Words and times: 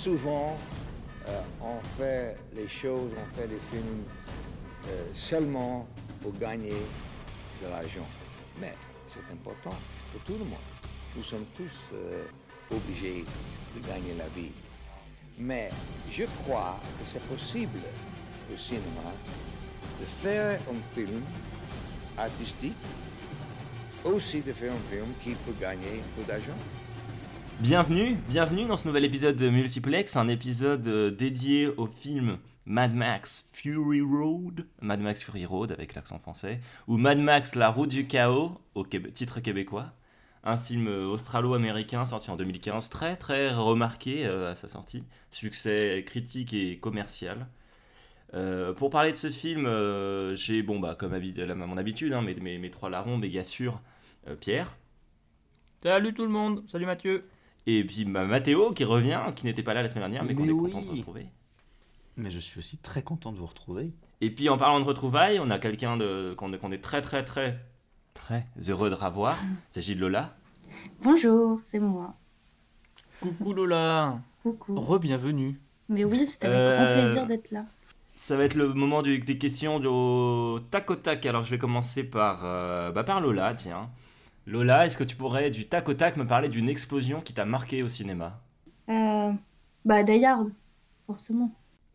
souvent, 0.00 0.56
euh, 1.28 1.42
on 1.60 1.78
fait 1.98 2.34
les 2.54 2.66
choses, 2.68 3.10
on 3.14 3.34
fait 3.34 3.46
les 3.46 3.58
films 3.70 4.02
euh, 4.88 5.04
seulement 5.12 5.86
pour 6.22 6.32
gagner 6.38 6.80
de 7.62 7.68
l'argent. 7.68 8.08
Mais 8.58 8.74
c'est 9.06 9.20
important 9.30 9.76
pour 10.10 10.22
tout 10.22 10.38
le 10.38 10.46
monde. 10.46 10.68
Nous 11.14 11.22
sommes 11.22 11.44
tous 11.54 11.88
euh, 11.92 12.24
obligés 12.70 13.26
de 13.76 13.86
gagner 13.86 14.14
la 14.16 14.28
vie. 14.28 14.52
Mais 15.38 15.68
je 16.10 16.24
crois 16.42 16.80
que 16.98 17.04
c'est 17.06 17.26
possible 17.28 17.80
au 18.52 18.56
cinéma 18.56 19.12
de 20.00 20.06
faire 20.06 20.60
un 20.70 20.94
film 20.94 21.20
artistique, 22.16 22.72
aussi 24.04 24.40
de 24.40 24.54
faire 24.54 24.72
un 24.72 24.94
film 24.94 25.12
qui 25.22 25.34
peut 25.34 25.54
gagner 25.60 26.00
un 26.00 26.16
peu 26.16 26.26
d'argent. 26.26 26.56
Bienvenue, 27.60 28.16
bienvenue 28.28 28.64
dans 28.64 28.78
ce 28.78 28.88
nouvel 28.88 29.04
épisode 29.04 29.36
de 29.36 29.50
Multiplex, 29.50 30.16
un 30.16 30.28
épisode 30.28 30.86
euh, 30.86 31.10
dédié 31.10 31.68
au 31.68 31.86
film 31.86 32.38
Mad 32.64 32.94
Max 32.94 33.46
Fury 33.52 34.00
Road, 34.00 34.66
Mad 34.80 35.00
Max 35.00 35.22
Fury 35.22 35.44
Road 35.44 35.70
avec 35.70 35.94
l'accent 35.94 36.18
français, 36.18 36.60
ou 36.88 36.96
Mad 36.96 37.18
Max 37.18 37.54
La 37.54 37.68
Route 37.68 37.90
du 37.90 38.06
Chaos 38.06 38.52
au 38.74 38.84
titre 38.84 39.40
québécois. 39.40 39.92
Un 40.42 40.56
film 40.56 40.88
euh, 40.88 41.04
australo-américain 41.04 42.06
sorti 42.06 42.30
en 42.30 42.36
2015, 42.36 42.88
très 42.88 43.16
très 43.16 43.52
remarqué 43.52 44.26
euh, 44.26 44.52
à 44.52 44.54
sa 44.54 44.68
sortie, 44.68 45.04
succès 45.30 46.02
critique 46.06 46.54
et 46.54 46.78
commercial. 46.78 47.46
Pour 48.76 48.90
parler 48.90 49.10
de 49.10 49.16
ce 49.16 49.30
film, 49.30 49.68
j'ai, 50.36 50.62
bon 50.62 50.78
bah 50.78 50.94
comme 50.94 51.12
à 51.12 51.54
mon 51.54 51.76
habitude, 51.76 52.12
hein, 52.12 52.22
mes, 52.22 52.34
mes, 52.36 52.58
mes 52.58 52.70
trois 52.70 52.88
larrons, 52.88 53.18
méga 53.18 53.42
sûrs, 53.42 53.80
euh, 54.28 54.36
Pierre, 54.36 54.76
Salut 55.82 56.12
tout 56.12 56.24
le 56.24 56.30
monde, 56.30 56.62
salut 56.68 56.84
Mathieu. 56.84 57.24
Et 57.78 57.84
puis 57.84 58.04
bah, 58.04 58.24
Mathéo 58.26 58.72
qui 58.72 58.84
revient, 58.84 59.20
qui 59.36 59.44
n'était 59.46 59.62
pas 59.62 59.74
là 59.74 59.82
la 59.82 59.88
semaine 59.88 60.02
dernière, 60.10 60.24
mais 60.24 60.34
qu'on 60.34 60.46
est 60.48 60.52
oui. 60.52 60.70
content 60.72 60.82
de 60.82 60.90
retrouver. 60.90 61.26
Mais 62.16 62.30
je 62.30 62.38
suis 62.38 62.58
aussi 62.58 62.76
très 62.78 63.02
content 63.02 63.32
de 63.32 63.38
vous 63.38 63.46
retrouver. 63.46 63.92
Et 64.20 64.30
puis 64.30 64.48
en 64.48 64.56
parlant 64.56 64.80
de 64.80 64.84
retrouvailles, 64.84 65.38
on 65.40 65.50
a 65.50 65.58
quelqu'un 65.58 65.96
de, 65.96 66.34
qu'on, 66.36 66.50
qu'on 66.52 66.72
est 66.72 66.82
très 66.82 67.00
très 67.02 67.24
très 67.24 67.58
très 68.14 68.46
heureux 68.68 68.90
de 68.90 68.94
revoir. 68.94 69.36
Il 69.42 69.74
s'agit 69.74 69.94
de 69.94 70.00
Lola. 70.00 70.36
Bonjour, 71.02 71.58
c'est 71.62 71.78
moi. 71.78 72.14
Coucou 73.20 73.52
Lola, 73.52 74.20
Coucou. 74.42 74.78
re-bienvenue. 74.78 75.58
Mais 75.88 76.04
oui, 76.04 76.26
c'était 76.26 76.46
avec 76.46 76.58
Euh, 76.58 76.76
grand 76.94 77.02
plaisir 77.02 77.26
d'être 77.26 77.50
là. 77.50 77.64
Ça 78.14 78.36
va 78.36 78.44
être 78.44 78.54
le 78.54 78.72
moment 78.74 79.00
du- 79.02 79.18
des 79.18 79.38
questions 79.38 79.78
du- 79.80 79.86
au 79.86 80.60
tac 80.70 80.90
au 80.90 80.96
tac. 80.96 81.24
Alors 81.26 81.42
je 81.44 81.50
vais 81.50 81.58
commencer 81.58 82.04
par, 82.04 82.42
euh, 82.44 82.90
bah, 82.92 83.02
par 83.04 83.20
Lola, 83.20 83.54
tiens. 83.54 83.90
Lola, 84.46 84.86
est-ce 84.86 84.98
que 84.98 85.04
tu 85.04 85.16
pourrais 85.16 85.50
du 85.50 85.66
tac 85.66 85.88
au 85.88 85.94
tac 85.94 86.16
me 86.16 86.26
parler 86.26 86.48
d'une 86.48 86.68
explosion 86.68 87.20
qui 87.20 87.32
t'a 87.32 87.44
marqué 87.44 87.82
au 87.82 87.88
cinéma 87.88 88.40
Euh, 88.88 89.32
bah, 89.84 90.02
Die 90.02 90.24
Hard, 90.24 90.50
forcément. 91.06 91.52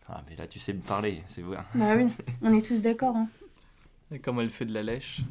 Ah 0.08 0.24
mais 0.30 0.36
là 0.36 0.46
tu 0.46 0.60
sais 0.60 0.74
me 0.74 0.82
parler, 0.82 1.24
c'est 1.28 1.42
vrai. 1.42 1.58
Bah 1.74 1.96
oui, 1.98 2.06
on 2.44 2.54
est 2.54 2.66
tous 2.66 2.82
d'accord. 2.84 3.16
Hein. 3.16 3.28
Et 4.12 4.20
comme 4.20 4.40
elle 4.40 4.52
fait 4.52 4.66
de 4.66 4.74
la 4.74 4.84
lèche. 4.84 5.22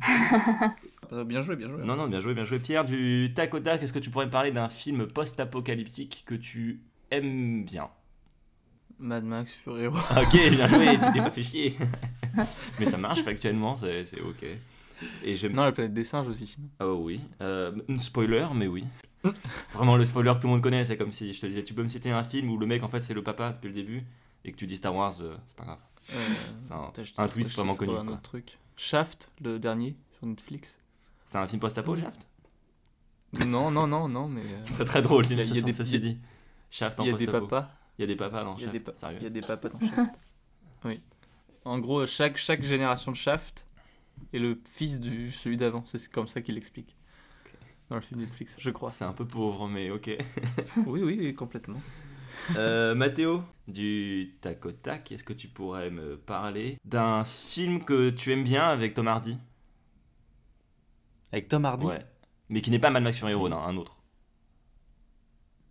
Euh, 1.13 1.23
bien 1.25 1.41
joué, 1.41 1.55
bien 1.55 1.69
joué. 1.69 1.85
Non 1.85 1.95
non, 1.95 2.09
bien 2.09 2.19
joué, 2.19 2.35
bien 2.35 2.43
joué 2.45 2.59
Pierre. 2.59 2.85
Du 2.85 3.33
tac 3.35 3.55
au 3.55 3.61
tac, 3.61 3.81
est-ce 3.83 3.93
que 3.93 4.01
tu 4.01 4.11
pourrais 4.11 4.27
me 4.27 4.33
parler 4.33 4.51
d'un 4.51 4.69
film 4.69 5.07
post-apocalyptique 5.07 6.25
que 6.27 6.35
tu 6.35 6.81
aimes 7.13 7.65
bien? 7.65 7.89
Mad 8.99 9.25
Max 9.25 9.55
Fury 9.55 9.87
Road. 9.87 10.03
Ok, 10.17 10.33
bien 10.51 10.67
joué, 10.67 10.99
tu 11.05 11.13
t'es 11.13 11.21
pas 11.21 11.31
fait 11.31 11.43
chier. 11.45 11.77
Mais 12.81 12.87
ça 12.87 12.97
marche 12.99 13.23
factuellement, 13.23 13.77
c'est 13.77 14.05
c'est 14.05 14.21
ok. 14.21 14.45
Et 15.25 15.37
j'aime. 15.37 15.53
Non, 15.53 15.63
la 15.65 15.73
planète 15.73 15.93
des 15.95 16.05
singes 16.05 16.29
aussi. 16.29 16.47
sinon. 16.47 16.69
Oh 16.81 16.99
oui. 17.03 17.21
Euh, 17.41 17.73
un 17.89 17.99
spoiler, 17.99 18.47
mais 18.55 18.67
oui. 18.67 18.85
Vraiment 19.73 19.97
le 19.97 20.05
spoiler 20.05 20.33
que 20.35 20.41
tout 20.41 20.47
le 20.49 20.53
monde 20.55 20.63
connaît, 20.63 20.85
c'est 20.85 20.97
comme 20.99 21.11
si 21.13 21.33
je 21.33 21.41
te 21.41 21.47
disais, 21.47 21.65
tu 21.65 21.73
peux 21.73 21.83
me 21.83 21.89
citer 21.89 22.11
un 22.11 22.23
film 22.25 22.51
où 22.51 22.59
le 22.59 22.67
mec 22.67 22.83
en 22.83 22.89
fait 22.89 23.01
c'est 23.01 23.15
le 23.15 23.23
papa 23.23 23.53
depuis 23.53 23.69
le 23.69 23.75
début 23.75 24.05
et 24.45 24.53
que 24.53 24.57
tu 24.57 24.67
dis 24.67 24.77
Star 24.77 24.95
Wars, 24.95 25.15
euh, 25.23 25.35
c'est 25.47 25.57
pas 25.57 25.65
grave. 25.65 25.79
Euh, 26.13 26.17
C'est 26.63 26.73
un, 26.75 27.25
un 27.25 27.29
twist 27.29 27.55
vraiment 27.57 27.75
connu. 27.75 27.97
Un 27.97 28.07
autre 28.09 28.21
truc. 28.21 28.59
Shaft, 28.77 29.33
le 29.43 29.59
dernier, 29.59 29.97
sur 30.19 30.27
Netflix. 30.27 30.79
C'est 31.25 31.39
un 31.39 31.49
film 31.49 31.59
post-apo, 31.61 31.97
Shaft? 31.97 32.27
Non, 33.47 33.71
non, 33.71 33.87
non, 33.87 34.09
non, 34.09 34.29
mais. 34.29 34.43
euh, 34.43 34.61
Ce 34.65 34.75
serait 34.75 34.85
très 34.85 35.01
drôle 35.03 35.25
si 35.25 35.33
Il 35.33 35.39
y 35.39 35.59
a- 35.59 35.63
des- 35.63 35.73
ceci 35.73 35.99
dit. 35.99 36.19
Shaft 36.71 37.01
en 37.01 37.05
Il 37.05 37.11
y 37.13 37.15
a 37.15 37.17
des 37.17 37.27
papas. 37.27 37.71
Il 37.99 38.03
y 38.03 38.05
a 38.05 38.07
des 38.07 38.17
papas 38.17 38.45
dans 38.45 38.57
Shaft. 38.59 38.75
Il 39.19 39.23
y 39.23 39.27
a 39.27 39.31
des 39.31 39.41
papas 39.41 39.69
dans 39.71 39.81
Shaft. 39.81 40.11
oui. 40.85 41.01
En 41.65 41.79
gros, 41.79 42.07
chaque, 42.07 42.37
chaque 42.37 42.63
génération 42.63 43.11
de 43.11 43.17
Shaft 43.17 43.65
est 44.35 44.39
le 44.39 44.61
fils 44.69 45.01
du 45.01 45.31
celui 45.31 45.57
d'avant. 45.57 45.83
C'est 45.87 46.11
comme 46.11 46.29
ça 46.29 46.41
qu'il 46.41 46.55
l'explique. 46.55 46.97
Dans 47.91 47.97
le 47.97 48.03
film 48.03 48.21
Netflix, 48.21 48.57
je 48.59 48.71
crois. 48.71 48.91
C'est 48.91 49.05
un 49.05 49.13
peu 49.13 49.27
pauvre, 49.27 49.69
mais 49.69 49.91
ok. 49.91 50.11
oui, 50.87 51.03
oui, 51.03 51.17
oui, 51.21 51.35
complètement. 51.35 51.81
Euh, 52.57 52.95
Mathéo, 52.95 53.43
du 53.69 54.37
tac 54.41 54.65
au 54.67 54.73
tac, 54.73 55.13
est-ce 55.13 55.25
que 55.25 55.33
tu 55.33 55.49
pourrais 55.49 55.91
me 55.91 56.17
parler 56.17 56.79
d'un 56.85 57.25
film 57.25 57.85
que 57.85 58.11
tu 58.11 58.33
aimes 58.33 58.45
bien 58.45 58.65
avec 58.65 58.95
Tom 58.95 59.07
Hardy? 59.09 59.37
Avec 61.33 61.49
Tom 61.49 61.65
Hardy, 61.65 61.87
Ouais. 61.87 61.99
Mais 62.49 62.61
qui 62.61 62.71
n'est 62.71 62.79
pas 62.79 62.91
Mad 62.91 63.03
Max 63.03 63.19
Fury 63.19 63.35
Road, 63.35 63.53
hein, 63.53 63.63
un 63.67 63.77
autre. 63.77 63.97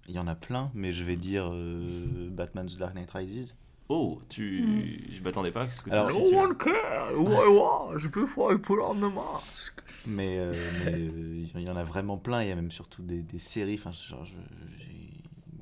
il 0.07 0.15
y 0.15 0.19
en 0.19 0.27
a 0.27 0.35
plein, 0.35 0.71
mais 0.73 0.91
je 0.91 1.05
vais 1.05 1.15
dire 1.15 1.49
euh, 1.53 2.29
Batman 2.31 2.67
The 2.67 2.77
Dark 2.77 2.95
Knight 2.95 3.11
Rises. 3.11 3.55
Oh, 3.89 4.19
tu... 4.29 4.63
Mm. 4.65 5.11
Je 5.13 5.21
m'attendais 5.23 5.51
pas. 5.51 5.65
Qu'est-ce 5.65 5.83
que 5.83 5.89
tu 5.89 5.95
Alors- 5.95 6.09
No 6.09 6.21
celui-là 6.23 6.49
care, 6.57 7.19
ouais, 7.19 7.47
ouais, 7.47 7.99
je 7.99 8.07
peux 8.07 8.25
faire 8.25 8.59
pour 8.61 8.95
the 8.95 9.13
mask. 9.13 9.73
Mais 10.07 10.37
euh, 10.37 10.53
mais, 10.85 10.91
euh, 10.93 11.45
il 11.55 11.61
y 11.61 11.69
en 11.69 11.75
a 11.75 11.83
vraiment 11.83 12.17
plein. 12.17 12.41
Il 12.43 12.49
y 12.49 12.51
a 12.51 12.55
même 12.55 12.71
surtout 12.71 13.03
des, 13.03 13.21
des 13.21 13.39
séries. 13.39 13.75
Enfin, 13.75 13.91
j'ai 13.91 14.15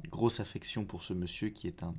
une 0.03 0.09
grosse 0.09 0.39
affection 0.39 0.83
pour 0.85 1.03
ce 1.03 1.13
monsieur 1.13 1.49
qui 1.49 1.67
est 1.67 1.83
un 1.83 1.93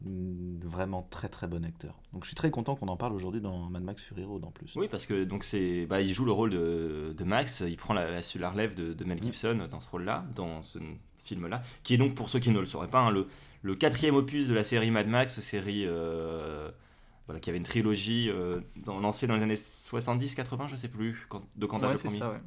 vraiment 0.62 1.02
très 1.10 1.28
très 1.28 1.46
bon 1.48 1.64
acteur. 1.64 1.98
Donc 2.12 2.22
je 2.24 2.28
suis 2.28 2.36
très 2.36 2.50
content 2.50 2.76
qu'on 2.76 2.88
en 2.88 2.96
parle 2.96 3.12
aujourd'hui 3.14 3.40
dans 3.40 3.58
Mad 3.70 3.82
Max 3.82 4.02
Fury 4.02 4.24
Road 4.24 4.44
en 4.44 4.50
plus. 4.50 4.72
Oui, 4.76 4.86
parce 4.90 5.06
que 5.06 5.24
donc 5.24 5.44
c'est, 5.44 5.86
bah, 5.86 6.00
il 6.00 6.12
joue 6.12 6.24
le 6.24 6.32
rôle 6.32 6.50
de, 6.50 7.14
de 7.16 7.24
Max, 7.24 7.62
il 7.66 7.76
prend 7.76 7.94
la, 7.94 8.10
la, 8.10 8.20
la 8.38 8.50
relève 8.50 8.74
de, 8.74 8.92
de 8.92 9.04
Mel 9.04 9.18
Mm. 9.18 9.22
Gibson 9.24 9.68
dans 9.70 9.80
ce 9.80 9.88
rôle-là, 9.88 10.24
dans 10.34 10.62
ce 10.62 10.78
film-là, 11.24 11.62
qui 11.84 11.94
est 11.94 11.98
donc, 11.98 12.14
pour 12.14 12.28
ceux 12.28 12.38
qui 12.40 12.50
ne 12.50 12.58
le 12.60 12.66
sauraient 12.66 12.90
pas, 12.90 13.00
hein, 13.00 13.10
le, 13.10 13.28
le 13.62 13.74
quatrième 13.74 14.14
opus 14.16 14.48
de 14.48 14.54
la 14.54 14.64
série 14.64 14.90
Mad 14.90 15.06
Max, 15.08 15.38
série 15.40 15.84
euh, 15.86 16.70
voilà, 17.26 17.40
qui 17.40 17.48
avait 17.50 17.58
une 17.58 17.64
trilogie 17.64 18.28
euh, 18.30 18.60
dans- 18.76 18.98
lancée 19.00 19.26
dans 19.26 19.36
les 19.36 19.42
années 19.42 19.54
70-80, 19.54 20.68
je 20.68 20.76
sais 20.76 20.88
plus, 20.88 21.26
quand, 21.28 21.42
de 21.56 21.66
quand 21.66 21.78
date 21.78 21.88
Ouais, 21.88 21.92
le 21.94 21.98
c'est 21.98 22.06
premier. 22.08 22.18
ça, 22.18 22.30
ouais. 22.30 22.40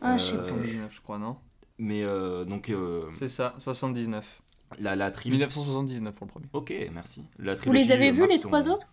Ah, 0.00 0.16
je 0.16 0.22
sais 0.24 0.34
Euh, 0.36 0.42
plus. 0.42 0.48
79, 0.72 0.94
je 0.94 1.00
crois, 1.00 1.18
non 1.18 1.36
Mais 1.78 2.02
euh, 2.04 2.44
donc, 2.44 2.68
euh, 2.70 3.04
C'est 3.18 3.28
ça, 3.28 3.54
79. 3.58 4.42
la, 4.78 4.96
la 4.96 5.10
trilogie... 5.10 5.38
1979 5.38 6.16
pour 6.16 6.26
le 6.26 6.30
premier. 6.30 6.46
Ok, 6.52 6.72
merci. 6.92 7.24
La 7.38 7.54
Vous 7.54 7.72
les 7.72 7.92
avez 7.92 8.10
vus, 8.10 8.26
les 8.26 8.38
trois 8.40 8.68
autres? 8.68 8.86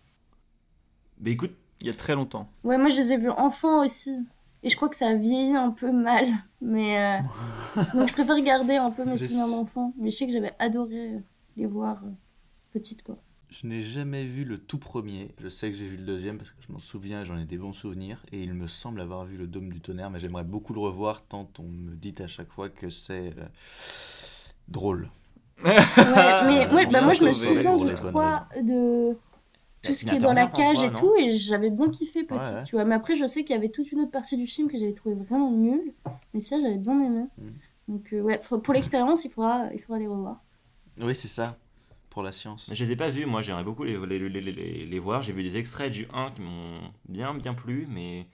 Mais 1.20 1.32
écoute, 1.32 1.52
Il 1.80 1.86
y 1.86 1.90
a 1.90 1.94
très 1.94 2.14
longtemps. 2.14 2.50
Ouais, 2.64 2.76
moi 2.78 2.88
je 2.88 2.96
les 2.96 3.12
ai 3.12 3.16
vus 3.18 3.30
enfants 3.30 3.84
aussi. 3.84 4.16
Et 4.64 4.70
je 4.70 4.74
crois 4.76 4.88
que 4.88 4.96
ça 4.96 5.08
a 5.08 5.14
vieilli 5.14 5.54
un 5.54 5.70
peu 5.70 5.92
mal. 5.92 6.26
Mais. 6.60 6.98
euh, 6.98 7.82
Donc 7.94 8.08
je 8.08 8.12
préfère 8.12 8.40
garder 8.40 8.74
un 8.76 8.90
peu 8.90 9.04
mes 9.04 9.16
souvenirs 9.18 9.46
d'enfant. 9.48 9.92
Mais 9.98 10.10
je 10.10 10.16
sais 10.16 10.26
que 10.26 10.32
j'avais 10.32 10.52
adoré 10.58 11.14
euh, 11.14 11.18
les 11.58 11.66
voir 11.66 12.02
euh, 12.04 12.10
petites, 12.72 13.02
quoi. 13.02 13.18
Je 13.50 13.66
n'ai 13.66 13.82
jamais 13.82 14.24
vu 14.24 14.44
le 14.44 14.58
tout 14.58 14.78
premier. 14.78 15.34
Je 15.38 15.48
sais 15.48 15.70
que 15.70 15.76
j'ai 15.76 15.88
vu 15.88 15.96
le 15.96 16.04
deuxième 16.04 16.36
parce 16.36 16.50
que 16.50 16.56
je 16.60 16.70
m'en 16.70 16.78
souviens, 16.78 17.24
j'en 17.24 17.38
ai 17.38 17.46
des 17.46 17.56
bons 17.56 17.72
souvenirs. 17.72 18.24
Et 18.30 18.42
il 18.42 18.52
me 18.52 18.66
semble 18.66 19.00
avoir 19.00 19.24
vu 19.24 19.38
le 19.38 19.46
Dôme 19.46 19.72
du 19.72 19.80
Tonnerre, 19.80 20.10
mais 20.10 20.20
j'aimerais 20.20 20.44
beaucoup 20.44 20.74
le 20.74 20.80
revoir 20.80 21.22
tant 21.22 21.48
on 21.58 21.62
me 21.62 21.94
dit 21.94 22.14
à 22.18 22.26
chaque 22.26 22.52
fois 22.52 22.68
que 22.68 22.90
c'est 22.90 23.32
euh, 23.38 23.46
drôle. 24.68 25.10
Ouais, 25.64 25.74
mais 26.46 26.72
ouais, 26.72 26.86
bah, 26.86 27.02
moi 27.02 27.14
je 27.14 27.24
me 27.24 27.32
souviens 27.32 27.76
du 27.76 27.88
les 27.88 27.94
bonnes 27.94 28.12
3 28.12 28.48
de 28.62 29.16
tout 29.82 29.94
ce 29.94 30.04
qui 30.04 30.14
est 30.14 30.20
dans 30.20 30.32
la 30.32 30.46
cage 30.46 30.82
et 30.82 30.92
tout, 30.92 31.12
et 31.18 31.36
j'avais 31.36 31.70
bien 31.70 31.88
kiffé 31.88 32.22
petit, 32.22 32.50
Ouais, 32.50 32.56
ouais. 32.58 32.62
tu 32.62 32.76
vois. 32.76 32.84
Mais 32.84 32.94
après, 32.94 33.16
je 33.16 33.26
sais 33.26 33.42
qu'il 33.42 33.56
y 33.56 33.58
avait 33.58 33.70
toute 33.70 33.90
une 33.90 34.00
autre 34.00 34.12
partie 34.12 34.36
du 34.36 34.46
film 34.46 34.68
que 34.68 34.78
j'avais 34.78 34.92
trouvé 34.92 35.16
vraiment 35.16 35.50
nulle, 35.50 35.94
mais 36.32 36.40
ça 36.40 36.60
j'avais 36.60 36.78
bien 36.78 37.00
aimé. 37.00 37.24
Mm. 37.38 37.48
Donc 37.88 38.12
euh, 38.12 38.20
ouais, 38.20 38.40
pour 38.62 38.72
l'expérience, 38.72 39.24
il 39.24 39.30
faudra, 39.30 39.66
il 39.72 39.80
faudra 39.80 39.98
les 39.98 40.06
revoir. 40.06 40.40
Oui, 41.00 41.14
c'est 41.14 41.28
ça, 41.28 41.56
pour 42.10 42.22
la 42.22 42.32
science. 42.32 42.66
Mais 42.68 42.74
Je 42.74 42.84
les 42.84 42.92
ai 42.92 42.96
pas 42.96 43.08
vus, 43.10 43.26
moi 43.26 43.42
j'aimerais 43.42 43.64
beaucoup 43.64 43.84
les, 43.84 43.96
les, 44.06 44.18
les, 44.18 44.40
les, 44.40 44.86
les 44.86 44.98
voir. 44.98 45.22
J'ai 45.22 45.32
vu 45.32 45.42
des 45.42 45.56
extraits 45.58 45.92
du 45.92 46.06
1 46.12 46.30
qui 46.32 46.40
m'ont 46.42 46.80
bien 47.08 47.34
bien 47.34 47.54
plu, 47.54 47.86
mais 47.90 48.26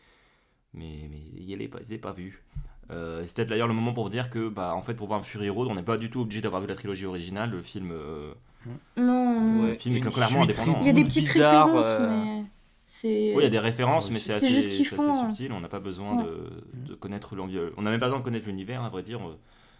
mais 0.72 1.08
mais 1.11 1.20
il 1.38 1.56
les 1.58 1.69
pas, 1.69 1.78
je 1.82 1.88
les 1.88 1.94
ai 1.94 1.99
pas 1.99 2.12
vus. 2.12 2.43
Euh, 2.90 3.22
c'est 3.26 3.37
peut-être 3.37 3.49
d'ailleurs 3.49 3.69
le 3.69 3.75
moment 3.75 3.93
pour 3.94 4.11
dire 4.11 4.28
que 4.31 4.49
bah 4.49 4.75
en 4.75 4.82
fait 4.82 4.94
pour 4.94 5.06
voir 5.06 5.25
Fury 5.25 5.49
Road, 5.49 5.69
on 5.70 5.75
n'est 5.75 5.82
pas 5.82 5.96
du 5.96 6.11
tout 6.11 6.20
obligé 6.20 6.40
d'avoir 6.40 6.61
vu 6.61 6.69
la 6.69 6.75
trilogie 6.75 7.06
originale. 7.06 7.50
Le 7.50 7.62
film, 7.62 7.90
euh, 7.93 8.34
Non, 8.67 9.40
non. 9.40 9.62
Ouais. 9.62 9.69
Le 9.70 9.75
film 9.75 9.96
est 9.96 10.00
clairement 10.00 10.26
suite 10.26 10.58
indépendant. 10.58 10.78
il 10.81 10.87
y 10.87 10.90
a 10.90 10.93
des 10.93 11.00
reboot 11.00 11.06
petites 11.08 11.32
bizarre, 11.32 11.67
références, 11.67 11.87
euh, 12.00 12.08
mais 12.25 12.44
c'est. 12.87 13.32
oui, 13.34 13.40
il 13.40 13.43
y 13.44 13.46
a 13.46 13.50
des 13.50 13.58
références, 13.58 14.10
mais 14.10 14.19
c'est 14.19 14.34
assez, 14.34 14.46
hein. 14.49 15.25
subtil. 15.31 15.52
On 15.52 15.60
n'a 15.60 15.69
pas 15.69 15.81
besoin 15.81 16.19
Ouais. 16.19 16.25
de, 16.25 16.90
de 16.90 16.94
connaître 16.94 17.34
l'environnement. 17.37 17.72
On 17.78 17.82
n'a 17.82 17.90
même 17.90 18.00
pas 18.00 18.06
besoin 18.06 18.19
de 18.20 18.25
connaître 18.25 18.46
l'univers, 18.46 18.82
à 18.84 18.88
vrai 18.90 19.02
dire. 19.02 19.20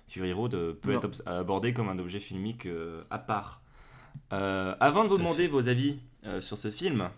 Fury 0.09 0.33
Road 0.33 0.55
euh, 0.55 0.73
peut 0.75 0.93
Non. 0.93 0.99
être 1.01 1.23
abordé 1.27 1.73
comme 1.73 1.89
un 1.89 1.99
objet 1.99 2.21
filmique 2.21 2.67
euh, 2.67 3.03
à 3.11 3.19
part. 3.19 3.61
Euh, 4.33 4.75
avant 4.81 5.05
de 5.05 5.09
vous 5.09 5.19
demander 5.19 5.49
vos 5.49 5.69
avis 5.69 5.99
euh, 6.25 6.41
sur 6.41 6.57
ce 6.59 6.71
film, 6.71 7.09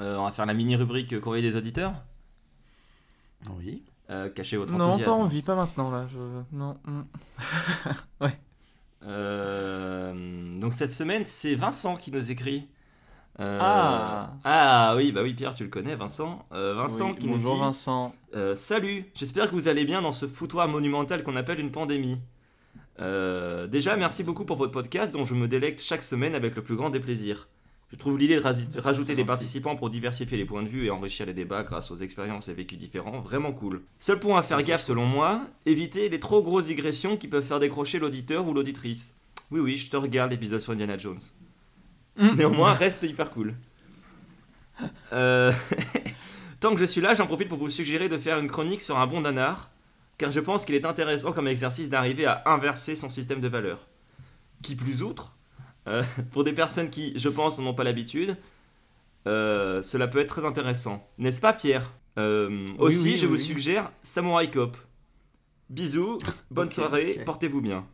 euh, 0.00 0.16
on 0.16 0.24
va 0.24 0.32
faire 0.32 0.46
la 0.46 0.54
mini 0.54 0.76
rubrique 0.76 1.12
euh, 1.12 1.20
courrier 1.20 1.42
des 1.42 1.56
auditeurs. 1.56 1.94
Oui. 3.56 3.84
Euh, 4.10 4.28
cachez 4.28 4.56
votre 4.56 4.72
Non, 4.74 4.86
enthousiasme. 4.86 5.04
pas 5.10 5.16
envie, 5.16 5.42
pas 5.42 5.54
maintenant 5.54 5.90
là. 5.90 6.06
Je... 6.12 6.18
Non. 6.56 6.76
mm. 6.84 7.02
Euh, 9.02 10.58
donc 10.58 10.74
cette 10.74 10.92
semaine, 10.92 11.24
c'est 11.24 11.54
Vincent 11.54 11.96
qui 11.96 12.10
nous 12.12 12.30
écrit. 12.30 12.68
Euh, 13.38 13.58
Ah. 13.60 14.32
Ah 14.44 14.94
oui, 14.96 15.12
bah 15.12 15.20
oui, 15.22 15.34
Pierre, 15.34 15.54
tu 15.54 15.62
le 15.64 15.70
connais, 15.70 15.94
Vincent. 15.96 16.44
Euh, 16.52 16.74
Vincent 16.74 17.10
Oui, 17.10 17.16
qui 17.16 17.28
bonjour 17.28 17.52
nous 17.52 17.54
dit 17.56 17.60
Vincent. 17.60 18.14
euh, 18.34 18.54
Salut, 18.54 19.06
j'espère 19.14 19.48
que 19.48 19.54
vous 19.54 19.68
allez 19.68 19.84
bien 19.84 20.02
dans 20.02 20.12
ce 20.12 20.26
foutoir 20.26 20.68
monumental 20.68 21.22
qu'on 21.22 21.36
appelle 21.36 21.60
une 21.60 21.70
pandémie. 21.70 22.18
Déjà, 22.98 23.96
merci 23.96 24.24
beaucoup 24.24 24.44
pour 24.44 24.56
votre 24.58 24.72
podcast 24.72 25.14
dont 25.14 25.24
je 25.24 25.34
me 25.34 25.48
délecte 25.48 25.80
chaque 25.80 26.02
semaine 26.02 26.34
avec 26.34 26.54
le 26.54 26.62
plus 26.62 26.76
grand 26.76 26.90
des 26.90 27.00
plaisirs. 27.00 27.48
Je 27.90 27.96
trouve 27.96 28.18
l'idée 28.18 28.36
de 28.38 28.80
rajouter 28.80 29.14
des 29.14 29.24
participants 29.24 29.74
pour 29.74 29.88
diversifier 29.88 30.36
les 30.36 30.44
points 30.44 30.62
de 30.62 30.68
vue 30.68 30.84
et 30.84 30.90
enrichir 30.90 31.24
les 31.26 31.32
débats 31.32 31.64
grâce 31.64 31.90
aux 31.90 31.96
expériences 31.96 32.48
et 32.48 32.52
vécus 32.54 32.78
différents 32.78 33.20
vraiment 33.20 33.52
cool. 33.52 33.82
Seul 33.98 34.20
point 34.20 34.38
à 34.38 34.42
faire 34.42 34.62
gaffe 34.62 34.82
selon 34.82 35.06
moi, 35.06 35.40
éviter 35.66 36.08
les 36.10 36.20
trop 36.20 36.42
grosses 36.42 36.66
digressions 36.66 37.16
qui 37.16 37.26
peuvent 37.26 37.42
faire 37.44 37.58
décrocher 37.58 37.98
l'auditeur 37.98 38.46
ou 38.46 38.52
l'auditrice. 38.52 39.14
Oui, 39.50 39.60
oui, 39.60 39.76
je 39.78 39.90
te 39.90 39.96
regarde 39.96 40.30
l'épisode 40.30 40.60
sur 40.60 40.72
Indiana 40.72 40.98
Jones. 40.98 41.18
Néanmoins, 42.16 42.74
reste 42.74 43.02
hyper 43.02 43.30
cool. 43.30 43.54
Euh, 45.12 45.52
Tant 46.60 46.74
que 46.74 46.80
je 46.80 46.84
suis 46.84 47.00
là, 47.00 47.14
j'en 47.14 47.26
profite 47.26 47.48
pour 47.48 47.58
vous 47.58 47.70
suggérer 47.70 48.08
de 48.08 48.18
faire 48.18 48.38
une 48.38 48.48
chronique 48.48 48.82
sur 48.82 48.98
un 48.98 49.06
bon 49.06 49.22
nanar, 49.22 49.70
car 50.18 50.30
je 50.30 50.40
pense 50.40 50.64
qu'il 50.64 50.74
est 50.74 50.84
intéressant 50.84 51.32
comme 51.32 51.48
exercice 51.48 51.88
d'arriver 51.88 52.26
à 52.26 52.42
inverser 52.46 52.96
son 52.96 53.08
système 53.08 53.40
de 53.40 53.48
valeurs. 53.48 53.88
Qui 54.62 54.76
plus 54.76 55.02
outre, 55.02 55.34
euh, 55.88 56.02
pour 56.32 56.44
des 56.44 56.52
personnes 56.52 56.90
qui, 56.90 57.18
je 57.18 57.28
pense, 57.30 57.58
n'en 57.58 57.68
ont 57.68 57.74
pas 57.74 57.84
l'habitude, 57.84 58.36
euh, 59.26 59.82
cela 59.82 60.06
peut 60.06 60.18
être 60.18 60.28
très 60.28 60.44
intéressant. 60.44 61.08
N'est-ce 61.18 61.40
pas, 61.40 61.54
Pierre? 61.54 61.92
Euh, 62.18 62.66
Aussi, 62.78 63.04
oui, 63.04 63.16
je 63.16 63.26
oui, 63.26 63.32
vous 63.32 63.38
suggère 63.38 63.90
Samurai 64.02 64.50
Cop. 64.50 64.76
Bisous, 65.70 66.18
bonne 66.50 66.68
soirée, 66.68 67.22
portez-vous 67.24 67.60
bien. 67.60 67.86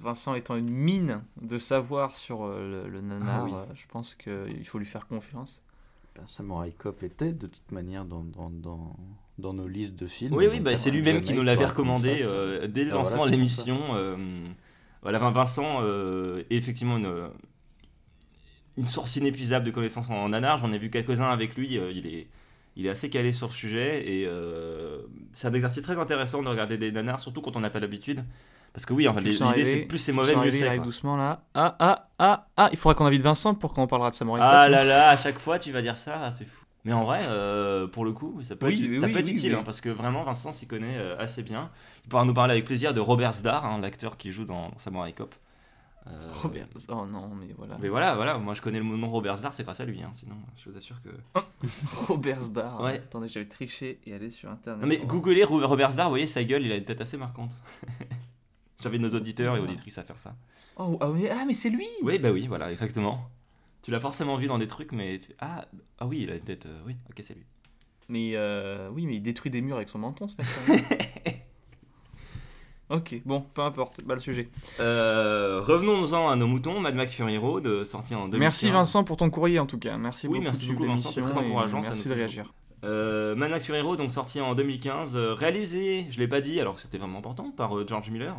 Vincent 0.00 0.34
étant 0.34 0.56
une 0.56 0.70
mine 0.70 1.22
de 1.40 1.58
savoir 1.58 2.14
sur 2.14 2.44
euh, 2.44 2.84
le, 2.84 2.88
le 2.90 3.00
nanar, 3.00 3.40
Ah 3.40 3.44
oui. 3.44 3.52
euh, 3.52 3.64
je 3.74 3.86
pense 3.86 4.14
qu'il 4.14 4.64
faut 4.64 4.78
lui 4.78 4.86
faire 4.86 5.06
confiance. 5.06 5.62
Ben, 6.16 6.26
Samurai 6.26 6.72
Cop 6.72 7.02
était 7.02 7.32
de 7.32 7.46
toute 7.46 7.72
manière 7.72 8.04
dans, 8.04 8.22
dans, 8.22 8.50
dans, 8.50 8.94
dans 9.38 9.52
nos 9.54 9.66
listes 9.66 9.98
de 9.98 10.06
films. 10.06 10.34
Oui, 10.34 10.46
oui, 10.50 10.60
bah, 10.60 10.72
euh, 10.72 10.76
c'est 10.76 10.90
lui-même 10.90 11.22
qui 11.22 11.34
nous 11.34 11.42
l'avait 11.42 11.66
recommandé 11.66 12.18
euh, 12.22 12.66
dès 12.68 12.84
le 12.84 12.90
Ah, 12.90 12.94
voilà, 12.94 13.10
lancement 13.10 13.26
de 13.26 13.30
l'émission. 13.32 13.78
euh, 13.94 14.16
voilà, 15.02 15.18
Vin- 15.18 15.30
Vincent 15.32 15.78
euh, 15.82 16.44
est 16.50 16.56
effectivement 16.56 16.98
une, 16.98 17.30
une 18.78 18.86
source 18.86 19.16
inépuisable 19.16 19.66
de 19.66 19.70
connaissances 19.70 20.08
en, 20.10 20.14
en 20.14 20.28
nanar. 20.30 20.58
J'en 20.58 20.72
ai 20.72 20.78
vu 20.78 20.90
quelques-uns 20.90 21.28
avec 21.30 21.56
lui. 21.56 21.78
euh, 21.78 21.90
il, 21.92 22.06
est, 22.06 22.28
il 22.76 22.86
est 22.86 22.90
assez 22.90 23.10
calé 23.10 23.32
sur 23.32 23.48
le 23.48 23.52
sujet 23.52 24.08
et 24.10 24.26
euh, 24.26 25.02
c'est 25.32 25.46
un 25.48 25.52
exercice 25.52 25.82
très 25.82 25.98
intéressant 25.98 26.42
de 26.42 26.48
regarder 26.48 26.78
des 26.78 26.92
nanars, 26.92 27.20
surtout 27.20 27.42
quand 27.42 27.56
on 27.56 27.60
n'a 27.60 27.70
pas 27.70 27.80
l'habitude. 27.80 28.24
Parce 28.72 28.86
que 28.86 28.92
oui, 28.94 29.06
Tu 29.06 29.12
le 29.20 29.46
l'idée 29.48 29.64
c'est 29.64 29.80
plus 29.82 29.98
c'est 29.98 30.12
mauvais, 30.12 30.34
mieux 30.34 30.50
c'est. 30.50 30.78
doucement 30.78 31.16
là. 31.16 31.44
Ah, 31.54 31.76
ah, 31.78 32.08
ah, 32.18 32.46
ah, 32.56 32.68
il 32.72 32.78
faudra 32.78 32.94
qu'on 32.94 33.04
invite 33.06 33.22
Vincent 33.22 33.54
pour 33.54 33.74
quand 33.74 33.82
on 33.82 33.86
parlera 33.86 34.10
de 34.10 34.14
Samurai 34.14 34.40
Ah 34.42 34.68
là 34.68 34.82
là, 34.84 35.10
à 35.10 35.16
chaque 35.16 35.38
fois 35.38 35.58
tu 35.58 35.72
vas 35.72 35.82
dire 35.82 35.98
ça, 35.98 36.30
c'est 36.32 36.46
fou. 36.46 36.64
Mais 36.84 36.92
en 36.92 37.04
vrai, 37.04 37.20
euh, 37.28 37.86
pour 37.86 38.04
le 38.04 38.12
coup, 38.12 38.40
ça 38.42 38.56
peut 38.56 38.66
Oui, 38.66 38.72
être, 38.74 38.80
oui, 38.90 38.98
ça 38.98 39.06
oui, 39.06 39.12
peut 39.12 39.18
être 39.20 39.28
utile, 39.28 39.54
hein, 39.54 39.62
parce 39.64 39.80
que 39.80 39.88
vraiment 39.88 40.24
Vincent 40.24 40.50
s'y 40.50 40.66
connaît 40.66 40.96
euh, 40.96 41.16
assez 41.18 41.42
bien. 41.42 41.70
Il 42.04 42.08
pourra 42.08 42.24
nous 42.24 42.34
parler 42.34 42.52
avec 42.54 42.64
plaisir 42.64 42.92
de 42.92 42.98
Robert 42.98 43.32
Zdar, 43.34 43.64
hein, 43.64 43.78
l'acteur 43.80 44.16
qui 44.16 44.32
joue 44.32 44.44
dans 44.44 44.70
Samurai 44.78 45.12
Cop. 45.12 45.32
Euh, 46.08 46.10
Robert. 46.32 46.66
Oh 46.88 47.06
non, 47.06 47.28
mais 47.38 47.54
voilà. 47.56 47.76
Mais 47.80 47.88
voilà, 47.88 48.16
voilà, 48.16 48.36
moi 48.38 48.54
je 48.54 48.62
connais 48.62 48.80
le 48.80 48.84
nom 48.84 49.08
Robert 49.08 49.36
Zdar, 49.36 49.54
c'est 49.54 49.62
grâce 49.62 49.78
à 49.78 49.84
lui, 49.84 50.02
hein, 50.02 50.10
sinon 50.12 50.34
je 50.56 50.68
vous 50.70 50.76
assure 50.76 50.96
que... 51.00 51.10
Robert 52.08 52.40
Zdar. 52.40 52.80
Ouais. 52.80 52.94
Attendez, 52.96 53.28
j'avais 53.28 53.46
triché 53.46 54.00
et 54.04 54.12
aller 54.14 54.30
sur 54.30 54.50
internet. 54.50 54.82
Non 54.82 54.88
mais 54.88 54.98
googlez 54.98 55.44
Ro- 55.44 55.64
Robert 55.64 55.92
Zdar, 55.92 56.06
vous 56.06 56.12
voyez 56.14 56.26
sa 56.26 56.42
gueule, 56.42 56.64
il 56.66 56.72
a 56.72 56.76
une 56.76 56.84
tête 56.84 57.00
assez 57.00 57.16
marquante. 57.18 57.52
J'avais 58.82 58.98
nos 58.98 59.10
auditeurs 59.10 59.56
et 59.56 59.60
auditrices 59.60 59.98
à 59.98 60.02
faire 60.02 60.18
ça. 60.18 60.34
Oh, 60.76 60.98
ah, 61.00 61.08
mais, 61.14 61.28
ah, 61.30 61.44
mais 61.46 61.52
c'est 61.52 61.70
lui 61.70 61.86
Oui, 62.02 62.18
bah 62.18 62.30
oui, 62.32 62.46
voilà, 62.46 62.70
exactement. 62.70 63.28
Tu 63.82 63.90
l'as 63.90 64.00
forcément 64.00 64.36
vu 64.36 64.46
dans 64.46 64.58
des 64.58 64.68
trucs, 64.68 64.92
mais... 64.92 65.18
tu- 65.20 65.32
Ah, 65.40 65.66
ah 65.98 66.06
oui, 66.06 66.20
il 66.22 66.30
a 66.30 66.34
une 66.36 66.40
tête... 66.40 66.66
euh, 66.66 66.80
oui, 66.86 66.96
ok, 67.10 67.20
c'est 67.22 67.34
lui. 67.34 67.44
Mais 68.08 68.32
euh, 68.34 68.88
oui, 68.92 69.06
mais 69.06 69.16
il 69.16 69.20
détruit 69.22 69.50
des 69.50 69.60
murs 69.60 69.76
avec 69.76 69.88
son 69.88 69.98
menton, 69.98 70.28
ce 70.28 70.36
mec. 70.36 70.46
quand 70.66 70.72
même. 70.74 71.34
ok, 72.90 73.22
bon, 73.24 73.40
peu 73.54 73.62
importe, 73.62 74.04
pas 74.04 74.14
le 74.14 74.20
sujet. 74.20 74.48
Euh, 74.80 75.60
Revenons-en 75.62 76.28
à 76.28 76.36
nos 76.36 76.46
moutons, 76.46 76.78
Mad 76.80 76.94
Max 76.94 77.14
Fury 77.14 77.38
Road, 77.38 77.84
sorti 77.84 78.14
en 78.14 78.28
2015. 78.28 78.38
Merci 78.40 78.70
Vincent 78.70 79.04
pour 79.04 79.16
ton 79.16 79.30
courrier 79.30 79.58
en 79.58 79.66
tout 79.66 79.78
cas. 79.78 79.96
Merci 79.96 80.26
Oui, 80.26 80.34
beaucoup 80.34 80.44
merci 80.44 80.60
de 80.60 80.64
suivre 80.66 80.78
beaucoup, 80.80 80.90
Vincent, 80.92 81.10
c'est 81.10 81.20
l'émission 81.20 81.40
très 81.40 81.44
et 81.46 81.50
encourageant, 81.50 81.82
ça 81.82 81.90
Merci 81.90 82.08
nous 82.08 82.14
de 82.14 82.18
réagir. 82.18 82.52
Euh, 82.84 83.34
Mad 83.36 83.50
Max 83.50 83.64
Fury 83.66 83.80
Road, 83.80 83.98
donc 83.98 84.10
sorti 84.10 84.40
en 84.40 84.54
2015, 84.54 85.16
euh, 85.16 85.34
réalisé, 85.34 86.06
je 86.10 86.18
l'ai 86.18 86.28
pas 86.28 86.40
dit 86.40 86.60
alors 86.60 86.74
que 86.74 86.80
c'était 86.82 86.98
vraiment 86.98 87.18
important, 87.18 87.50
par 87.52 87.76
euh, 87.78 87.86
George 87.86 88.10
Miller, 88.10 88.36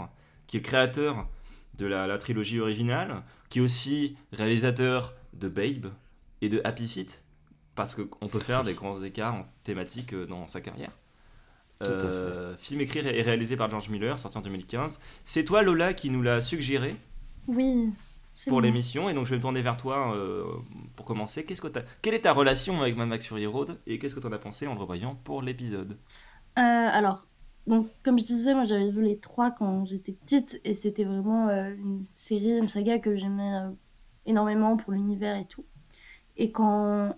qui 0.48 0.57
est 0.57 0.62
créateur 0.62 1.28
de 1.78 1.86
la, 1.86 2.07
la 2.07 2.18
trilogie 2.18 2.60
originale, 2.60 3.24
qui 3.50 3.60
est 3.60 3.62
aussi 3.62 4.16
réalisateur 4.31 5.13
de 5.34 5.48
Babe 5.48 5.92
et 6.42 6.50
de 6.50 6.62
Happy 6.63 6.88
Feet, 6.88 7.24
parce 7.75 7.95
qu'on 7.95 8.28
peut 8.28 8.40
faire 8.40 8.63
des 8.63 8.74
grands 8.74 9.01
écarts 9.04 9.34
en 9.34 9.45
thématique 9.63 10.13
euh, 10.13 10.25
dans 10.25 10.48
sa 10.48 10.62
carrière. 10.62 10.92
Euh, 11.81 12.56
film 12.57 12.80
écrit 12.81 13.00
et 13.00 13.22
réalisé 13.24 13.57
par 13.57 13.69
George 13.69 13.90
Miller, 13.90 14.18
sorti 14.18 14.38
en 14.38 14.42
2015. 14.42 15.00
C'est 15.24 15.44
toi 15.44 15.63
Lola 15.63 15.94
qui 15.94 16.10
nous 16.10 16.22
l'a 16.22 16.40
suggéré 16.40 16.96
Oui, 17.48 17.92
pour 18.46 18.54
bon. 18.54 18.60
l'émission 18.62 19.10
et 19.10 19.13
donc 19.13 19.25
je 19.25 19.31
vais 19.31 19.38
me 19.38 19.42
tourner 19.42 19.62
vers 19.62 19.75
toi 19.75 20.16
euh, 20.16 20.46
pour 20.96 21.06
commencer. 21.06 21.44
Qu'est-ce 21.46 21.62
que 21.62 21.68
Quelle 22.01 22.13
est 22.13 22.22
ta 22.22 22.31
relation 22.31 22.81
avec 22.81 22.96
Mad 22.96 23.10
Max 23.10 23.28
Fury 23.28 23.46
Road 23.48 23.78
et 23.86 24.00
qu'est-ce 24.00 24.16
que 24.16 24.19
tu 24.22 24.28
en 24.28 24.31
as 24.31 24.39
pensé 24.39 24.66
en 24.68 24.75
le 24.75 24.80
revoyant 24.80 25.16
pour 25.16 25.42
l'épisode? 25.42 25.98
Euh, 26.57 26.62
alors, 26.62 27.28
donc, 27.68 27.88
comme 28.04 28.19
je 28.19 28.25
disais, 28.25 28.54
moi 28.54 28.65
j'avais 28.65 28.89
vu 28.92 29.01
les 29.01 29.18
trois 29.18 29.51
quand 29.51 29.86
j'étais 29.86 30.12
petite 30.12 30.60
et 30.65 30.74
c'était 30.74 31.04
vraiment 31.06 31.48
euh, 31.48 31.74
une 31.75 32.04
série, 32.04 32.57
une 32.57 32.68
saga 32.68 33.00
que 33.00 33.15
j'aimais 33.15 33.54
euh, 33.56 33.69
énormément 34.25 34.75
pour 34.77 34.94
l'univers 34.94 35.38
et 35.38 35.45
tout. 35.45 35.63
Et 36.38 36.51
quand 36.51 37.15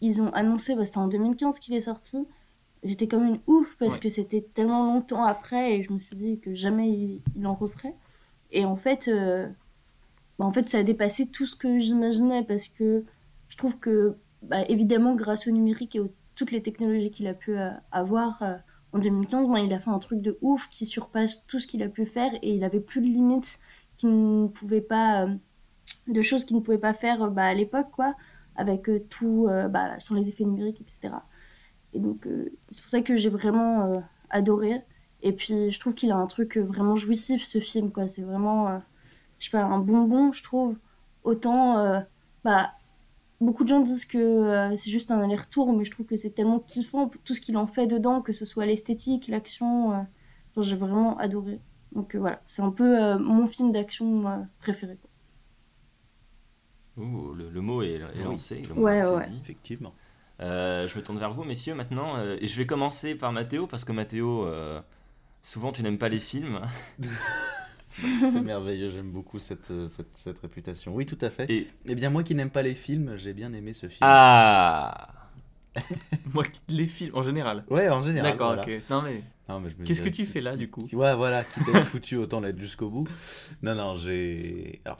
ils 0.00 0.20
ont 0.22 0.32
annoncé, 0.32 0.74
bah, 0.74 0.84
c'était 0.84 0.98
en 0.98 1.08
2015 1.08 1.58
qu'il 1.60 1.74
est 1.74 1.82
sorti, 1.82 2.26
j'étais 2.82 3.06
comme 3.06 3.24
une 3.24 3.40
ouf 3.46 3.76
parce 3.78 3.94
Ouais. 3.94 4.00
que 4.00 4.08
c'était 4.08 4.40
tellement 4.54 4.84
longtemps 4.92 5.22
après 5.24 5.76
et 5.76 5.82
je 5.82 5.92
me 5.92 5.98
suis 5.98 6.16
dit 6.16 6.38
que 6.40 6.54
jamais 6.54 6.88
il, 6.90 7.20
il 7.36 7.46
en 7.46 7.54
referait. 7.54 7.94
Et 8.50 8.64
en 8.64 8.76
fait, 8.76 9.08
euh, 9.08 9.46
bah, 10.38 10.44
en 10.44 10.52
fait, 10.52 10.64
ça 10.68 10.78
a 10.78 10.82
dépassé 10.82 11.26
tout 11.26 11.46
ce 11.46 11.56
que 11.56 11.78
j'imaginais 11.78 12.42
parce 12.42 12.68
que 12.68 13.04
je 13.48 13.56
trouve 13.56 13.78
que, 13.78 14.16
bah, 14.42 14.64
évidemment, 14.68 15.14
grâce 15.14 15.46
au 15.46 15.50
numérique 15.52 15.94
et 15.96 16.00
aux 16.00 16.12
toutes 16.34 16.50
les 16.50 16.62
technologies 16.62 17.10
qu'il 17.12 17.28
a 17.28 17.34
pu 17.34 17.56
avoir 17.92 18.42
en 18.94 18.98
2015, 19.00 19.48
ben, 19.48 19.58
il 19.58 19.72
a 19.72 19.80
fait 19.80 19.90
un 19.90 19.98
truc 19.98 20.22
de 20.22 20.38
ouf 20.40 20.68
qui 20.70 20.86
surpasse 20.86 21.46
tout 21.46 21.58
ce 21.58 21.66
qu'il 21.66 21.82
a 21.82 21.88
pu 21.88 22.06
faire 22.06 22.32
et 22.42 22.54
il 22.54 22.64
avait 22.64 22.80
plus 22.80 23.00
de 23.00 23.06
limites 23.06 23.58
qu'il 23.96 24.10
ne 24.42 24.46
pouvait 24.46 24.80
pas, 24.80 25.24
euh, 25.24 25.34
de 26.08 26.22
choses 26.22 26.44
qu'il 26.44 26.56
ne 26.56 26.62
pouvait 26.62 26.78
pas 26.78 26.94
faire 26.94 27.22
euh, 27.22 27.30
bah, 27.30 27.44
à 27.44 27.54
l'époque, 27.54 27.88
quoi, 27.92 28.14
avec 28.56 28.88
euh, 28.88 29.04
tout, 29.10 29.46
euh, 29.48 29.68
bah, 29.68 29.98
sans 29.98 30.14
les 30.14 30.28
effets 30.28 30.44
numériques, 30.44 30.80
etc. 30.80 31.14
Et 31.92 31.98
donc, 32.00 32.26
c'est 32.70 32.82
pour 32.82 32.90
ça 32.90 33.02
que 33.02 33.14
j'ai 33.14 33.28
vraiment 33.28 33.92
adoré. 34.28 34.82
Et 35.22 35.32
puis, 35.32 35.70
je 35.70 35.78
trouve 35.78 35.94
qu'il 35.94 36.10
a 36.10 36.16
un 36.16 36.26
truc 36.26 36.56
vraiment 36.56 36.96
jouissif, 36.96 37.44
ce 37.44 37.60
film, 37.60 37.92
quoi. 37.92 38.08
C'est 38.08 38.22
vraiment, 38.22 38.80
je 39.38 39.44
sais 39.44 39.52
pas, 39.52 39.62
un 39.62 39.78
bonbon, 39.78 40.32
je 40.32 40.42
trouve. 40.42 40.76
Autant, 41.22 42.02
bah, 42.42 42.72
beaucoup 43.40 43.64
de 43.64 43.68
gens 43.68 43.80
disent 43.80 44.04
que 44.06 44.18
euh, 44.18 44.76
c'est 44.76 44.90
juste 44.90 45.10
un 45.10 45.20
aller-retour, 45.22 45.72
mais 45.72 45.84
je 45.84 45.90
trouve 45.90 46.06
que 46.06 46.16
c'est 46.16 46.30
tellement 46.30 46.60
kiffant, 46.60 47.10
tout 47.24 47.34
ce 47.34 47.40
qu'il 47.40 47.56
en 47.56 47.66
fait 47.66 47.86
dedans, 47.86 48.22
que 48.22 48.32
ce 48.32 48.44
soit 48.44 48.66
l'esthétique, 48.66 49.28
l'action. 49.28 49.92
euh, 49.92 50.02
genre, 50.54 50.64
j'ai 50.64 50.76
vraiment 50.76 51.16
adoré. 51.18 51.60
Donc 51.92 52.14
euh, 52.14 52.18
voilà, 52.18 52.42
c'est 52.46 52.62
un 52.62 52.70
peu 52.70 53.02
euh, 53.02 53.18
mon 53.18 53.46
film 53.46 53.72
d'action 53.72 54.26
euh, 54.28 54.36
préféré. 54.60 54.96
quoi. 54.96 55.10
Ouh, 57.04 57.34
le, 57.34 57.50
le 57.50 57.60
mot 57.60 57.82
est, 57.82 57.94
est 57.94 58.02
Oui. 58.16 58.22
lancé. 58.24 58.62
le 58.68 58.74
mot 58.74 58.82
Ouais, 58.82 58.98
est 58.98 59.06
ouais. 59.06 59.28
dit. 59.30 59.38
Effectivement. 59.42 59.92
Euh, 60.40 60.88
je 60.88 60.96
me 60.98 61.02
tourne 61.02 61.18
vers 61.18 61.32
vous, 61.32 61.44
messieurs, 61.44 61.74
maintenant. 61.74 62.16
euh, 62.16 62.36
et 62.40 62.46
je 62.46 62.56
vais 62.56 62.66
commencer 62.66 63.14
par 63.14 63.32
Mathéo, 63.32 63.66
parce 63.66 63.84
que 63.84 63.92
Mathéo, 63.92 64.46
euh, 64.46 64.80
souvent 65.42 65.72
tu 65.72 65.82
n'aimes 65.82 65.98
pas 65.98 66.08
les 66.08 66.20
films. 66.20 66.60
C'est 68.32 68.40
merveilleux, 68.42 68.90
j'aime 68.90 69.10
beaucoup 69.10 69.38
cette, 69.38 69.70
euh, 69.70 69.88
cette, 69.88 70.16
cette 70.16 70.38
réputation. 70.40 70.94
Oui, 70.94 71.06
tout 71.06 71.18
à 71.20 71.30
fait. 71.30 71.48
Et... 71.50 71.68
Eh 71.86 71.94
bien, 71.94 72.10
moi 72.10 72.22
qui 72.24 72.34
n'aime 72.34 72.50
pas 72.50 72.62
les 72.62 72.74
films, 72.74 73.16
j'ai 73.16 73.32
bien 73.32 73.52
aimé 73.52 73.72
ce 73.72 73.86
film. 73.88 74.00
Ah 74.02 75.08
Moi, 76.32 76.44
qui- 76.44 76.60
les 76.68 76.86
films 76.86 77.14
en 77.14 77.22
général. 77.22 77.64
Ouais, 77.68 77.88
en 77.88 78.00
général. 78.02 78.32
D'accord, 78.32 78.54
voilà. 78.54 78.62
ok. 78.62 78.82
Non, 78.90 79.02
mais 79.02 79.22
Non, 79.48 79.60
mais 79.60 79.70
qu'est-ce 79.84 80.02
que 80.02 80.08
tu 80.08 80.24
fais 80.24 80.40
là, 80.40 80.52
qui- 80.52 80.58
du 80.58 80.70
coup? 80.70 80.86
Qui- 80.86 80.96
Ouais, 80.96 81.14
voilà, 81.16 81.44
qui 81.44 81.64
t'être 81.64 81.84
foutu, 81.86 82.16
autant 82.16 82.40
l'être 82.40 82.58
jusqu'au 82.58 82.90
bout. 82.90 83.08
Non, 83.62 83.74
non, 83.74 83.94
j'ai. 83.96 84.80
Alors. 84.84 84.98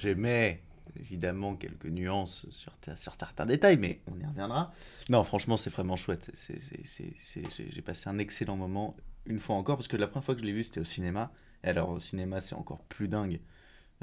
J'aimais 0.00 0.62
évidemment 0.98 1.56
quelques 1.56 1.86
nuances 1.86 2.46
sur, 2.50 2.72
sur 2.96 3.14
certains 3.14 3.46
détails, 3.46 3.76
mais 3.78 4.00
on 4.12 4.18
y 4.20 4.26
reviendra. 4.26 4.72
Non, 5.08 5.24
franchement, 5.24 5.56
c'est 5.56 5.70
vraiment 5.70 5.96
chouette. 5.96 6.30
C'est- 6.34 6.60
c'est- 6.62 6.86
c'est- 6.86 7.14
c'est- 7.24 7.50
J'ai 7.56 7.70
j'ai 7.70 7.82
passé 7.82 8.08
un 8.08 8.18
excellent 8.18 8.56
moment, 8.56 8.94
une 9.26 9.38
fois 9.38 9.56
encore, 9.56 9.76
parce 9.76 9.88
que 9.88 9.96
la 9.96 10.06
première 10.06 10.24
fois 10.24 10.34
que 10.34 10.40
je 10.40 10.46
l'ai 10.46 10.52
vu, 10.52 10.64
c'était 10.64 10.80
au 10.80 10.84
cinéma. 10.84 11.32
Et 11.64 11.68
alors, 11.68 11.90
au 11.90 12.00
cinéma, 12.00 12.40
c'est 12.40 12.54
encore 12.54 12.82
plus 12.84 13.08
dingue 13.08 13.40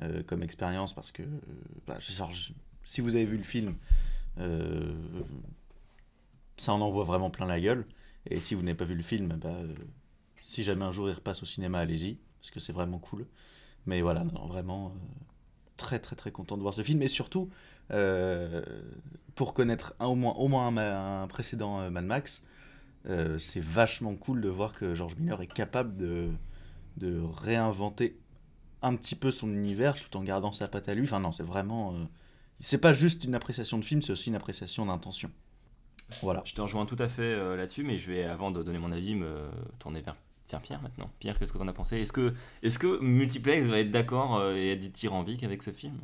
euh, 0.01 0.23
comme 0.23 0.43
expérience, 0.43 0.93
parce 0.93 1.11
que. 1.11 1.23
euh, 1.23 1.27
bah, 1.87 1.97
si 2.85 3.01
vous 3.01 3.15
avez 3.15 3.25
vu 3.25 3.37
le 3.37 3.43
film, 3.43 3.75
euh, 4.39 4.93
ça 6.57 6.73
en 6.73 6.81
envoie 6.81 7.05
vraiment 7.05 7.29
plein 7.29 7.45
la 7.45 7.59
gueule. 7.59 7.85
Et 8.29 8.39
si 8.39 8.55
vous 8.55 8.61
n'avez 8.61 8.75
pas 8.75 8.85
vu 8.85 8.95
le 8.95 9.03
film, 9.03 9.29
bah, 9.29 9.55
si 10.41 10.63
jamais 10.63 10.83
un 10.83 10.91
jour 10.91 11.09
il 11.09 11.13
repasse 11.13 11.41
au 11.43 11.45
cinéma, 11.45 11.79
allez-y. 11.79 12.17
parce 12.41 12.51
que 12.51 12.59
c'est 12.59 12.73
vraiment 12.73 12.99
cool. 12.99 13.25
Mais 13.85 14.01
voilà, 14.01 14.23
vraiment 14.47 14.93
très 15.77 15.99
très 15.99 16.15
très 16.15 16.31
content 16.31 16.55
de 16.57 16.61
voir 16.61 16.73
ce 16.73 16.83
film. 16.83 17.01
Et 17.01 17.07
surtout, 17.07 17.49
pour 19.35 19.53
connaître 19.53 19.93
au 19.99 20.15
moins, 20.15 20.67
un, 20.67 21.23
un 21.23 21.27
précédent 21.27 21.89
Mad 21.89 22.05
Max, 22.05 22.43
euh, 23.09 23.37
c'est 23.39 23.63
vachement 23.63 24.15
cool 24.15 24.41
de 24.41 24.49
voir 24.49 24.73
que 24.73 24.93
George 24.93 25.15
Miller 25.17 25.41
est 25.41 25.53
capable 25.53 25.97
de, 25.97 26.29
de 26.97 27.21
réinventer 27.21 28.19
un 28.81 28.95
petit 28.95 29.15
peu 29.15 29.31
son 29.31 29.49
univers 29.51 29.95
tout 29.95 30.17
en 30.17 30.23
gardant 30.23 30.51
sa 30.51 30.67
patte 30.67 30.89
à 30.89 30.95
lui. 30.95 31.03
Enfin 31.03 31.19
non, 31.19 31.31
c'est 31.31 31.43
vraiment... 31.43 31.93
euh, 31.93 32.05
c'est 32.59 32.77
pas 32.77 32.93
juste 32.93 33.23
une 33.23 33.35
appréciation 33.35 33.77
de 33.77 33.85
film, 33.85 34.01
c'est 34.01 34.11
aussi 34.13 34.29
une 34.29 34.35
appréciation 34.35 34.85
d'intention. 34.85 35.31
Voilà. 36.21 36.41
Je 36.45 36.53
te 36.53 36.61
rejoins 36.61 36.85
tout 36.85 36.95
à 36.99 37.07
fait 37.07 37.21
euh, 37.23 37.55
là-dessus, 37.55 37.83
mais 37.83 37.97
je 37.97 38.11
vais, 38.11 38.23
avant 38.23 38.51
de 38.51 38.61
donner 38.61 38.79
mon 38.79 38.91
avis, 38.91 39.15
me 39.15 39.49
tourner 39.79 40.01
vers, 40.01 40.15
Pierre 40.61 40.81
maintenant. 40.81 41.09
Pierre, 41.19 41.39
qu'est-ce 41.39 41.51
que 41.51 41.57
t'en 41.57 41.67
as 41.67 41.73
pensé? 41.73 41.97
Est-ce 41.99 42.13
que, 42.13 42.33
est 42.61 42.77
que 42.77 42.99
Multiplex 43.01 43.65
va 43.65 43.79
être 43.79 43.89
d'accord 43.89 44.51
et 44.51 44.71
être 44.73 44.79
dithyrambique 44.79 45.43
avec 45.43 45.63
ce 45.63 45.71
film? 45.71 45.97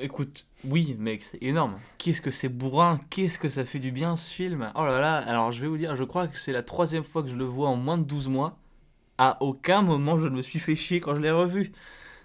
Écoute, 0.00 0.46
oui, 0.64 0.94
mec, 0.98 1.22
c'est 1.22 1.42
énorme. 1.42 1.76
Qu'est-ce 1.98 2.22
que 2.22 2.30
c'est 2.30 2.48
bourrin, 2.48 3.00
qu'est-ce 3.10 3.38
que 3.38 3.48
ça 3.48 3.64
fait 3.64 3.80
du 3.80 3.90
bien 3.90 4.14
ce 4.14 4.32
film. 4.32 4.70
Oh 4.76 4.84
là 4.84 5.00
là, 5.00 5.16
alors 5.16 5.50
je 5.50 5.60
vais 5.60 5.66
vous 5.66 5.76
dire, 5.76 5.96
je 5.96 6.04
crois 6.04 6.28
que 6.28 6.38
c'est 6.38 6.52
la 6.52 6.62
troisième 6.62 7.02
fois 7.02 7.22
que 7.24 7.28
je 7.28 7.36
le 7.36 7.44
vois 7.44 7.68
en 7.68 7.76
moins 7.76 7.98
de 7.98 8.04
12 8.04 8.28
mois. 8.28 8.58
À 9.18 9.42
aucun 9.42 9.82
moment 9.82 10.16
je 10.18 10.26
ne 10.28 10.36
me 10.36 10.42
suis 10.42 10.60
fait 10.60 10.76
chier 10.76 11.00
quand 11.00 11.16
je 11.16 11.20
l'ai 11.20 11.32
revu. 11.32 11.72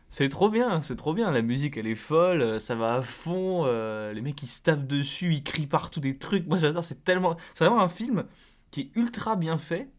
C'est 0.09 0.29
trop 0.29 0.49
bien, 0.51 0.81
c'est 0.83 0.95
trop 0.95 1.13
bien. 1.15 1.31
La 1.31 1.41
musique 1.41 1.77
elle 1.77 1.87
est 1.87 1.95
folle, 1.95 2.41
euh, 2.43 2.59
ça 2.59 2.75
va 2.75 2.95
à 2.95 3.01
fond. 3.01 3.63
euh, 3.65 4.13
les 4.13 4.21
mecs 4.21 4.41
ils 4.43 4.47
se 4.47 4.61
tapent 4.61 4.85
dessus, 4.87 5.33
ils 5.33 5.43
crient 5.43 5.67
partout 5.67 5.99
des 5.99 6.17
trucs. 6.19 6.47
Moi 6.47 6.57
j'adore, 6.59 6.85
c'est 6.85 7.03
tellement. 7.03 7.37
C'est 7.55 7.65
vraiment 7.65 7.81
un 7.81 7.89
film 7.89 8.25
qui 8.71 8.81
est 8.81 8.91
ultra 8.95 9.35
bien 9.35 9.57
fait. 9.57 9.89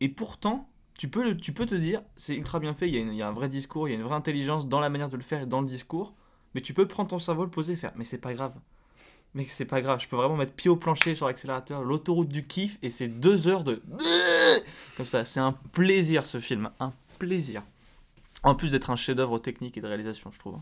Et 0.00 0.08
pourtant, 0.08 0.68
tu 0.98 1.08
peux, 1.08 1.36
tu 1.36 1.52
peux 1.52 1.66
te 1.66 1.74
dire, 1.74 2.02
c'est 2.16 2.34
ultra 2.34 2.58
bien 2.58 2.74
fait, 2.74 2.88
il 2.88 2.94
y, 2.94 2.98
a 2.98 3.12
y 3.12 3.22
a 3.22 3.28
un 3.28 3.32
vrai 3.32 3.48
discours, 3.48 3.88
il 3.88 3.92
y 3.92 3.94
a 3.94 3.98
une 3.98 4.04
vraie 4.04 4.14
intelligence 4.14 4.68
dans 4.68 4.80
la 4.80 4.88
manière 4.88 5.08
de 5.08 5.16
le 5.16 5.22
faire 5.22 5.42
et 5.42 5.46
dans 5.46 5.60
le 5.60 5.66
discours. 5.66 6.14
Mais 6.54 6.62
tu 6.62 6.72
peux 6.72 6.88
prendre 6.88 7.10
ton 7.10 7.18
cerveau, 7.18 7.44
le 7.44 7.50
poser 7.50 7.74
et 7.74 7.76
faire, 7.76 7.92
mais 7.96 8.04
c'est 8.04 8.18
pas 8.18 8.32
grave. 8.32 8.54
Mec, 9.34 9.50
c'est 9.50 9.66
pas 9.66 9.82
grave, 9.82 10.00
je 10.00 10.08
peux 10.08 10.16
vraiment 10.16 10.36
mettre 10.36 10.52
pied 10.52 10.70
au 10.70 10.76
plancher 10.76 11.14
sur 11.14 11.26
l'accélérateur, 11.26 11.82
l'autoroute 11.84 12.28
du 12.28 12.46
kiff, 12.46 12.78
et 12.82 12.90
c'est 12.90 13.08
deux 13.08 13.48
heures 13.48 13.64
de. 13.64 13.82
Comme 14.96 15.04
ça, 15.04 15.26
c'est 15.26 15.40
un 15.40 15.52
plaisir 15.52 16.24
ce 16.24 16.40
film, 16.40 16.70
un 16.80 16.92
plaisir. 17.18 17.62
En 18.42 18.54
plus 18.54 18.70
d'être 18.70 18.88
un 18.88 18.96
chef-d'œuvre 18.96 19.38
technique 19.38 19.76
et 19.76 19.82
de 19.82 19.86
réalisation, 19.86 20.30
je 20.30 20.38
trouve. 20.38 20.58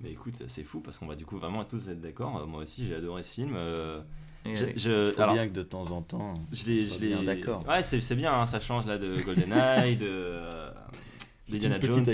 Mais 0.00 0.12
écoute, 0.12 0.34
c'est 0.46 0.62
fou 0.62 0.80
parce 0.80 0.98
qu'on 0.98 1.06
va 1.06 1.16
du 1.16 1.24
coup 1.24 1.38
vraiment 1.38 1.64
tous 1.64 1.88
être 1.88 2.00
d'accord. 2.00 2.36
Euh, 2.38 2.46
moi 2.46 2.62
aussi, 2.62 2.86
j'ai 2.86 2.94
adoré 2.94 3.22
ce 3.24 3.32
film. 3.32 3.54
euh, 3.56 4.00
je- 4.44 4.66
je- 4.76 5.12
Faut 5.12 5.22
alors, 5.22 5.34
bien 5.34 5.48
que 5.48 5.52
de 5.54 5.62
temps 5.62 5.90
en 5.90 6.02
temps... 6.02 6.34
je 6.52 6.66
l'ai, 6.66 6.86
je 6.88 6.98
l'ai- 7.00 7.24
d'accord. 7.24 7.64
Ouais, 7.66 7.82
c'est, 7.82 8.00
c'est 8.00 8.16
bien, 8.16 8.32
hein, 8.34 8.46
ça 8.46 8.60
change 8.60 8.86
là 8.86 8.98
de 8.98 9.16
GoldenEye, 9.22 9.96
de 9.96 10.06
euh, 10.10 10.70
Une 11.50 11.60
Jones. 11.80 12.04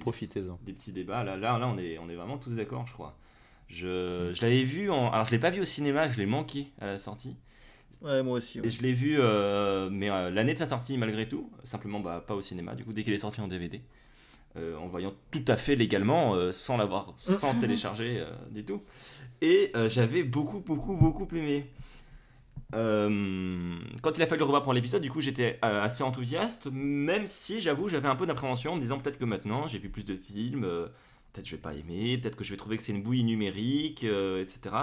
profitez-en. 0.00 0.58
des 0.64 0.72
petits 0.72 0.92
débats. 0.92 1.24
Là, 1.24 1.36
là, 1.36 1.58
là 1.58 1.68
on, 1.68 1.78
est, 1.78 1.98
on 1.98 2.08
est 2.08 2.14
vraiment 2.14 2.38
tous 2.38 2.50
d'accord, 2.54 2.86
je 2.86 2.92
crois. 2.92 3.16
Je, 3.68 4.32
je 4.34 4.40
l'avais 4.42 4.64
vu, 4.64 4.90
en, 4.90 5.10
alors 5.10 5.24
je 5.26 5.30
l'ai 5.30 5.38
pas 5.38 5.50
vu 5.50 5.60
au 5.60 5.64
cinéma, 5.64 6.08
je 6.08 6.16
l'ai 6.18 6.26
manqué 6.26 6.68
à 6.80 6.86
la 6.86 6.98
sortie. 6.98 7.36
Ouais, 8.00 8.22
moi 8.22 8.36
aussi. 8.38 8.60
Et 8.62 8.70
je 8.70 8.80
l'ai 8.82 8.92
vu, 8.92 9.16
euh, 9.18 9.90
mais 9.90 10.08
euh, 10.10 10.30
l'année 10.30 10.54
de 10.54 10.58
sa 10.58 10.66
sortie 10.66 10.96
malgré 10.96 11.28
tout, 11.28 11.50
simplement 11.64 12.00
bah, 12.00 12.24
pas 12.26 12.34
au 12.34 12.40
cinéma, 12.40 12.74
du 12.74 12.84
coup 12.84 12.92
dès 12.92 13.02
qu'il 13.02 13.12
est 13.12 13.18
sorti 13.18 13.40
en 13.40 13.48
DVD, 13.48 13.80
euh, 14.56 14.76
en 14.78 14.86
voyant 14.86 15.12
tout 15.30 15.44
à 15.48 15.56
fait 15.56 15.74
légalement, 15.76 16.34
euh, 16.34 16.52
sans 16.52 16.76
l'avoir, 16.76 17.12
sans 17.18 17.54
télécharger 17.60 18.20
euh, 18.20 18.30
du 18.50 18.64
tout. 18.64 18.82
Et 19.40 19.70
euh, 19.76 19.88
j'avais 19.88 20.22
beaucoup, 20.24 20.60
beaucoup, 20.60 20.96
beaucoup 20.96 21.28
aimé. 21.34 21.70
Euh, 22.74 23.78
quand 24.02 24.16
il 24.18 24.22
a 24.22 24.26
fallu 24.26 24.42
revoir 24.42 24.62
pour 24.62 24.74
l'épisode, 24.74 25.00
du 25.00 25.10
coup 25.10 25.22
j'étais 25.22 25.58
euh, 25.64 25.82
assez 25.82 26.02
enthousiaste, 26.02 26.66
même 26.70 27.26
si 27.26 27.60
j'avoue 27.62 27.88
j'avais 27.88 28.08
un 28.08 28.16
peu 28.16 28.26
d'appréhension 28.26 28.72
en 28.72 28.76
me 28.76 28.80
disant 28.80 28.98
peut-être 28.98 29.18
que 29.18 29.24
maintenant 29.24 29.68
j'ai 29.68 29.78
vu 29.78 29.88
plus 29.88 30.04
de 30.04 30.16
films, 30.16 30.64
euh, 30.64 30.86
peut-être 31.32 31.46
je 31.46 31.56
vais 31.56 31.62
pas 31.62 31.72
aimer, 31.74 32.18
peut-être 32.18 32.36
que 32.36 32.44
je 32.44 32.50
vais 32.50 32.58
trouver 32.58 32.76
que 32.76 32.82
c'est 32.82 32.92
une 32.92 33.02
bouillie 33.02 33.24
numérique, 33.24 34.04
etc. 34.04 34.74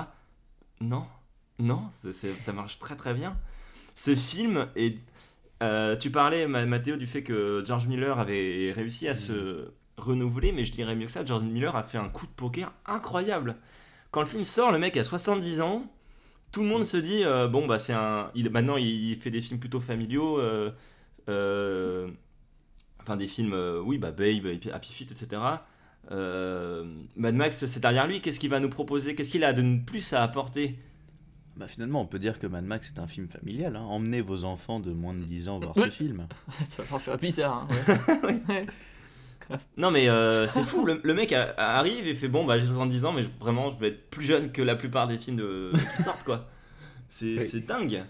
Non, 0.82 1.06
non, 1.60 1.88
ça 1.92 2.54
marche 2.54 2.80
très 2.80 2.96
très 2.96 3.14
bien. 3.14 3.38
Ce 3.96 4.16
film 4.16 4.68
est. 4.76 5.04
tu 6.00 6.12
parlais, 6.12 6.48
Ma- 6.48 6.66
Mathéo, 6.66 6.98
du 6.98 7.08
fait 7.08 7.24
que 7.24 7.64
George 7.66 7.88
Miller 7.88 8.20
avait 8.20 8.72
réussi 8.76 9.08
à 9.08 9.16
se 9.16 9.72
renouveler, 9.98 10.52
mais 10.52 10.66
je 10.66 10.72
dirais 10.72 10.96
mieux 10.96 11.06
que 11.06 11.12
ça. 11.12 11.24
George 11.24 11.44
Miller 11.44 11.76
a 11.76 11.84
fait 11.84 11.98
un 12.00 12.10
coup 12.10 12.26
de 12.26 12.32
poker 12.32 12.74
incroyable. 12.86 13.58
Quand 14.16 14.22
le 14.22 14.28
film 14.28 14.46
sort, 14.46 14.72
le 14.72 14.80
mec 14.80 14.96
a 14.96 15.04
70 15.04 15.60
ans. 15.60 15.84
Tout 16.54 16.62
le 16.62 16.68
monde 16.70 16.86
se 16.86 16.96
dit 16.96 17.24
euh, 17.26 17.50
bon 17.50 17.68
bah 17.68 17.80
c'est 17.80 17.92
un. 17.92 18.32
Il, 18.34 18.50
maintenant 18.50 18.78
il 18.78 19.18
fait 19.18 19.30
des 19.30 19.42
films 19.42 19.60
plutôt 19.60 19.82
familiaux. 19.82 20.40
euh, 20.40 20.72
euh, 21.28 22.08
enfin 23.02 23.18
des 23.18 23.28
films, 23.28 23.52
euh, 23.52 23.82
oui 23.84 23.98
bah 23.98 24.12
Babe, 24.12 24.48
Happy 24.72 24.94
Feet, 24.94 25.12
etc. 25.12 25.42
Euh, 26.12 26.86
Mad 27.18 27.36
Max 27.36 27.66
c'est 27.66 27.82
derrière 27.82 28.08
lui. 28.08 28.22
Qu'est-ce 28.22 28.40
qu'il 28.40 28.50
va 28.50 28.62
nous 28.62 28.70
proposer? 28.70 29.16
Qu'est-ce 29.16 29.30
qu'il 29.30 29.44
a 29.44 29.52
de 29.52 29.80
plus 29.84 30.14
à 30.14 30.24
apporter? 30.24 30.80
Bah, 31.58 31.68
finalement, 31.68 32.02
on 32.02 32.06
peut 32.06 32.20
dire 32.20 32.40
que 32.40 32.48
Mad 32.48 32.64
Max 32.64 32.88
est 32.96 33.00
un 33.00 33.08
film 33.08 33.28
familial. 33.28 33.76
hein. 33.76 33.82
Emmenez 33.84 34.22
vos 34.22 34.46
enfants 34.46 34.80
de 34.80 34.94
moins 34.94 35.14
de 35.14 35.26
10 35.26 35.50
ans 35.50 35.60
voir 35.60 35.76
ce 35.76 35.90
film. 35.90 36.28
Ça 36.64 36.84
va 36.84 37.00
faire 37.00 37.18
bizarre. 37.18 37.68
Hein, 37.70 38.20
ouais. 38.48 38.66
Non 39.78 39.92
mais 39.92 40.10
euh, 40.10 40.48
c'est 40.48 40.64
fou, 40.64 40.86
le, 40.86 41.00
le 41.04 41.14
mec 41.14 41.32
a- 41.34 41.54
a- 41.58 41.78
arrive 41.78 42.08
et 42.08 42.16
fait 42.16 42.28
bon 42.28 42.46
bah 42.46 42.58
j'ai 42.60 42.66
70 42.66 43.06
ans 43.06 43.12
mais 43.14 43.24
vraiment 43.40 43.72
je 43.72 43.78
vais 43.80 43.90
être 43.90 44.10
plus 44.10 44.26
jeune 44.26 44.52
que 44.52 44.62
la 44.62 44.76
plupart 44.76 45.08
des 45.08 45.18
films 45.18 45.38
de, 45.38 45.72
qui 45.96 46.02
sortent 46.02 46.24
quoi. 46.24 46.50
C'est 47.10 47.38
Oui. 47.38 47.62
dingue. 47.62 48.04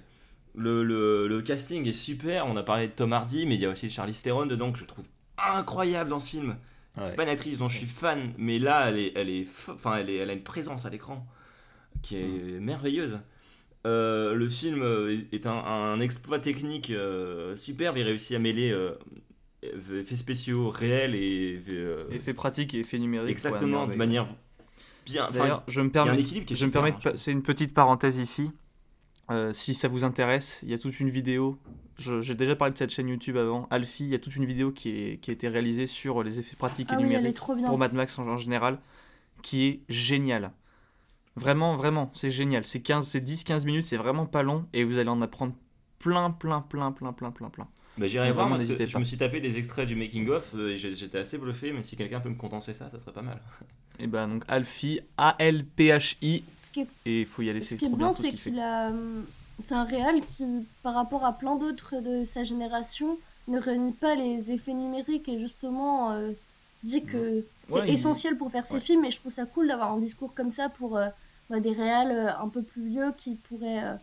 Le, 0.55 0.83
le- 0.83 1.27
le 1.27 1.41
casting 1.41 1.85
est 1.87 1.91
super, 1.91 2.47
on 2.47 2.55
a 2.55 2.63
parlé 2.63 2.87
de 2.87 2.93
Tom 2.93 3.11
Hardy 3.13 3.45
mais 3.45 3.55
il 3.55 3.61
y 3.61 3.65
a 3.65 3.69
aussi 3.69 3.89
Charlize 3.89 4.21
Theron 4.21 4.45
dedans 4.45 4.71
que 4.71 4.79
je 4.79 4.85
trouve 4.85 5.05
incroyable 5.37 6.09
dans 6.09 6.19
ce 6.21 6.29
film. 6.29 6.55
Ouais. 6.97 7.03
C'est 7.07 7.17
pas 7.17 7.23
une 7.23 7.29
actrice 7.29 7.57
dont 7.57 7.67
je 7.67 7.77
suis 7.77 7.87
fan 7.87 8.31
mais 8.37 8.57
là 8.57 8.87
elle 8.87 8.97
est, 8.99 9.11
elle 9.15 9.29
est, 9.29 9.47
enfin 9.69 9.97
elle, 9.97 10.09
est, 10.09 10.15
elle 10.15 10.29
a 10.29 10.33
une 10.33 10.43
présence 10.43 10.85
à 10.85 10.89
l'écran 10.89 11.27
qui 12.01 12.15
est 12.17 12.59
merveilleuse. 12.61 13.19
Euh, 13.85 14.33
le 14.33 14.49
film 14.49 14.81
est 14.83 15.35
est 15.35 15.45
un, 15.45 15.51
un 15.57 15.99
exploit 15.99 16.39
technique 16.39 16.89
euh, 16.89 17.55
superbe, 17.55 17.97
il 17.97 18.03
réussit 18.03 18.35
à 18.35 18.39
mêler 18.39 18.71
euh, 18.71 18.91
effets 19.99 20.15
spéciaux 20.15 20.69
réels 20.69 21.15
et 21.15 21.61
euh, 21.69 22.05
Effet 22.11 22.33
pratique 22.33 22.73
et 22.73 22.79
effet 22.79 22.99
numérique. 22.99 23.31
exactement 23.31 23.85
ouais, 23.85 23.91
de 23.91 23.97
manière 23.97 24.27
bien. 25.05 25.29
D'ailleurs, 25.31 25.63
je 25.67 25.81
me 25.81 25.87
un 25.87 25.89
permets, 25.89 26.19
équilibre 26.19 26.45
qui 26.45 26.53
est 26.53 26.57
je 26.57 26.65
me 26.65 26.71
permets 26.71 26.91
de 26.91 26.97
hein, 27.09 27.13
c'est 27.15 27.31
une 27.31 27.43
petite 27.43 27.73
parenthèse 27.73 28.17
ici. 28.17 28.51
Euh, 29.31 29.53
si 29.53 29.73
ça 29.73 29.87
vous 29.87 30.03
intéresse, 30.03 30.59
il 30.63 30.69
y 30.69 30.73
a 30.73 30.77
toute 30.77 30.99
une 30.99 31.09
vidéo. 31.09 31.57
J'ai 31.97 32.35
déjà 32.35 32.55
parlé 32.55 32.73
de 32.73 32.77
cette 32.77 32.91
chaîne 32.91 33.07
YouTube 33.07 33.37
avant. 33.37 33.67
Alfie, 33.71 34.03
il 34.03 34.09
y 34.09 34.15
a 34.15 34.19
toute 34.19 34.35
une 34.35 34.45
vidéo 34.45 34.71
qui, 34.71 34.89
est, 34.89 35.17
qui 35.17 35.31
a 35.31 35.33
été 35.33 35.47
réalisée 35.47 35.87
sur 35.87 36.21
les 36.23 36.39
effets 36.39 36.55
pratiques 36.57 36.89
Ah 36.91 36.95
et 36.95 36.97
oui, 36.97 37.03
elle 37.05 37.11
est 37.13 37.17
numériques 37.17 37.35
trop 37.37 37.55
bien. 37.55 37.67
pour 37.67 37.77
Mad 37.77 37.93
Max 37.93 38.19
en, 38.19 38.27
en 38.27 38.37
général, 38.37 38.79
qui 39.41 39.65
est 39.65 39.81
géniale. 39.89 40.51
Vraiment, 41.37 41.75
vraiment, 41.75 42.11
c'est 42.13 42.29
génial. 42.29 42.65
C'est 42.65 42.81
15, 42.81 43.07
c'est 43.07 43.19
10-15 43.19 43.65
minutes, 43.65 43.85
c'est 43.85 43.97
vraiment 43.97 44.25
pas 44.25 44.43
long 44.43 44.65
et 44.73 44.83
vous 44.83 44.97
allez 44.97 45.09
en 45.09 45.21
apprendre 45.21 45.53
plein, 45.99 46.31
plein, 46.31 46.61
plein, 46.61 46.91
plein, 46.91 47.13
plein, 47.13 47.31
plein, 47.31 47.49
plein. 47.49 47.67
Bah, 47.97 48.07
J'irai 48.07 48.31
voir 48.31 48.47
vraiment, 48.47 48.57
parce 48.57 48.69
que 48.75 48.85
je 48.85 48.97
me 48.97 49.03
suis 49.03 49.17
tapé 49.17 49.39
des 49.39 49.57
extraits 49.57 49.87
du 49.87 49.95
making 49.95 50.27
of 50.29 50.43
euh, 50.55 50.71
et 50.73 50.77
j'étais 50.77 51.17
assez 51.17 51.37
bluffé 51.37 51.71
mais 51.71 51.81
si 51.83 51.95
quelqu'un 51.95 52.19
peut 52.19 52.29
me 52.29 52.35
condenser 52.35 52.73
ça 52.73 52.89
ça 52.89 52.99
serait 52.99 53.13
pas 53.13 53.21
mal. 53.21 53.39
Et 53.99 54.07
ben 54.07 54.27
donc 54.27 54.43
Alfie, 54.49 54.99
A-L-P-H-I, 55.17 56.43
Ce 56.59 56.79
est, 56.79 56.87
et 57.05 57.21
il 57.21 57.25
faut 57.25 57.41
y 57.41 57.49
aller, 57.49 57.61
ce 57.61 57.69
c'est 57.69 57.77
qui 57.77 57.85
est 57.85 57.89
bien 57.89 58.11
ce 58.11 58.23
c'est 58.23 58.31
qu'il 58.31 58.59
a. 58.59 58.89
hum, 58.89 59.25
C'est 59.59 59.75
un 59.75 59.85
réal 59.85 60.19
qui, 60.25 60.65
par 60.83 60.95
rapport 60.95 61.23
à 61.25 61.31
plein 61.31 61.55
d'autres 61.55 62.01
de 62.01 62.25
sa 62.25 62.43
génération, 62.43 63.17
ne 63.47 63.57
réunit 63.59 63.93
pas 63.93 64.15
les 64.15 64.51
effets 64.51 64.73
numériques 64.73 65.29
et 65.29 65.39
justement 65.39 66.11
euh, 66.11 66.31
dit 66.83 67.03
que 67.05 67.45
c'est 67.67 67.75
Ouais, 67.75 67.85
il- 67.87 67.93
essentiel 67.93 68.37
pour 68.37 68.51
faire 68.51 68.65
ses 68.65 68.75
ouais. 68.75 68.79
films. 68.81 69.05
Et 69.05 69.11
je 69.11 69.17
trouve 69.19 69.31
ça 69.31 69.45
cool 69.45 69.69
d'avoir 69.69 69.93
un 69.93 69.99
discours 69.99 70.33
comme 70.33 70.51
ça 70.51 70.67
pour 70.67 70.97
euh, 70.97 71.07
bah, 71.49 71.61
des 71.61 71.71
réals 71.71 72.11
euh, 72.11 72.37
un 72.37 72.49
peu 72.49 72.63
plus 72.63 72.85
vieux 72.89 73.13
qui 73.15 73.35
pourraient 73.35 73.81
euh, 73.83 73.93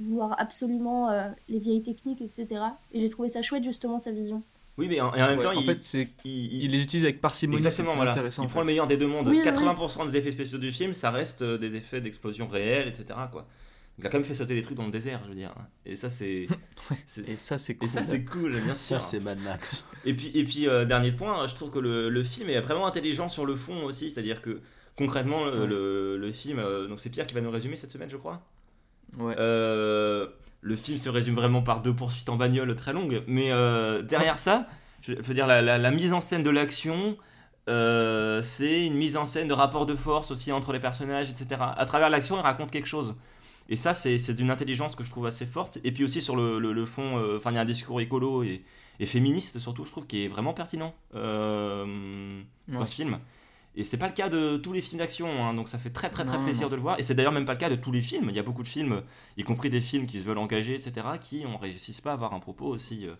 vouloir 0.00 0.34
absolument 0.38 1.10
euh, 1.10 1.28
les 1.48 1.58
vieilles 1.58 1.82
techniques, 1.82 2.20
etc. 2.22 2.60
Et 2.92 3.00
j'ai 3.00 3.08
trouvé 3.10 3.28
ça 3.28 3.42
chouette, 3.42 3.64
justement, 3.64 3.98
sa 3.98 4.12
vision. 4.12 4.42
Oui 4.76 4.86
mais 4.88 5.00
en, 5.00 5.12
et 5.12 5.20
en 5.20 5.26
même 5.26 5.38
Ouais, 5.38 5.42
temps 5.44 5.48
en 5.56 5.60
il, 5.60 5.64
fait, 5.64 5.92
il- 6.24 6.30
il- 6.54 6.64
il 6.66 6.70
les 6.70 6.80
utilise 6.82 7.04
avec 7.04 7.20
parcimonie. 7.20 7.56
Exactement, 7.56 7.96
voilà. 7.96 8.14
Il 8.16 8.40
en 8.40 8.46
prend 8.46 8.60
le 8.60 8.66
meilleur 8.66 8.86
des 8.86 8.96
deux 8.96 9.08
mondes. 9.08 9.26
Oui, 9.26 9.40
oui, 9.44 9.50
80% 9.50 10.08
des 10.08 10.16
effets 10.16 10.30
spéciaux 10.30 10.58
du 10.58 10.70
film, 10.70 10.94
ça 10.94 11.10
reste 11.10 11.42
euh, 11.42 11.58
des 11.58 11.74
effets 11.74 12.00
d'explosion 12.00 12.46
réels, 12.46 12.86
etc. 12.86 13.18
Quoi. 13.32 13.48
Il 13.98 14.06
a 14.06 14.08
quand 14.10 14.18
même 14.18 14.24
fait 14.24 14.34
sauter 14.34 14.54
des 14.54 14.62
trucs 14.62 14.76
dans 14.76 14.84
le 14.86 14.92
désert, 14.92 15.20
je 15.24 15.30
veux 15.30 15.34
dire. 15.34 15.52
Et 15.84 15.96
ça, 15.96 16.08
c'est. 16.10 16.46
Et 17.26 17.34
ça, 17.36 17.58
c'est 17.58 17.72
Et 17.72 17.76
cool. 17.76 17.88
ça, 17.88 18.04
c'est 18.04 18.24
cool, 18.24 18.52
bien 18.52 18.72
Ça, 18.72 19.00
sûr. 19.00 19.02
c'est 19.02 19.18
Mad 19.18 19.40
Max. 19.40 19.82
Et 20.04 20.14
puis, 20.14 20.30
et 20.32 20.44
puis 20.44 20.68
euh, 20.68 20.84
dernier 20.84 21.10
point, 21.10 21.44
je 21.48 21.56
trouve 21.56 21.72
que 21.72 21.80
le, 21.80 22.08
le 22.08 22.22
film 22.22 22.48
est 22.48 22.60
vraiment 22.60 22.86
intelligent 22.86 23.28
sur 23.28 23.46
le 23.46 23.56
fond 23.56 23.82
aussi. 23.82 24.10
C'est-à-dire 24.12 24.40
que 24.42 24.60
concrètement, 24.96 25.44
le, 25.46 25.60
Ouais. 25.60 25.66
le- 25.66 26.16
le 26.18 26.30
film. 26.32 26.60
euh, 26.60 26.86
donc, 26.86 27.00
c'est 27.00 27.10
Pierre 27.10 27.26
qui 27.26 27.34
va 27.34 27.40
nous 27.40 27.50
résumer 27.50 27.76
cette 27.76 27.90
semaine, 27.90 28.10
je 28.10 28.16
crois. 28.16 28.46
Ouais. 29.16 29.34
Euh, 29.38 30.26
le 30.60 30.76
film 30.76 30.98
se 30.98 31.08
résume 31.08 31.34
vraiment 31.34 31.62
par 31.62 31.80
deux 31.82 31.94
poursuites 31.94 32.28
en 32.28 32.36
bagnole 32.36 32.74
très 32.76 32.92
longues, 32.92 33.22
mais 33.26 33.50
euh, 33.52 34.02
derrière 34.02 34.38
ça, 34.38 34.66
je 35.02 35.12
veux 35.14 35.34
dire, 35.34 35.46
la, 35.46 35.62
la- 35.62 35.78
la 35.78 35.90
mise 35.90 36.12
en 36.12 36.20
scène 36.20 36.42
de 36.42 36.50
l'action, 36.50 37.16
euh, 37.68 38.42
c'est 38.42 38.84
une 38.86 38.94
mise 38.94 39.16
en 39.16 39.26
scène 39.26 39.48
de 39.48 39.52
rapport 39.54 39.86
de 39.86 39.94
force 39.94 40.30
aussi 40.30 40.52
entre 40.52 40.72
les 40.72 40.80
personnages, 40.80 41.30
etc. 41.30 41.72
À 41.76 41.86
travers 41.86 42.10
l'action, 42.10 42.36
il 42.36 42.42
raconte 42.42 42.70
quelque 42.70 42.86
chose. 42.88 43.14
Et 43.70 43.76
ça, 43.76 43.92
c'est 43.94 44.32
d'une 44.34 44.50
intelligence 44.50 44.96
que 44.96 45.04
je 45.04 45.10
trouve 45.10 45.26
assez 45.26 45.46
forte. 45.46 45.78
Et 45.84 45.92
puis 45.92 46.02
aussi 46.04 46.20
sur 46.22 46.36
le, 46.36 46.58
le- 46.58 46.72
le 46.72 46.86
fond, 46.86 47.22
enfin, 47.36 47.50
il 47.52 47.54
y 47.54 47.58
a 47.58 47.60
un 47.60 47.64
discours 47.66 48.00
écolo 48.00 48.42
et, 48.42 48.64
et 49.00 49.06
féministe 49.06 49.58
surtout, 49.58 49.84
je 49.84 49.90
trouve, 49.90 50.06
qui 50.06 50.24
est 50.24 50.28
vraiment 50.28 50.54
pertinent 50.54 50.94
dans 52.68 52.86
ce 52.86 52.94
film. 52.94 53.18
Et 53.74 53.84
c'est 53.84 53.96
pas 53.96 54.08
le 54.08 54.14
cas 54.14 54.28
de 54.28 54.56
tous 54.56 54.72
les 54.72 54.82
films 54.82 54.98
d'action, 54.98 55.28
hein, 55.44 55.54
donc 55.54 55.68
ça 55.68 55.78
fait 55.78 55.90
très 55.90 56.10
très 56.10 56.24
très 56.24 56.38
Non, 56.38 56.44
plaisir 56.44 56.62
non. 56.64 56.70
de 56.70 56.76
le 56.76 56.82
voir. 56.82 56.98
Et 56.98 57.02
c'est 57.02 57.14
d'ailleurs 57.14 57.32
même 57.32 57.44
pas 57.44 57.52
le 57.52 57.58
cas 57.58 57.70
de 57.70 57.76
tous 57.76 57.92
les 57.92 58.00
films. 58.00 58.26
Il 58.28 58.34
y 58.34 58.38
a 58.38 58.42
beaucoup 58.42 58.62
de 58.64 58.68
films, 58.68 59.02
y 59.36 59.44
compris 59.44 59.70
des 59.70 59.80
films 59.80 60.06
qui 60.06 60.18
se 60.18 60.24
veulent 60.24 60.38
engager, 60.38 60.74
etc., 60.74 60.92
qui 61.20 61.44
ne 61.44 61.56
réussissent 61.56 62.00
pas 62.00 62.10
à 62.10 62.14
avoir 62.14 62.32
un 62.34 62.40
propos 62.40 62.66
aussi, 62.66 63.06
euh, 63.06 63.14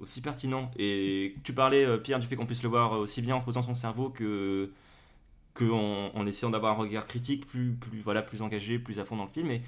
aussi 0.00 0.20
pertinent. 0.20 0.70
Et 0.78 1.34
tu 1.42 1.52
parlais, 1.54 1.84
euh, 1.84 1.98
Pierre, 1.98 2.20
du 2.20 2.26
fait 2.28 2.36
qu'on 2.36 2.46
puisse 2.46 2.62
le 2.62 2.68
voir 2.68 2.92
aussi 2.92 3.20
bien 3.20 3.34
en 3.36 3.40
posant 3.40 3.62
son 3.62 3.74
cerveau 3.74 4.10
que, 4.10 4.70
que 5.54 5.64
en, 5.64 6.14
en 6.14 6.26
essayant 6.26 6.50
d'avoir 6.50 6.74
un 6.74 6.82
regard 6.82 7.06
critique 7.06 7.46
plus, 7.46 7.72
plus, 7.72 8.00
voilà, 8.00 8.22
plus 8.22 8.42
engagé, 8.42 8.78
plus 8.78 8.98
à 9.00 9.04
fond 9.04 9.16
dans 9.16 9.24
le 9.24 9.30
film. 9.30 9.50
Et 9.50 9.62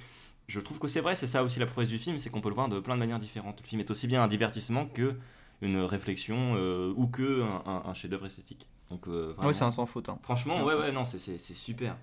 je 0.46 0.60
trouve 0.60 0.78
que 0.78 0.88
c'est 0.88 1.00
vrai, 1.00 1.16
c'est 1.16 1.26
ça 1.26 1.42
aussi 1.42 1.58
la 1.58 1.66
prouesse 1.66 1.88
du 1.88 1.98
film, 1.98 2.18
c'est 2.20 2.30
qu'on 2.30 2.40
peut 2.40 2.48
le 2.48 2.54
voir 2.54 2.68
de 2.68 2.78
plein 2.78 2.94
de 2.94 3.00
manières 3.00 3.18
différentes. 3.18 3.60
Le 3.60 3.66
film 3.66 3.80
est 3.80 3.90
aussi 3.90 4.06
bien 4.06 4.22
un 4.22 4.28
divertissement 4.28 4.86
que 4.86 5.16
une 5.62 5.78
réflexion 5.80 6.54
euh, 6.56 6.92
ou 6.96 7.06
que 7.06 7.42
un, 7.42 7.62
un- 7.66 7.82
un 7.86 7.94
chef-d'œuvre 7.94 8.26
esthétique. 8.26 8.66
Donc, 8.90 9.08
euh, 9.08 9.32
vraiment- 9.34 9.48
Ouais, 9.48 9.54
c'est 9.54 9.64
un 9.64 9.70
sans 9.70 9.86
faute. 9.86 10.08
hein. 10.10 10.18
Franchement, 10.22 10.62
ouais, 10.64 10.74
ouais, 10.74 10.92
non, 10.92 11.04
c'est- 11.06 11.38
super. 11.54 11.96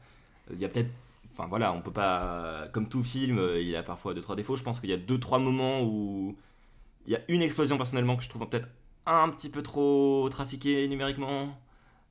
Il 0.51 0.59
y 0.59 0.65
a 0.65 0.69
peut-être. 0.69 0.89
Enfin 1.37 1.47
voilà, 1.47 1.71
on 1.73 1.81
peut 1.81 1.91
pas. 1.91 2.67
Comme 2.73 2.89
tout 2.89 3.03
film, 3.03 3.37
euh, 3.37 3.61
il 3.61 3.67
y 3.67 3.75
a 3.75 3.83
parfois 3.83 4.13
deux, 4.13 4.21
trois 4.21 4.35
défauts. 4.35 4.55
Je 4.55 4.63
pense 4.63 4.79
qu'il 4.79 4.89
y 4.89 4.93
a 4.93 4.97
deux, 4.97 5.19
trois 5.19 5.37
moments 5.39 5.81
où. 5.83 6.35
Il 7.05 7.13
y 7.13 7.15
a 7.15 7.21
une 7.27 7.41
explosion 7.41 7.77
personnellement 7.77 8.17
que 8.17 8.23
je 8.23 8.29
trouve 8.29 8.47
peut-être 8.47 8.67
un 9.05 9.29
petit 9.29 9.49
peu 9.49 9.61
trop 9.63 10.27
trafiquée 10.29 10.87
numériquement 10.87 11.57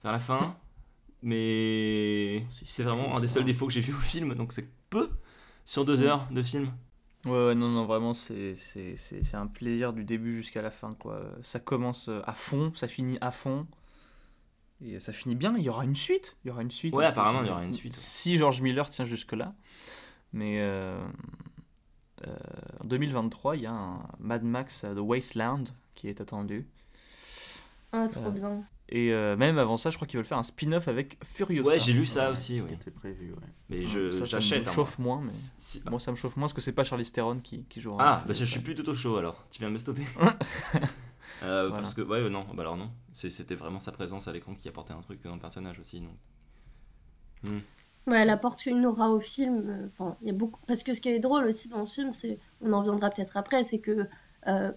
vers 0.03 0.13
la 0.13 0.19
fin. 0.21 0.57
Mais 1.23 2.45
c'est 2.65 2.85
vraiment 2.85 3.17
un 3.17 3.21
des 3.21 3.29
seuls 3.29 3.45
défauts 3.45 3.67
que 3.67 3.73
j'ai 3.73 3.81
vu 3.81 3.93
au 3.93 3.99
film, 4.01 4.35
donc 4.35 4.53
c'est 4.53 4.69
peu 4.89 5.11
sur 5.65 5.85
deux 5.85 6.01
heures 6.03 6.27
de 6.31 6.43
film. 6.43 6.73
Ouais, 7.25 7.47
ouais, 7.47 7.55
non, 7.55 7.69
non, 7.69 7.85
vraiment, 7.85 8.15
c'est 8.15 8.55
c'est- 8.55 8.95
c'est- 8.97 9.23
c'est 9.25 9.37
un 9.37 9.47
plaisir 9.49 9.93
du 9.93 10.05
début 10.05 10.33
jusqu'à 10.33 10.63
la 10.63 10.71
fin, 10.71 10.95
quoi. 10.95 11.23
Ça 11.43 11.59
commence 11.61 12.09
euh, 12.09 12.21
à 12.25 12.33
fond, 12.35 12.73
ça 12.75 12.87
finit 12.89 13.19
à 13.21 13.31
fond. 13.31 13.67
Et 14.81 15.01
ça 15.01 15.13
finit 15.13 15.35
bien, 15.35 15.55
il 15.57 15.65
y 15.65 15.69
aura 15.69 15.85
une 15.85 15.97
suite. 15.97 16.37
Il 16.45 16.49
y 16.49 16.51
aura 16.53 16.63
une 16.63 16.71
suite. 16.71 16.95
Ouais, 16.95 17.05
en 17.05 17.09
apparemment, 17.09 17.41
il 17.43 17.49
y 17.49 17.51
aura 17.51 17.65
une 17.65 17.73
suite. 17.73 17.95
Si 17.95 18.37
George 18.37 18.61
Miller 18.61 18.89
tient 18.89 19.05
jusque-là. 19.05 19.55
Mais 20.33 20.61
euh, 20.61 20.97
euh, 22.27 22.37
en 22.81 22.85
2023, 22.85 23.57
il 23.57 23.63
y 23.63 23.67
a 23.67 23.73
un 23.73 24.07
Mad 24.21 24.45
Max 24.45 24.83
The 24.83 24.99
Wasteland 25.01 25.65
qui 25.97 26.09
est 26.09 26.21
attendu. 26.21 26.69
Ah, 27.91 28.07
trop 28.09 28.27
Euh, 28.27 28.31
bien. 28.31 28.65
Et 28.91 29.13
euh, 29.13 29.37
même 29.37 29.59
avant 29.59 29.77
ça, 29.77 29.91
je 29.91 29.97
crois 29.97 30.07
qu'ils 30.09 30.17
veulent 30.17 30.25
faire 30.27 30.39
un 30.39 30.43
spin-off 30.43 30.89
avec 30.89 31.19
Furiosa. 31.23 31.69
Ouais, 31.69 31.79
j'ai 31.79 31.93
lu 31.93 32.07
ça 32.07 32.29
Ouais, 32.29 32.33
aussi, 32.33 32.63
prévu, 32.95 33.33
ouais. 33.33 33.39
Mais 33.69 33.83
Ça, 33.85 33.89
je 33.91 34.25
ça 34.25 34.39
me 34.39 34.67
hein, 34.67 34.73
chauffe 34.73 34.99
moins, 34.99 35.21
mais... 35.21 35.33
moi. 35.91 36.01
Ça 36.01 36.11
me 36.11 36.17
chauffe 36.17 36.37
moins 36.37 36.45
parce 36.47 36.55
que 36.55 36.63
c'est 36.63 36.73
pas 36.73 36.85
Charlize 36.85 37.13
Theron 37.13 37.39
qui, 37.41 37.65
qui 37.65 37.81
jouera. 37.83 38.03
Ah, 38.21 38.25
bah 38.27 38.33
je 38.33 38.45
suis 38.45 38.61
plus 38.61 38.75
tout 38.75 38.89
au 38.89 38.95
chaud 38.95 39.17
alors. 39.19 39.45
Tu 39.51 39.59
viens 39.59 39.69
de 39.69 39.75
me 39.75 39.79
stopper. 39.79 40.05
Euh, 41.45 41.71
Parce 41.71 41.95
que, 41.95 42.01
ouais, 42.03 42.19
euh, 42.19 42.31
non, 42.31 42.45
bah 42.53 42.63
alors 42.63 42.77
non. 42.77 42.91
C'est- 43.13 43.31
C'était 43.31 43.55
vraiment 43.55 43.79
sa 43.79 43.93
présence 43.93 44.27
à 44.27 44.33
l'écran 44.33 44.55
qui 44.57 44.69
apportait 44.69 44.93
un 44.93 45.03
truc 45.03 45.23
dans 45.23 45.35
le 45.35 45.41
personnage 45.41 45.79
aussi. 45.79 46.01
Donc. 46.01 47.53
Ouais, 48.09 48.17
elle 48.19 48.31
apporte 48.31 48.67
une 48.67 48.85
aura 48.87 49.11
au 49.11 49.21
film. 49.21 49.89
Enfin, 49.93 50.17
il 50.23 50.27
y 50.27 50.31
a 50.31 50.33
beaucoup. 50.35 50.61
Parce 50.67 50.83
que 50.83 50.95
ce 50.95 51.01
qui 51.01 51.11
est 51.11 51.21
drôle 51.21 51.45
aussi 51.45 51.69
dans 51.69 51.85
ce 51.87 51.95
film, 51.95 52.13
c'est, 52.13 52.39
on 52.61 52.73
en 52.73 52.81
reviendra 52.81 53.11
peut-être 53.11 53.37
après, 53.37 53.63
c'est 53.63 53.79
que 53.79 54.09
euh, 54.49 54.73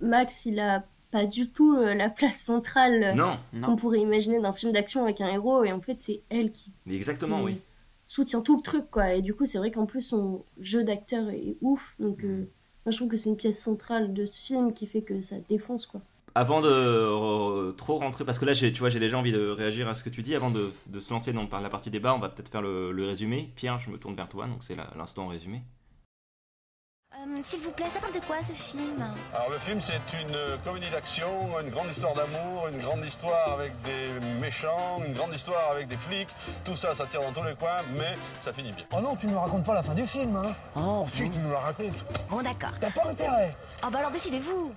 Max, 0.00 0.46
il 0.46 0.58
a 0.60 0.86
pas 1.10 1.24
du 1.26 1.48
tout 1.50 1.74
euh, 1.76 1.94
la 1.94 2.08
place 2.10 2.38
centrale 2.40 3.02
euh, 3.02 3.12
Non, 3.14 3.38
Non. 3.52 3.68
qu'on 3.68 3.76
pourrait 3.76 4.00
imaginer 4.00 4.40
d'un 4.40 4.52
film 4.52 4.72
d'action 4.72 5.02
avec 5.04 5.20
un 5.20 5.28
héros, 5.28 5.64
et 5.64 5.72
en 5.72 5.80
fait, 5.80 5.96
c'est 6.00 6.22
elle 6.30 6.52
qui, 6.52 6.72
exactement, 6.90 7.38
qui 7.40 7.44
oui. 7.44 7.60
soutient 8.06 8.40
tout 8.42 8.56
le 8.56 8.62
truc, 8.62 8.90
quoi. 8.90 9.14
Et 9.14 9.22
du 9.22 9.34
coup, 9.34 9.46
c'est 9.46 9.58
vrai 9.58 9.70
qu'en 9.70 9.86
plus, 9.86 10.02
son 10.02 10.44
jeu 10.58 10.84
d'acteur 10.84 11.30
est 11.30 11.56
ouf. 11.62 11.94
Donc, 11.98 12.22
Mm. 12.22 12.26
euh, 12.26 12.36
moi, 12.84 12.92
je 12.92 12.96
trouve 12.96 13.08
que 13.08 13.16
c'est 13.16 13.30
une 13.30 13.36
pièce 13.36 13.60
centrale 13.62 14.12
de 14.14 14.26
ce 14.26 14.46
film 14.46 14.72
qui 14.72 14.86
fait 14.86 15.02
que 15.02 15.20
ça 15.20 15.36
défonce, 15.48 15.86
quoi. 15.86 16.00
Avant 16.34 16.60
de 16.60 17.72
trop 17.78 17.96
rentrer, 17.96 18.24
parce 18.26 18.38
que 18.38 18.44
là, 18.44 18.52
j'ai- 18.52 18.70
tu 18.70 18.80
vois, 18.80 18.90
j'ai 18.90 18.98
déjà 19.00 19.16
envie 19.18 19.32
de 19.32 19.48
réagir 19.48 19.88
à 19.88 19.94
ce 19.94 20.04
que 20.04 20.10
tu 20.10 20.22
dis. 20.22 20.34
Avant 20.34 20.50
de, 20.50 20.70
de 20.86 21.00
se 21.00 21.10
lancer 21.12 21.32
dans 21.32 21.46
par 21.46 21.62
la 21.62 21.70
partie 21.70 21.90
débat, 21.90 22.14
on 22.14 22.18
va 22.18 22.28
peut-être 22.28 22.50
faire 22.50 22.60
le, 22.62 22.92
le 22.92 23.06
résumé. 23.06 23.50
Pierre, 23.56 23.78
je 23.78 23.88
me 23.90 23.96
tourne 23.96 24.14
vers 24.14 24.28
toi, 24.28 24.46
donc 24.46 24.58
c'est 24.62 24.74
la- 24.76 24.90
l'instant 24.98 25.28
résumé. 25.28 25.62
Euh, 27.18 27.40
S'il 27.44 27.60
vous 27.60 27.70
plaît, 27.70 27.86
ça 27.92 28.00
parle 28.00 28.12
de 28.14 28.20
quoi 28.20 28.36
ce 28.46 28.52
film 28.52 29.02
Alors 29.34 29.50
le 29.50 29.58
film 29.58 29.80
c'est 29.80 30.00
une 30.20 30.36
comédie 30.64 30.90
d'action, 30.90 31.26
une 31.62 31.70
grande 31.70 31.90
histoire 31.90 32.14
d'amour, 32.14 32.68
une 32.72 32.78
grande 32.78 33.04
histoire 33.04 33.52
avec 33.52 33.72
des 33.82 34.36
méchants, 34.40 34.98
une 35.06 35.14
grande 35.14 35.34
histoire 35.34 35.70
avec 35.72 35.88
des 35.88 35.96
flics. 35.96 36.28
Tout 36.64 36.74
ça, 36.74 36.94
ça 36.94 37.06
tire 37.06 37.20
dans 37.20 37.32
tous 37.32 37.46
les 37.46 37.54
coins, 37.54 37.82
mais 37.96 38.14
ça 38.42 38.52
finit 38.52 38.72
bien. 38.72 38.84
Oh 38.94 39.00
non, 39.00 39.16
tu 39.16 39.26
ne 39.26 39.32
nous 39.32 39.40
racontes 39.40 39.64
pas 39.64 39.74
la 39.74 39.82
fin 39.82 39.94
du 39.94 40.06
film, 40.06 40.36
hein 40.36 40.54
Oh, 40.76 41.06
Si, 41.12 41.30
tu 41.30 41.38
nous 41.38 41.52
la 41.52 41.60
racontes. 41.60 41.94
Bon, 42.28 42.42
d'accord. 42.42 42.72
T'as 42.80 42.90
pas 42.90 43.08
intérêt. 43.08 43.56
Oh, 43.84 43.88
bah 43.90 43.98
alors 44.00 44.10
décidez-vous. 44.10 44.72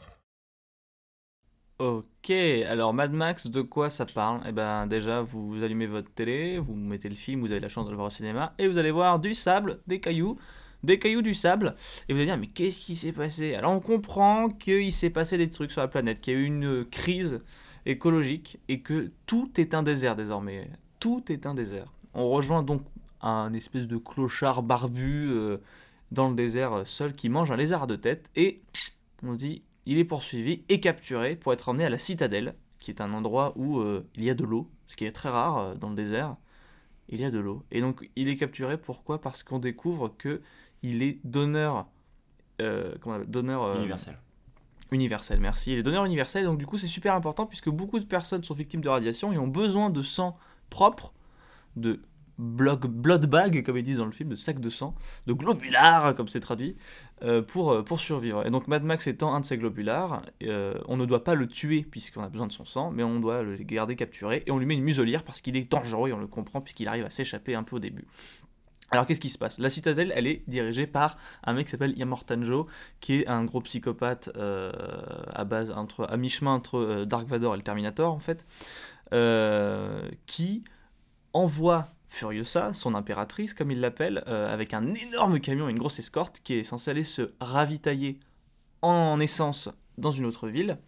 Ok, 1.79 2.29
alors 2.67 2.93
Mad 2.93 3.11
Max, 3.13 3.47
de 3.47 3.61
quoi 3.61 3.89
ça 3.89 4.05
parle? 4.05 4.41
Eh 4.45 4.51
ben 4.51 4.85
déjà, 4.85 5.21
vous 5.21 5.63
allumez 5.63 5.87
votre 5.87 6.11
télé, 6.13 6.57
vous 6.59 6.75
mettez 6.75 7.07
le 7.07 7.15
film, 7.15 7.39
vous 7.39 7.51
avez 7.51 7.61
la 7.61 7.69
chance 7.69 7.85
de 7.85 7.91
le 7.91 7.95
voir 7.95 8.07
au 8.07 8.11
cinéma, 8.11 8.53
et 8.57 8.67
vous 8.67 8.77
allez 8.77 8.91
voir 8.91 9.17
du 9.17 9.33
sable, 9.33 9.79
des 9.87 10.01
cailloux, 10.01 10.37
des 10.83 10.99
cailloux 10.99 11.21
du 11.21 11.33
sable, 11.33 11.75
et 12.07 12.13
vous 12.13 12.19
allez 12.19 12.27
dire, 12.27 12.37
mais 12.37 12.47
qu'est-ce 12.47 12.79
qui 12.79 12.95
s'est 12.95 13.11
passé? 13.11 13.55
Alors 13.55 13.73
on 13.73 13.79
comprend 13.79 14.49
qu'il 14.49 14.93
s'est 14.93 15.09
passé 15.09 15.37
des 15.37 15.49
trucs 15.49 15.71
sur 15.71 15.81
la 15.81 15.87
planète, 15.87 16.21
qu'il 16.21 16.33
y 16.33 16.35
a 16.37 16.39
eu 16.39 16.45
une 16.45 16.65
euh, 16.65 16.87
crise 16.89 17.41
écologique, 17.85 18.59
et 18.67 18.81
que 18.81 19.11
tout 19.25 19.51
est 19.59 19.73
un 19.73 19.83
désert 19.83 20.15
désormais. 20.15 20.69
Tout 20.99 21.31
est 21.31 21.45
un 21.45 21.53
désert. 21.53 21.93
On 22.13 22.29
rejoint 22.29 22.63
donc 22.63 22.83
un 23.21 23.53
espèce 23.53 23.87
de 23.87 23.97
clochard 23.97 24.63
barbu 24.63 25.29
euh, 25.29 25.57
dans 26.11 26.29
le 26.29 26.35
désert 26.35 26.73
euh, 26.73 26.85
seul 26.85 27.13
qui 27.13 27.29
mange 27.29 27.51
un 27.51 27.57
lézard 27.57 27.83
à 27.83 27.87
deux 27.87 27.99
têtes, 27.99 28.31
et 28.35 28.61
on 29.23 29.33
dit, 29.33 29.63
il 29.85 29.97
est 29.97 30.05
poursuivi 30.05 30.63
et 30.69 30.79
capturé 30.79 31.35
pour 31.35 31.51
être 31.51 31.69
emmené 31.69 31.85
à 31.85 31.89
la 31.89 31.97
citadelle, 31.97 32.55
qui 32.79 32.91
est 32.91 33.01
un 33.01 33.11
endroit 33.13 33.51
où 33.57 33.83
il 34.15 34.23
y 34.23 34.29
a 34.29 34.33
de 34.33 34.45
l'eau, 34.45 34.69
ce 34.87 34.95
qui 34.95 35.03
est 35.03 35.11
très 35.11 35.27
rare 35.27 35.75
dans 35.75 35.89
le 35.89 35.95
désert. 35.95 36.37
Il 37.09 37.19
y 37.19 37.25
a 37.25 37.31
de 37.31 37.39
l'eau. 37.39 37.63
Et 37.71 37.81
donc 37.81 38.09
il 38.15 38.29
est 38.29 38.37
capturé, 38.37 38.77
pourquoi? 38.77 39.19
Parce 39.19 39.43
qu'on 39.43 39.59
découvre 39.59 40.15
que 40.17 40.41
il 40.83 41.03
est 41.03 41.19
donneur... 41.23 41.87
euh, 42.61 42.93
comment 43.01 43.15
on 43.15 43.19
appelle 43.19 43.31
Donneur... 43.31 43.63
euh, 43.63 43.77
Universel. 43.77 44.17
Universel, 44.91 45.39
merci. 45.39 45.73
Il 45.73 45.79
est 45.79 45.83
donneur 45.83 46.03
universel, 46.05 46.45
donc 46.45 46.57
du 46.57 46.65
coup 46.65 46.77
c'est 46.77 46.87
super 46.87 47.13
important 47.13 47.45
puisque 47.45 47.69
beaucoup 47.69 47.99
de 47.99 48.05
personnes 48.05 48.43
sont 48.43 48.55
victimes 48.55 48.81
de 48.81 48.89
radiation 48.89 49.31
et 49.31 49.37
ont 49.37 49.47
besoin 49.47 49.91
de 49.91 50.01
sang 50.01 50.35
propre, 50.71 51.13
de 51.75 52.01
blood, 52.39 52.87
blood 52.87 53.25
bag, 53.27 53.63
comme 53.63 53.77
ils 53.77 53.83
disent 53.83 53.97
dans 53.97 54.05
le 54.05 54.11
film, 54.11 54.29
de 54.29 54.35
sac 54.35 54.59
de 54.59 54.69
sang, 54.69 54.95
de 55.27 55.33
globulars, 55.33 56.15
comme 56.15 56.27
c'est 56.27 56.39
traduit, 56.39 56.75
euh, 57.21 57.41
pour, 57.43 57.83
pour 57.83 57.99
survivre. 57.99 58.47
Et 58.47 58.49
donc 58.49 58.67
Mad 58.67 58.83
Max 58.83 59.05
étant 59.07 59.35
un 59.35 59.41
de 59.41 59.45
ces 59.45 59.57
globulars, 59.57 60.23
euh, 60.43 60.73
on 60.87 60.97
ne 60.97 61.05
doit 61.05 61.23
pas 61.23 61.35
le 61.35 61.47
tuer 61.47 61.83
puisqu'on 61.83 62.23
a 62.23 62.29
besoin 62.29 62.47
de 62.47 62.53
son 62.53 62.65
sang, 62.65 62.89
mais 62.91 63.03
on 63.03 63.19
doit 63.19 63.43
le 63.43 63.57
garder 63.57 63.95
capturé 63.95 64.41
et 64.47 64.51
on 64.51 64.57
lui 64.57 64.65
met 64.65 64.73
une 64.73 64.83
muselière 64.83 65.23
parce 65.23 65.41
qu'il 65.41 65.55
est 65.55 65.69
dangereux 65.69 66.09
et 66.09 66.13
on 66.13 66.19
le 66.19 66.27
comprend 66.27 66.61
puisqu'il 66.61 66.87
arrive 66.87 67.05
à 67.05 67.09
s'échapper 67.11 67.53
un 67.53 67.63
peu 67.63 67.75
au 67.75 67.79
début. 67.79 68.07
Alors 68.91 69.05
qu'est-ce 69.05 69.21
qui 69.21 69.29
se 69.29 69.37
passe? 69.37 69.59
La 69.59 69.69
citadelle, 69.69 70.11
elle 70.15 70.25
est 70.25 70.43
dirigée 70.47 70.87
par 70.87 71.17
un 71.43 71.53
mec 71.53 71.67
qui 71.67 71.71
s'appelle 71.71 71.95
Yamortanjo, 71.97 72.67
qui 72.99 73.15
est 73.15 73.27
un 73.27 73.45
gros 73.45 73.61
psychopathe 73.61 74.31
euh, 74.35 74.71
à 75.31 75.45
base 75.45 75.71
entre 75.71 76.07
à 76.09 76.17
mi-chemin 76.17 76.53
entre 76.53 76.79
euh, 76.79 77.05
Dark 77.05 77.27
Vador 77.27 77.53
et 77.53 77.57
le 77.57 77.63
Terminator 77.63 78.11
en 78.11 78.19
fait, 78.19 78.47
euh, 79.13 80.09
qui 80.25 80.63
envoie 81.33 81.89
Furiosa, 82.07 82.73
son 82.73 82.95
impératrice 82.95 83.53
comme 83.53 83.69
il 83.69 83.79
l'appelle, 83.79 84.23
avec 84.25 84.73
un 84.73 84.95
énorme 84.95 85.39
camion 85.39 85.67
et 85.67 85.71
une 85.71 85.77
grosse 85.77 85.99
escorte 85.99 86.41
qui 86.43 86.55
est 86.55 86.63
censé 86.63 86.89
aller 86.89 87.03
se 87.03 87.33
ravitailler 87.39 88.19
en 88.81 89.19
essence 89.19 89.69
dans 89.99 90.09
une 90.09 90.25
autre 90.25 90.47
ville. 90.47 90.79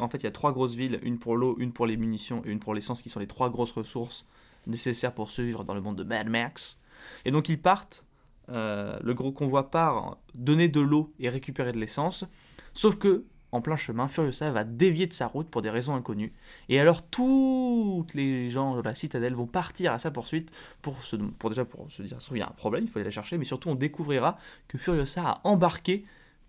En 0.00 0.08
fait, 0.08 0.18
il 0.18 0.24
y 0.24 0.26
a 0.26 0.32
trois 0.32 0.52
grosses 0.52 0.74
villes, 0.74 0.98
une 1.02 1.20
pour 1.20 1.36
l'eau, 1.36 1.54
une 1.60 1.72
pour 1.72 1.86
les 1.86 1.96
munitions 1.96 2.42
et 2.44 2.50
une 2.50 2.58
pour 2.58 2.74
l'essence, 2.74 3.00
qui 3.00 3.10
sont 3.10 3.20
les 3.20 3.28
trois 3.28 3.48
grosses 3.48 3.70
ressources 3.70 4.26
nécessaires 4.66 5.14
pour 5.14 5.30
survivre 5.30 5.62
dans 5.62 5.74
le 5.74 5.80
monde 5.80 5.96
de 5.96 6.02
Mad 6.02 6.28
Max. 6.28 6.78
Et 7.24 7.30
donc 7.30 7.48
ils 7.48 7.60
partent, 7.60 8.04
euh, 8.48 8.98
le 9.02 9.14
gros 9.14 9.32
convoi 9.32 9.70
part 9.70 10.18
donner 10.34 10.68
de 10.68 10.80
l'eau 10.80 11.12
et 11.18 11.28
récupérer 11.28 11.72
de 11.72 11.78
l'essence, 11.78 12.24
sauf 12.72 12.96
que 12.96 13.24
en 13.52 13.60
plein 13.60 13.76
chemin, 13.76 14.08
Furiosa 14.08 14.50
va 14.50 14.64
dévier 14.64 15.06
de 15.06 15.12
sa 15.12 15.26
route 15.26 15.48
pour 15.48 15.62
des 15.62 15.70
raisons 15.70 15.94
inconnues. 15.94 16.32
Et 16.68 16.78
alors 16.80 17.02
toutes 17.02 18.12
les 18.14 18.50
gens 18.50 18.76
de 18.76 18.82
la 18.82 18.94
citadelle 18.94 19.34
vont 19.34 19.46
partir 19.46 19.92
à 19.92 19.98
sa 19.98 20.10
poursuite 20.10 20.52
pour, 20.82 21.02
se, 21.02 21.16
pour 21.16 21.50
déjà 21.50 21.64
pour 21.64 21.90
se 21.90 22.02
dire 22.02 22.18
il 22.32 22.38
y 22.38 22.42
a 22.42 22.48
un 22.48 22.50
problème, 22.50 22.84
il 22.84 22.90
faut 22.90 22.98
aller 22.98 23.04
la 23.04 23.10
chercher, 23.10 23.38
mais 23.38 23.44
surtout 23.44 23.70
on 23.70 23.74
découvrira 23.74 24.36
que 24.68 24.78
Furiosa 24.78 25.22
a 25.22 25.40
embarqué 25.44 26.04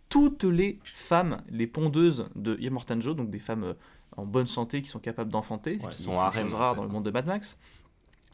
toutes 0.09 0.43
les 0.43 0.79
femmes, 0.83 1.43
les 1.49 1.67
pondeuses 1.67 2.29
de 2.35 2.57
Yamortanjo, 2.59 3.13
donc 3.13 3.29
des 3.29 3.39
femmes 3.39 3.63
euh, 3.63 3.73
en 4.15 4.25
bonne 4.25 4.47
santé 4.47 4.81
qui 4.81 4.89
sont 4.89 4.99
capables 4.99 5.29
d'enfanter, 5.29 5.79
ce 5.79 5.89
qui 5.89 6.01
son 6.01 6.11
est 6.11 6.13
une 6.13 6.19
harem, 6.19 6.43
chose 6.45 6.53
en 6.55 6.57
rare 6.57 6.75
dans 6.75 6.83
le 6.83 6.89
monde 6.89 7.05
de 7.05 7.11
Mad 7.11 7.25
Max. 7.25 7.57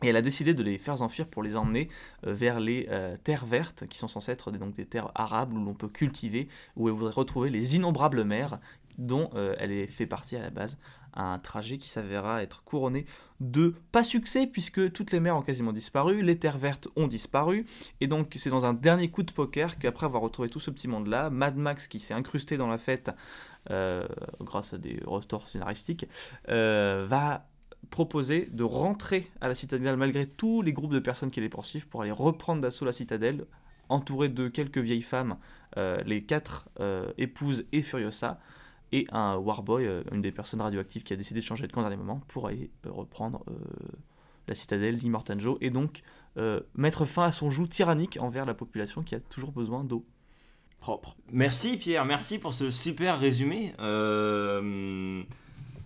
Et 0.03 0.07
elle 0.07 0.17
a 0.17 0.21
décidé 0.21 0.53
de 0.53 0.61
les 0.61 0.77
faire 0.77 0.97
s'enfuir 0.97 1.27
pour 1.27 1.41
les 1.41 1.55
emmener 1.55 1.89
euh, 2.27 2.33
vers 2.33 2.59
les 2.59 2.87
euh, 2.89 3.15
terres 3.23 3.45
vertes, 3.45 3.85
qui 3.87 3.97
sont 3.97 4.09
censées 4.09 4.33
être 4.33 4.51
des, 4.51 4.59
donc 4.59 4.73
des 4.73 4.85
terres 4.85 5.11
arables 5.15 5.57
où 5.57 5.63
l'on 5.63 5.73
peut 5.73 5.87
cultiver, 5.87 6.49
où 6.75 6.89
elle 6.89 6.93
voudrait 6.93 7.13
retrouver 7.13 7.49
les 7.49 7.77
innombrables 7.77 8.23
mers, 8.25 8.59
dont 8.97 9.29
euh, 9.33 9.55
elle 9.59 9.87
fait 9.87 10.05
partie 10.05 10.35
à 10.35 10.41
la 10.41 10.49
base. 10.49 10.77
Un 11.15 11.39
trajet 11.39 11.77
qui 11.77 11.89
s'avérera 11.89 12.41
être 12.41 12.63
couronné 12.63 13.05
de 13.39 13.75
pas 13.91 14.03
succès, 14.03 14.45
puisque 14.45 14.91
toutes 14.91 15.11
les 15.11 15.19
mers 15.19 15.37
ont 15.37 15.41
quasiment 15.41 15.71
disparu, 15.71 16.21
les 16.21 16.37
terres 16.37 16.57
vertes 16.57 16.89
ont 16.95 17.07
disparu, 17.07 17.65
et 18.01 18.07
donc 18.07 18.33
c'est 18.37 18.49
dans 18.49 18.65
un 18.65 18.73
dernier 18.73 19.09
coup 19.09 19.23
de 19.23 19.31
poker 19.31 19.77
qu'après 19.77 20.07
avoir 20.07 20.23
retrouvé 20.23 20.49
tout 20.49 20.59
ce 20.59 20.71
petit 20.71 20.87
monde-là, 20.87 21.29
Mad 21.29 21.55
Max 21.55 21.87
qui 21.87 21.99
s'est 21.99 22.15
incrusté 22.15 22.57
dans 22.57 22.67
la 22.67 22.79
fête 22.79 23.11
grâce 24.41 24.73
à 24.73 24.77
des 24.77 24.99
restores 25.05 25.47
scénaristiques, 25.47 26.07
va 26.47 27.45
proposer 27.89 28.49
de 28.51 28.63
rentrer 28.63 29.29
à 29.41 29.47
la 29.47 29.55
citadelle 29.55 29.97
malgré 29.97 30.25
tous 30.25 30.61
les 30.61 30.73
groupes 30.73 30.93
de 30.93 30.99
personnes 30.99 31.31
qui 31.31 31.41
les 31.41 31.49
poursuivent 31.49 31.87
pour 31.87 32.01
aller 32.01 32.11
reprendre 32.11 32.61
d'assaut 32.61 32.85
la 32.85 32.91
citadelle, 32.91 33.45
entouré 33.89 34.29
de 34.29 34.47
quelques 34.47 34.77
vieilles 34.77 35.01
femmes, 35.01 35.37
euh, 35.77 36.01
les 36.05 36.21
quatre 36.21 36.69
euh, 36.79 37.11
épouses 37.17 37.65
et 37.71 37.81
Furiosa, 37.81 38.39
et 38.91 39.07
un 39.11 39.35
Warboy, 39.37 39.85
euh, 39.85 40.03
une 40.11 40.21
des 40.21 40.31
personnes 40.31 40.61
radioactives 40.61 41.03
qui 41.03 41.13
a 41.13 41.15
décidé 41.15 41.39
de 41.39 41.45
changer 41.45 41.67
de 41.67 41.71
camp 41.71 41.81
dernier 41.81 41.97
moment 41.97 42.21
pour 42.27 42.47
aller 42.47 42.69
euh, 42.85 42.91
reprendre 42.91 43.43
la 44.47 44.55
citadelle 44.55 44.97
d'Immortanjo 44.97 45.57
et 45.61 45.69
donc 45.69 46.01
mettre 46.75 47.05
fin 47.05 47.23
à 47.23 47.31
son 47.31 47.49
joug 47.51 47.67
tyrannique 47.67 48.17
envers 48.19 48.45
la 48.45 48.53
population 48.53 49.03
qui 49.03 49.15
a 49.15 49.19
toujours 49.19 49.51
besoin 49.51 49.83
d'eau. 49.83 50.05
Propre. 50.79 51.15
Merci 51.31 51.77
Pierre, 51.77 52.03
merci 52.03 52.39
pour 52.39 52.53
ce 52.53 52.69
super 52.69 53.19
résumé. 53.19 53.73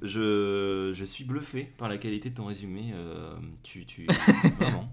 Je, 0.01 0.91
je 0.93 1.05
suis 1.05 1.23
bluffé 1.23 1.63
par 1.77 1.89
la 1.89 1.97
qualité 1.97 2.29
de 2.29 2.35
ton 2.35 2.45
résumé. 2.45 2.91
euh, 2.93 3.35
tu, 3.63 3.85
tu, 3.85 4.05
vraiment. 4.59 4.89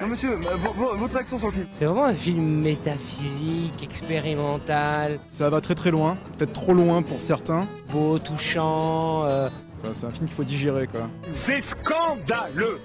Non, 0.00 0.06
monsieur, 0.08 0.34
vo- 0.36 0.72
vo- 0.72 0.96
votre 0.96 1.16
action 1.16 1.38
sur 1.38 1.48
le 1.48 1.52
film. 1.52 1.66
C'est 1.70 1.84
vraiment 1.84 2.04
un 2.06 2.14
film 2.14 2.60
métaphysique, 2.62 3.82
expérimental, 3.82 5.20
Ça 5.28 5.50
va 5.50 5.60
très 5.60 5.74
très 5.74 5.90
loin, 5.90 6.16
peut-être 6.38 6.52
trop 6.52 6.74
loin 6.74 7.02
pour 7.02 7.20
certains. 7.20 7.66
beau, 7.90 8.18
touchant. 8.18 9.24
euh, 9.26 9.48
Enfin, 9.80 9.92
c'est 9.92 10.06
un 10.06 10.10
film 10.10 10.26
qu'il 10.26 10.34
faut 10.36 10.44
digérer 10.44 10.86
quoi. 10.86 11.10
C'est 11.46 11.60
scandaleux 11.82 12.80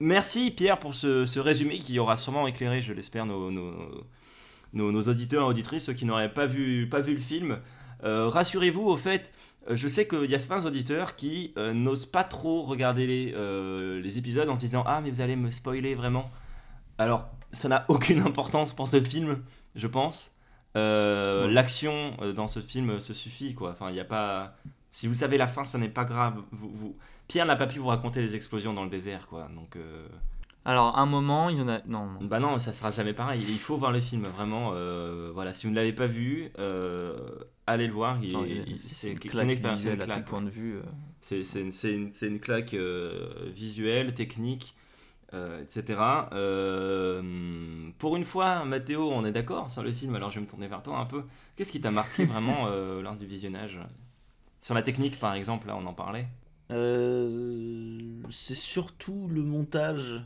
Merci 0.00 0.50
Pierre 0.50 0.78
pour 0.78 0.94
ce, 0.94 1.24
ce 1.24 1.40
résumé 1.40 1.78
qui 1.78 1.98
aura 1.98 2.16
sûrement 2.16 2.46
éclairé, 2.46 2.80
je 2.80 2.92
l'espère, 2.92 3.24
nos, 3.26 3.50
nos, 3.50 3.72
nos- 4.72 4.92
nos 4.92 5.02
auditeurs 5.02 5.44
et 5.44 5.46
auditrices, 5.46 5.84
ceux 5.86 5.94
qui 5.94 6.04
n'auraient 6.04 6.32
pas 6.34 6.46
vu, 6.46 6.88
pas 6.88 7.00
vu 7.00 7.14
le 7.14 7.20
film. 7.20 7.58
Euh, 8.04 8.28
Rassurez-vous, 8.28 8.82
au 8.88 8.96
fait, 8.96 9.32
euh, 9.70 9.76
je 9.76 9.88
sais 9.88 10.06
qu'il 10.06 10.30
y 10.30 10.34
a 10.34 10.38
certains 10.38 10.66
auditeurs 10.66 11.16
qui 11.16 11.52
euh, 11.56 11.72
n'osent 11.72 12.06
pas 12.06 12.24
trop 12.24 12.62
regarder 12.62 13.06
les, 13.06 13.32
euh, 13.34 14.00
les 14.02 14.18
épisodes 14.18 14.48
en 14.48 14.56
disant 14.56 14.84
Ah, 14.86 15.00
mais 15.02 15.10
vous 15.10 15.20
allez 15.20 15.36
me 15.36 15.50
spoiler 15.50 15.94
vraiment. 15.94 16.30
Alors, 16.98 17.28
ça 17.52 17.68
n'a 17.68 17.84
aucune 17.88 18.20
importance 18.20 18.74
pour 18.74 18.88
ce 18.88 19.00
film, 19.02 19.38
je 19.74 19.86
pense. 19.86 20.32
Euh, 20.76 21.48
L'action 21.50 22.14
dans 22.36 22.48
ce 22.48 22.60
film 22.60 23.00
se 23.00 23.14
suffit, 23.14 23.54
quoi. 23.54 23.70
Enfin, 23.70 23.88
il 23.90 23.94
n'y 23.94 24.00
a 24.00 24.04
pas. 24.04 24.54
Si 24.90 25.06
vous 25.08 25.14
savez 25.14 25.38
la 25.38 25.48
fin, 25.48 25.64
ça 25.64 25.78
n'est 25.78 25.88
pas 25.88 26.04
grave. 26.04 26.42
Vous, 26.52 26.70
vous- 26.72 26.96
Pierre 27.26 27.46
n'a 27.46 27.56
pas 27.56 27.66
pu 27.66 27.78
vous 27.78 27.86
raconter 27.88 28.20
des 28.22 28.34
explosions 28.36 28.74
dans 28.74 28.84
le 28.84 28.90
désert, 28.90 29.26
quoi. 29.28 29.48
Donc, 29.54 29.76
Alors, 30.64 30.98
un 30.98 31.06
moment, 31.06 31.48
il 31.48 31.58
y 31.58 31.60
en 31.60 31.68
a. 31.68 31.80
Non, 31.86 32.06
non. 32.06 32.18
bah 32.26 32.38
non, 32.40 32.58
ça 32.58 32.72
sera 32.72 32.90
jamais 32.90 33.12
pareil. 33.12 33.42
Il 33.48 33.58
faut 33.58 33.76
voir 33.76 33.92
le 33.92 34.00
film, 34.00 34.26
vraiment. 34.26 34.70
euh, 34.74 35.30
voilà, 35.34 35.52
si 35.52 35.66
vous 35.66 35.70
ne 35.72 35.76
l'avez 35.76 35.92
pas 35.92 36.06
vu, 36.06 36.50
euh, 36.58 37.16
allez 37.66 37.86
le 37.86 37.92
voir. 37.92 38.18
C'est 38.20 38.28
une 38.28 38.32
expérience, 38.74 38.80
c'est 39.00 39.12
une 39.12 39.68
visuelle 39.76 40.02
à 40.02 40.06
tout 40.06 40.22
point 40.24 40.42
de 40.42 40.50
vue. 40.50 40.76
euh. 40.76 40.82
C'est 41.20 41.44
c'est 41.44 41.60
une, 41.62 41.72
c'est 42.12 42.26
une- 42.28 42.40
claque 42.40 42.74
euh, 42.74 43.50
visuelle, 43.54 44.12
technique, 44.14 44.74
euh, 45.32 45.62
etc. 45.62 46.28
Euh, 46.32 47.90
pour 47.98 48.16
une 48.16 48.24
fois, 48.24 48.64
Mathéo, 48.64 49.10
on 49.10 49.24
est 49.24 49.32
d'accord 49.32 49.70
sur 49.70 49.82
le 49.82 49.90
film, 49.92 50.14
alors 50.14 50.30
je 50.30 50.36
vais 50.36 50.42
me 50.42 50.46
tourner 50.50 50.68
vers 50.68 50.82
toi 50.82 50.98
un 50.98 51.06
peu. 51.06 51.24
Qu'est-ce 51.56 51.72
qui 51.72 51.80
t'a 51.80 51.90
marqué 51.90 52.24
vraiment 52.34 52.66
euh, 52.68 53.00
lors 53.02 53.16
du 53.16 53.26
visionnage? 53.26 53.78
Sur 54.60 54.74
la 54.74 54.82
technique, 54.82 55.18
par 55.18 55.34
exemple, 55.34 55.66
là, 55.66 55.76
on 55.76 55.86
en 55.86 55.94
parlait. 55.94 56.26
Euh, 56.70 58.00
c'est 58.30 58.54
surtout 58.54 59.28
le 59.28 59.42
montage 59.42 60.22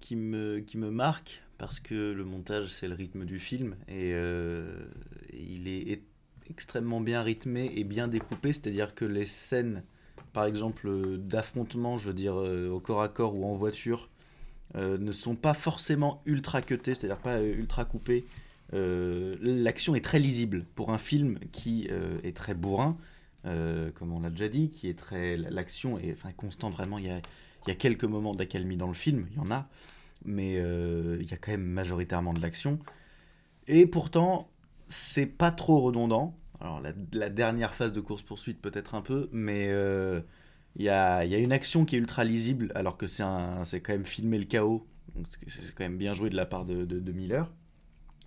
qui 0.00 0.16
me, 0.16 0.60
qui 0.60 0.78
me 0.78 0.90
marque, 0.90 1.42
parce 1.58 1.80
que 1.80 2.12
le 2.12 2.24
montage, 2.24 2.68
c'est 2.68 2.88
le 2.88 2.94
rythme 2.94 3.24
du 3.24 3.38
film, 3.38 3.76
et, 3.88 4.12
euh, 4.14 4.86
il 5.32 5.68
est, 5.68 5.90
est 5.92 6.02
extrêmement 6.50 7.00
bien 7.00 7.22
rythmé 7.22 7.72
et 7.76 7.84
bien 7.84 8.08
découpé, 8.08 8.52
c'est-à-dire 8.52 8.94
que 8.94 9.04
les 9.04 9.26
scènes, 9.26 9.82
par 10.32 10.44
exemple, 10.44 11.18
d'affrontement, 11.18 11.98
je 11.98 12.08
veux 12.08 12.14
dire, 12.14 12.38
euh, 12.38 12.68
au 12.70 12.80
corps 12.80 13.02
à 13.02 13.08
corps 13.08 13.34
ou 13.34 13.44
en 13.44 13.54
voiture, 13.54 14.08
euh, 14.76 14.98
ne 14.98 15.12
sont 15.12 15.34
pas 15.34 15.54
forcément 15.54 16.22
ultra 16.26 16.62
cutées, 16.62 16.94
c'est-à-dire 16.94 17.18
pas 17.18 17.36
euh, 17.36 17.54
ultra 17.54 17.84
coupées. 17.84 18.24
L'action 18.72 19.94
est 19.94 20.04
très 20.04 20.18
lisible 20.18 20.66
pour 20.74 20.90
un 20.90 20.98
film 20.98 21.38
qui 21.52 21.88
est 22.22 22.36
très 22.36 22.54
bourrin, 22.54 22.98
comme 23.44 24.12
on 24.12 24.20
l'a 24.20 24.28
déjà 24.28 24.48
dit, 24.48 24.68
qui 24.68 24.90
est 24.90 24.98
très. 24.98 25.38
L'action 25.38 25.98
est 25.98 26.12
enfin, 26.12 26.32
constante, 26.32 26.74
vraiment. 26.74 26.98
Il 26.98 27.06
y 27.06 27.10
a, 27.10 27.22
y 27.66 27.70
a 27.70 27.74
quelques 27.74 28.04
moments 28.04 28.34
d'accalmie 28.34 28.76
dans 28.76 28.86
le 28.86 28.92
film, 28.92 29.26
il 29.30 29.38
y 29.38 29.40
en 29.40 29.50
a, 29.50 29.70
mais 30.26 30.56
il 30.56 31.26
y 31.26 31.32
a 31.32 31.38
quand 31.38 31.52
même 31.52 31.64
majoritairement 31.64 32.34
de 32.34 32.42
l'action. 32.42 32.78
Et 33.68 33.86
pourtant, 33.86 34.50
c'est 34.88 35.26
pas 35.26 35.50
trop 35.50 35.80
redondant. 35.80 36.38
Alors, 36.60 36.82
la, 37.12 37.30
dernière 37.30 37.74
phase 37.74 37.92
de 37.92 38.00
course-poursuite, 38.00 38.60
peut-être 38.60 38.94
un 38.94 39.02
peu, 39.02 39.28
mais 39.32 39.68
euh, 39.68 40.20
il 40.76 40.84
y, 40.84 40.88
a, 40.88 41.24
y 41.24 41.34
a 41.34 41.38
une 41.38 41.52
action 41.52 41.84
qui 41.84 41.94
est 41.94 41.98
ultra 41.98 42.24
lisible, 42.24 42.72
alors 42.74 42.96
que 42.96 43.06
c'est 43.06 43.22
quand 43.80 43.92
même 43.92 44.06
filmer 44.06 44.38
le 44.38 44.44
chaos. 44.44 44.86
C'est 45.46 45.74
quand 45.74 45.84
même 45.84 45.98
bien 45.98 46.14
joué 46.14 46.30
de 46.30 46.36
la 46.36 46.46
part 46.46 46.64
de, 46.64 46.84
de, 46.84 47.12
Miller. 47.12 47.52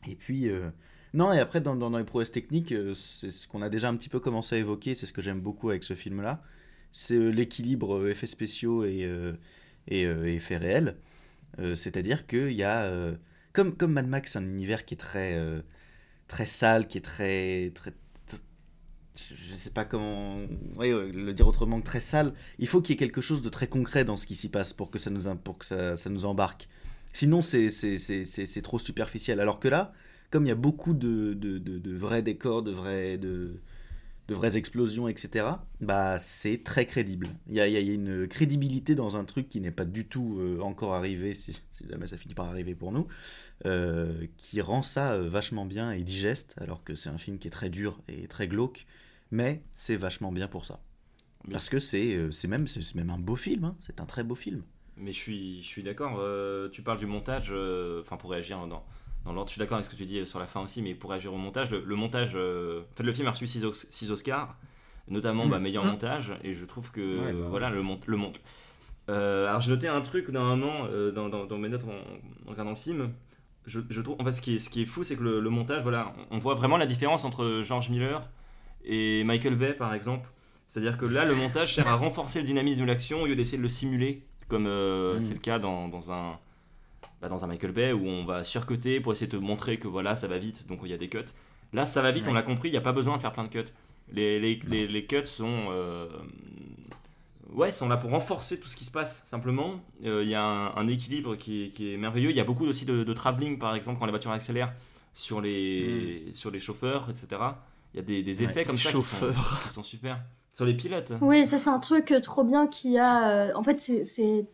Et 0.08 0.16
puis. 0.16 0.50
euh, 0.50 0.70
non, 1.14 1.34
et 1.34 1.40
après, 1.40 1.60
dans, 1.60 1.76
dans, 1.76 1.98
les 1.98 2.06
prouesses 2.06 2.32
techniques, 2.32 2.72
euh, 2.72 2.94
c'est 2.94 3.32
ce 3.32 3.48
qu'on 3.48 3.62
a 3.62 3.70
déjà 3.70 3.90
un 3.90 3.96
petit 3.98 4.10
peu 4.10 4.20
commencé 4.22 4.56
à 4.56 4.60
évoquer, 4.60 4.96
c'est 4.96 5.06
ce 5.06 5.14
que 5.14 5.22
j'aime 5.22 5.42
beaucoup 5.42 5.70
avec 5.70 5.84
ce 5.84 5.94
film-là, 5.94 6.42
c'est 6.92 7.32
l'équilibre 7.32 8.08
effets 8.08 8.28
spéciaux 8.28 8.86
et, 8.86 9.10
et, 9.88 10.02
et 10.02 10.36
effets 10.36 10.58
réels. 10.58 10.98
C'est-à-dire 11.76 12.28
qu'il 12.28 12.54
y 12.54 12.64
a... 12.64 13.14
comme, 13.52 13.76
comme 13.76 13.92
Mad 13.92 14.08
Max, 14.08 14.36
un 14.38 14.44
univers 14.44 14.86
qui 14.86 14.94
est 14.94 14.98
très, 14.98 15.38
très 16.32 16.46
sale, 16.48 16.88
qui 16.88 16.98
est 16.98 17.02
très... 17.02 17.72
très 17.76 17.92
très- 18.28 18.40
je 19.16 19.56
sais 19.56 19.70
pas 19.72 19.86
comment 19.86 20.38
ouais, 20.78 20.94
ouais, 20.94 21.12
le 21.12 21.34
dire 21.34 21.48
autrement 21.48 21.80
que 21.82 21.86
très 21.86 22.00
sale. 22.00 22.34
Il 22.60 22.68
faut 22.68 22.82
qu'il 22.82 22.94
y 22.94 22.96
ait 22.96 23.00
quelque 23.06 23.22
chose 23.22 23.42
de 23.42 23.50
très 23.50 23.68
concret 23.68 24.04
dans 24.06 24.18
ce 24.18 24.26
qui 24.28 24.36
s'y 24.36 24.50
passe 24.50 24.74
pour 24.74 24.90
que 24.92 25.00
ça 25.00 25.10
nous, 25.10 25.24
pour 25.38 25.58
que 25.60 25.66
ça, 25.66 25.96
ça 25.96 26.10
nous 26.10 26.26
embarque. 26.26 26.68
Sinon, 27.14 27.42
c'est 27.42 28.62
trop 28.64 28.80
superficiel. 28.80 29.40
Alors 29.40 29.60
que 29.60 29.68
là, 29.68 29.94
comme 30.32 30.46
il 30.46 30.50
y 30.50 30.52
a 30.52 30.56
beaucoup 30.56 30.94
de, 30.94 31.34
de, 31.34 31.58
de- 31.58 31.78
de 31.80 31.94
vrais 31.98 32.22
décors, 32.24 32.64
de, 32.64 32.72
vrais, 32.72 33.18
de, 33.18 33.60
de 34.32 34.36
vraies 34.36 34.58
explosions, 34.58 35.08
etc., 35.10 35.46
bah, 35.82 36.18
c'est 36.20 36.64
très 36.64 36.86
crédible. 36.86 37.28
Il 37.48 37.56
y 37.56 37.60
a, 37.62 37.68
y 37.68 37.76
a- 37.78 37.82
une 37.82 38.28
crédibilité 38.28 38.96
dans 38.96 39.18
un 39.18 39.26
truc 39.26 39.50
qui 39.50 39.60
n'est 39.60 39.72
pas 39.72 39.86
du 39.86 40.06
tout 40.08 40.38
euh, 40.40 40.60
encore 40.62 40.94
arrivé, 40.96 41.34
si, 41.42 41.52
si 41.54 41.88
jamais 41.90 42.08
ça 42.08 42.18
finit 42.18 42.34
par 42.34 42.48
arriver 42.48 42.74
pour 42.76 42.92
nous, 42.92 43.08
euh, 43.66 44.26
qui 44.38 44.62
rend 44.62 44.82
ça 44.82 45.14
euh, 45.14 45.30
vachement 45.30 45.66
bien 45.66 45.92
et 45.92 46.04
digeste, 46.04 46.56
alors 46.60 46.84
que 46.84 46.96
c'est 46.96 47.10
un 47.10 47.18
film 47.18 47.40
qui 47.40 47.48
est 47.48 47.52
très 47.52 47.70
dur 47.70 48.00
et 48.08 48.28
très 48.28 48.48
glauque, 48.48 48.86
mais 49.32 49.62
c'est 49.74 49.98
vachement 49.98 50.32
bien 50.32 50.48
pour 50.48 50.66
ça. 50.66 50.80
Parce 51.52 51.70
que 51.70 51.80
c'est 51.80 52.32
c'est 52.32 52.48
même, 52.48 52.66
même 52.96 53.10
un 53.10 53.18
beau 53.18 53.36
film, 53.36 53.64
hein. 53.66 53.76
c'est 53.80 54.00
un 54.00 54.06
très 54.06 54.24
beau 54.24 54.36
film. 54.36 54.62
Mais 54.98 55.12
je 55.14 55.18
suis, 55.20 55.64
je 55.64 55.68
suis 55.68 55.84
d'accord. 55.84 56.20
tu 56.72 56.84
parles 56.84 57.00
du 57.00 57.08
montage, 57.08 57.52
enfin 58.02 58.18
pour 58.18 58.32
réagir 58.32 58.66
dans, 58.68 58.86
dans 59.26 59.34
l'ordre, 59.34 59.50
je 59.50 59.54
suis 59.54 59.60
d'accord 59.60 59.76
avec 59.76 59.86
ce 59.86 59.92
que 59.92 59.96
tu 59.96 60.06
dis 60.06 60.26
sur 60.26 60.40
la 60.40 60.48
fin 60.48 60.62
aussi, 60.62 60.82
mais 60.82 60.96
pour 60.96 61.10
réagir 61.12 61.34
au 61.34 61.38
montage, 61.38 61.70
le, 61.72 61.84
le 61.86 61.96
montage, 61.96 62.32
euh, 62.36 62.82
en 62.82 62.96
fait, 62.96 63.04
le 63.04 63.14
film 63.14 63.28
a 63.28 63.32
reçu 63.32 63.46
6 63.48 64.12
Oscars, 64.12 64.56
notamment 65.08 65.48
bah, 65.48 65.60
meilleur 65.60 65.84
Mm. 65.86 65.90
montage, 65.90 66.34
et 66.44 66.54
je 66.54 66.66
trouve 66.66 66.92
que 66.92 67.20
Ouais, 67.20 67.34
bah, 67.34 67.48
voilà 67.50 67.70
le 67.70 67.82
mont, 67.84 68.00
le 68.08 68.18
mont. 68.18 68.34
Euh, 69.10 69.48
alors 69.48 69.62
j'ai 69.62 69.72
noté 69.72 69.88
un 69.88 70.02
truc 70.02 70.30
normalement 70.30 70.86
euh, 70.92 71.12
dans, 71.12 71.28
dans, 71.30 71.46
dans 71.46 71.58
mes 71.58 71.70
notes 71.70 71.84
en, 71.84 72.48
en 72.48 72.52
regardant 72.52 72.72
le 72.72 72.76
film. 72.78 73.12
Je, 73.66 73.80
je 73.90 74.02
trouve, 74.02 74.16
en 74.20 74.26
fait, 74.26 74.34
ce 74.34 74.42
qui 74.42 74.56
est, 74.56 74.60
ce 74.60 74.70
qui 74.70 74.82
est 74.82 74.86
fou, 74.86 75.04
c'est 75.04 75.16
que 75.16 75.24
le, 75.24 75.40
le 75.40 75.50
montage, 75.50 75.84
voilà, 75.84 76.14
on 76.32 76.40
voit 76.40 76.56
vraiment 76.56 76.78
la 76.78 76.86
différence 76.88 77.24
entre 77.26 77.62
George 77.64 77.90
Miller 77.90 78.28
et 78.84 79.24
Michael 79.24 79.56
Bay, 79.56 79.74
par 79.74 79.94
exemple. 79.94 80.30
C'est-à-dire 80.68 80.98
que 80.98 81.06
là, 81.06 81.26
le 81.26 81.36
montage 81.36 81.76
sert 81.76 81.88
à 81.88 81.96
renforcer 81.98 82.40
le 82.40 82.46
dynamisme 82.46 82.82
de 82.82 82.86
l'action 82.86 83.22
au 83.22 83.28
lieu 83.28 83.36
d'essayer 83.36 83.58
de 83.58 83.64
le 83.64 83.70
simuler, 83.70 84.24
comme 84.48 84.66
euh, 84.68 85.18
Mm. 85.18 85.22
c'est 85.22 85.34
le 85.34 85.40
cas 85.40 85.60
dans, 85.60 85.88
dans 85.90 86.12
un, 86.12 86.40
bah, 87.22 87.28
dans 87.30 87.44
un 87.44 87.48
Michael 87.48 87.72
Bay 87.72 87.94
où 87.94 88.06
on 88.08 88.26
va 88.26 88.44
surcuter 88.44 89.00
pour 89.00 89.12
essayer 89.14 89.28
de 89.28 89.38
te 89.38 89.42
montrer 89.42 89.78
que 89.78 89.88
voilà, 89.88 90.16
ça 90.16 90.28
va 90.28 90.38
vite, 90.38 90.68
donc 90.68 90.80
il 90.84 90.90
y 90.90 90.94
a 90.94 90.98
des 90.98 91.10
cuts. 91.10 91.20
Là, 91.74 91.86
ça 91.86 92.02
va 92.02 92.12
vite, 92.12 92.26
on 92.28 92.34
l'a 92.34 92.42
compris, 92.44 92.70
il 92.70 92.72
n'y 92.74 92.78
a 92.78 92.82
pas 92.82 92.92
besoin 92.92 93.16
de 93.18 93.22
faire 93.22 93.32
plein 93.32 93.44
de 93.44 93.50
cuts. 93.50 93.72
Les, 94.12 94.40
les, 94.40 94.60
les, 94.68 94.88
les 94.88 95.06
cuts 95.06 95.26
sont, 95.26 95.68
euh, 95.70 96.10
ouais, 97.54 97.72
sont 97.72 97.88
là 97.88 97.98
pour 97.98 98.12
renforcer 98.12 98.60
tout 98.60 98.68
ce 98.68 98.76
qui 98.76 98.86
se 98.86 98.92
passe, 98.92 99.24
simplement. 99.28 99.80
Euh, 100.06 100.24
Il 100.24 100.30
y 100.30 100.36
a 100.36 100.44
un, 100.44 100.76
un 100.76 100.88
équilibre 100.88 101.36
qui 101.36 101.66
est, 101.66 101.70
qui 101.70 101.94
est 101.94 101.98
merveilleux. 101.98 102.30
Il 102.30 102.36
y 102.36 102.40
a 102.40 102.44
beaucoup 102.44 102.66
aussi 102.66 102.86
de, 102.86 103.04
de 103.04 103.14
travelling, 103.14 103.58
par 103.58 103.76
exemple, 103.76 104.00
quand 104.00 104.06
les 104.06 104.12
voitures 104.12 104.32
accélèrent 104.32 104.74
sur 105.14 105.42
les, 105.42 106.26
sur 106.34 106.52
les 106.52 106.60
chauffeurs, 106.60 107.10
etc. 107.10 107.42
Il 107.94 107.98
y 107.98 108.00
a 108.00 108.04
des, 108.04 108.24
des 108.24 108.44
effets 108.44 108.64
comme 108.66 108.78
ça 108.78 108.92
qui 108.92 109.04
sont, 109.04 109.32
qui 109.64 109.70
sont 109.74 109.84
super. 109.84 110.20
Sur 110.54 110.66
les 110.66 110.74
pilotes. 110.74 111.14
Oui, 111.22 111.46
ça 111.46 111.60
c'est 111.60 111.70
un 111.70 111.80
truc 111.80 112.12
euh, 112.12 112.20
trop 112.20 112.44
bien 112.44 112.68
qu'il 112.68 112.92
y 112.92 112.98
a. 112.98 113.30
euh, 113.30 113.52
En 113.56 113.64
fait, 113.64 113.80
c'est- 113.80 114.46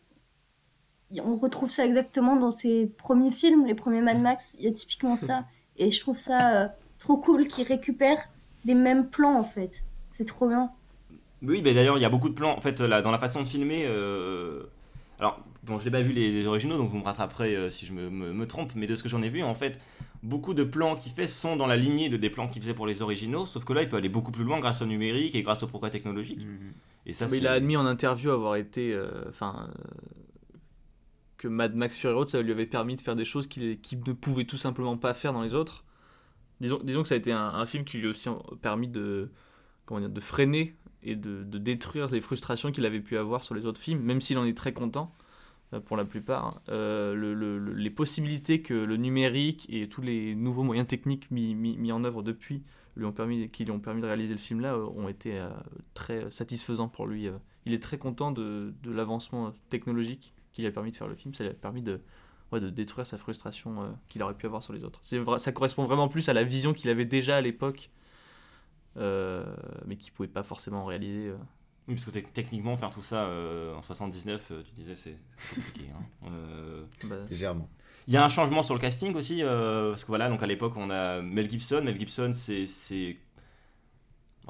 on 1.23 1.35
retrouve 1.37 1.71
ça 1.71 1.85
exactement 1.85 2.35
dans 2.35 2.51
ses 2.51 2.87
premiers 2.97 3.31
films, 3.31 3.65
les 3.65 3.75
premiers 3.75 4.01
Mad 4.01 4.19
Max. 4.19 4.55
Il 4.59 4.65
y 4.65 4.67
a 4.67 4.71
typiquement 4.73 5.17
ça, 5.17 5.45
et 5.77 5.91
je 5.91 5.99
trouve 5.99 6.17
ça 6.17 6.55
euh, 6.63 6.67
trop 6.99 7.17
cool 7.17 7.47
qu'ils 7.47 7.67
récupèrent 7.67 8.29
des 8.65 8.75
mêmes 8.75 9.07
plans 9.07 9.39
en 9.39 9.43
fait. 9.43 9.83
C'est 10.11 10.25
trop 10.25 10.47
bien. 10.47 10.71
Oui, 11.43 11.61
mais 11.63 11.73
d'ailleurs, 11.73 11.97
il 11.97 12.01
y 12.01 12.05
a 12.05 12.09
beaucoup 12.09 12.29
de 12.29 12.33
plans. 12.33 12.55
En 12.57 12.61
fait, 12.61 12.79
là, 12.81 13.01
dans 13.01 13.11
la 13.11 13.19
façon 13.19 13.43
de 13.43 13.47
filmer. 13.47 13.83
euh, 13.85 14.63
Alors, 15.19 15.39
bon, 15.63 15.77
je 15.77 15.85
n'ai 15.85 15.91
pas 15.91 16.01
vu 16.01 16.11
les, 16.11 16.31
les 16.31 16.47
originaux, 16.47 16.77
donc 16.77 16.89
vous 16.89 16.97
me 16.97 17.03
rattraperez 17.03 17.55
euh, 17.55 17.69
si 17.69 17.85
je 17.85 17.93
me, 17.93 18.09
me- 18.09 18.33
me 18.33 18.47
trompe, 18.47 18.71
mais 18.75 18.87
de 18.87 18.95
ce 18.95 19.03
que 19.03 19.09
j'en 19.09 19.21
ai 19.21 19.29
vu, 19.29 19.43
en 19.43 19.53
fait, 19.53 19.79
beaucoup 20.23 20.55
de 20.55 20.63
plans 20.63 20.95
qu'il 20.95 21.11
fait 21.11 21.27
sont 21.27 21.55
dans 21.55 21.67
la 21.67 21.77
lignée 21.77 22.09
de 22.09 22.17
des 22.17 22.31
plans 22.31 22.47
qu'il 22.47 22.61
faisait 22.63 22.73
pour 22.73 22.87
les 22.87 23.03
originaux, 23.03 23.45
sauf 23.45 23.63
que 23.65 23.73
là, 23.73 23.83
il 23.83 23.89
peut 23.89 23.97
aller 23.97 24.09
beaucoup 24.09 24.31
plus 24.31 24.43
loin 24.43 24.59
grâce 24.59 24.81
au 24.81 24.87
numérique 24.87 25.35
et 25.35 25.43
grâce 25.43 25.61
au 25.61 25.67
progrès 25.67 25.91
technologique. 25.91 26.43
Mhm. 26.45 26.73
Et 27.05 27.13
ça, 27.13 27.27
Mais 27.29 27.37
il 27.37 27.45
a 27.47 27.51
admis 27.53 27.77
en 27.77 27.85
interview 27.85 28.31
avoir 28.31 28.55
été. 28.55 28.91
euh, 28.93 29.25
Enfin. 29.29 29.69
Euh, 31.37 31.47
que 31.47 31.47
Mad 31.47 31.75
Max 31.75 31.97
Fury 31.97 32.13
Road, 32.13 32.29
ça 32.29 32.41
lui 32.41 32.51
avait 32.51 32.65
permis 32.65 32.95
de 32.95 33.01
faire 33.01 33.15
des 33.15 33.25
choses 33.25 33.47
qu'il 33.47 33.79
ne 34.07 34.13
pouvait 34.13 34.45
tout 34.45 34.57
simplement 34.57 34.97
pas 34.97 35.13
faire 35.13 35.33
dans 35.33 35.41
les 35.41 35.53
autres. 35.55 35.83
Disons, 36.59 36.79
disons 36.83 37.03
que 37.03 37.07
ça 37.07 37.15
a 37.15 37.17
été 37.17 37.31
un, 37.31 37.65
film 37.65 37.85
qui 37.85 37.97
lui 37.99 38.07
a 38.07 38.09
aussi 38.09 38.29
permis 38.61 38.87
de, 38.87 39.29
comment 39.85 39.99
dire, 39.99 40.09
de 40.09 40.19
freiner 40.19 40.75
et 41.03 41.15
de, 41.15 41.43
détruire 41.43 42.07
les 42.09 42.21
frustrations 42.21 42.71
qu'il 42.71 42.85
avait 42.85 43.01
pu 43.01 43.17
avoir 43.17 43.43
sur 43.43 43.53
les 43.55 43.67
autres 43.67 43.79
films, 43.79 44.01
même 44.01 44.21
s'il 44.21 44.37
en 44.39 44.45
est 44.45 44.57
très 44.57 44.73
content 44.73 45.13
euh, 45.73 45.79
pour 45.79 45.97
la 45.97 46.05
plupart. 46.05 46.61
Euh, 46.69 47.13
le- 47.13 47.35
le- 47.35 47.73
les 47.73 47.89
possibilités 47.91 48.61
que 48.63 48.73
le 48.73 48.97
numérique 48.97 49.67
et 49.69 49.87
tous 49.87 50.01
les 50.01 50.35
nouveaux 50.35 50.63
moyens 50.63 50.87
techniques 50.87 51.29
mis, 51.29 51.91
en 51.91 52.03
œuvre 52.03 52.23
depuis 52.23 52.63
lui 52.95 53.05
ont 53.05 53.11
permis, 53.11 53.49
qui 53.49 53.63
lui 53.63 53.71
ont 53.71 53.79
permis 53.79 54.01
de 54.01 54.07
réaliser 54.07 54.33
le 54.33 54.39
film 54.39 54.59
là 54.61 54.73
euh, 54.73 54.87
ont 54.95 55.07
été 55.07 55.37
euh, 55.37 55.49
très 55.93 56.31
satisfaisants 56.31 56.89
pour 56.89 57.05
lui. 57.05 57.27
euh. 57.27 57.37
Il 57.67 57.73
est 57.73 57.83
très 57.83 57.99
content 57.99 58.31
de 58.31 58.73
l'avancement 58.85 59.53
technologique 59.69 60.33
qui 60.57 60.63
lui 60.63 60.67
a 60.67 60.71
permis 60.71 60.89
de 60.89 60.95
faire 60.95 61.07
le 61.07 61.13
film. 61.13 61.35
Ça 61.35 61.43
lui 61.43 61.51
a 61.51 61.53
permis 61.53 61.83
de, 61.83 62.01
ouais, 62.51 62.59
de 62.59 62.71
détruire 62.71 63.05
sa 63.05 63.19
frustration 63.19 63.75
euh, 63.79 63.87
qu'il 64.09 64.23
aurait 64.23 64.33
pu 64.33 64.47
avoir 64.47 64.63
sur 64.63 64.73
les 64.73 64.83
autres. 64.83 64.99
C'est 65.03 65.19
vrai, 65.19 65.37
ça 65.37 65.51
correspond 65.51 65.83
vraiment 65.85 66.07
plus 66.07 66.27
à 66.29 66.33
la 66.33 66.43
vision 66.43 66.73
qu'il 66.73 66.89
avait 66.89 67.05
déjà 67.05 67.37
à 67.37 67.41
l'époque, 67.41 67.91
euh, 68.97 69.45
mais 69.85 69.95
qu'il 69.97 70.11
pouvait 70.13 70.27
pas 70.27 70.41
forcément 70.41 70.83
réaliser. 70.85 71.27
euh. 71.27 71.37
Oui, 71.87 71.93
parce 71.93 72.05
que 72.05 72.11
te- 72.19 72.25
techniquement, 72.33 72.75
faire 72.75 72.89
tout 72.89 73.03
ça 73.03 73.25
euh, 73.25 73.75
en 73.75 73.83
79, 73.83 74.47
euh, 74.51 74.63
tu 74.63 74.71
disais, 74.73 74.95
c'est 74.95 75.17
compliqué. 75.55 75.89
hein. 75.95 76.01
Euh, 76.29 76.83
Bah, 77.03 77.15
Légèrement. 77.29 77.69
Il 78.07 78.13
y 78.13 78.17
a 78.17 78.25
un 78.25 78.29
changement 78.29 78.63
sur 78.63 78.73
le 78.73 78.79
casting 78.79 79.13
aussi, 79.15 79.43
euh, 79.43 79.91
parce 79.91 80.03
que 80.03 80.07
voilà, 80.07 80.27
donc 80.29 80.41
à 80.41 80.47
l'époque 80.47 80.73
on 80.77 80.89
a 80.89 81.21
Mel 81.21 81.47
Gibson. 81.49 81.81
Mel 81.83 81.99
Gibson, 81.99 82.31
c'est 82.33 82.65
c'est 82.65 83.17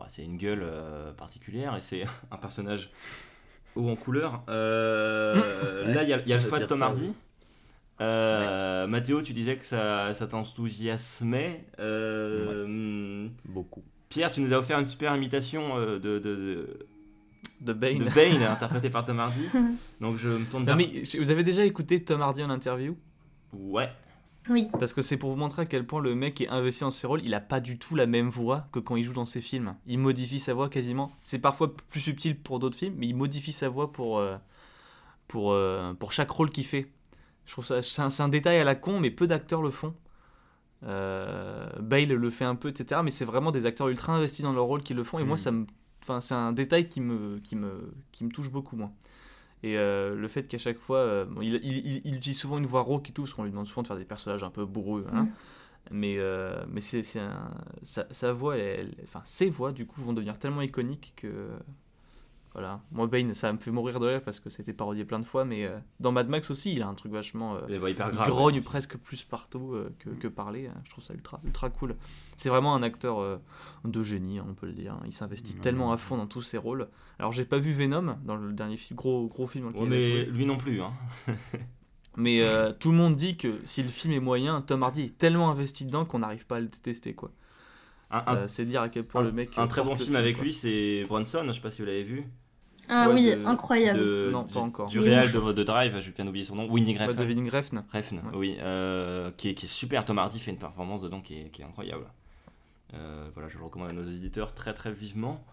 c'est 0.08 0.24
une 0.24 0.38
gueule 0.38 0.62
euh, 0.64 1.12
particulière 1.14 1.76
et 1.76 1.82
c'est 1.82 2.04
un 2.32 2.38
personnage 2.38 2.92
haut 3.78 3.90
en 3.90 3.96
couleur. 3.96 4.44
Euh, 4.50 5.86
Ouais, 5.88 5.94
là, 5.94 6.04
il 6.04 6.10
y 6.10 6.14
a, 6.14 6.20
il 6.22 6.28
y 6.30 6.34
a 6.34 6.38
le 6.38 6.46
choix 6.46 6.60
de 6.60 6.66
Tom 6.66 6.80
ça, 6.80 6.86
Hardy. 6.88 7.04
oui. 7.08 7.14
Euh, 8.00 8.86
Mathéo, 8.88 9.22
tu 9.24 9.34
disais 9.34 9.56
que 9.58 9.66
ça, 9.66 10.14
ça 10.14 10.28
t'enthousiasmait. 10.28 11.64
Euh, 11.80 13.28
Beaucoup. 13.46 13.84
Pierre, 14.10 14.32
tu 14.32 14.42
nous 14.42 14.54
as 14.54 14.58
offert 14.60 14.80
une 14.80 14.86
super 14.88 15.16
imitation 15.16 15.78
euh, 15.78 15.98
de, 16.00 16.20
de, 16.20 16.36
de, 16.36 16.80
de 17.62 17.74
Bane. 17.74 17.98
de 17.98 18.04
Bane, 18.10 18.44
interprétée 18.44 18.90
par 18.90 19.04
Tom 19.04 19.20
Hardy. 19.20 19.46
Donc 20.02 20.18
je 20.18 20.30
me 20.30 20.46
tourne 20.46 20.64
Non, 20.66 20.76
vers... 20.76 20.78
mais 20.78 21.04
vous 21.18 21.32
avez 21.32 21.44
déjà 21.44 21.66
écouté 21.66 22.04
Tom 22.04 22.22
Hardy 22.22 22.44
en 22.44 22.50
interview? 22.52 22.96
Ouais. 23.54 23.90
Oui. 24.50 24.70
Parce 24.80 24.94
que 24.94 25.02
c'est 25.02 25.18
pour 25.18 25.30
vous 25.30 25.36
montrer 25.36 25.64
à 25.64 25.66
quel 25.66 25.86
point 25.86 26.02
le 26.02 26.16
mec 26.16 26.40
est 26.42 26.48
investi 26.48 26.82
dans 26.82 26.92
ses 26.92 27.08
rôles. 27.08 27.22
Il 27.24 27.34
a 27.34 27.40
pas 27.40 27.60
du 27.60 27.78
tout 27.78 27.96
la 27.96 28.06
même 28.06 28.30
voix 28.30 28.68
que 28.72 28.80
quand 28.80 28.96
il 28.96 29.04
joue 29.04 29.14
dans 29.14 29.26
ses 29.26 29.42
films. 29.42 29.76
Il 29.88 30.00
modifie 30.00 30.40
sa 30.40 30.54
voix 30.54 30.70
quasiment. 30.70 31.12
C'est 31.22 31.40
parfois 31.40 31.76
plus 31.76 32.00
subtil 32.02 32.38
pour 32.38 32.60
d'autres 32.60 32.78
films, 32.78 32.96
mais 32.98 33.08
il 33.08 33.16
modifie 33.16 33.52
sa 33.52 33.70
voix 33.70 33.92
pour, 33.92 34.20
euh, 34.20 34.38
pour, 35.28 35.52
euh, 35.52 35.94
pour 35.94 36.12
chaque 36.12 36.30
rôle 36.32 36.50
qu'il 36.50 36.66
fait. 36.66 36.90
Je 37.46 37.52
trouve 37.54 37.66
ça 37.66 37.82
c'est 37.82 38.02
un, 38.02 38.10
c'est 38.10 38.24
un 38.24 38.30
détail 38.30 38.60
à 38.60 38.64
la 38.64 38.76
con, 38.76 39.00
mais 39.00 39.12
peu 39.12 39.28
d'acteurs 39.28 39.62
le 39.62 39.72
font. 39.72 39.94
Euh, 40.84 41.68
Bale 41.80 42.10
le 42.10 42.30
fait 42.30 42.46
un 42.46 42.56
peu, 42.56 42.70
etc. 42.70 43.02
Mais 43.04 43.10
c'est 43.12 43.26
vraiment 43.26 43.52
des 43.52 43.66
acteurs 43.66 43.88
ultra 43.90 44.14
investis 44.14 44.44
dans 44.44 44.54
leur 44.54 44.66
rôle 44.66 44.84
qui 44.84 44.94
le 44.94 45.04
font. 45.04 45.20
Et 45.20 45.24
moi, 45.24 45.34
Mhm. 45.34 45.38
ça 45.38 45.52
me, 45.52 45.66
enfin, 46.04 46.22
c'est 46.22 46.36
un 46.36 46.52
détail 46.52 46.88
qui 46.88 47.02
me, 47.02 47.40
qui 47.40 47.56
me, 47.56 47.94
qui 48.12 48.24
me 48.24 48.30
touche 48.30 48.52
beaucoup, 48.52 48.76
moi. 48.76 48.92
Et 49.64 49.78
euh, 49.78 50.16
le 50.16 50.28
fait 50.28 50.48
qu'à 50.48 50.58
chaque 50.58 50.78
fois, 50.78 51.00
euh, 51.00 51.26
bon, 51.26 51.42
il, 51.42 51.56
il- 51.64 51.78
il- 51.88 52.02
il 52.06 52.16
utilise 52.16 52.38
souvent 52.40 52.58
une 52.60 52.66
voix 52.68 52.82
rauque 52.82 53.10
et 53.10 53.14
tout, 53.14 53.24
parce 53.24 53.34
qu'on 53.34 53.44
lui 53.44 53.52
demande 53.52 53.66
souvent 53.68 53.82
de 53.82 53.88
faire 53.88 53.98
des 53.98 54.06
personnages 54.06 54.44
un 54.44 54.52
peu 54.52 54.66
bourreux. 54.66 55.06
hein. 55.12 55.28
Mais, 55.90 56.18
euh, 56.20 56.64
mais 56.70 56.82
c'est, 56.82 57.02
c'est 57.02 57.20
un- 57.22 57.50
sa, 57.82 58.06
sa 58.12 58.32
voix, 58.34 58.58
elle- 58.58 58.80
elle- 58.98 59.04
enfin 59.04 59.22
ses 59.26 59.50
voix, 59.50 59.72
du 59.72 59.86
coup, 59.88 60.02
vont 60.02 60.14
devenir 60.14 60.38
tellement 60.38 60.62
iconiques 60.62 61.14
que. 61.16 61.50
Voilà. 62.54 62.82
Moi, 62.92 63.06
Bane, 63.06 63.36
ça 63.36 63.54
me 63.54 63.60
fait 63.60 63.70
mourir 63.70 64.00
de 64.00 64.08
rire 64.08 64.22
parce 64.24 64.40
que 64.40 64.50
c'était 64.50 64.74
parodié 64.74 65.06
plein 65.06 65.20
de 65.20 65.24
fois, 65.26 65.46
mais 65.46 65.66
euh, 65.66 65.78
dans 66.00 66.12
Mad 66.12 66.28
Max 66.28 66.50
aussi, 66.50 66.74
il 66.74 66.82
a 66.82 66.88
un 66.88 66.96
truc 66.96 67.12
vachement. 67.12 67.56
euh, 67.56 67.60
il 67.70 67.96
grogne 68.30 68.62
presque 68.64 68.98
plus 68.98 69.24
partout 69.24 69.74
euh, 69.74 69.94
que, 70.00 70.10
que 70.10 70.28
parler. 70.28 70.66
hein. 70.68 70.82
Je 70.84 70.90
trouve 70.90 71.04
ça 71.04 71.14
ultra, 71.14 71.40
ultra 71.46 71.70
cool. 71.70 71.96
C'est 72.36 72.50
vraiment 72.50 72.74
un 72.74 72.82
acteur 72.82 73.20
euh, 73.20 73.38
de 73.86 74.02
génie, 74.02 74.40
hein, 74.40 74.46
on 74.50 74.54
peut 74.56 74.66
le 74.66 74.74
dire. 74.74 74.98
Il 75.06 75.12
s'investit 75.12 75.54
Ouais. 75.54 75.60
tellement 75.60 75.92
à 75.92 75.98
fond 75.98 76.18
dans 76.18 76.26
tous 76.26 76.42
ses 76.42 76.58
rôles. 76.58 76.88
Alors, 77.20 77.32
j'ai 77.32 77.46
pas 77.46 77.60
vu 77.60 77.72
Venom 77.74 78.18
dans 78.26 78.36
le 78.36 78.52
dernier 78.54 78.78
film, 78.78 78.98
gros, 78.98 79.28
gros 79.28 79.46
film 79.46 79.72
dans 79.72 79.80
Ouais, 79.80 79.86
il 79.86 79.88
a 79.88 79.90
mais 79.90 80.02
joué. 80.02 80.26
lui 80.26 80.46
non 80.48 80.58
plus. 80.58 80.82
Hein. 80.82 80.94
Mais 82.20 82.42
tout 82.80 82.90
le 82.92 82.98
monde 82.98 83.16
dit 83.16 83.38
que 83.38 83.60
si 83.66 83.84
le 83.84 83.90
film 83.90 84.14
est 84.14 84.20
moyen, 84.20 84.62
Tom 84.62 84.82
Hardy 84.82 85.04
est 85.04 85.18
tellement 85.20 85.52
investi 85.52 85.86
dedans 85.86 86.04
qu'on 86.06 86.20
n'arrive 86.20 86.48
pas 86.48 86.56
à 86.56 86.60
le 86.60 86.68
détester. 86.68 87.14
quoi. 87.14 87.32
Euh, 88.14 88.48
c'est 88.48 88.66
dire 88.66 88.82
à 88.82 88.90
quel 88.90 89.04
point 89.06 89.22
un- 89.22 89.26
le 89.26 89.32
mec. 89.32 89.50
un 89.58 89.64
euh, 89.64 89.68
très 89.68 89.84
bon 89.84 89.96
film 89.96 90.16
avec 90.16 90.36
quoi. 90.38 90.46
lui, 90.46 90.54
c'est 90.54 91.04
Bronson. 91.08 91.44
Je 91.48 91.52
sais 91.52 91.60
pas 91.62 91.72
si 91.72 91.82
vous 91.82 91.88
l'avez 91.88 92.04
vu. 92.04 92.26
Ah 92.90 93.10
Ouais, 93.10 93.16
oui, 93.16 93.32
de- 93.36 93.46
incroyable. 93.46 94.00
De, 94.00 94.30
Non, 94.32 94.44
du- 94.44 94.54
pas 94.54 94.62
encore. 94.62 94.88
Du 94.90 95.00
est 95.00 95.10
réel 95.10 95.30
de, 95.32 95.52
de 95.52 95.64
Drive, 95.64 96.00
j'ai 96.00 96.12
bien 96.12 96.26
oublié 96.26 96.46
son 96.46 96.56
nom. 96.56 96.70
Winnie 96.72 96.98
Refn. 96.98 97.14
David 97.18 97.50
Refn. 97.54 97.84
Refn, 97.94 98.16
Ouais. 98.16 98.22
oui. 98.34 98.58
euh, 98.62 99.30
qui, 99.36 99.50
est, 99.50 99.54
qui 99.56 99.66
est 99.66 99.70
super. 99.70 100.06
Tom 100.06 100.18
Hardy 100.20 100.40
fait 100.40 100.52
une 100.52 100.58
performance 100.58 101.02
dedans 101.02 101.20
qui 101.20 101.38
est, 101.42 101.50
qui 101.50 101.62
est 101.62 101.66
incroyable. 101.66 102.06
Euh, 102.94 103.28
voilà, 103.34 103.50
je 103.50 103.58
le 103.58 103.64
recommande 103.66 103.90
à 103.90 103.94
nos 103.94 104.04
éditeurs 104.04 104.54
très 104.54 104.74
très 104.74 104.94
vivement. 104.94 105.44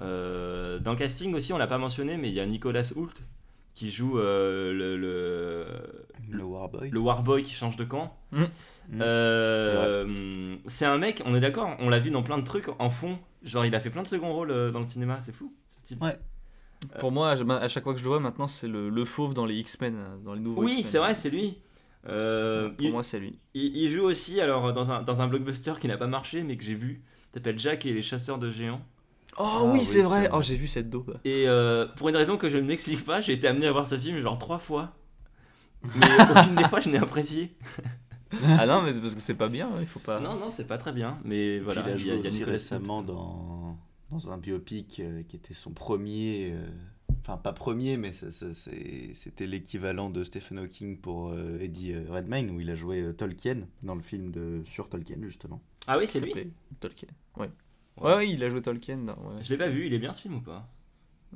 Euh, 0.00 0.78
dans 0.78 0.92
le 0.92 0.96
casting 0.98 1.34
aussi, 1.34 1.52
on 1.52 1.58
l'a 1.58 1.66
pas 1.66 1.78
mentionné, 1.78 2.16
mais 2.16 2.28
il 2.28 2.34
y 2.34 2.40
a 2.40 2.46
Nicolas 2.46 2.92
Hoult 2.94 3.12
qui 3.74 3.90
joue 3.90 4.18
euh, 4.18 4.72
le, 4.72 4.96
le, 4.96 5.66
Le 6.30 6.42
Warboy. 6.44 6.90
le 6.90 7.00
Warboy 7.00 7.42
qui 7.42 7.52
change 7.52 7.76
de 7.76 7.84
camp. 7.84 8.16
Mm. 8.32 8.42
Mm. 8.42 8.98
Euh, 9.02 10.54
c'est 10.66 10.84
un 10.86 10.98
mec, 10.98 11.22
on 11.26 11.34
est 11.34 11.40
d'accord, 11.40 11.76
on 11.80 11.88
l'a 11.88 11.98
vu 11.98 12.10
dans 12.10 12.22
plein 12.22 12.38
de 12.38 12.44
trucs 12.44 12.68
en 12.78 12.90
fond. 12.90 13.18
Genre, 13.42 13.64
il 13.66 13.74
a 13.74 13.80
fait 13.80 13.90
plein 13.90 14.02
de 14.02 14.06
second 14.06 14.32
rôles 14.32 14.50
euh, 14.50 14.70
dans 14.70 14.80
le 14.80 14.86
cinéma, 14.86 15.20
c'est 15.20 15.32
fou 15.34 15.52
ce 15.68 15.82
type. 15.82 16.02
Ouais. 16.02 16.18
Pour 16.98 17.12
moi, 17.12 17.30
à 17.30 17.68
chaque 17.68 17.84
fois 17.84 17.94
que 17.94 17.98
je 17.98 18.04
le 18.04 18.10
vois 18.10 18.20
maintenant, 18.20 18.46
c'est 18.46 18.68
le, 18.68 18.90
le 18.90 19.04
fauve 19.04 19.32
dans 19.34 19.46
les 19.46 19.54
X-Men, 19.56 19.96
euh, 19.96 20.16
dans 20.24 20.34
les 20.34 20.40
nouveaux 20.40 20.62
Oui, 20.62 20.82
c'est 20.82 20.98
vrai, 20.98 21.14
c'est 21.14 21.30
lui. 21.30 21.58
Euh, 22.06 22.68
Pour 22.70 22.84
il, 22.86 22.92
moi, 22.92 23.02
c'est 23.02 23.18
lui. 23.18 23.38
il- 23.54 23.74
il 23.76 23.88
joue 23.88 24.02
aussi 24.02 24.38
alors 24.40 24.72
dans 24.74 24.90
un, 24.90 25.02
dans 25.02 25.22
un 25.22 25.26
blockbuster 25.26 25.72
qui 25.80 25.88
n'a 25.88 25.96
pas 25.96 26.06
marché 26.06 26.42
mais 26.42 26.56
que 26.58 26.62
j'ai 26.64 26.74
vu. 26.74 27.02
S'appelle 27.32 27.58
Jack 27.58 27.86
et 27.86 27.94
les 27.94 28.02
chasseurs 28.02 28.38
de 28.38 28.50
géants. 28.50 28.82
Oh 29.36 29.42
Ah 29.46 29.64
oui, 29.64 29.78
oui, 29.80 29.84
c'est 29.84 30.02
vrai. 30.02 30.28
Oh, 30.32 30.40
j'ai 30.42 30.56
vu 30.56 30.66
cette 30.68 30.90
daube. 30.90 31.18
Et 31.24 31.48
euh, 31.48 31.86
pour 31.96 32.08
une 32.08 32.16
raison 32.16 32.36
que 32.36 32.48
je 32.48 32.56
ne 32.56 32.62
m'explique 32.62 33.04
pas, 33.04 33.20
j'ai 33.20 33.32
été 33.32 33.46
amené 33.48 33.66
à 33.66 33.72
voir 33.72 33.86
ce 33.86 33.98
film 33.98 34.20
genre 34.20 34.38
trois 34.38 34.58
fois. 34.58 34.94
Mais 35.96 36.06
aucune 36.40 36.54
des 36.54 36.64
fois 36.64 36.80
je 36.80 36.88
n'ai 36.88 36.98
apprécié. 36.98 37.56
ah 38.58 38.66
non, 38.66 38.82
mais 38.82 38.92
c'est 38.92 39.00
parce 39.00 39.14
que 39.14 39.20
c'est 39.20 39.34
pas 39.34 39.48
bien. 39.48 39.68
hein, 39.68 39.78
Il 39.80 39.86
faut 39.86 40.00
pas. 40.00 40.20
Non, 40.20 40.34
non, 40.38 40.50
c'est 40.50 40.66
pas 40.66 40.78
très 40.78 40.92
bien. 40.92 41.18
Mais 41.24 41.58
Voilà, 41.60 41.82
il 41.86 41.90
a 41.92 41.96
joué 41.96 42.02
il 42.02 42.06
y 42.06 42.10
a, 42.10 42.14
il 42.14 42.16
y 42.16 42.26
a 42.26 42.28
aussi 42.28 42.32
Nicolas 42.38 42.52
récemment 42.52 43.02
dans, 43.02 43.76
dans 44.10 44.30
un 44.30 44.38
biopic 44.38 45.00
euh, 45.00 45.22
qui 45.28 45.36
était 45.36 45.54
son 45.54 45.72
premier, 45.72 46.52
euh, 46.52 46.66
enfin 47.20 47.36
pas 47.36 47.52
premier, 47.52 47.96
mais 47.96 48.12
ça- 48.12 48.30
ça- 48.30 48.52
c'est- 48.54 49.12
c'était 49.14 49.46
l'équivalent 49.46 50.10
de 50.10 50.24
Stephen 50.24 50.58
Hawking 50.58 50.98
pour 50.98 51.30
euh, 51.30 51.58
Eddie 51.60 51.94
Redmayne, 52.08 52.50
où 52.50 52.60
il 52.60 52.70
a 52.70 52.74
joué 52.74 53.00
euh, 53.02 53.12
Tolkien 53.12 53.58
dans 53.82 53.94
le 53.94 54.02
film 54.02 54.30
de, 54.30 54.62
sur 54.64 54.88
Tolkien 54.88 55.18
justement. 55.22 55.60
Ah 55.86 55.98
oui, 55.98 56.06
c'est 56.06 56.20
lui. 56.20 56.32
Tolkien. 56.80 57.08
Ouais. 57.36 57.50
Ouais. 58.00 58.14
Ouais, 58.14 58.28
il 58.30 58.42
a 58.44 58.48
joué 58.48 58.60
Tolkien. 58.62 58.96
non, 58.96 59.12
ouais. 59.12 59.42
Je 59.42 59.50
l'ai 59.50 59.56
pas 59.58 59.68
vu, 59.68 59.86
il 59.86 59.94
est 59.94 59.98
bien 59.98 60.12
ce 60.12 60.20
film 60.22 60.34
ou 60.36 60.40
pas? 60.40 60.68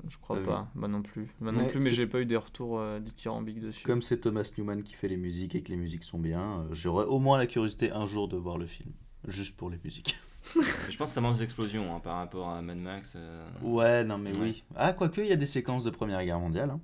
Je 0.06 0.16
crois 0.18 0.36
Euh, 0.36 0.44
pas. 0.44 0.68
Bah 0.76 0.86
non 0.88 1.02
plus. 1.02 1.26
Bah 1.40 1.50
non 1.50 1.62
mais 1.62 1.66
plus, 1.68 1.80
mais 1.82 1.90
j'ai 1.92 2.06
pas 2.06 2.20
eu 2.20 2.26
des 2.26 2.36
retours 2.36 2.78
euh, 2.78 3.00
dithyrambiques 3.00 3.60
dessus. 3.60 3.84
Comme 3.86 4.00
c'est 4.02 4.18
Thomas 4.18 4.48
Newman 4.56 4.82
qui 4.82 4.94
fait 4.94 5.08
les 5.08 5.16
musiques 5.16 5.54
et 5.56 5.62
que 5.62 5.70
les 5.70 5.76
musiques 5.76 6.04
sont 6.04 6.18
bien, 6.20 6.60
euh, 6.60 6.68
j'aurais 6.72 7.04
au 7.04 7.18
moins 7.18 7.36
la 7.38 7.46
curiosité 7.46 7.90
un 7.90 8.06
jour 8.06 8.28
de 8.28 8.36
voir 8.36 8.58
le 8.58 8.66
film, 8.66 8.92
juste 9.26 9.56
pour 9.56 9.70
les 9.70 9.78
musiques. 9.82 10.16
Je 10.88 10.96
pense 10.96 11.10
que 11.10 11.14
ça 11.14 11.20
manque 11.20 11.36
des 11.36 11.42
explosions 11.42 11.94
hein, 11.94 11.98
par 12.00 12.16
rapport 12.18 12.48
à 12.48 12.62
Mad 12.62 12.78
Max. 12.78 13.14
euh. 13.16 13.44
Ouais, 13.62 14.04
non 14.04 14.18
mais 14.18 14.30
Ouais. 14.36 14.42
oui. 14.42 14.64
Ah, 14.76 14.92
quoique, 14.92 15.20
il 15.20 15.26
y 15.26 15.32
a 15.32 15.36
des 15.36 15.46
séquences 15.46 15.82
de 15.84 15.90
Première 15.90 16.24
Guerre 16.24 16.38
mondiale. 16.38 16.70
hein. 16.70 16.80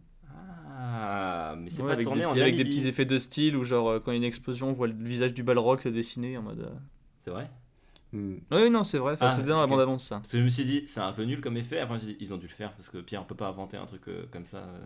Ah, 0.77 1.55
mais 1.59 1.71
c'est 1.71 1.83
Ouais, 1.83 1.89
pas 1.89 1.95
avec 1.95 2.05
tourné 2.05 2.21
des, 2.23 2.27
en 2.27 2.33
avec 2.33 2.57
des 2.57 2.65
petits 2.65 2.87
effets 2.87 3.05
de 3.07 3.17
style 3.19 3.57
où 3.57 3.65
genre 3.65 3.89
euh, 3.89 4.01
quand 4.01 4.11
il 4.11 4.15
y 4.15 4.17
a 4.17 4.19
une 4.19 4.25
explosion 4.25 4.69
on 4.69 4.73
voit 4.73 4.87
le 4.89 4.95
visage 4.95 5.33
du 5.35 5.43
Balrog 5.43 5.81
se 5.81 5.89
dessiner 5.89 6.37
en 6.37 6.43
mode 6.43 6.61
euh, 6.61 6.71
C'est 7.23 7.31
vrai? 7.31 7.49
Hmm. 8.15 8.37
oui 8.53 8.71
non 8.71 8.85
c'est 8.85 8.99
vrai 8.99 9.15
enfin, 9.15 9.27
Ah, 9.27 9.31
c'est 9.31 9.43
dans 9.43 9.59
la 9.59 9.65
ok. 9.65 9.71
bande 9.71 9.81
annonce 9.81 10.05
ça 10.05 10.17
Parce 10.17 10.31
que 10.31 10.39
je 10.39 10.45
me 10.45 10.49
suis 10.49 10.65
dit, 10.65 10.85
c'est 10.87 11.01
un 11.01 11.13
peu 11.13 11.25
nul 11.25 11.41
comme 11.41 11.57
effet. 11.57 11.81
Après, 11.81 11.99
je 11.99 12.03
me 12.03 12.07
suis 12.07 12.17
dit, 12.17 12.25
ils 12.25 12.33
ont 12.33 12.37
dû 12.37 12.47
le 12.47 12.53
faire 12.53 12.73
parce 12.73 12.89
que 12.89 12.99
Pierre 12.99 13.27
peut 13.27 13.35
pas 13.35 13.49
inventer 13.49 13.77
un 13.77 13.87
truc 13.87 14.03
euh, 14.09 14.25
comme 14.31 14.45
ça. 14.47 14.59
euh. 14.59 14.85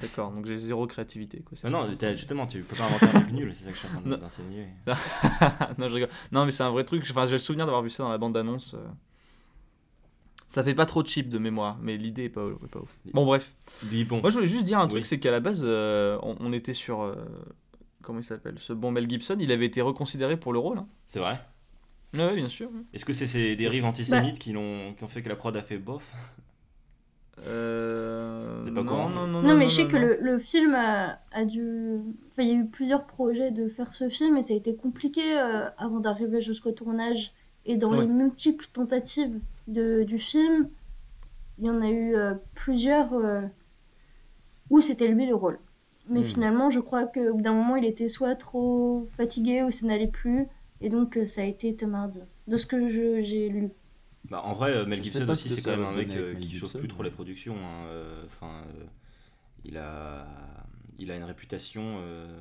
d'accord 0.00 0.32
donc 0.32 0.44
j'ai 0.46 0.56
zéro 0.56 0.86
créativité 0.88 1.38
quoi 1.40 1.56
Ah 1.62 1.70
non, 1.70 1.86
justement, 2.14 2.46
tu 2.48 2.62
peux 2.62 2.74
pas 2.74 2.84
inventer 2.84 3.06
un 3.06 3.20
truc 3.20 3.32
nul. 3.32 3.54
C'est 3.54 3.64
ça 3.64 3.70
que 3.70 3.74
je 3.76 3.78
suis 3.80 3.88
en 3.88 3.90
train 3.92 4.00
Non. 4.10 4.16
de- 4.16 4.20
d'enseigner. 4.20 4.66
non 5.78 5.88
je 5.88 5.94
rigole 5.94 6.08
non 6.32 6.44
mais 6.44 6.50
c'est 6.50 6.64
un 6.64 6.70
vrai 6.70 6.84
truc 6.84 7.02
enfin 7.08 7.26
j'ai 7.26 7.32
le 7.32 7.38
souvenir 7.38 7.64
d'avoir 7.66 7.82
vu 7.82 7.90
ça 7.90 8.02
dans 8.02 8.10
la 8.10 8.18
bande 8.18 8.36
annonce 8.36 8.74
ça 10.48 10.62
fait 10.64 10.74
pas 10.74 10.86
trop 10.86 11.04
cheap 11.04 11.28
de 11.28 11.38
mémoire 11.38 11.78
mais 11.80 11.96
l'idée 11.96 12.24
est 12.24 12.28
pas, 12.28 12.42
est 12.46 12.68
pas 12.68 12.80
ouf 12.80 13.00
bon 13.14 13.24
bref 13.24 13.54
bon, 14.08 14.20
moi 14.20 14.30
je 14.30 14.34
voulais 14.34 14.46
juste 14.46 14.64
dire 14.64 14.78
un 14.80 14.86
truc 14.88 15.02
Oui. 15.02 15.08
c'est 15.08 15.18
qu'à 15.18 15.30
la 15.30 15.40
base 15.40 15.62
euh, 15.64 16.18
on, 16.22 16.36
on 16.40 16.52
était 16.52 16.72
sur 16.74 17.02
euh, 17.02 17.14
comment 18.02 18.18
il 18.18 18.24
s'appelle 18.24 18.56
ce 18.58 18.72
bon 18.72 18.90
Mel 18.90 19.08
Gibson 19.08 19.36
il 19.40 19.50
avait 19.52 19.66
été 19.66 19.80
reconsidéré 19.80 20.36
pour 20.36 20.52
le 20.52 20.58
rôle 20.58 20.78
hein. 20.78 20.88
c'est 21.06 21.20
vrai. 21.20 21.40
Ouais, 22.14 22.24
ouais, 22.26 22.36
bien 22.36 22.48
sûr 22.48 22.70
Est-ce 22.92 23.04
que 23.04 23.12
c'est 23.12 23.26
ces 23.26 23.56
dérives 23.56 23.84
antisémites 23.84 24.38
qui, 24.38 24.52
l'ont- 24.52 24.94
qui 24.94 25.04
ont 25.04 25.08
fait 25.08 25.22
que 25.22 25.28
la 25.28 25.36
prod 25.36 25.56
a 25.56 25.62
fait 25.62 25.78
bof? 25.78 26.14
Euh, 27.46 28.70
pas 28.74 28.84
non, 28.84 28.84
courant? 28.84 29.08
non, 29.08 29.26
non, 29.26 29.42
Non, 29.42 29.56
mais 29.56 29.68
non, 29.68 29.68
je 29.68 29.74
sais 29.74 29.86
non, 29.86 29.88
que 29.88 29.96
non. 29.96 30.02
le, 30.02 30.18
le 30.20 30.38
film 30.38 30.74
a, 30.74 31.18
a 31.32 31.44
dû. 31.44 31.96
Enfin, 32.30 32.42
il 32.42 32.48
y 32.48 32.52
a 32.52 32.54
eu 32.54 32.66
plusieurs 32.66 33.06
projets 33.06 33.50
de 33.50 33.68
faire 33.68 33.92
ce 33.94 34.08
film 34.08 34.36
et 34.36 34.42
ça 34.42 34.54
a 34.54 34.56
été 34.56 34.76
compliqué 34.76 35.38
euh, 35.38 35.68
avant 35.78 35.98
d'arriver 36.00 36.40
jusqu'au 36.40 36.72
tournage. 36.72 37.32
Et 37.64 37.76
dans 37.76 37.92
Ouais. 37.92 37.98
les 38.00 38.06
multiples 38.06 38.66
tentatives 38.72 39.40
de, 39.68 40.02
du 40.04 40.18
film, 40.18 40.68
il 41.58 41.66
y 41.66 41.70
en 41.70 41.82
a 41.82 41.90
eu 41.90 42.16
euh, 42.16 42.34
plusieurs 42.54 43.14
euh, 43.14 43.42
où 44.70 44.80
c'était 44.80 45.08
lui 45.08 45.26
le 45.26 45.34
rôle. 45.34 45.58
Mais 46.08 46.24
Hmm. 46.24 46.24
finalement, 46.24 46.70
je 46.70 46.80
crois 46.80 47.06
qu'au 47.06 47.34
bout 47.34 47.42
d'un 47.42 47.52
moment, 47.54 47.76
il 47.76 47.84
était 47.84 48.08
soit 48.08 48.34
trop 48.34 49.06
fatigué 49.16 49.62
ou 49.62 49.70
ça 49.70 49.86
n'allait 49.86 50.08
plus. 50.08 50.48
Et 50.82 50.90
donc, 50.90 51.16
euh, 51.16 51.26
ça 51.26 51.40
a 51.42 51.44
été 51.46 51.74
Tom 51.76 51.94
Hardy. 51.94 52.20
De 52.46 52.56
ce 52.58 52.66
que 52.66 52.88
je- 52.88 53.22
j'ai 53.22 53.48
lu. 53.48 53.70
Bah, 54.28 54.40
en 54.44 54.54
vrai, 54.54 54.72
euh, 54.72 54.86
Mel 54.86 55.02
Gibson 55.02 55.28
aussi, 55.28 55.50
c'est 55.50 55.62
quand 55.62 55.72
même 55.72 55.84
un 55.84 55.92
mec 55.92 56.14
euh, 56.16 56.34
qui 56.36 56.52
chauffe 56.52 56.76
plus 56.76 56.88
trop 56.88 57.02
les 57.02 57.10
productions. 57.10 57.56
hein, 57.58 57.86
Enfin, 58.26 58.64
euh, 58.78 58.84
il 59.64 59.78
a, 59.78 60.26
il 60.98 61.10
a 61.12 61.16
une 61.16 61.24
réputation. 61.24 61.98
euh, 62.02 62.40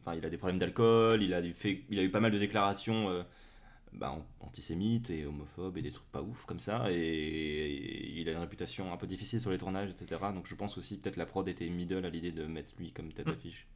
Enfin, 0.00 0.14
il 0.16 0.24
a 0.26 0.30
des 0.30 0.38
problèmes 0.38 0.58
d'alcool. 0.58 1.22
Il 1.22 1.34
a 1.34 1.42
du 1.42 1.54
fait, 1.54 1.84
il 1.90 1.98
a 1.98 2.02
eu 2.02 2.10
pas 2.10 2.20
mal 2.20 2.32
de 2.32 2.38
déclarations 2.38 3.10
euh, 3.10 3.22
bah, 3.94 4.12
an- 4.12 4.26
antisémites 4.46 5.10
et 5.10 5.26
homophobes 5.26 5.78
et 5.78 5.82
des 5.82 5.92
trucs 5.92 6.10
pas 6.12 6.22
ouf 6.22 6.44
comme 6.46 6.60
ça. 6.60 6.90
Et, 6.92 6.96
et 6.96 8.20
il 8.20 8.28
a 8.28 8.32
une 8.32 8.38
réputation 8.38 8.92
un 8.92 8.96
peu 8.98 9.06
difficile 9.08 9.40
sur 9.40 9.50
les 9.52 9.58
tournages, 9.58 9.90
etc. 9.90 10.32
Donc, 10.32 10.46
je 10.48 10.54
pense 10.56 10.78
aussi 10.78 10.98
peut-être 10.98 11.16
la 11.18 11.26
prod 11.26 11.48
était 11.48 11.68
middle 11.70 12.04
à 12.06 12.10
l'idée 12.10 12.32
de 12.32 12.46
mettre 12.46 12.74
lui 12.78 12.92
comme 12.92 13.12
tête 13.12 13.28
d'affiche. 13.28 13.68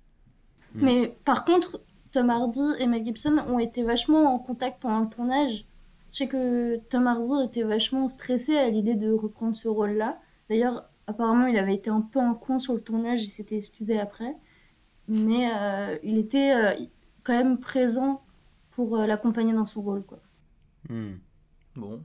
Mais 0.81 1.17
par 1.25 1.45
contre, 1.45 1.81
Tom 2.15 2.31
Hardy 2.31 2.63
et 2.79 2.87
Mel 2.87 3.05
Gibson 3.05 3.39
ont 3.49 3.59
été 3.59 3.83
vachement 3.83 4.33
en 4.33 4.39
contact 4.39 4.81
pendant 4.81 5.01
le 5.01 5.09
tournage. 5.09 5.67
Je 6.13 6.19
sais 6.19 6.29
que 6.29 6.77
Tom 6.89 7.09
Hardy 7.09 7.45
était 7.45 7.65
vachement 7.65 8.07
stressé 8.07 8.57
à 8.57 8.71
l'idée 8.71 8.95
de 8.95 9.11
reprendre 9.11 9.57
ce 9.57 9.67
rôle-là. 9.67 10.21
D'ailleurs, 10.49 10.89
apparemment, 11.09 11.47
il 11.47 11.59
avait 11.59 11.75
été 11.75 11.91
un 11.91 12.03
peu 12.03 12.21
en 12.21 12.35
con 12.35 12.61
sur 12.61 12.73
le 12.75 12.81
tournage, 12.81 13.25
il 13.25 13.29
s'était 13.29 13.57
excusé 13.57 13.99
après. 13.99 14.37
Mais 15.09 15.51
euh, 15.53 15.99
il 16.05 16.17
était 16.17 16.55
euh, 16.55 16.85
quand 17.25 17.33
même 17.33 17.59
présent 17.59 18.23
pour 18.71 18.97
euh, 18.97 19.07
l'accompagner 19.07 19.53
dans 19.53 19.67
son 19.67 19.83
rôle. 19.83 20.05
Quoi. 20.05 20.21
Hmm. 20.89 21.15
Bon, 21.75 22.01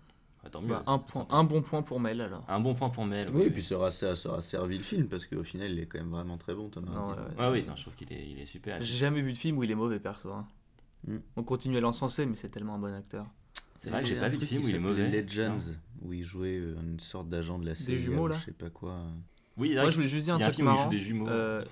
Ah, 0.49 0.51
tant 0.51 0.61
mieux, 0.61 0.69
bah, 0.69 0.83
un, 0.87 0.99
point, 0.99 1.27
un 1.29 1.43
bon 1.43 1.61
point 1.61 1.81
pour 1.81 1.99
Mel 1.99 2.21
alors. 2.21 2.43
Un 2.47 2.59
bon 2.59 2.73
point 2.75 2.89
pour 2.89 3.05
Mel. 3.05 3.29
Oui, 3.33 3.43
et 3.43 3.49
puis 3.51 3.63
ça 3.63 3.75
aura, 3.75 3.91
ça 3.91 4.13
aura 4.25 4.41
servi 4.41 4.77
le 4.77 4.83
film 4.83 5.07
parce 5.07 5.25
qu'au 5.25 5.43
final, 5.43 5.71
il 5.71 5.79
est 5.79 5.85
quand 5.85 5.99
même 5.99 6.09
vraiment 6.09 6.37
très 6.37 6.55
bon, 6.55 6.69
Tom 6.69 6.85
Non, 6.85 6.91
Hardy. 6.93 7.21
ouais, 7.21 7.27
ouais. 7.27 7.33
Ah 7.37 7.51
oui, 7.51 7.63
non, 7.67 7.75
je 7.75 7.81
trouve 7.83 7.95
qu'il 7.95 8.11
est, 8.11 8.27
il 8.29 8.39
est 8.39 8.45
super. 8.45 8.81
J'ai 8.81 8.97
jamais 8.97 9.21
vu 9.21 9.31
de 9.33 9.37
film 9.37 9.57
où 9.57 9.63
il 9.63 9.71
est 9.71 9.75
mauvais 9.75 9.99
perso. 9.99 10.31
hein. 10.31 10.47
Mm. 11.07 11.17
On 11.37 11.43
continue 11.43 11.77
à 11.77 11.79
l'encenser, 11.81 12.25
mais 12.25 12.35
c'est 12.35 12.49
tellement 12.49 12.75
un 12.75 12.79
bon 12.79 12.93
acteur. 12.93 13.25
C'est 13.77 13.89
vrai 13.89 14.01
que 14.01 14.07
j'ai 14.09 14.17
pas 14.17 14.25
un 14.25 14.29
vu 14.29 14.37
de 14.37 14.45
film 14.45 14.59
qui 14.61 14.67
où 14.67 14.69
il 14.71 14.75
est 14.75 14.79
mauvais. 14.79 15.09
Legends, 15.09 15.57
putain. 15.59 15.71
où 16.01 16.11
il 16.13 16.23
jouait 16.23 16.57
euh, 16.57 16.75
une 16.81 16.99
sorte 16.99 17.29
d'agent 17.29 17.57
de 17.59 17.65
la 17.65 17.75
CIA. 17.75 17.95
jumeaux, 17.95 18.23
ou 18.23 18.27
là 18.27 18.35
Je 18.35 18.45
sais 18.45 18.51
pas 18.51 18.69
quoi. 18.69 19.03
Oui, 19.55 19.73
Moi, 19.75 19.89
je 19.89 19.95
voulais 19.95 20.07
juste 20.09 20.25
dire 20.25 20.35
un 20.35 20.37
il 20.37 20.41
y 20.41 20.43
a 20.43 20.47
un 20.47 20.51
truc 20.51 20.65
film 20.65 20.67
où 20.67 20.71
il 20.71 20.75
joue 20.75 20.79
marrant. 20.79 20.89
des 20.91 20.99
jumeaux. 20.99 21.27
Euh, 21.29 21.63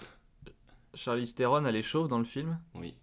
Charlize 0.93 1.35
Theron, 1.35 1.65
elle 1.65 1.75
est 1.75 1.81
chauve 1.81 2.07
dans 2.07 2.17
le 2.17 2.23
film. 2.23 2.57
Oui. 2.75 2.95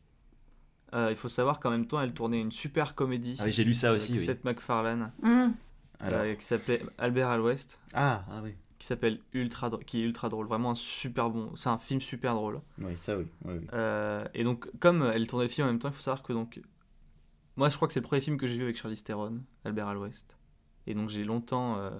Euh, 0.94 1.10
il 1.10 1.16
faut 1.16 1.28
savoir 1.28 1.60
qu'en 1.60 1.70
même 1.70 1.86
temps, 1.86 2.00
elle 2.00 2.12
tournait 2.14 2.40
une 2.40 2.52
super 2.52 2.94
comédie. 2.94 3.36
Ah 3.40 3.44
oui, 3.44 3.52
j'ai 3.52 3.64
lu 3.64 3.74
ça 3.74 3.90
avec 3.90 4.00
aussi. 4.00 4.12
Oui. 4.12 4.18
Seth 4.18 4.44
MacFarlane, 4.44 5.12
Hum. 5.22 5.54
Alors, 6.00 6.20
euh, 6.20 6.34
qui 6.34 6.44
s'appelait 6.44 6.82
Albert 6.98 7.28
à 7.28 7.36
l'Ouest, 7.38 7.80
ah, 7.94 8.24
ah 8.28 8.40
oui. 8.42 8.54
qui 8.78 8.86
s'appelle 8.86 9.20
ultra, 9.32 9.70
qui 9.86 10.00
est 10.00 10.04
ultra 10.04 10.28
drôle, 10.28 10.46
vraiment 10.46 10.70
un 10.70 10.74
super 10.74 11.30
bon. 11.30 11.52
C'est 11.56 11.68
un 11.68 11.78
film 11.78 12.00
super 12.00 12.34
drôle. 12.34 12.60
Oui, 12.78 12.96
ça 13.00 13.16
oui. 13.16 13.26
oui, 13.44 13.54
oui. 13.60 13.66
Euh, 13.72 14.24
et 14.34 14.44
donc, 14.44 14.68
comme 14.80 15.02
elle 15.02 15.26
tournait 15.26 15.46
le 15.46 15.50
film 15.50 15.66
en 15.66 15.70
même 15.70 15.78
temps, 15.78 15.88
il 15.88 15.94
faut 15.94 16.02
savoir 16.02 16.22
que 16.22 16.32
donc, 16.32 16.60
moi, 17.56 17.68
je 17.68 17.76
crois 17.76 17.88
que 17.88 17.94
c'est 17.94 18.00
le 18.00 18.04
premier 18.06 18.20
film 18.20 18.36
que 18.36 18.46
j'ai 18.46 18.56
vu 18.56 18.64
avec 18.64 18.76
Charlize 18.76 19.02
Theron, 19.04 19.40
Albert 19.64 19.88
à 19.88 19.94
l'Ouest. 19.94 20.36
Et 20.86 20.94
donc, 20.94 21.08
j'ai 21.08 21.24
longtemps 21.24 21.78
euh, 21.78 21.90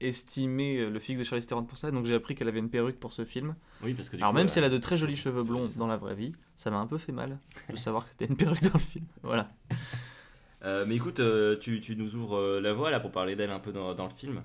estimé 0.00 0.78
euh, 0.78 0.90
le 0.90 0.98
fixe 0.98 1.18
de 1.18 1.24
Charlize 1.24 1.46
Theron 1.46 1.64
pour 1.64 1.78
ça. 1.78 1.90
Donc, 1.90 2.06
j'ai 2.06 2.14
appris 2.14 2.34
qu'elle 2.34 2.48
avait 2.48 2.58
une 2.58 2.70
perruque 2.70 2.98
pour 2.98 3.12
ce 3.12 3.24
film. 3.24 3.54
Oui, 3.82 3.94
parce 3.94 4.08
que 4.08 4.16
du 4.16 4.22
Alors 4.22 4.32
coup, 4.32 4.36
même 4.38 4.46
euh, 4.46 4.48
si 4.48 4.58
elle 4.58 4.64
a 4.64 4.70
de 4.70 4.78
très 4.78 4.96
jolis 4.96 5.16
cheveux 5.16 5.42
blonds 5.42 5.68
dans 5.76 5.86
la 5.86 5.96
vraie 5.96 6.14
vie, 6.14 6.32
ça 6.56 6.70
m'a 6.70 6.78
un 6.78 6.86
peu 6.86 6.98
fait 6.98 7.12
mal 7.12 7.38
de 7.70 7.76
savoir 7.76 8.04
que 8.04 8.10
c'était 8.10 8.26
une 8.26 8.36
perruque 8.36 8.62
dans 8.62 8.74
le 8.74 8.78
film. 8.78 9.04
Voilà. 9.22 9.50
euh, 10.64 10.84
mais 10.86 10.96
écoute, 10.96 11.20
euh, 11.20 11.56
tu, 11.58 11.80
tu 11.80 11.96
nous 11.96 12.14
ouvres 12.14 12.60
la 12.60 12.72
voie 12.72 12.90
là 12.90 13.00
pour 13.00 13.12
parler 13.12 13.36
d'elle 13.36 13.50
un 13.50 13.60
peu 13.60 13.72
dans, 13.72 13.94
dans 13.94 14.04
le 14.06 14.14
film 14.14 14.42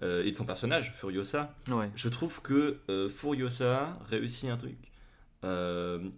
et 0.00 0.30
de 0.32 0.34
son 0.36 0.44
personnage, 0.44 0.92
Furiosa. 0.96 1.54
Ouais. 1.68 1.88
Je 1.94 2.08
trouve 2.08 2.42
que 2.42 2.80
Furiosa 3.14 3.96
réussit 4.10 4.50
un 4.50 4.56
truc 4.56 4.76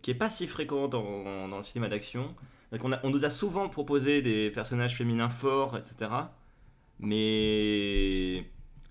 qui 0.02 0.10
est 0.10 0.14
pas 0.14 0.30
si 0.30 0.46
fréquent 0.46 0.88
dans, 0.88 1.48
dans 1.48 1.56
le 1.58 1.62
cinéma 1.62 1.88
d'action. 1.88 2.34
A- 2.72 3.00
on 3.02 3.10
nous 3.10 3.24
a 3.26 3.30
souvent 3.30 3.68
proposé 3.68 4.22
des 4.22 4.50
personnages 4.50 4.96
féminins 4.96 5.28
forts, 5.28 5.76
etc. 5.76 6.10
Mais 6.98 8.44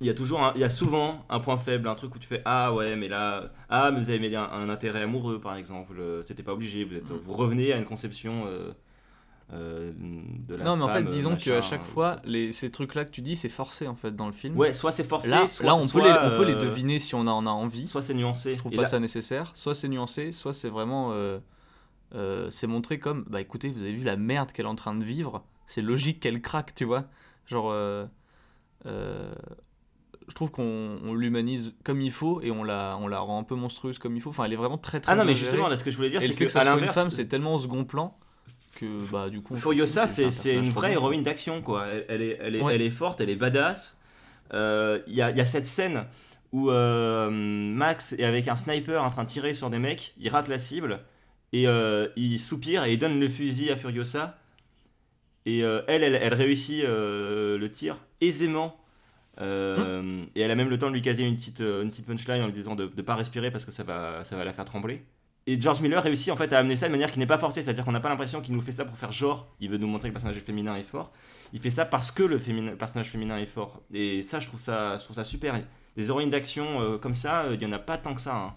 il 0.03 0.07
y 0.07 0.09
a 0.09 0.13
toujours, 0.13 0.43
un- 0.43 0.51
il 0.55 0.61
y 0.61 0.63
a 0.63 0.69
souvent 0.69 1.25
un 1.29 1.39
point 1.39 1.57
faible, 1.57 1.87
un 1.87 1.95
truc 1.95 2.13
où 2.15 2.19
tu 2.19 2.27
fais 2.27 2.41
ah 2.45 2.73
ouais, 2.73 2.95
mais 2.95 3.07
là, 3.07 3.51
ah 3.69 3.89
mais 3.91 3.99
vous 3.99 4.09
avez 4.11 4.19
mis 4.19 4.35
un, 4.35 4.43
un 4.43 4.69
intérêt 4.69 5.01
amoureux 5.01 5.39
par 5.41 5.55
exemple. 5.55 5.95
euh, 5.99 6.21
C'était 6.23 6.43
pas 6.43 6.53
obligé. 6.53 6.83
Vous 6.83 6.95
êtes, 6.95 7.09
Mm. 7.09 7.19
vous 7.23 7.33
revenez 7.33 7.73
à 7.73 7.77
une 7.77 7.85
conception 7.85 8.43
euh, 8.47 8.71
euh, 9.53 9.91
de 9.97 10.55
la 10.55 10.63
non 10.63 10.77
mais 10.77 10.83
en 10.83 10.87
fait, 10.89 11.03
disons 11.03 11.35
qu'à 11.35 11.61
chaque 11.61 11.83
fois, 11.85 12.17
les, 12.23 12.51
ces 12.53 12.71
trucs-là 12.71 13.05
que 13.05 13.11
tu 13.11 13.21
dis, 13.21 13.35
c'est 13.35 13.49
forcé 13.49 13.87
en 13.87 13.95
fait 13.95 14.15
dans 14.15 14.25
le 14.27 14.31
film. 14.33 14.57
Ouais, 14.57 14.73
soit 14.73 14.91
c'est 14.91 15.03
forcé, 15.03 15.29
Là, 15.29 15.47
soit, 15.47 15.65
là 15.65 15.75
on, 15.75 15.79
peut 15.79 15.85
soit, 15.85 16.03
les, 16.23 16.33
on 16.33 16.37
peut 16.37 16.45
les 16.45 16.55
deviner 16.55 16.99
si 16.99 17.13
on 17.15 17.21
en 17.27 17.45
a 17.45 17.49
envie. 17.51 17.85
Soit 17.87 18.01
c'est 18.01 18.13
nuancé. 18.13 18.53
Je 18.53 18.59
trouve 18.59 18.73
Et 18.73 18.77
pas 18.77 18.83
là- 18.83 18.87
ça 18.87 18.99
nécessaire. 18.99 19.51
Soit 19.53 19.75
c'est 19.75 19.89
nuancé, 19.89 20.31
soit 20.31 20.53
c'est 20.53 20.69
vraiment. 20.69 21.11
euh, 21.13 21.39
c'est 22.49 22.67
montré 22.67 22.99
comme 22.99 23.25
bah 23.27 23.41
écoutez, 23.41 23.69
vous 23.69 23.81
avez 23.81 23.93
vu 23.93 24.03
la 24.03 24.15
merde 24.17 24.51
qu'elle 24.51 24.65
est 24.65 24.69
en 24.69 24.75
train 24.75 24.95
de 24.95 25.03
vivre. 25.03 25.43
C'est 25.65 25.81
logique 25.81 26.19
qu'elle 26.19 26.41
craque, 26.41 26.73
tu 26.75 26.85
vois. 26.85 27.05
Genre. 27.45 27.73
Je 30.27 30.33
trouve 30.33 30.51
qu'on 30.51 30.97
on 31.03 31.13
l'humanise 31.13 31.73
comme 31.83 32.01
il 32.01 32.11
faut 32.11 32.41
et 32.41 32.51
on 32.51 32.63
la, 32.63 32.97
on 32.99 33.07
la 33.07 33.19
rend 33.19 33.39
un 33.39 33.43
peu 33.43 33.55
monstrueuse 33.55 33.99
comme 33.99 34.15
il 34.15 34.21
faut. 34.21 34.29
Enfin, 34.29 34.45
elle 34.45 34.53
est 34.53 34.57
vraiment 34.57 34.77
très 34.77 34.99
très 34.99 35.11
Ah 35.11 35.15
non, 35.15 35.25
mais 35.25 35.35
justement, 35.35 35.67
là, 35.67 35.77
ce 35.77 35.83
que 35.83 35.91
je 35.91 35.97
voulais 35.97 36.09
dire, 36.09 36.21
c'est 36.21 36.33
que, 36.33 36.45
que 36.45 36.47
ça 36.47 36.61
à 36.61 36.63
soit 36.63 36.79
une 36.79 36.87
femme, 36.87 37.11
c'est 37.11 37.25
tellement 37.25 37.55
au 37.55 37.59
second 37.59 37.83
plan 37.85 38.17
que 38.75 38.85
bah 39.11 39.29
du 39.29 39.41
coup. 39.41 39.55
Furiosa, 39.55 40.07
c'est 40.07 40.25
un 40.25 40.31
c'est 40.31 40.55
une 40.55 40.69
vraie 40.69 40.93
héroïne 40.93 41.23
d'action, 41.23 41.61
quoi. 41.61 41.85
Elle, 41.87 42.05
elle 42.09 42.21
est, 42.21 42.39
elle, 42.41 42.55
est, 42.55 42.61
Ouais. 42.61 42.75
elle 42.75 42.81
est 42.81 42.89
forte, 42.89 43.21
elle 43.21 43.29
est 43.29 43.35
badass. 43.35 43.99
Euh, 44.53 44.99
Il 45.07 45.13
y, 45.13 45.21
a, 45.21 45.31
y 45.31 45.41
a 45.41 45.45
cette 45.45 45.65
scène 45.65 46.05
où 46.51 46.69
euh, 46.69 47.29
Max 47.31 48.13
est 48.13 48.23
avec 48.23 48.47
un 48.47 48.55
sniper 48.55 49.03
en 49.03 49.09
train 49.09 49.23
de 49.23 49.29
tirer 49.29 49.53
sur 49.53 49.69
des 49.69 49.79
mecs, 49.79 50.13
il 50.19 50.29
rate 50.29 50.47
la 50.47 50.59
cible, 50.59 50.99
et 51.51 51.67
euh, 51.67 52.07
il 52.15 52.39
soupire 52.39 52.83
et 52.85 52.93
il 52.93 52.97
donne 52.99 53.19
le 53.19 53.29
fusil 53.29 53.71
à 53.71 53.77
Furiosa. 53.77 54.37
Et 55.45 55.59
elle, 55.59 56.03
elle, 56.03 56.15
elle 56.15 56.33
réussit 56.33 56.83
le 56.83 57.67
tir 57.67 57.97
aisément. 58.21 58.79
Euh, 59.41 60.23
Et 60.35 60.41
elle 60.41 60.51
a 60.51 60.55
même 60.55 60.69
le 60.69 60.77
temps 60.77 60.87
de 60.89 60.93
lui 60.93 61.01
caser 61.01 61.23
une 61.23 61.35
petite, 61.35 61.61
euh, 61.61 61.83
une 61.83 61.89
petite 61.89 62.05
punchline 62.05 62.41
en 62.41 62.45
lui 62.45 62.53
disant 62.53 62.75
de 62.75 62.91
ne 62.95 63.01
pas 63.01 63.15
respirer 63.15 63.51
parce 63.51 63.65
que 63.65 63.71
ça 63.71 63.83
va, 63.83 64.23
ça 64.23 64.35
va 64.35 64.45
la 64.45 64.53
faire 64.53 64.65
trembler. 64.65 65.03
Et 65.45 65.59
George 65.59 65.81
Miller 65.81 66.01
réussit 66.01 66.31
en 66.31 66.37
fait 66.37 66.53
à 66.53 66.59
amener 66.59 66.75
ça 66.77 66.87
de 66.87 66.91
manière 66.91 67.11
qui 67.11 67.19
n'est 67.19 67.25
pas 67.25 67.37
forcée, 67.37 67.61
c'est-à-dire 67.61 67.83
qu'on 67.83 67.91
n'a 67.91 67.99
pas 67.99 68.07
l'impression 68.09 68.39
qu'il 68.41 68.53
nous 68.53 68.61
fait 68.61 68.71
ça 68.71 68.85
pour 68.85 68.95
faire 68.97 69.11
genre, 69.11 69.47
il 69.59 69.69
veut 69.69 69.77
nous 69.77 69.87
montrer 69.87 70.07
que 70.09 70.13
le 70.13 70.19
personnage 70.21 70.37
féminin 70.41 70.75
est 70.77 70.83
fort. 70.83 71.11
Il 71.51 71.59
fait 71.59 71.69
ça 71.71 71.83
parce 71.85 72.11
que 72.11 72.23
le 72.23 72.37
féminin- 72.39 72.75
personnage 72.75 73.09
féminin 73.09 73.37
est 73.37 73.45
fort. 73.45 73.81
Et 73.93 74.23
ça, 74.23 74.39
je 74.39 74.47
trouve 74.47 74.59
ça, 74.59 74.97
je 74.97 75.03
trouve 75.03 75.15
ça 75.17 75.23
super. 75.25 75.55
Des 75.97 76.07
héroïnes 76.09 76.29
d'action 76.29 76.79
euh, 76.81 76.97
comme 76.97 77.13
ça, 77.15 77.45
il 77.51 77.61
y 77.61 77.65
en 77.65 77.73
a 77.73 77.79
pas 77.79 77.97
tant 77.97 78.13
que 78.15 78.21
ça. 78.21 78.35
hein. 78.35 78.55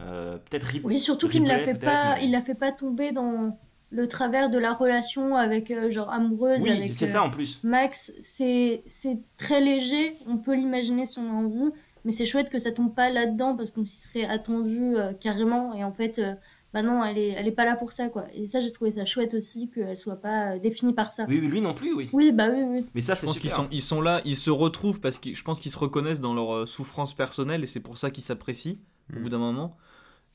Euh, 0.00 0.38
peut-être 0.38 0.68
Oui, 0.84 0.98
surtout 0.98 1.28
qu'il 1.28 1.42
ne 1.42 1.48
la 1.48 1.58
fait 1.58 1.74
pas, 1.74 2.14
mais- 2.14 2.24
il 2.24 2.30
la 2.30 2.40
fait 2.40 2.54
pas 2.54 2.72
tomber 2.72 3.12
dans 3.12 3.58
le 3.90 4.06
travers 4.06 4.50
de 4.50 4.58
la 4.58 4.72
relation 4.72 5.34
avec 5.34 5.70
euh, 5.70 5.90
genre 5.90 6.10
amoureuse 6.10 6.62
Oui, 6.62 6.70
avec 6.70 6.94
c'est 6.94 7.06
euh, 7.06 7.08
ça 7.08 7.22
en 7.24 7.30
plus. 7.30 7.60
Max. 7.64 8.12
C'est 8.20 8.82
c'est 8.86 9.18
très 9.36 9.60
léger, 9.60 10.14
on 10.28 10.36
peut 10.36 10.54
l'imaginer 10.54 11.06
si 11.06 11.18
on 11.18 11.28
a 11.28 11.32
envie, 11.34 11.70
mais 12.04 12.12
c'est 12.12 12.26
chouette 12.26 12.50
que 12.50 12.58
ça 12.58 12.70
tombe 12.72 12.94
pas 12.94 13.10
là-dedans 13.10 13.56
parce 13.56 13.70
qu'on 13.70 13.84
s'y 13.84 14.00
serait 14.00 14.24
attendu 14.24 14.96
euh, 14.96 15.12
carrément 15.12 15.74
et 15.74 15.82
en 15.84 15.92
fait, 15.92 16.18
euh, 16.20 16.34
bah 16.72 16.82
non, 16.84 17.02
elle 17.04 17.18
est, 17.18 17.30
elle 17.30 17.48
est 17.48 17.52
pas 17.52 17.64
là 17.64 17.74
pour 17.74 17.90
ça 17.90 18.08
quoi. 18.10 18.26
Et 18.32 18.46
ça, 18.46 18.60
j'ai 18.60 18.70
trouvé 18.70 18.92
ça 18.92 19.04
chouette 19.04 19.34
aussi 19.34 19.68
qu'elle 19.70 19.98
soit 19.98 20.20
pas 20.22 20.52
euh, 20.52 20.58
définie 20.60 20.92
par 20.92 21.10
ça. 21.10 21.24
Oui, 21.28 21.40
oui, 21.42 21.48
lui 21.48 21.60
non 21.60 21.74
plus, 21.74 21.92
oui. 21.92 22.08
Oui, 22.12 22.30
bah 22.30 22.46
oui, 22.48 22.62
oui. 22.70 22.86
Mais 22.94 23.00
ça, 23.00 23.14
Je 23.14 23.20
c'est 23.20 23.26
pense 23.26 23.34
super. 23.34 23.50
qu'ils 23.50 23.56
sont, 23.56 23.68
ils 23.72 23.82
sont 23.82 24.00
là, 24.00 24.20
ils 24.24 24.36
se 24.36 24.50
retrouvent 24.50 25.00
parce 25.00 25.18
que 25.18 25.34
je 25.34 25.42
pense 25.42 25.58
qu'ils 25.58 25.72
se 25.72 25.78
reconnaissent 25.78 26.20
dans 26.20 26.32
leur 26.32 26.54
euh, 26.54 26.66
souffrance 26.66 27.12
personnelle 27.12 27.64
et 27.64 27.66
c'est 27.66 27.80
pour 27.80 27.98
ça 27.98 28.10
qu'ils 28.12 28.22
s'apprécient 28.22 28.76
au 29.12 29.18
Mm. 29.18 29.22
bout 29.24 29.28
d'un 29.30 29.38
moment. 29.38 29.76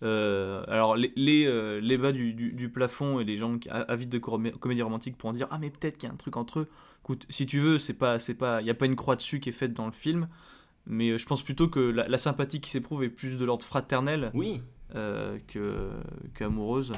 Euh, 0.04 0.64
alors 0.68 0.96
les, 0.98 1.14
les, 1.16 1.46
euh, 1.46 1.80
les 1.80 1.98
bas 1.98 2.12
du, 2.12 2.34
du, 2.34 2.52
du 2.52 2.70
plafond 2.70 3.20
et 3.20 3.24
les 3.24 3.38
gens 3.38 3.58
avides 3.70 4.10
de 4.10 4.18
comédie 4.18 4.82
romantique 4.82 5.18
pourront 5.18 5.32
dire 5.34 5.48
ah 5.52 5.58
mais 5.58 5.70
peut-être 5.70 5.98
qu'il 5.98 6.08
y 6.08 6.12
a 6.12 6.14
un 6.14 6.18
truc 6.18 6.36
entre 6.38 6.60
eux. 6.60 6.68
Écoute, 7.04 7.26
si 7.30 7.46
tu 7.46 7.60
veux, 7.60 7.78
c'est 7.80 7.94
pas 7.94 8.20
c'est 8.20 8.34
pas 8.34 8.62
il 8.62 8.68
y 8.68 8.70
a 8.70 8.74
pas 8.74 8.88
une 8.88 8.96
croix 8.98 9.16
dessus 9.16 9.40
qui 9.40 9.50
est 9.50 9.54
faite 9.54 9.74
dans 9.74 9.86
le 9.86 9.94
film, 9.94 10.28
mais 10.86 11.12
euh, 11.12 11.18
je 11.18 11.26
pense 11.26 11.44
plutôt 11.44 11.70
que 11.70 11.80
la, 11.80 12.08
la 12.08 12.18
sympathie 12.18 12.60
qui 12.60 12.70
s'éprouve 12.70 13.04
est 13.04 13.10
plus 13.10 13.38
de 13.38 13.46
l'ordre 13.46 13.64
fraternel 13.64 14.32
Oui. 14.34 14.62
euh, 14.96 15.38
que, 15.48 15.90
que 16.34 16.44
amoureuse. 16.44 16.92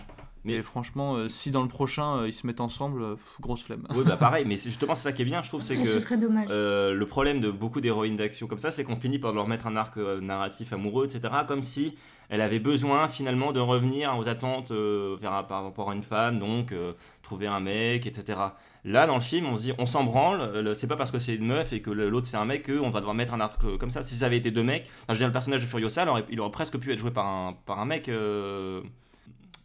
Mais 0.47 0.61
franchement, 0.61 1.15
euh, 1.15 1.27
si 1.27 1.51
dans 1.51 1.61
le 1.61 1.67
prochain 1.67 2.19
euh, 2.21 2.27
ils 2.27 2.31
se 2.33 2.47
mettent 2.47 2.61
ensemble, 2.61 3.01
euh, 3.03 3.15
pff, 3.15 3.35
grosse 3.41 3.63
flemme. 3.63 3.85
Oui, 3.93 4.03
bah 4.05 4.15
pareil, 4.17 4.45
mais 4.47 4.55
c'est 4.55 4.69
justement 4.69 4.95
c'est 4.95 5.03
ça 5.03 5.11
qui 5.11 5.21
est 5.21 5.25
bien, 5.25 5.41
je 5.41 5.49
trouve, 5.49 5.61
c'est 5.61 5.75
Et 5.75 5.81
que 5.81 5.85
ce 5.87 5.99
serait 5.99 6.17
dommage. 6.17 6.47
euh, 6.49 6.93
le 6.93 7.05
problème 7.05 7.41
de 7.41 7.51
beaucoup 7.51 7.81
d'héroïnes 7.81 8.15
d'action 8.15 8.47
comme 8.47 8.57
ça, 8.59 8.71
c'est 8.71 8.83
qu'on 8.85 8.95
finit 8.95 9.19
par 9.19 9.33
leur 9.33 9.47
mettre 9.47 9.67
un 9.67 9.75
arc 9.75 9.97
euh, 9.97 10.21
narratif 10.21 10.71
amoureux, 10.71 11.05
etc., 11.05 11.33
comme 11.47 11.63
si 11.63 11.95
elle 12.29 12.41
avait 12.41 12.59
besoin 12.59 13.07
finalement 13.09 13.51
de 13.53 13.59
revenir 13.59 14.17
aux 14.17 14.27
attentes 14.27 14.71
euh, 14.71 15.15
vers- 15.21 15.45
par 15.47 15.63
rapport 15.63 15.91
à 15.91 15.95
une 15.95 16.03
femme, 16.03 16.39
donc 16.39 16.71
euh, 16.71 16.93
trouver 17.23 17.47
un 17.47 17.59
mec, 17.61 18.05
etc. 18.07 18.39
Là, 18.85 19.05
dans 19.07 19.15
le 19.15 19.21
film, 19.21 19.45
on 19.47 19.55
se 19.57 19.61
dit, 19.63 19.73
on 19.77 19.85
s'en 19.85 20.03
branle, 20.05 20.59
le- 20.61 20.73
c'est 20.75 20.87
pas 20.87 20.95
parce 20.95 21.11
que 21.11 21.19
c'est 21.19 21.35
une 21.35 21.45
meuf 21.47 21.73
et 21.73 21.81
que 21.81 21.89
l'autre 21.91 22.27
c'est 22.27 22.37
un 22.37 22.45
mec 22.45 22.65
qu'on 22.65 22.89
va 22.89 22.99
devoir 22.99 23.15
mettre 23.15 23.33
un 23.33 23.39
arc 23.41 23.61
comme 23.79 23.91
ça. 23.91 24.01
Si 24.03 24.15
ça 24.15 24.25
avait 24.27 24.37
été 24.37 24.51
deux 24.51 24.63
mecs, 24.63 24.83
enfin, 25.03 25.05
je 25.09 25.13
veux 25.13 25.17
dire, 25.19 25.27
le 25.27 25.33
personnage 25.33 25.61
de 25.61 25.65
Furiosa, 25.67 26.03
il 26.03 26.09
aurait, 26.09 26.25
il 26.29 26.39
aurait 26.39 26.51
presque 26.51 26.77
pu 26.77 26.91
être 26.93 26.99
joué 26.99 27.11
par 27.11 27.25
un, 27.27 27.53
par 27.65 27.79
un 27.79 27.85
mec. 27.85 28.09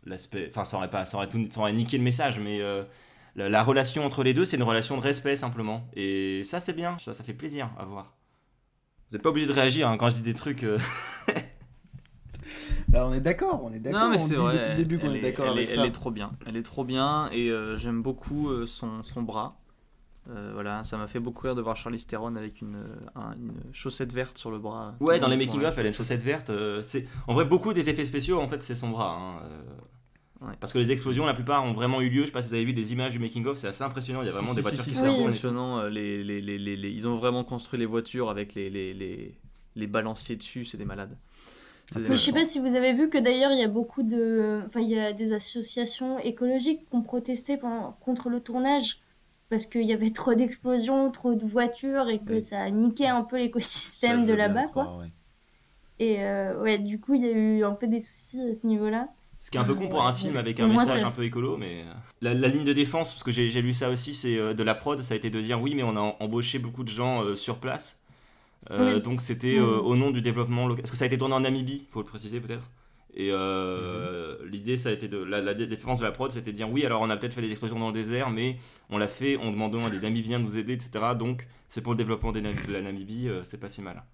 L'aspect, 0.05 0.47
enfin, 0.51 0.65
ça 0.65 0.77
aurait 0.79 0.91
pas, 0.91 1.07
ça 1.07 1.17
aurait, 1.17 1.29
tout, 1.29 1.47
ça 1.51 1.61
aurait 1.61 1.73
niqué 1.73 1.97
le 1.99 2.03
message, 2.05 2.39
mais 2.41 2.61
euh, 2.61 2.83
la, 3.37 3.49
la 3.49 3.63
relation 3.63 4.05
entre 4.05 4.23
les 4.25 4.35
deux, 4.35 4.45
c'est 4.45 4.57
une 4.57 4.63
relation 4.65 4.97
de 4.97 5.03
respect 5.03 5.37
simplement. 5.37 5.87
Et 5.95 6.43
ça, 6.45 6.59
c'est 6.61 6.73
bien, 6.73 6.99
ça, 6.99 7.15
ça 7.15 7.23
fait 7.25 7.35
plaisir 7.35 7.71
à 7.79 7.85
voir. 7.85 8.15
Vous 9.09 9.17
n'êtes 9.17 9.23
pas 9.23 9.31
obligé 9.31 9.47
de 9.47 9.53
réagir 9.53 9.89
hein, 9.89 9.97
quand 9.99 10.09
je 10.09 10.15
dis 10.15 10.23
des 10.23 10.35
trucs. 10.35 10.65
euh, 10.65 10.79
Bah, 12.89 13.07
on 13.09 13.13
est 13.15 13.21
d'accord, 13.21 13.63
on 13.65 13.73
est 13.73 13.79
d'accord. 13.79 14.03
Non, 14.03 14.11
mais 14.11 14.19
c'est 14.19 14.35
vrai. 14.35 14.55
depuis 14.55 14.71
le 14.71 14.77
début 14.77 14.99
qu'on 14.99 15.11
elle 15.11 15.17
est 15.17 15.21
d'accord 15.23 15.49
elle 15.49 15.59
avec 15.59 15.71
est- 15.71 15.75
ça. 15.75 15.81
Elle 15.83 15.89
est 15.89 15.93
trop 15.93 16.11
bien. 16.11 16.33
Elle 16.47 16.57
est 16.57 16.63
trop 16.63 16.85
bien 16.85 17.29
et 17.33 17.49
euh, 17.51 17.77
j'aime 17.77 18.03
beaucoup 18.03 18.51
euh, 18.51 18.67
son, 18.67 19.03
son 19.03 19.23
bras. 19.23 19.59
Euh, 20.31 20.51
voilà, 20.55 20.85
ça 20.85 20.97
m'a 20.99 21.07
fait 21.07 21.19
beaucoup 21.19 21.47
rire 21.47 21.55
de 21.57 21.63
voir 21.63 21.77
Charlize 21.77 22.07
Theron 22.07 22.37
avec 22.37 22.61
une, 22.61 22.85
un- 23.17 23.33
une 23.35 23.55
chaussette 23.73 24.13
verte 24.13 24.39
sur 24.39 24.51
le 24.51 24.59
bras. 24.59 24.95
Ouais, 25.01 25.19
dans 25.19 25.27
le 25.27 25.33
les 25.33 25.37
monde 25.37 25.47
making 25.47 25.61
tourne 25.61 25.73
of, 25.73 25.79
elle 25.79 25.87
a 25.87 25.89
une 25.89 25.95
chaussette 25.95 26.23
verte. 26.23 26.51
euh, 26.51 26.83
c'est 26.83 27.07
en 27.27 27.35
vrai 27.35 27.45
beaucoup 27.45 27.73
des 27.73 27.89
effets 27.89 28.05
spéciaux. 28.05 28.41
En 28.41 28.49
fait, 28.49 28.63
c'est 28.63 28.77
son 28.77 28.91
bras. 28.91 29.17
hein, 29.17 29.41
euh, 29.45 29.63
Ouais. 30.45 30.55
Parce 30.59 30.73
que 30.73 30.79
les 30.79 30.91
explosions, 30.91 31.25
la 31.25 31.35
plupart 31.35 31.65
ont 31.65 31.73
vraiment 31.73 32.01
eu 32.01 32.09
lieu. 32.09 32.23
Je 32.23 32.27
sais 32.27 32.33
pas 32.33 32.43
si 32.43 32.49
vous 32.49 32.55
avez 32.55 32.65
vu 32.65 32.73
des 32.73 32.93
images 32.93 33.13
du 33.13 33.19
making 33.21 33.47
of, 33.47 33.57
c'est 33.59 33.69
assez 33.69 33.85
impressionnant. 33.85 34.23
Il 34.23 34.27
y 34.27 34.29
a 34.29 34.33
vraiment 34.33 34.49
Si, 34.49 34.57
des 34.57 34.63
si, 34.63 34.69
voitures 34.69 34.85
si, 34.85 34.91
qui 34.91 34.97
c'est 34.97 35.09
Oui. 35.09 35.21
impressionnant. 35.21 35.79
euh, 35.79 35.89
Les, 35.89 36.25
les, 36.25 36.41
les, 36.41 36.59
les- 36.59 36.77
les- 36.77 36.91
ils 36.91 37.07
ont 37.07 37.15
vraiment 37.15 37.45
construit 37.45 37.79
les 37.79 37.87
voitures 37.87 38.29
avec 38.29 38.55
les, 38.55 38.69
les, 38.69 38.93
les, 38.93 39.35
les 39.77 39.87
balanciers 39.87 40.35
dessus, 40.37 40.65
c'est 40.65 40.77
des 40.79 40.85
malades. 40.85 41.17
Des 41.95 42.01
Mais 42.01 42.17
je 42.17 42.21
sais 42.21 42.33
pas 42.33 42.45
si 42.45 42.59
vous 42.59 42.75
avez 42.75 42.93
vu 42.95 43.09
que 43.11 43.19
d'ailleurs 43.19 43.53
il 43.53 43.59
y 43.59 43.63
a 43.63 43.69
beaucoup 43.69 44.03
de, 44.03 44.63
enfin 44.67 44.81
il 44.81 44.89
y 44.89 44.99
a 44.99 45.13
des 45.13 45.33
associations 45.33 46.19
écologiques 46.21 46.89
qui 46.89 46.97
ont 46.97 47.03
protesté 47.03 47.59
pendant- 47.59 47.93
contre 48.01 48.31
le 48.31 48.41
tournage 48.41 49.01
parce 49.51 49.67
qu'il 49.67 49.83
y 49.83 49.93
avait 49.93 50.11
trop 50.11 50.35
d'explosions, 50.35 51.11
trop 51.11 51.35
de 51.35 51.45
voitures 51.45 52.09
et 52.09 52.19
que 52.19 52.35
Oui. 52.35 52.43
ça 52.43 52.61
a 52.63 52.71
niqué 52.71 53.07
un 53.09 53.23
peu 53.23 53.37
l'écosystème 53.37 54.25
de 54.27 54.33
là-bas 54.33 54.63
le 54.63 54.69
quoi. 54.71 54.85
croire, 54.85 54.99
ouais. 55.01 55.11
Et 55.99 56.23
euh, 56.25 56.61
ouais, 56.63 56.79
du 56.79 56.99
coup 56.99 57.15
il 57.15 57.23
y 57.27 57.29
a 57.29 57.33
eu 57.33 57.63
un 57.65 57.73
peu 57.73 57.87
des 57.87 58.01
soucis 58.01 58.41
à 58.41 58.55
ce 58.55 58.67
niveau-là. 58.67 59.09
Ce 59.45 59.51
qui 59.51 59.57
est 59.57 59.61
un 59.61 59.65
peu 59.65 59.75
con 59.75 59.89
pour 59.89 60.07
un 60.07 60.15
film 60.15 60.37
avec 60.37 60.61
un 60.61 60.69
moi, 60.69 60.85
message 60.85 61.03
un 61.03 61.11
peu 61.11 61.25
écolo, 61.25 61.57
mais 61.57 61.83
euh, 61.85 61.93
la, 62.21 62.33
la 62.33 62.47
ligne 62.47 62.63
de 62.63 62.73
défense, 62.73 63.13
parce 63.13 63.25
que 63.25 63.33
j'ai 63.33 63.51
lu 63.61 63.75
ça 63.75 63.91
aussi, 63.91 64.15
c'est 64.15 64.39
euh, 64.39 64.55
de 64.55 64.63
la 64.63 64.77
prod, 64.77 65.03
ça 65.03 65.15
a 65.15 65.17
été 65.17 65.31
de 65.31 65.41
dire 65.41 65.61
oui, 65.61 65.75
mais 65.75 65.83
on 65.83 65.97
a 65.97 66.01
em- 66.01 66.15
embauché 66.21 66.61
beaucoup 66.61 66.85
de 66.85 66.89
gens 66.89 67.25
euh, 67.25 67.35
sur 67.35 67.59
place. 67.59 68.05
Euh, 68.71 68.95
Oui. 68.95 69.03
Donc 69.03 69.21
c'était 69.21 69.59
euh, 69.59 69.79
Mhm. 69.81 69.87
au 69.87 69.97
nom 69.97 70.11
du 70.13 70.23
développement 70.23 70.69
local. 70.69 70.83
Parce 70.83 70.93
que 70.93 70.97
ça 70.97 71.03
a 71.05 71.07
été 71.09 71.19
tourné 71.19 71.35
en 71.35 71.41
Namibie, 71.41 71.89
faut 71.91 71.99
le 71.99 72.07
préciser 72.07 72.39
peut-être. 72.39 72.71
Et 73.15 73.31
euh, 73.33 74.37
l'idée, 74.49 74.77
ça 74.77 74.91
a 74.91 74.93
été 74.93 75.09
de 75.09 75.19
la, 75.19 75.41
la 75.41 75.55
défense 75.55 75.99
de 75.99 76.05
la 76.05 76.13
prod, 76.13 76.31
c'était 76.31 76.53
de 76.53 76.57
dire 76.57 76.71
oui, 76.71 76.87
alors 76.87 77.03
on 77.03 77.11
a 77.11 77.17
peut-être 77.17 77.35
fait 77.35 77.43
des 77.43 77.51
explosions 77.51 77.81
dans 77.81 77.89
le 77.89 77.93
désert, 77.93 78.31
mais 78.31 78.59
on 78.91 78.97
l'a 78.97 79.09
fait 79.09 79.37
en 79.39 79.51
demandant 79.51 79.85
à 79.85 79.91
des 79.91 79.99
Namibiens 79.99 80.39
de 80.39 80.45
nous 80.45 80.57
aider, 80.57 80.75
etc. 80.75 81.17
Donc 81.19 81.49
c'est 81.67 81.81
pour 81.81 81.93
le 81.95 81.99
développement 81.99 82.31
des 82.31 82.41
de 82.43 82.73
la 82.73 82.81
Namibie, 82.81 83.29
c'est 83.43 83.59
pas 83.59 83.69
si 83.69 83.83
mal. 83.83 84.05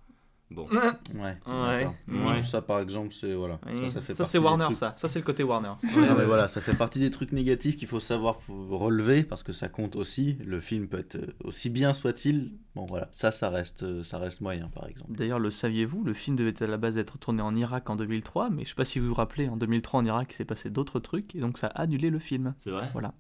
Bon. 0.50 0.66
Ouais. 0.70 0.78
Ouais. 1.14 1.36
d'accord. 1.46 1.94
Ouais. 2.08 2.42
Ça, 2.42 2.62
par 2.62 2.80
exemple, 2.80 3.12
c'est 3.12 3.34
voilà. 3.34 3.58
Oui. 3.66 3.82
Ça, 3.88 3.94
ça 3.96 4.00
fait 4.00 4.14
Ça, 4.14 4.24
c'est 4.24 4.38
Warner, 4.38 4.64
trucs- 4.64 4.76
ça. 4.76 4.94
Ça, 4.96 5.08
c'est 5.08 5.18
le 5.18 5.24
côté 5.24 5.42
Warner. 5.42 5.72
ça. 5.78 5.88
Non, 5.88 6.14
mais 6.16 6.24
voilà, 6.24 6.48
ça 6.48 6.60
fait 6.62 6.74
partie 6.74 6.98
des 7.00 7.10
trucs 7.10 7.32
négatifs 7.32 7.76
qu'il 7.76 7.88
faut 7.88 8.00
savoir 8.00 8.38
relever 8.48 9.24
parce 9.24 9.42
que 9.42 9.52
ça 9.52 9.68
compte 9.68 9.94
aussi. 9.96 10.38
Le 10.44 10.60
film 10.60 10.88
peut 10.88 11.00
être 11.00 11.16
euh, 11.16 11.34
aussi 11.44 11.68
bien 11.70 11.92
soit-il. 11.92 12.52
Bon 12.74 12.86
voilà, 12.86 13.08
ça, 13.12 13.30
ça 13.32 13.50
reste, 13.50 13.82
euh, 13.82 14.02
ça 14.02 14.18
reste 14.18 14.40
moyen 14.40 14.68
par 14.68 14.86
exemple. 14.86 15.12
D'ailleurs, 15.12 15.38
le 15.40 15.50
saviez-vous, 15.50 16.04
le 16.04 16.14
film 16.14 16.36
devait 16.36 16.62
à 16.62 16.66
la 16.66 16.76
base 16.76 16.96
être 16.96 17.18
tourné 17.18 17.42
en 17.42 17.54
Irak 17.56 17.90
en 17.90 17.96
2003, 17.96 18.50
mais 18.50 18.64
je 18.64 18.68
sais 18.70 18.74
pas 18.74 18.84
si 18.84 19.00
vous 19.00 19.08
vous 19.08 19.14
rappelez, 19.14 19.48
en 19.48 19.56
2003 19.56 20.00
en 20.00 20.04
Irak, 20.04 20.28
il 20.30 20.34
s'est 20.34 20.44
passé 20.44 20.70
d'autres 20.70 21.00
trucs, 21.00 21.34
et 21.34 21.40
donc 21.40 21.58
ça 21.58 21.66
a 21.66 21.82
annulé 21.82 22.08
le 22.10 22.20
film. 22.20 22.54
C'est 22.56 22.70
vrai? 22.70 22.88
Voilà. 22.92 23.12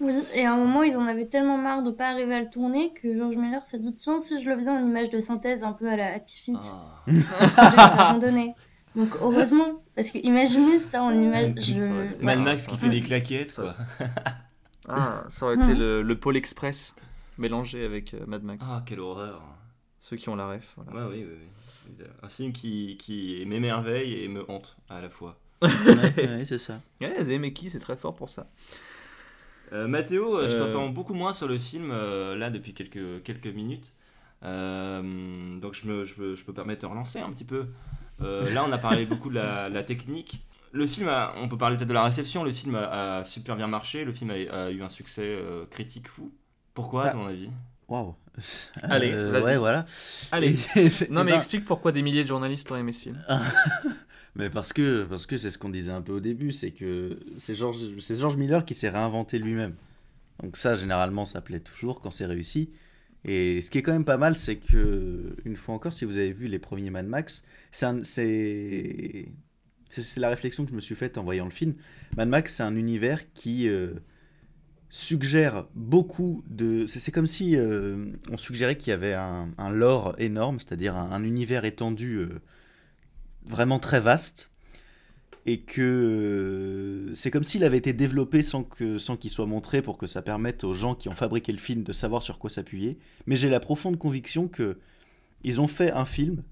Oui, 0.00 0.12
et 0.34 0.44
à 0.44 0.52
un 0.52 0.56
moment 0.56 0.82
ils 0.82 0.96
en 0.96 1.06
avaient 1.06 1.26
tellement 1.26 1.56
marre 1.56 1.82
de 1.82 1.90
pas 1.90 2.08
arriver 2.10 2.34
à 2.34 2.40
le 2.40 2.50
tourner 2.50 2.92
que 2.94 3.16
George 3.16 3.36
Miller 3.36 3.64
s'est 3.64 3.78
dit 3.78 3.94
tiens 3.94 4.18
si 4.20 4.42
je 4.42 4.48
le 4.48 4.56
faisais 4.56 4.70
en 4.70 4.84
image 4.84 5.08
de 5.10 5.20
synthèse 5.20 5.62
un 5.64 5.72
peu 5.72 5.88
à 5.88 5.96
la 5.96 6.14
Happy 6.14 6.36
Feet, 6.36 6.56
Ah. 6.74 7.02
je 7.06 7.12
vais 7.14 7.22
abandonner. 7.78 8.54
Donc 8.96 9.10
heureusement, 9.20 9.82
parce 9.96 10.10
que 10.10 10.18
imaginez 10.18 10.78
ça 10.78 11.02
en 11.02 11.10
image. 11.10 11.54
je- 11.58 11.72
été- 11.72 12.22
Mad 12.22 12.38
Ouais, 12.38 12.44
Max 12.44 12.66
qui 12.66 12.76
fait 12.76 12.88
des 12.88 13.00
claquettes, 13.00 13.54
quoi. 13.54 13.74
Ah, 14.88 15.24
ça 15.28 15.46
aurait 15.46 15.54
été 15.54 15.74
le, 15.74 16.02
le 16.02 16.18
Pôle 16.18 16.36
Express 16.36 16.94
mélangé 17.38 17.84
avec 17.86 18.12
euh, 18.12 18.20
Mad 18.26 18.42
Max. 18.42 18.66
Ah, 18.70 18.82
quelle 18.84 19.00
horreur. 19.00 19.42
Ceux 19.98 20.16
qui 20.18 20.28
ont 20.28 20.36
la 20.36 20.46
ref. 20.46 20.74
Voilà. 20.76 21.06
Ouais, 21.08 21.14
oui, 21.16 21.26
oui, 21.26 21.38
oui. 21.98 22.04
Un 22.22 22.28
film 22.28 22.52
qui, 22.52 22.98
qui 22.98 23.42
m'émerveille 23.46 24.22
et 24.22 24.28
me 24.28 24.48
hante 24.50 24.76
à 24.90 25.00
la 25.00 25.08
fois. 25.08 25.38
ouais, 25.62 26.44
c'est 26.44 26.58
ça. 26.58 26.80
Ouais, 27.00 27.24
Zemeckis, 27.24 27.70
c'est 27.70 27.78
très 27.78 27.96
fort 27.96 28.14
pour 28.14 28.28
ça. 28.28 28.46
Euh, 29.74 29.88
Mathéo, 29.88 30.38
euh, 30.38 30.48
je 30.48 30.56
Euh. 30.56 30.58
t'entends 30.66 30.88
beaucoup 30.88 31.14
moins 31.14 31.32
sur 31.32 31.48
le 31.48 31.58
film 31.58 31.90
euh, 31.92 32.36
là 32.36 32.48
depuis 32.50 32.74
quelques, 32.74 33.22
quelques 33.24 33.46
minutes. 33.48 33.92
Euh, 34.44 35.58
donc 35.58 35.74
je, 35.74 35.86
me, 35.86 36.04
je, 36.04 36.20
me- 36.20 36.34
je 36.34 36.44
peux 36.44 36.52
permettre 36.52 36.82
de 36.82 36.86
relancer 36.86 37.18
un 37.18 37.30
petit 37.32 37.44
peu. 37.44 37.66
Euh, 38.22 38.48
là, 38.52 38.64
on 38.68 38.72
a 38.72 38.78
parlé 38.78 39.04
beaucoup 39.06 39.30
de 39.30 39.34
la, 39.34 39.68
la 39.68 39.82
technique. 39.82 40.44
Le 40.72 40.86
film, 40.86 41.08
a- 41.08 41.32
on 41.36 41.48
peut 41.48 41.56
parler 41.58 41.76
peut-être 41.76 41.88
de 41.88 41.94
la 41.94 42.04
réception. 42.04 42.44
Le 42.44 42.52
film 42.52 42.74
a, 42.76 43.18
a 43.18 43.24
super 43.24 43.56
bien 43.56 43.66
marché. 43.66 44.04
Le 44.04 44.12
film 44.12 44.30
a, 44.30 44.34
a 44.64 44.70
eu 44.70 44.82
un 44.82 44.88
succès 44.88 45.22
euh, 45.24 45.64
critique 45.66 46.08
fou. 46.08 46.32
Pourquoi, 46.74 47.02
à 47.02 47.06
Bah, 47.06 47.12
ton 47.12 47.26
avis? 47.26 47.50
Waouh. 47.88 48.14
Allez, 48.82 49.12
Euh, 49.12 49.30
vas-y. 49.30 49.42
Ouais, 49.44 49.56
voilà. 49.56 49.84
Allez. 50.32 50.56
Et- 50.76 50.90
Non, 51.10 51.22
et 51.22 51.24
mais 51.24 51.30
ben- 51.32 51.36
explique 51.36 51.64
pourquoi 51.64 51.90
des 51.92 52.02
milliers 52.02 52.22
de 52.22 52.28
journalistes 52.28 52.70
ont 52.70 52.76
aimé 52.76 52.92
ce 52.92 53.02
film. 53.02 53.24
Mais 54.36 54.50
parce 54.50 54.72
que 54.72 55.04
parce 55.04 55.26
que 55.26 55.36
c'est 55.36 55.50
ce 55.50 55.58
qu'on 55.58 55.68
disait 55.68 55.92
un 55.92 56.02
peu 56.02 56.12
au 56.12 56.20
début, 56.20 56.50
c'est 56.50 56.72
que 56.72 57.20
c'est 57.36 57.54
George, 57.54 57.78
George 57.98 58.36
Miller 58.36 58.64
qui 58.64 58.74
s'est 58.74 58.88
réinventé 58.88 59.38
lui-même. 59.38 59.74
Donc 60.42 60.56
ça, 60.56 60.74
généralement, 60.74 61.24
ça 61.24 61.40
plaît 61.40 61.60
toujours 61.60 62.00
quand 62.00 62.10
c'est 62.10 62.26
réussi. 62.26 62.70
Et 63.24 63.60
ce 63.60 63.70
qui 63.70 63.78
est 63.78 63.82
quand 63.82 63.92
même 63.92 64.04
pas 64.04 64.18
mal, 64.18 64.36
c'est 64.36 64.56
que, 64.56 65.36
une 65.44 65.56
fois 65.56 65.74
encore, 65.74 65.92
si 65.92 66.04
vous 66.04 66.18
avez 66.18 66.32
vu 66.32 66.46
les 66.46 66.58
premiers 66.58 66.90
Mad 66.90 67.06
Max, 67.06 67.42
c'est 67.70 69.26
la 70.16 70.28
réflexion 70.28 70.64
que 70.64 70.70
je 70.70 70.74
me 70.74 70.80
suis 70.80 70.94
faite 70.94 71.16
en 71.16 71.24
voyant 71.24 71.44
le 71.44 71.50
film. 71.50 71.74
Mad 72.16 72.28
Max, 72.28 72.56
c'est 72.56 72.62
un 72.62 72.76
univers 72.76 73.32
qui 73.32 73.68
euh, 73.68 73.94
suggère 74.90 75.66
beaucoup 75.74 76.44
de... 76.48 76.86
C'est 76.86 77.12
comme 77.12 77.26
si 77.26 77.56
euh, 77.56 78.12
on 78.30 78.36
suggérait 78.36 78.76
qu'il 78.76 78.90
y 78.90 78.94
avait 78.94 79.14
un, 79.14 79.70
lore 79.70 80.14
énorme, 80.18 80.60
c'est-à-dire 80.60 80.94
un, 80.94 81.10
un 81.12 81.24
univers 81.24 81.64
étendu 81.64 82.16
euh, 82.16 82.40
vraiment 83.46 83.78
très 83.78 84.00
vaste, 84.00 84.50
et 85.46 85.60
que 85.60 85.82
euh, 87.10 87.14
c'est 87.14 87.30
comme 87.30 87.44
s'il 87.44 87.64
avait 87.64 87.76
été 87.76 87.92
développé 87.92 88.42
sans 88.42 88.62
que 88.64 88.96
sans 88.98 89.16
qu'il 89.16 89.30
soit 89.30 89.46
montré 89.46 89.82
pour 89.82 89.98
que 89.98 90.06
ça 90.06 90.22
permette 90.22 90.64
aux 90.64 90.74
gens 90.74 90.94
qui 90.94 91.08
ont 91.08 91.14
fabriqué 91.14 91.52
le 91.52 91.58
film 91.58 91.82
de 91.82 91.92
savoir 91.92 92.22
sur 92.22 92.38
quoi 92.38 92.48
s'appuyer. 92.50 92.98
Mais 93.26 93.36
j'ai 93.36 93.50
la 93.50 93.60
profonde 93.60 93.98
conviction 93.98 94.48
que 94.48 94.78
ils 95.42 95.60
ont 95.60 95.66
fait 95.68 95.92
un 95.92 96.06
film 96.06 96.42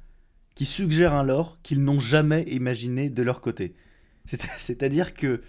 qui 0.54 0.66
suggère 0.66 1.14
un 1.14 1.24
lore 1.24 1.58
qu'ils 1.62 1.82
n'ont 1.82 1.98
jamais 2.00 2.42
imaginé 2.48 3.08
de 3.08 3.22
leur 3.22 3.40
côté. 3.40 3.74
C'est- 4.26 4.42
C'est-à-dire 4.58 5.14
que 5.14 5.40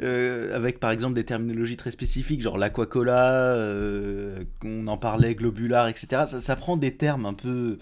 euh, 0.00 0.54
avec 0.54 0.78
par 0.78 0.92
exemple 0.92 1.14
des 1.14 1.24
terminologies 1.24 1.76
très 1.76 1.90
spécifiques, 1.90 2.40
genre 2.42 2.56
l'aquacola, 2.58 3.32
euh, 3.56 4.44
qu'on 4.60 4.86
en 4.86 4.96
parlait, 4.96 5.34
globular, 5.34 5.88
etc. 5.88 6.24
Ça, 6.38 6.54
prend 6.56 6.76
des 6.76 6.96
termes 6.96 7.26
un 7.26 7.34
peu 7.34 7.78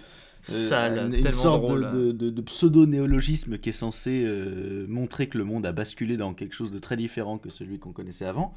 Sale, 0.52 0.98
une, 1.08 1.14
une 1.14 1.22
tellement 1.22 1.42
sorte 1.42 1.62
drôle. 1.62 1.84
hein. 1.86 1.90
de, 1.94 2.12
de- 2.12 2.30
de 2.30 2.40
pseudo-néologisme 2.42 3.58
qui 3.58 3.70
est 3.70 3.72
censé 3.72 4.22
euh, 4.24 4.86
montrer 4.88 5.28
que 5.28 5.38
le 5.38 5.44
monde 5.44 5.66
a 5.66 5.72
basculé 5.72 6.16
dans 6.16 6.34
quelque 6.34 6.54
chose 6.54 6.70
de 6.72 6.78
très 6.78 6.96
différent 6.96 7.38
que 7.38 7.50
celui 7.50 7.78
qu'on 7.78 7.92
connaissait 7.92 8.26
avant. 8.26 8.54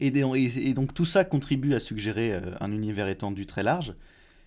Et, 0.00 0.10
des- 0.10 0.20
et- 0.36 0.68
et 0.68 0.74
donc 0.74 0.94
tout 0.94 1.04
ça 1.04 1.24
contribue 1.24 1.74
à 1.74 1.80
suggérer 1.80 2.32
euh, 2.32 2.40
un 2.60 2.72
univers 2.72 3.08
étendu 3.08 3.46
très 3.46 3.62
large. 3.62 3.94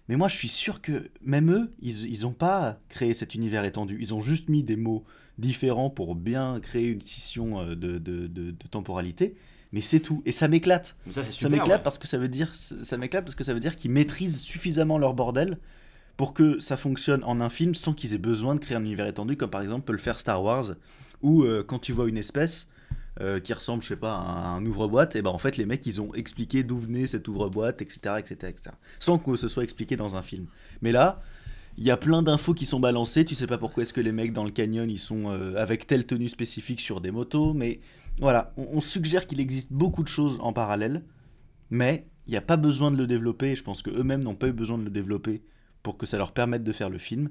Mais 0.10 0.16
moi 0.16 0.28
je 0.28 0.36
suis 0.36 0.50
sûr 0.50 0.82
que 0.82 1.10
même 1.22 1.52
eux, 1.52 1.72
ils 1.82 2.22
n'ont 2.24 2.32
pas 2.34 2.80
créé 2.90 3.14
cet 3.14 3.36
univers 3.36 3.64
étendu. 3.64 3.98
Ils 4.02 4.14
ont 4.14 4.22
juste 4.22 4.50
mis 4.50 4.64
des 4.64 4.76
mots 4.76 5.04
différents 5.38 5.90
pour 5.90 6.16
bien 6.16 6.60
créer 6.62 6.90
une 6.90 7.02
scission 7.02 7.60
euh, 7.62 7.76
de, 7.76 7.98
de- 7.98 8.28
de- 8.28 8.52
de 8.52 8.68
temporalité. 8.70 9.36
Mais 9.72 9.82
c'est 9.82 10.00
tout. 10.02 10.22
Et 10.26 10.32
ça 10.32 10.48
m'éclate. 10.48 10.96
Ça, 11.10 11.50
m'éclate 11.50 11.68
ouais. 11.80 11.84
parce 11.84 11.98
que 11.98 12.08
ça 12.08 12.18
veut 12.20 12.28
dire 12.28 12.52
ça 12.54 12.96
m'éclate 12.98 13.24
parce 13.26 13.34
que 13.36 13.44
ça 13.44 13.54
veut 13.56 13.60
dire 13.60 13.76
qu'ils 13.76 13.90
maîtrisent 13.92 14.40
suffisamment 14.42 14.98
leur 15.00 15.14
bordel 15.16 15.58
pour 16.18 16.34
que 16.34 16.60
ça 16.60 16.78
fonctionne 16.78 17.24
en 17.24 17.42
un 17.42 17.50
film 17.50 17.74
sans 17.76 17.94
qu'ils 17.94 18.14
aient 18.14 18.20
besoin 18.20 18.56
de 18.56 18.60
créer 18.60 18.78
un 18.78 18.82
univers 18.82 19.08
étendu 19.08 19.38
comme 19.38 19.50
par 19.50 19.62
exemple 19.62 19.86
peut 19.86 19.94
le 19.94 20.00
faire 20.00 20.20
Star 20.20 20.44
Wars 20.44 20.74
où 21.22 21.44
euh, 21.44 21.64
quand 21.64 21.80
tu 21.80 21.92
vois 21.92 22.08
une 22.08 22.18
espèce 22.18 22.68
euh, 23.22 23.40
qui 23.40 23.54
ressemble 23.54 23.84
je 23.84 23.90
sais 23.90 23.96
pas 23.96 24.16
à 24.16 24.48
un 24.50 24.66
ouvre-boîte 24.66 25.16
et 25.16 25.22
ben 25.22 25.32
en 25.32 25.38
fait 25.38 25.58
les 25.58 25.66
mecs 25.66 25.86
ils 25.86 26.02
ont 26.02 26.14
expliqué 26.14 26.64
d'où 26.64 26.78
venait 26.78 27.08
cette 27.08 27.28
ouvre-boîte 27.28 27.82
etc 27.82 28.16
etc 28.20 28.36
etc 28.44 28.76
sans 29.00 29.18
que 29.18 29.36
ce 29.36 29.48
soit 29.48 29.64
expliqué 29.64 29.96
dans 29.96 30.16
un 30.16 30.22
film 30.22 30.46
mais 30.82 30.92
là 30.92 31.22
il 31.78 31.84
y 31.84 31.92
a 31.92 31.98
plein 31.98 32.22
d'infos 32.22 32.54
qui 32.54 32.66
sont 32.66 32.80
balancées. 32.80 33.26
Tu 33.26 33.36
sais 33.36 33.48
pas 33.48 33.58
pourquoi 33.58 33.84
est-ce 33.84 33.94
que 33.94 34.02
les 34.02 34.12
mecs 34.12 34.34
dans 34.34 34.44
le 34.44 34.52
canyon 34.52 34.90
ils 34.90 35.00
sont 35.00 35.30
euh, 35.32 35.56
avec 35.56 35.88
telle 35.88 36.06
tenue 36.06 36.30
spécifique 36.30 36.80
sur 36.80 37.02
des 37.02 37.12
motos, 37.12 37.54
mais 37.54 37.80
voilà, 38.20 38.54
on, 38.58 38.68
on 38.74 38.80
suggère 38.80 39.28
qu'il 39.28 39.40
existe 39.40 39.74
beaucoup 39.74 40.04
de 40.04 40.08
choses 40.08 40.38
en 40.42 40.54
parallèle, 40.54 41.04
mais 41.72 42.08
il 42.28 42.32
n'y 42.32 42.38
a 42.38 42.42
pas 42.42 42.58
besoin 42.58 42.92
de 42.92 42.98
le 42.98 43.08
développer. 43.08 43.56
Je 43.56 43.64
pense 43.64 43.82
que 43.82 43.90
eux-mêmes 43.90 44.24
n'ont 44.24 44.36
pas 44.36 44.48
eu 44.48 44.54
besoin 44.54 44.78
de 44.78 44.84
le 44.84 44.92
développer 44.92 45.42
pour 45.84 45.98
que 45.98 46.06
ça 46.06 46.18
leur 46.18 46.32
permette 46.34 46.64
de 46.64 46.72
faire 46.72 46.90
le 46.90 46.98
film. 46.98 47.30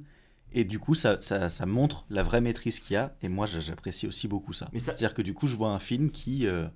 Et 0.52 0.64
du 0.64 0.78
coup, 0.78 0.94
ça, 0.94 1.20
ça, 1.22 1.48
ça 1.48 1.64
montre 1.66 2.04
la 2.10 2.22
vraie 2.22 2.42
maîtrise 2.42 2.78
qu'il 2.78 2.94
y 2.94 2.96
a. 2.96 3.16
Et 3.22 3.28
moi, 3.28 3.46
j'a- 3.46 3.60
j'apprécie 3.60 4.06
aussi 4.06 4.28
beaucoup 4.28 4.52
ça. 4.52 4.68
Mais 4.72 4.78
ça- 4.78 4.94
C'est-à-dire 4.94 5.14
que 5.14 5.22
du 5.22 5.32
coup, 5.34 5.48
je 5.48 5.56
vois 5.56 5.70
un 5.70 5.78
film 5.80 6.10
qui 6.10 6.46
euh, 6.46 6.66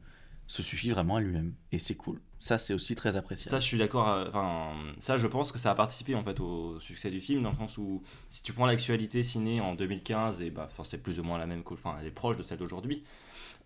se 0.46 0.62
suffit 0.62 0.90
vraiment 0.90 1.16
à 1.16 1.20
lui-même. 1.20 1.54
Et 1.72 1.78
c'est 1.78 1.94
cool. 1.94 2.20
Ça, 2.38 2.58
c'est 2.58 2.72
aussi 2.74 2.94
très 2.94 3.16
appréciable. 3.16 3.50
Ça, 3.50 3.60
je 3.60 3.64
suis 3.66 3.76
d'accord. 3.78 4.08
euh, 4.08 4.26
Enfin, 4.28 4.72
ça, 4.98 5.18
je 5.18 5.26
pense 5.26 5.52
que 5.52 5.58
ça 5.58 5.70
a 5.70 5.74
participé 5.74 6.14
en 6.14 6.24
fait 6.24 6.40
au 6.40 6.80
succès 6.80 7.10
du 7.10 7.20
film, 7.20 7.42
dans 7.42 7.50
le 7.50 7.56
sens 7.56 7.76
où 7.76 8.02
si 8.30 8.42
tu 8.42 8.52
prends 8.54 8.66
l'actualité 8.66 9.22
ciné 9.22 9.60
en 9.60 9.74
2015, 9.74 10.40
et 10.40 10.50
bah, 10.50 10.68
c'est 10.82 11.02
plus 11.02 11.20
ou 11.20 11.24
moins 11.24 11.36
la 11.38 11.46
même, 11.46 11.62
que- 11.62 11.74
enfin, 11.74 11.96
elle 12.00 12.06
est 12.06 12.10
proche 12.10 12.36
de 12.36 12.42
celle 12.42 12.58
d'aujourd'hui. 12.58 13.04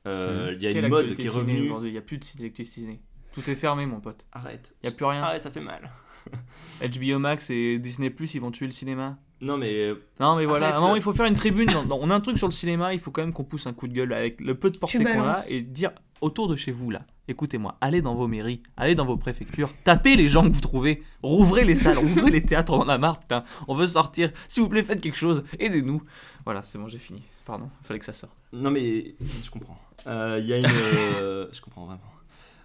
Euh, 0.06 0.52
Il 0.56 0.62
y 0.62 0.66
a 0.66 0.72
Quelle 0.72 0.84
une 0.84 0.90
mode 0.90 1.14
qui 1.14 1.22
est 1.26 1.28
revenue. 1.28 1.62
aujourd'hui? 1.66 1.90
Il 1.90 1.92
n'y 1.92 1.98
a 1.98 2.02
plus 2.02 2.18
de 2.18 2.24
ciné. 2.24 3.00
Tout 3.32 3.48
est 3.48 3.54
fermé, 3.54 3.86
mon 3.86 4.00
pote. 4.00 4.26
Arrête. 4.32 4.74
Il 4.82 4.86
n'y 4.88 4.92
a 4.92 4.96
plus 4.96 5.04
rien. 5.06 5.22
Arrête, 5.22 5.42
ça 5.42 5.50
fait 5.52 5.60
mal. 5.60 5.88
HBO 6.82 7.18
Max 7.18 7.50
et 7.50 7.78
Disney 7.78 8.10
Plus, 8.10 8.34
ils 8.34 8.40
vont 8.40 8.50
tuer 8.50 8.66
le 8.66 8.72
cinéma. 8.72 9.18
Non, 9.40 9.56
mais 9.56 9.88
euh, 9.88 9.94
Non, 10.18 10.36
mais 10.36 10.44
voilà, 10.46 10.66
Arrête. 10.66 10.74
à 10.76 10.78
un 10.78 10.80
moment, 10.82 10.96
il 10.96 11.02
faut 11.02 11.12
faire 11.14 11.26
une 11.26 11.34
tribune. 11.34 11.68
On 11.90 12.10
a 12.10 12.14
un 12.14 12.20
truc 12.20 12.36
sur 12.38 12.46
le 12.46 12.52
cinéma, 12.52 12.92
il 12.92 13.00
faut 13.00 13.10
quand 13.10 13.22
même 13.22 13.32
qu'on 13.32 13.44
pousse 13.44 13.66
un 13.66 13.72
coup 13.72 13.88
de 13.88 13.92
gueule 13.94 14.12
avec 14.12 14.40
le 14.40 14.54
peu 14.54 14.70
de 14.70 14.78
portée 14.78 15.02
qu'on 15.02 15.22
a 15.24 15.36
et 15.48 15.62
dire 15.62 15.92
autour 16.20 16.48
de 16.48 16.56
chez 16.56 16.70
vous, 16.72 16.90
là, 16.90 17.00
écoutez-moi, 17.28 17.76
allez 17.80 18.02
dans 18.02 18.14
vos 18.14 18.28
mairies, 18.28 18.62
allez 18.76 18.94
dans 18.94 19.06
vos 19.06 19.16
préfectures, 19.16 19.72
tapez 19.84 20.16
les 20.16 20.26
gens 20.26 20.42
que 20.46 20.52
vous 20.52 20.60
trouvez, 20.60 21.02
rouvrez 21.22 21.64
les 21.64 21.74
salles, 21.74 21.96
rouvrez 21.96 22.30
les 22.30 22.42
théâtres, 22.42 22.74
on 22.74 22.80
en 22.82 22.88
a 22.90 22.98
marre, 22.98 23.20
putain, 23.20 23.42
on 23.68 23.74
veut 23.74 23.86
sortir, 23.86 24.30
s'il 24.46 24.62
vous 24.62 24.68
plaît, 24.68 24.82
faites 24.82 25.00
quelque 25.00 25.16
chose, 25.16 25.44
aidez-nous. 25.58 26.02
Voilà, 26.44 26.60
c'est 26.60 26.76
bon, 26.76 26.88
j'ai 26.88 26.98
fini. 26.98 27.22
Pardon, 27.46 27.70
fallait 27.82 27.98
que 28.00 28.04
ça 28.04 28.12
sorte. 28.12 28.34
Non 28.52 28.70
mais 28.70 29.14
je 29.42 29.50
comprends. 29.50 29.78
Euh, 30.06 30.38
Il 30.42 30.46
y 30.46 30.52
a 30.52 30.58
une, 30.58 30.66
euh, 30.66 31.46
je 31.52 31.60
comprends 31.62 31.86
vraiment. 31.86 32.00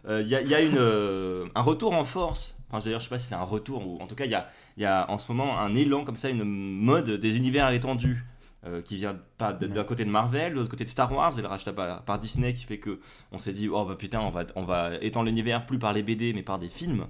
Euh, 0.10 0.22
Il 0.22 0.28
y 0.28 0.36
a, 0.36 0.42
il 0.42 0.50
y 0.50 0.54
a 0.56 0.62
une, 0.62 0.78
euh, 0.78 1.46
un 1.56 1.62
retour 1.62 1.94
en 1.94 2.04
force. 2.04 2.55
D'ailleurs, 2.72 3.00
je 3.00 3.06
sais 3.06 3.10
pas 3.10 3.20
si 3.20 3.28
c'est 3.28 3.36
un 3.36 3.44
retour 3.44 3.88
ou 3.88 4.02
en 4.02 4.08
tout 4.08 4.16
cas, 4.16 4.26
il 4.26 4.32
y 4.78 4.86
a, 4.86 5.10
en 5.10 5.18
ce 5.18 5.32
moment 5.32 5.60
un 5.60 5.74
élan 5.76 6.04
comme 6.04 6.18
ça, 6.18 6.30
une 6.30 6.44
mode 6.44 7.10
des 7.10 7.38
univers 7.38 7.70
étendus 7.70 8.26
euh, 8.66 8.82
qui 8.82 8.98
vient 8.98 9.18
pas 9.38 9.54
d'un 9.54 9.84
côté 9.84 10.04
de 10.04 10.10
Marvel, 10.10 10.54
de 10.54 10.58
l'autre 10.58 10.72
côté 10.72 10.84
de 10.84 10.90
Star 10.90 11.12
Wars 11.12 11.38
et 11.38 11.42
le 11.42 11.48
rachat 11.48 11.72
par, 11.72 12.20
Disney 12.20 12.54
qui 12.54 12.66
fait 12.66 12.80
que 12.80 13.00
on 13.32 13.38
s'est 13.38 13.54
dit 13.54 13.70
oh 13.70 13.86
bah 13.86 13.96
putain 13.96 14.20
on 14.56 14.64
va 14.66 14.96
étendre 15.02 15.28
l'univers 15.28 15.66
plus 15.66 15.80
par 15.80 15.94
les 15.94 16.04
BD 16.04 16.34
mais 16.34 16.44
par 16.44 16.60
des 16.60 16.70
films. 16.70 17.08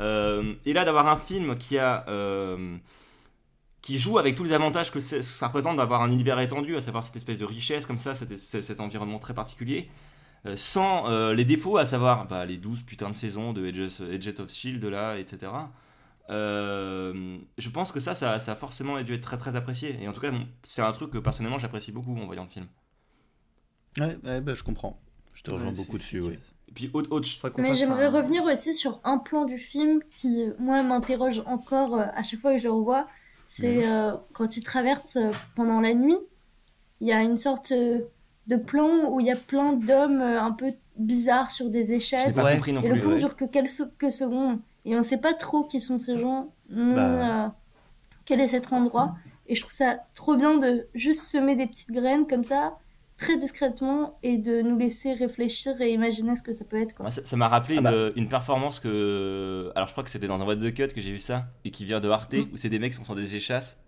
Euh, 0.00 0.54
et 0.64 0.72
là 0.72 0.84
d'avoir 0.84 1.06
un 1.06 1.16
film 1.16 1.54
euh, 1.72 2.76
qui 3.80 3.98
joue 3.98 4.18
avec 4.18 4.34
tous 4.34 4.44
les 4.44 4.52
avantages 4.52 4.90
que 4.90 5.00
ça 5.00 5.46
représente 5.46 5.76
d'avoir 5.76 6.02
un 6.02 6.10
univers 6.10 6.38
étendu, 6.40 6.76
à 6.76 6.80
savoir 6.80 7.04
cette 7.04 7.16
espèce 7.16 7.38
de 7.38 7.44
richesse 7.44 7.86
comme 7.86 7.98
ça, 7.98 8.14
cet, 8.14 8.80
environnement 8.80 9.18
très 9.18 9.34
particulier, 9.34 9.88
sans 10.56 11.08
euh, 11.10 11.34
les 11.34 11.44
défauts, 11.44 11.76
à 11.78 11.86
savoir 11.86 12.26
bah, 12.28 12.44
les 12.44 12.58
12 12.58 12.82
putains 12.82 13.08
de 13.10 13.14
saisons 13.14 13.52
de 13.52 13.66
Agents 13.66 14.42
of 14.42 14.50
Shield, 14.50 14.84
là, 14.84 15.16
etc. 15.18 15.50
Euh, 16.30 17.38
je 17.58 17.68
pense 17.70 17.92
que 17.92 18.00
ça, 18.00 18.14
ça, 18.14 18.40
ça 18.40 18.52
a 18.52 18.56
forcément 18.56 19.00
dû 19.02 19.14
être 19.14 19.22
très 19.22 19.36
très 19.36 19.56
apprécié. 19.56 19.96
Et 20.02 20.08
en 20.08 20.12
tout 20.12 20.20
cas, 20.20 20.30
bon, 20.30 20.46
c'est 20.62 20.82
un 20.82 20.92
truc 20.92 21.10
que 21.10 21.18
personnellement 21.18 21.58
j'apprécie 21.58 21.92
beaucoup 21.92 22.16
en 22.16 22.26
voyant 22.26 22.44
le 22.44 22.50
film. 22.50 22.66
Ouais, 23.98 24.16
ouais, 24.24 24.40
bah, 24.40 24.54
je 24.54 24.62
comprends. 24.62 24.98
Je 25.34 25.42
te 25.42 25.50
rejoins 25.50 25.70
Ouais, 25.70 25.76
beaucoup 25.76 25.98
dessus, 25.98 26.20
oui. 26.20 26.38
Et 26.68 26.72
puis, 26.72 26.90
autre, 26.92 27.10
autre, 27.12 27.48
qu'on 27.50 27.62
Mais 27.62 27.74
j'aimerais 27.74 28.06
un- 28.06 28.10
revenir 28.10 28.44
aussi 28.44 28.72
sur 28.74 29.00
un 29.04 29.18
plan 29.18 29.44
du 29.44 29.58
film 29.58 30.00
qui, 30.12 30.42
euh, 30.42 30.54
moi, 30.58 30.82
m'interroge 30.82 31.42
encore 31.46 31.94
euh, 31.96 32.06
à 32.14 32.22
chaque 32.22 32.40
fois 32.40 32.52
que 32.52 32.58
je 32.58 32.64
le 32.64 32.72
revois. 32.72 33.06
C'est 33.46 33.86
euh, 33.86 34.12
quand 34.32 34.56
il 34.56 34.62
traverse 34.62 35.16
euh, 35.16 35.30
pendant 35.54 35.80
la 35.80 35.92
nuit, 35.92 36.16
il 37.00 37.08
y 37.08 37.12
a 37.12 37.22
une 37.22 37.36
sorte 37.36 37.72
euh, 37.72 38.00
de 38.46 38.56
plan 38.56 39.10
où 39.10 39.20
il 39.20 39.26
y 39.26 39.30
a 39.32 39.36
plein 39.36 39.72
d'hommes 39.72 40.20
euh, 40.20 40.40
un 40.40 40.52
peu 40.52 40.72
bizarres 40.96 41.50
sur 41.50 41.70
des 41.70 41.84
je 41.86 41.92
échasses. 41.94 42.36
pas 42.36 42.52
compris 42.54 42.72
non 42.72 42.82
Et 42.82 42.88
le 42.88 43.00
plus. 43.00 43.08
ouais. 43.14 43.18
dure 43.18 43.36
que 43.36 43.44
quelques 43.44 43.70
secondes. 44.12 44.58
Et 44.84 44.94
on 44.96 45.02
sait 45.02 45.18
pas 45.20 45.32
trop 45.34 45.62
qui 45.64 45.80
sont 45.80 45.98
ces 45.98 46.14
gens, 46.14 46.48
ni 46.70 46.94
Bah. 46.94 47.46
euh, 47.46 47.48
quel 48.26 48.40
est 48.40 48.48
cet 48.48 48.72
endroit. 48.72 49.12
Et 49.46 49.54
je 49.54 49.60
trouve 49.60 49.72
ça 49.72 49.98
trop 50.14 50.36
bien 50.36 50.56
de 50.58 50.86
juste 50.94 51.22
semer 51.22 51.56
des 51.56 51.66
petites 51.66 51.90
graines 51.90 52.26
comme 52.26 52.44
ça, 52.44 52.76
très 53.16 53.36
discrètement, 53.36 54.18
et 54.22 54.36
de 54.38 54.60
nous 54.62 54.78
laisser 54.78 55.12
réfléchir 55.14 55.80
et 55.80 55.92
imaginer 55.92 56.34
ce 56.36 56.42
que 56.42 56.52
ça 56.52 56.64
peut 56.64 56.80
être. 56.80 56.94
Quoi. 56.94 57.10
Ça 57.10 57.36
m'a 57.36 57.48
rappelé 57.48 57.76
Ah 57.78 57.82
bah. 57.82 57.92
une, 57.92 58.12
une 58.24 58.28
performance 58.28 58.78
que. 58.80 59.70
Alors, 59.74 59.86
je 59.88 59.92
crois 59.92 60.04
que 60.04 60.10
c'était 60.10 60.26
dans 60.28 60.40
un 60.42 60.46
What 60.46 60.56
the 60.56 60.72
Cut 60.74 60.88
que 60.88 61.00
j'ai 61.00 61.10
vu 61.12 61.18
ça, 61.18 61.46
et 61.64 61.70
qui 61.70 61.84
vient 61.84 62.00
de 62.00 62.08
Arte, 62.10 62.34
où 62.52 62.56
c'est 62.56 62.68
des 62.70 62.78
mecs 62.78 62.92
qui 62.92 62.98
sont 62.98 63.04
sur 63.04 63.14
des 63.14 63.34
échasses. 63.34 63.78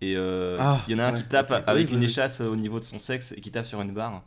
Et 0.00 0.14
euh, 0.16 0.56
il 0.58 0.62
Ah, 0.62 0.80
y 0.88 0.94
en 0.94 0.98
a 1.00 1.04
un 1.06 1.12
ouais, 1.14 1.18
qui 1.18 1.24
tape 1.24 1.50
avec 1.66 1.88
Oui, 1.88 1.92
une 1.94 2.00
oui, 2.00 2.04
échasse 2.06 2.40
au 2.40 2.54
niveau 2.56 2.78
de 2.78 2.84
son 2.84 2.98
sexe 2.98 3.32
et 3.36 3.40
qui 3.40 3.50
tape 3.50 3.66
sur 3.66 3.80
une 3.80 3.92
barre. 3.92 4.22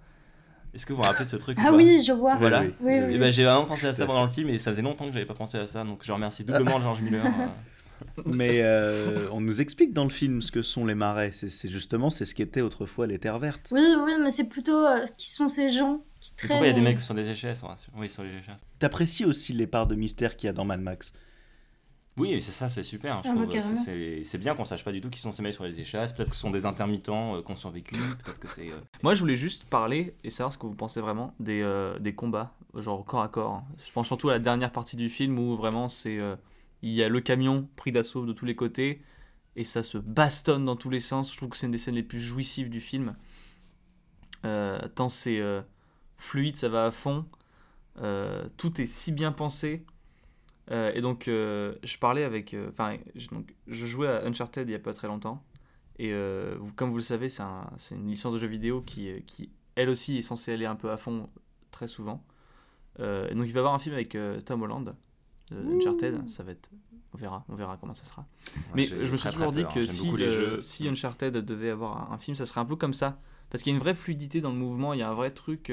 Est-ce 0.74 0.86
que 0.86 0.93
vous 0.93 0.97
vous 1.01 1.07
rappelez 1.07 1.26
de 1.26 1.30
ce 1.30 1.36
truc 1.38 1.57
Ah 1.61 1.72
oui, 1.74 2.01
je 2.05 2.11
vois. 2.13 2.38
Voilà. 2.38 2.61
Oui, 2.61 2.74
Oui, 2.82 2.99
oui. 3.07 3.15
Et 3.15 3.17
ben, 3.17 3.32
j'ai 3.32 3.43
vraiment 3.43 3.65
pensé 3.65 3.88
à 3.88 3.93
ça 3.93 4.05
pendant 4.05 4.26
le 4.26 4.32
film 4.32 4.49
et 4.49 4.57
ça 4.59 4.72
faisait 4.72 4.82
longtemps 4.82 5.05
que 5.07 5.13
j'avais 5.13 5.26
pas 5.26 5.34
pensé 5.34 5.57
à 5.57 5.67
ça, 5.67 5.84
donc 5.84 5.99
je 6.03 6.11
remercie 6.11 6.43
doublement 6.45 6.80
George 6.82 7.01
Miller. 7.01 7.26
euh. 7.26 7.47
Mais 8.26 8.61
euh, 8.63 9.28
on 9.32 9.41
nous 9.41 9.61
explique 9.61 9.93
dans 9.93 10.05
le 10.05 10.09
film 10.09 10.41
ce 10.41 10.51
que 10.51 10.61
sont 10.61 10.86
les 10.86 10.95
marais. 10.95 11.32
C'est 11.34 11.69
justement 11.69 12.09
c'est 12.09 12.26
ce 12.26 12.34
qu'était 12.36 12.61
autrefois 12.61 13.05
les 13.05 13.19
terres 13.19 13.38
vertes. 13.39 13.67
Oui, 13.72 13.84
oui, 14.03 14.13
mais 14.22 14.32
c'est 14.32 14.49
plutôt 14.49 14.86
euh, 14.86 15.05
qui 15.17 15.30
sont 15.30 15.47
ces 15.47 15.69
gens 15.69 16.01
qui 16.19 16.34
traînent. 16.36 16.49
Pourquoi 16.49 16.67
il 16.67 16.69
y 16.72 16.74
a 16.74 16.76
des 16.76 16.82
mecs 16.82 17.01
sur 17.03 17.13
des 17.15 17.30
échasses 17.30 17.61
ouais, 17.63 17.69
Oui, 17.97 18.09
sur 18.09 18.24
les 18.24 18.30
échasses. 18.32 18.61
T'apprécies 18.80 19.26
aussi 19.26 19.53
les 19.53 19.67
parts 19.67 19.88
de 19.88 19.95
mystère 19.95 20.36
qu'il 20.36 20.47
y 20.47 20.49
a 20.49 20.53
dans 20.53 20.65
Mad 20.65 20.82
Max? 20.82 21.13
Oui, 22.18 22.34
mais 22.34 22.41
c'est 22.41 22.51
ça, 22.51 22.68
c'est 22.70 22.84
super. 22.84 23.22
Je 23.24 23.30
Ah, 23.30 23.34
bah. 23.45 23.62
C'est- 24.24 24.38
bien 24.38 24.53
qu'on 24.53 24.66
sache 24.66 24.84
pas 24.84 24.91
du 24.91 24.99
tout 25.01 25.09
qui 25.09 25.20
sont 25.20 25.32
ces 25.32 25.41
mecs 25.41 25.53
sur 25.53 25.64
les 25.64 25.80
échasses. 25.80 26.14
Peut-être 26.14 26.30
que 26.30 26.36
ce 26.36 26.41
sont 26.41 26.51
des 26.51 26.66
intermittents 26.66 27.38
euh, 27.38 27.41
qui 27.41 27.51
ont 27.51 27.55
survécu. 27.55 27.95
Peut-être 28.24 28.39
que 28.39 28.47
c'est. 28.49 28.70
euh, 28.70 28.76
Moi, 29.01 29.14
je 29.14 29.22
voulais 29.22 29.36
juste 29.36 29.64
parler 29.66 30.16
et 30.24 30.30
savoir 30.30 30.51
ce 30.53 30.57
que 30.57 30.66
vous 30.68 30.76
pensez 30.76 30.99
vraiment 31.01 31.34
des, 31.39 31.62
euh, 31.62 31.97
des 31.99 32.14
combats, 32.14 32.53
genre 32.76 33.03
corps 33.05 33.22
à 33.22 33.30
corps. 33.30 33.53
hein. 33.53 33.64
Je 33.84 33.91
pense 33.91 34.07
surtout 34.07 34.30
à 34.30 34.34
la 34.34 34.39
dernière 34.39 34.72
partie 34.72 34.95
du 34.97 35.09
film 35.09 35.39
où 35.39 35.55
vraiment 35.55 35.88
c'est. 35.89 36.18
euh, 36.20 36.36
il 36.84 36.91
y 36.91 37.01
a 37.03 37.09
le 37.09 37.22
camion 37.22 37.70
pris 37.76 37.91
d'assaut 37.91 38.26
de 38.26 38.34
tous 38.34 38.45
les 38.45 38.55
côtés 38.55 39.01
et 39.55 39.64
ça 39.64 39.82
se 39.84 39.97
bastonne 39.99 40.66
dans 40.66 40.76
tous 40.76 40.89
les 40.89 40.99
sens. 40.99 41.32
Je 41.32 41.38
trouve 41.38 41.49
que 41.49 41.57
c'est 41.57 41.68
une 41.68 41.72
des 41.72 41.78
scènes 41.78 41.95
les 41.95 42.03
plus 42.03 42.20
jouissives 42.20 42.70
du 42.70 42.80
film. 42.82 43.16
Euh, 44.45 44.80
tant 44.95 45.09
c'est 45.09 45.39
euh, 45.39 45.62
fluide, 46.18 46.57
ça 46.57 46.70
va 46.70 46.86
à 46.88 46.91
fond. 46.91 47.26
Euh, 48.01 48.43
tout 48.57 48.82
est 48.82 48.86
si 48.86 49.12
bien 49.12 49.32
pensé. 49.32 49.86
Euh, 50.70 50.91
et 50.93 51.01
donc, 51.01 51.28
euh, 51.28 51.74
je 51.84 51.97
parlais 51.97 52.24
avec. 52.24 52.53
euh, 52.53 52.70
Enfin, 52.70 52.97
je, 53.16 53.28
donc, 53.30 53.55
je 53.68 53.86
jouais 53.86 54.07
à 54.07 54.26
Uncharted 54.26 54.70
il 54.70 54.72
y 54.72 54.76
a 54.76 54.80
pas 54.80 54.93
très 54.93 55.07
longtemps. 55.07 55.43
Et 55.97 56.14
euh, 56.14 56.55
vous- 56.59 56.74
comme 56.74 56.89
vous 56.89 56.97
le 56.97 57.01
savez, 57.03 57.30
c'est 57.30 57.43
un- 57.43 57.70
c'est 57.78 57.95
une 57.95 58.07
licence 58.07 58.34
de 58.34 58.39
jeu 58.39 58.47
vidéo 58.47 58.82
qui, 58.82 59.09
euh, 59.09 59.20
qui, 59.26 59.49
elle 59.76 59.89
aussi, 59.89 60.18
est 60.18 60.22
censée 60.22 60.53
aller 60.53 60.66
un 60.66 60.76
peu 60.76 60.91
à 60.91 60.97
fond 60.97 61.30
très 61.72 61.88
souvent. 61.88 62.24
Euh, 62.99 63.28
et 63.30 63.36
donc, 63.36 63.45
il 63.47 63.53
va 63.53 63.57
y 63.57 63.59
avoir 63.59 63.74
un 63.74 63.80
film 63.80 63.95
avec 63.95 64.16
euh, 64.16 64.39
Tom 64.41 64.62
Holland, 64.62 64.95
de 65.51 65.57
Uncharted. 65.76 66.30
Ça 66.30 66.43
va 66.43 66.51
être. 66.51 66.70
On 67.14 67.18
verra, 67.18 67.43
on 67.49 67.55
verra 67.55 67.76
comment 67.78 67.93
ça 67.93 68.05
sera. 68.05 68.26
Mais 68.74 68.84
je 69.05 69.12
me 69.12 69.18
suis 69.18 69.30
toujours 69.32 69.51
dit 69.51 69.64
que 69.74 69.82
J'aime 69.86 69.88
si, 69.95 70.09
euh, 70.26 70.62
si 70.62 70.88
Uncharted 70.88 71.36
devait 71.38 71.70
avoir 71.72 72.09
un, 72.12 72.14
un 72.16 72.18
film, 72.18 72.36
ça 72.36 72.45
serait 72.45 72.62
un 72.62 72.66
peu 72.66 72.78
comme 72.78 72.93
ça. 72.93 73.20
Parce 73.49 73.64
qu'il 73.64 73.72
y 73.72 73.74
a 73.74 73.78
une 73.78 73.82
vraie 73.84 73.93
fluidité 73.95 74.39
dans 74.39 74.51
le 74.51 74.57
mouvement, 74.57 74.93
il 74.93 74.99
y 74.99 75.03
a 75.03 75.09
un 75.09 75.14
vrai 75.14 75.32
truc. 75.32 75.70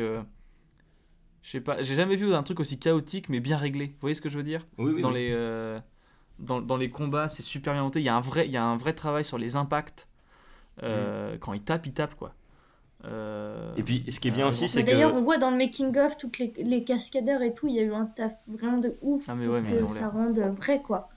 Je 1.42 1.50
sais 1.50 1.60
pas, 1.60 1.82
j'ai 1.82 1.94
jamais 1.94 2.16
vu 2.16 2.34
un 2.34 2.42
truc 2.42 2.60
aussi 2.60 2.78
chaotique 2.78 3.28
mais 3.28 3.40
bien 3.40 3.56
réglé. 3.56 3.86
Vous 3.86 4.00
voyez 4.00 4.14
ce 4.14 4.20
que 4.22 4.28
je 4.28 4.36
veux 4.36 4.42
dire 4.44 4.66
Oui, 4.78 4.92
oui, 4.96 5.02
dans, 5.02 5.08
oui. 5.08 5.14
les, 5.14 5.30
euh, 5.32 5.78
dans, 6.38 6.60
dans 6.60 6.76
les 6.76 6.90
combats, 6.90 7.28
c'est 7.28 7.42
super 7.42 7.72
bien 7.72 7.82
monté. 7.82 8.00
Il 8.00 8.04
y, 8.04 8.08
a 8.08 8.16
un 8.16 8.20
vrai, 8.20 8.46
il 8.46 8.52
y 8.52 8.56
a 8.56 8.64
un 8.64 8.76
vrai 8.76 8.92
travail 8.92 9.24
sur 9.24 9.38
les 9.38 9.56
impacts. 9.56 10.08
Euh, 10.82 11.36
Quand 11.40 11.52
il 11.54 11.62
tape, 11.62 11.86
il 11.86 11.92
tape 11.92 12.14
quoi. 12.14 12.34
Euh, 13.04 13.74
Et 13.76 13.82
puis, 13.82 14.04
ce 14.10 14.18
qui 14.20 14.28
est 14.28 14.32
bien 14.32 14.48
aussi, 14.48 14.68
c'est 14.68 14.80
Mais 14.80 14.84
d'ailleurs, 14.84 15.12
que. 15.12 15.18
on 15.18 15.22
voit 15.22 15.38
dans 15.38 15.50
le 15.50 15.56
making-of, 15.56 16.16
toutes 16.18 16.38
les, 16.38 16.52
les 16.58 16.82
cascadeurs 16.84 17.42
et 17.42 17.54
tout, 17.54 17.68
il 17.68 17.74
y 17.74 17.78
a 17.78 17.82
eu 17.82 17.92
un 17.94 18.06
taf 18.06 18.32
vraiment 18.48 18.78
de 18.78 18.96
ouf 19.02 19.24
Ah, 19.28 19.34
mais 19.36 19.46
ouais, 19.46 19.60
mais 19.60 19.70
que 19.72 19.76
ils 19.76 19.84
ont 19.84 19.88
ça 19.88 20.08
rende 20.08 20.38
vrai, 20.56 20.82
quoi. 20.82 21.08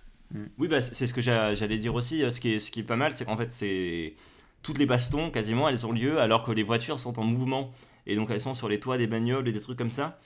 Oui, 0.58 0.68
bah, 0.68 0.82
c'est 0.82 1.08
ce 1.08 1.14
que 1.14 1.22
j'a- 1.22 1.56
j'allais 1.56 1.78
dire 1.78 1.94
aussi. 1.94 2.24
Ce 2.32 2.40
qui 2.40 2.54
est, 2.54 2.60
ce 2.60 2.72
qui 2.72 2.80
est 2.82 2.84
pas 2.84 2.96
mal, 2.96 3.14
c'est 3.14 3.26
qu'en 3.26 3.38
fait, 3.38 3.52
c'est. 3.52 4.14
Toutes 4.64 4.78
les 4.78 4.86
bastons, 4.86 5.32
quasiment, 5.32 5.68
elles 5.68 5.88
ont 5.88 5.92
lieu 5.92 6.20
alors 6.20 6.46
que 6.46 6.52
les 6.52 6.62
voitures 6.64 7.00
sont 7.00 7.18
en 7.20 7.24
mouvement. 7.24 7.72
Et 8.08 8.16
donc, 8.16 8.30
elles 8.32 8.42
sont 8.42 8.54
sur 8.54 8.70
les 8.70 8.80
toits 8.80 8.98
des 8.98 9.08
bagnoles 9.08 9.48
et 9.48 9.52
des 9.52 9.62
trucs 9.62 9.78
comme 9.78 9.92
ça. 9.92 10.18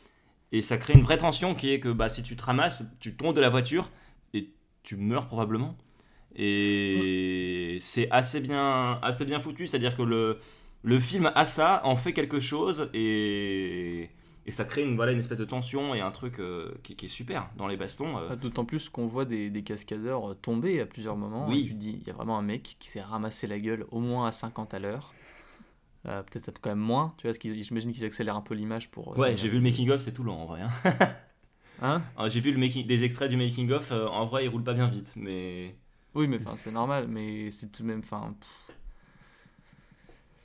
Et 0.51 0.61
ça 0.61 0.77
crée 0.77 0.93
une 0.93 1.01
vraie 1.03 1.17
tension 1.17 1.55
qui 1.55 1.71
est 1.71 1.79
que 1.79 1.89
bah, 1.91 2.09
si 2.09 2.23
tu 2.23 2.35
te 2.35 2.43
ramasses, 2.43 2.83
tu 2.99 3.15
tombes 3.15 3.35
de 3.35 3.41
la 3.41 3.49
voiture 3.49 3.89
et 4.33 4.49
tu 4.83 4.95
meurs 4.97 5.27
probablement. 5.27 5.75
Et 6.35 7.77
c'est 7.81 8.09
assez 8.11 8.39
bien, 8.41 8.99
assez 9.01 9.25
bien 9.25 9.39
foutu. 9.39 9.67
C'est-à-dire 9.67 9.95
que 9.97 10.03
le, 10.03 10.39
le 10.83 10.99
film 10.99 11.31
a 11.35 11.45
ça, 11.45 11.81
en 11.85 11.95
fait 11.95 12.13
quelque 12.13 12.39
chose 12.39 12.89
et. 12.93 14.09
Et 14.47 14.51
ça 14.51 14.63
crée 14.63 14.83
une, 14.83 14.95
voilà, 14.95 15.11
une 15.11 15.17
espèce 15.17 15.39
de 15.39 15.43
tension 15.45 15.95
et 15.95 16.01
un 16.01 16.11
truc 16.11 16.39
euh, 16.39 16.71
qui, 16.83 16.95
qui 16.95 17.07
est 17.07 17.09
super 17.09 17.49
dans 17.57 17.65
les 17.65 17.77
bastons. 17.77 18.15
euh. 18.19 18.27
Ah, 18.29 18.35
D'autant 18.35 18.63
plus 18.63 18.89
qu'on 18.89 19.07
voit 19.07 19.25
des, 19.25 19.49
des 19.49 19.63
cascadeurs 19.63 20.29
euh, 20.29 20.35
tomber 20.35 20.79
à 20.79 20.85
plusieurs 20.85 21.17
moments. 21.17 21.47
Oui. 21.49 21.61
Et 21.61 21.67
tu 21.69 21.73
te 21.73 21.79
dis, 21.79 21.97
il 21.99 22.05
y 22.07 22.11
a 22.11 22.13
vraiment 22.13 22.37
un 22.37 22.43
mec 22.43 22.75
qui 22.77 22.87
s'est 22.87 23.01
ramassé 23.01 23.47
la 23.47 23.57
gueule 23.57 23.87
au 23.89 23.99
moins 24.01 24.27
à 24.27 24.31
50 24.31 24.75
à 24.75 24.77
l'heure. 24.79 25.15
Euh, 26.07 26.21
Peut-être 26.23 26.59
quand 26.61 26.69
même 26.69 26.79
moins. 26.79 27.07
Tu 27.17 27.23
vois, 27.23 27.29
parce 27.31 27.37
qu'ils- 27.39 27.61
j'imagine 27.63 27.91
qu'ils 27.91 28.05
accélèrent 28.05 28.35
un 28.35 28.41
peu 28.41 28.53
l'image 28.53 28.89
pour. 28.91 29.13
euh, 29.13 29.17
Ouais, 29.17 29.37
j'ai 29.37 29.47
vu 29.49 29.55
le 29.57 29.63
making 29.63 29.89
of, 29.89 30.01
c'est 30.01 30.13
tout 30.13 30.23
lent 30.23 30.37
en 30.37 30.45
vrai. 30.45 30.61
hein. 30.61 30.69
Hein? 31.81 32.01
Ah, 32.17 32.29
J'ai 32.29 32.39
vu 32.39 32.51
le 32.53 32.57
making, 32.57 32.87
des 32.87 33.03
extraits 33.03 33.29
du 33.29 33.35
making 33.37 33.69
of, 33.71 33.91
euh, 33.91 34.07
en 34.07 34.25
vrai 34.25 34.45
il 34.45 34.47
roule 34.47 34.63
pas 34.63 34.73
bien 34.73 34.87
vite, 34.87 35.11
mais 35.17 35.75
Oui, 36.13 36.27
mais 36.27 36.37
enfin, 36.37 36.53
c'est 36.55 36.71
normal, 36.71 37.07
mais 37.09 37.51
c'est 37.51 37.69
tout 37.71 37.83
de 37.83 37.87
même. 37.87 37.99
Enfin, 37.99 38.33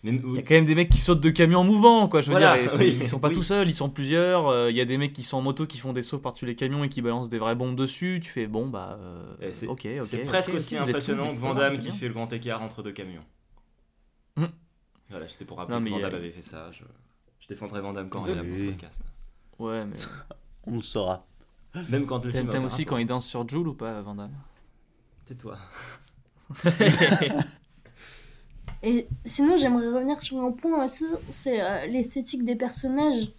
il 0.02 0.14
y 0.34 0.38
a 0.38 0.42
quand 0.42 0.54
même 0.54 0.64
des 0.64 0.74
mecs 0.74 0.88
qui 0.88 0.96
sautent 0.98 1.20
de 1.20 1.28
camions 1.28 1.58
en 1.60 1.64
mouvement, 1.64 2.08
quoi. 2.08 2.22
Je 2.22 2.28
veux 2.28 2.32
Voilà, 2.32 2.56
dire, 2.60 2.72
oui, 2.80 2.96
ils 3.02 3.06
sont 3.06 3.20
pas 3.20 3.28
oui. 3.28 3.34
tout 3.34 3.42
seuls, 3.42 3.68
ils 3.68 3.74
sont 3.74 3.90
plusieurs. 3.90 4.48
euh, 4.48 4.70
Il 4.70 4.76
y 4.76 4.80
a 4.80 4.86
des 4.86 4.96
mecs 4.96 5.12
qui 5.12 5.22
sont 5.22 5.36
en 5.36 5.42
moto 5.42 5.66
qui 5.66 5.76
font 5.76 5.92
des 5.92 6.00
sauts 6.00 6.18
par-dessus 6.18 6.46
les 6.46 6.56
camions 6.56 6.82
et 6.84 6.88
qui 6.88 7.02
balancent 7.02 7.28
des 7.28 7.38
vraies 7.38 7.54
bombes 7.54 7.76
dessus. 7.76 8.18
Tu 8.22 8.30
fais 8.30 8.46
bon, 8.46 8.66
bah. 8.68 8.98
euh, 8.98 9.50
c'est- 9.52 9.66
ok, 9.66 9.86
ok. 9.98 10.04
C'est 10.04 10.24
presque 10.24 10.54
aussi 10.54 10.76
impressionnant 10.78 11.26
que 11.28 11.34
Van 11.34 11.54
Damme 11.54 11.74
qui 11.74 11.78
bien. 11.80 11.92
fait 11.92 12.08
le 12.08 12.14
grand 12.14 12.32
écart 12.32 12.62
entre 12.62 12.82
deux 12.82 12.92
camions. 12.92 13.24
Hmm. 14.36 14.46
Voilà, 15.10 15.28
c'était 15.28 15.44
pour 15.44 15.58
rappeler 15.58 15.74
Non, 15.74 15.80
que 15.80 15.84
mais 15.84 15.90
Van 15.90 15.98
y 15.98 16.04
a- 16.04 16.10
Damme 16.10 16.20
avait 16.20 16.30
fait 16.30 16.42
ça. 16.42 16.70
Je, 16.72 16.84
je 17.40 17.48
défendrai 17.48 17.80
Van 17.80 17.92
Damme 17.92 18.08
quand 18.08 18.22
Oui. 18.24 18.30
il 18.32 18.38
a 18.38 18.44
pour 18.44 18.58
ce 18.58 18.64
podcast. 18.64 19.02
Ouais, 19.58 19.84
mais. 19.84 19.96
On 20.66 20.76
le 20.76 20.82
saura. 20.82 21.26
Même 21.90 22.06
quand 22.06 22.24
le 22.24 22.32
T'aimes 22.32 22.64
aussi 22.64 22.84
quand 22.84 22.96
il 22.96 23.06
danse 23.06 23.26
sur 23.26 23.48
Joule 23.48 23.68
ou 23.68 23.74
pas, 23.74 24.00
Van 24.02 24.14
Damme 24.14 24.32
Tais-toi. 25.26 25.56
Et 28.82 29.06
sinon, 29.24 29.56
j'aimerais 29.56 29.88
revenir 29.88 30.20
sur 30.22 30.38
un 30.42 30.52
point 30.52 30.84
aussi, 30.84 31.04
c'est 31.30 31.60
euh, 31.62 31.86
l'esthétique 31.86 32.44
des 32.44 32.56
personnages. 32.56 33.30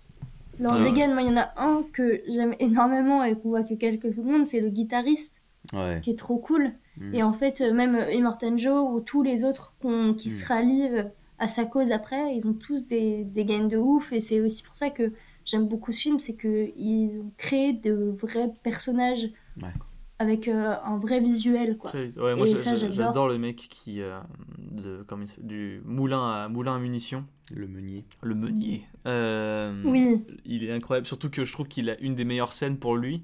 Lord 0.59 0.76
Ah 0.76 0.80
ouais. 0.84 0.91
Vegan, 0.91 1.13
moi, 1.13 1.24
il 1.24 1.30
y 1.30 1.32
en 1.32 1.38
a 1.38 1.51
un 1.57 1.84
que 1.93 2.22
j'aime 2.28 2.53
énormément 2.59 3.24
et 3.24 3.36
qu'on 3.36 3.49
voit 3.49 3.63
que 3.63 3.74
quelques 3.74 4.13
secondes, 4.13 4.45
c'est 4.45 4.59
le 4.59 4.69
guitariste, 4.69 5.41
Ouais. 5.74 5.99
qui 6.03 6.11
est 6.11 6.19
trop 6.19 6.38
cool. 6.38 6.72
Mm. 6.97 7.15
Et 7.15 7.24
en 7.24 7.34
fait, 7.34 7.61
euh, 7.61 7.74
même 7.74 7.95
euh, 7.95 8.11
Immortan 8.13 8.55
Joe 8.57 8.91
ou 8.93 8.99
tous 8.99 9.24
les 9.24 9.43
autres 9.43 9.74
qui 10.17 10.30
Mm. 10.30 10.32
se 10.32 10.47
rallient 10.47 10.89
euh, 10.91 11.03
à 11.42 11.48
sa 11.50 11.66
cause 11.66 11.92
après, 11.92 12.36
ils 12.38 12.48
ont 12.48 12.54
tous 12.54 12.88
des, 12.88 13.26
des 13.26 13.44
gains 13.44 13.66
de 13.68 13.76
ouf. 13.78 14.14
Et 14.14 14.22
c'est 14.22 14.39
aussi 14.39 14.64
pour 14.64 14.76
ça 14.76 14.89
que 14.89 15.12
j'aime 15.44 15.68
beaucoup 15.68 15.92
ce 15.92 16.02
film, 16.02 16.20
c'est 16.20 16.36
qu'ils 16.36 17.20
ont 17.20 17.32
créé 17.38 17.74
de 17.74 18.16
vrais 18.22 18.50
personnages 18.64 19.28
Ouais. 19.62 19.74
avec 20.20 20.48
euh, 20.48 20.76
un 20.86 20.98
vrai 20.98 21.20
visuel, 21.20 21.78
quoi. 21.78 21.89
Très- 21.92 22.18
Ouais, 22.18 22.36
moi 22.36 22.46
j'adore. 22.46 23.28
le 23.28 23.38
mec 23.38 23.56
qui. 23.58 24.02
euh, 24.02 24.20
de, 24.60 25.04
comme 25.08 25.26
du 25.39 25.82
moulin 25.84 26.24
à, 26.32 26.48
moulin 26.48 26.76
à 26.76 26.80
munitions. 26.80 27.26
Le 27.54 27.68
meunier. 27.68 28.06
Le 28.24 28.36
meunier. 28.36 28.86
Euh, 29.08 29.82
Oui. 29.86 30.24
Il 30.46 30.64
est 30.64 30.72
incroyable, 30.72 31.06
surtout 31.08 31.30
que 31.30 31.44
je 31.44 31.52
trouve 31.52 31.68
qu'il 31.68 31.89
a 31.89 32.00
une 32.00 32.16
des 32.16 32.24
meilleures 32.24 32.54
scènes 32.54 32.78
pour 32.78 32.96
lui. 32.96 33.24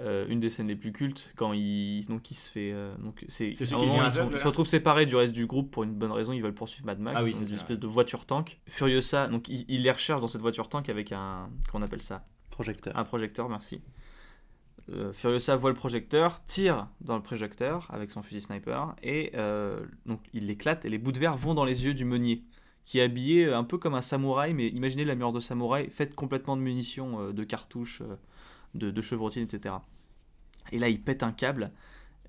Euh, 0.00 0.26
une 0.28 0.38
des 0.38 0.48
scènes 0.48 0.68
les 0.68 0.76
plus 0.76 0.92
cultes 0.92 1.32
quand 1.34 1.52
il 1.52 2.06
donc 2.06 2.30
il 2.30 2.34
se 2.34 2.48
fait 2.48 2.70
euh, 2.72 2.94
donc 2.98 3.24
c'est 3.26 3.52
se 3.56 4.46
retrouvent 4.46 4.64
séparés 4.68 5.06
du 5.06 5.16
reste 5.16 5.32
du 5.32 5.44
groupe 5.46 5.72
pour 5.72 5.82
une 5.82 5.92
bonne 5.92 6.12
raison 6.12 6.32
ils 6.32 6.40
veulent 6.40 6.54
poursuivre 6.54 6.86
Mad 6.86 7.00
Max 7.00 7.16
Ah 7.20 7.24
oui, 7.24 7.32
dans 7.32 7.38
c'est 7.38 7.42
une 7.42 7.48
ça, 7.48 7.54
espèce 7.56 7.80
de 7.80 7.86
voiture 7.88 8.24
tank. 8.24 8.60
Furiosa 8.68 9.26
donc 9.26 9.48
il, 9.48 9.64
il 9.66 9.82
les 9.82 9.90
recherche 9.90 10.20
dans 10.20 10.28
cette 10.28 10.40
voiture 10.40 10.68
tank 10.68 10.88
avec 10.88 11.10
un 11.10 11.50
qu'on 11.72 11.82
appelle 11.82 12.00
ça? 12.00 12.24
Projecteur. 12.50 12.96
un 12.96 13.02
projecteur 13.02 13.48
merci. 13.48 13.80
Euh, 14.90 15.12
Furiosa 15.12 15.56
voit 15.56 15.70
le 15.70 15.76
projecteur 15.76 16.44
tire 16.44 16.86
dans 17.00 17.16
le 17.16 17.22
projecteur 17.22 17.88
avec 17.90 18.12
son 18.12 18.22
fusil 18.22 18.40
sniper 18.40 18.94
et 19.02 19.32
euh, 19.34 19.84
donc 20.06 20.20
il 20.32 20.46
l'éclate 20.46 20.84
et 20.84 20.88
les 20.90 20.98
bouts 20.98 21.10
de 21.12 21.18
verre 21.18 21.36
vont 21.36 21.54
dans 21.54 21.64
les 21.64 21.84
yeux 21.84 21.94
du 21.94 22.04
meunier 22.04 22.44
qui 22.84 23.00
est 23.00 23.02
habillé 23.02 23.52
un 23.52 23.64
peu 23.64 23.78
comme 23.78 23.94
un 23.94 24.00
samouraï 24.00 24.54
mais 24.54 24.68
imaginez 24.68 25.04
la 25.04 25.16
mur 25.16 25.32
de 25.32 25.40
samouraï 25.40 25.90
faite 25.90 26.14
complètement 26.14 26.56
de 26.56 26.62
munitions 26.62 27.20
euh, 27.20 27.32
de 27.32 27.42
cartouches 27.42 28.00
euh, 28.02 28.14
de, 28.74 28.90
de 28.90 29.00
chevrotines 29.00 29.42
etc 29.44 29.74
et 30.72 30.78
là 30.78 30.88
il 30.88 31.00
pète 31.02 31.22
un 31.22 31.32
câble 31.32 31.70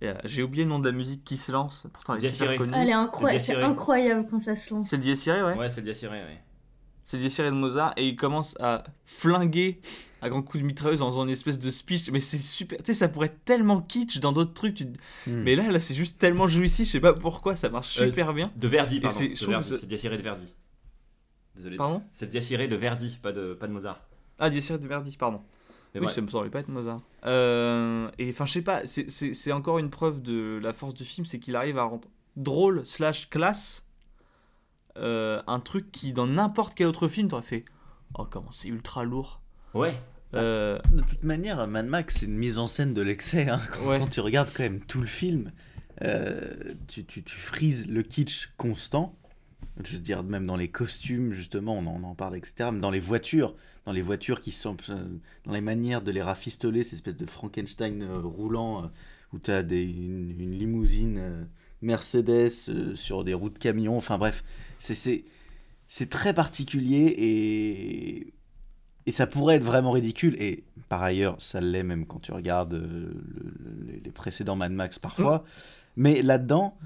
euh, 0.04 0.14
j'ai 0.24 0.44
oublié 0.44 0.64
le 0.64 0.70
nom 0.70 0.80
de 0.80 0.86
la 0.90 0.96
musique 0.96 1.24
qui 1.26 1.36
se 1.36 1.52
lance 1.52 1.86
pourtant 1.92 2.16
elle 2.16 2.24
est 2.26 2.32
super 2.32 2.56
connue 2.58 2.72
Elle 2.76 2.90
est 2.90 2.94
incroyable, 2.94 4.26
quand 4.30 4.40
ça 4.42 4.56
se 4.56 4.74
lance. 4.74 4.88
c'est 4.90 4.96
le 4.98 5.04
Diaciré 5.04 5.44
ouais, 5.44 5.56
Ouais, 5.58 5.70
c'est 5.70 5.82
Diaciré, 5.82 6.18
ouais. 6.24 6.42
c'est 7.04 7.18
le 7.18 7.22
Diaciré 7.22 7.50
de 7.50 7.56
Mozart 7.56 7.94
et 7.98 8.08
il 8.08 8.16
commence 8.16 8.56
à 8.62 8.84
flinguer 9.04 9.82
à 10.22 10.30
grands 10.30 10.42
coups 10.42 10.62
de 10.62 10.68
mitrailleuse 10.68 11.02
en 11.02 11.10
faisant 11.12 11.24
une 11.24 11.30
espèce 11.30 11.60
de 11.60 11.70
speech 11.70 12.10
mais 12.12 12.20
c'est 12.22 12.38
super 12.38 12.78
tu 12.80 12.86
sais 12.86 12.94
ça 12.94 13.10
pourrait 13.10 13.28
être 13.28 13.44
tellement 13.46 13.82
kitsch 13.82 14.20
dans 14.20 14.32
d'autres 14.32 14.54
trucs 14.54 14.76
tu 14.76 14.86
Hmm. 14.86 15.44
mais 15.44 15.56
là 15.58 15.70
là 15.70 15.80
c'est 15.80 15.94
juste 15.94 16.18
tellement 16.18 16.48
jouissif 16.48 16.88
je 16.88 16.94
sais 16.94 17.00
pas 17.02 17.14
pourquoi 17.14 17.56
ça 17.58 17.70
marche 17.70 18.00
Euh, 18.00 18.06
super 18.06 18.34
bien 18.34 18.52
De 18.56 18.68
Verdi, 18.70 18.98
Et 18.98 19.02
pardon. 19.02 19.18
c'est- 19.18 19.36
C'est 19.36 19.86
Diaciré 19.86 20.18
de 20.18 20.22
Verdi. 20.24 20.54
Désolé. 21.56 21.76
pardon? 21.76 22.02
C'est 22.14 22.30
Diaciré 22.30 22.68
de 22.70 22.76
Verdi, 22.78 23.18
pas 23.22 23.32
de, 23.34 23.54
pas 23.54 23.68
de 23.68 23.74
Mozart. 23.74 24.00
ah 24.38 24.50
Diaciré 24.50 24.80
de 24.80 24.88
Verdi 24.88 25.18
pardon 25.18 25.42
Mais 25.96 26.02
oui, 26.02 26.06
ouais. 26.08 26.12
ça 26.12 26.22
me 26.22 26.28
semblait 26.28 26.50
pas 26.52 26.60
être 26.60 26.70
Mozart. 26.70 27.02
Euh, 27.26 28.10
et 28.20 28.30
enfin, 28.30 28.46
je 28.46 28.52
sais 28.54 28.62
pas, 28.62 28.82
c'est- 28.86 29.52
encore 29.52 29.80
une 29.80 29.90
preuve 29.90 30.22
de 30.22 30.60
la 30.62 30.72
force 30.74 30.94
du 30.94 31.04
film, 31.04 31.26
c'est 31.26 31.40
qu'il 31.40 31.56
arrive 31.56 31.78
à 31.80 31.84
rendre 31.84 32.08
drôle 32.36 32.86
slash 32.86 33.30
classe 33.30 33.86
euh, 34.98 35.42
un 35.48 35.60
truc 35.60 35.92
qui, 35.92 36.14
dans 36.14 36.28
n'importe 36.28 36.76
quel 36.76 36.88
autre 36.88 37.08
film, 37.08 37.28
t'aurais 37.28 37.42
fait 37.44 37.66
Oh, 38.18 38.26
comment 38.30 38.52
c'est 38.52 38.68
ultra 38.70 39.04
lourd. 39.04 39.42
Ouais. 39.74 39.94
Euh, 40.36 40.80
De 40.92 41.02
toute 41.02 41.24
manière, 41.24 41.66
Mad 41.68 41.86
Max, 41.88 42.18
c'est 42.20 42.26
une 42.26 42.38
mise 42.38 42.58
en 42.58 42.68
scène 42.68 42.94
de 42.94 43.02
l'excès. 43.02 43.50
hein. 43.50 43.62
Quand, 43.72 43.88
Ouais. 43.88 44.00
quand 44.00 44.08
tu 44.10 44.20
regardes 44.20 44.50
quand 44.54 44.64
même 44.64 44.82
tout 44.82 45.02
le 45.02 45.08
film, 45.08 45.52
tu, 46.88 47.06
tu, 47.06 47.24
tu 47.24 47.36
frises 47.38 47.88
le 47.88 48.04
kitsch 48.04 48.50
constant. 48.58 49.16
Je 49.84 49.94
veux 49.94 50.00
dire, 50.02 50.24
même 50.24 50.46
dans 50.46 50.58
les 50.58 50.68
costumes, 50.68 51.32
justement, 51.32 51.78
on 51.78 51.86
en, 51.86 52.02
on 52.02 52.08
en 52.08 52.16
parle, 52.16 52.36
etc. 52.36 52.72
Même 52.72 52.82
dans 52.82 52.92
les 52.92 53.00
voitures, 53.00 53.56
dans 53.86 53.94
les 53.94 54.02
voitures 54.02 54.42
qui 54.42 54.52
sont. 54.52 54.76
euh, 54.90 55.06
Dans 55.46 55.54
les 55.54 55.62
manières 55.62 56.02
de 56.02 56.12
les 56.12 56.22
rafistoler, 56.22 56.84
cette 56.84 56.94
espèce 56.96 57.16
de 57.16 57.26
Frankenstein 57.26 58.02
euh, 58.04 58.20
roulant, 58.20 58.84
euh, 58.84 58.88
où 59.34 59.40
tu 59.40 59.52
as 59.52 59.64
des, 59.64 59.84
une, 59.84 60.36
une 60.40 60.52
limousine 60.52 61.18
euh, 61.20 61.44
Mercedes 61.82 62.50
sur 62.96 63.24
des 63.24 63.34
routes 63.34 63.58
camions. 63.58 63.96
Enfin 63.96 64.18
bref, 64.18 64.44
c'est- 64.78 65.24
très 66.10 66.34
particulier 66.34 67.14
et. 67.18 68.34
Et 69.06 69.12
ça 69.12 69.26
pourrait 69.26 69.56
être 69.56 69.64
vraiment 69.64 69.90
ridicule, 69.92 70.36
et 70.40 70.64
par 70.88 71.02
ailleurs, 71.02 71.36
ça 71.42 71.62
l'est 71.62 71.82
même 71.84 72.06
quand 72.06 72.20
tu 72.20 72.32
regardes 72.32 72.74
le- 72.74 73.16
le- 73.90 74.00
les 74.04 74.12
précédents 74.12 74.56
Mad 74.56 74.72
Max 74.72 75.00
parfois. 75.00 75.46
Mais 75.96 76.22
là-dedans, 76.22 76.78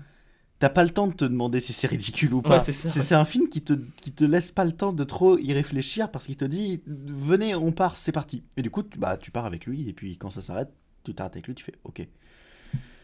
t'as 0.64 0.70
pas 0.70 0.86
le 0.86 0.92
temps 0.92 1.08
de 1.08 1.14
te 1.14 1.26
demander 1.26 1.60
si 1.60 1.74
c'est 1.74 1.88
ridicule 1.88 2.34
ou 2.34 2.42
pas. 2.42 2.64
Ouais, 2.64 2.72
c'est 2.72 3.16
un 3.16 3.26
film 3.26 3.50
qui 3.50 3.62
te, 3.62 3.74
qui 4.02 4.14
te 4.14 4.24
laisse 4.24 4.50
pas 4.52 4.64
le 4.64 4.72
temps 4.72 4.94
de 4.94 5.04
trop 5.04 5.38
y 5.38 5.52
réfléchir 5.52 6.10
parce 6.10 6.26
qu'il 6.28 6.38
te 6.38 6.46
dit 6.46 6.82
venez, 6.88 7.54
on 7.54 7.74
part, 7.74 7.98
c'est 7.98 8.14
parti. 8.14 8.44
Et 8.56 8.62
du 8.62 8.70
coup, 8.70 8.82
tu, 8.82 8.98
bah, 8.98 9.18
tu 9.18 9.30
pars 9.30 9.46
avec 9.46 9.66
lui, 9.66 9.90
et 9.90 9.94
puis 9.94 10.16
quand 10.18 10.30
ça 10.30 10.40
s'arrête, 10.40 10.70
tu 11.04 11.14
t'arrêtes 11.14 11.34
avec 11.34 11.48
lui, 11.48 11.54
tu 11.56 11.66
fais 11.66 11.74
ok. 11.84 12.00
Et 12.00 12.10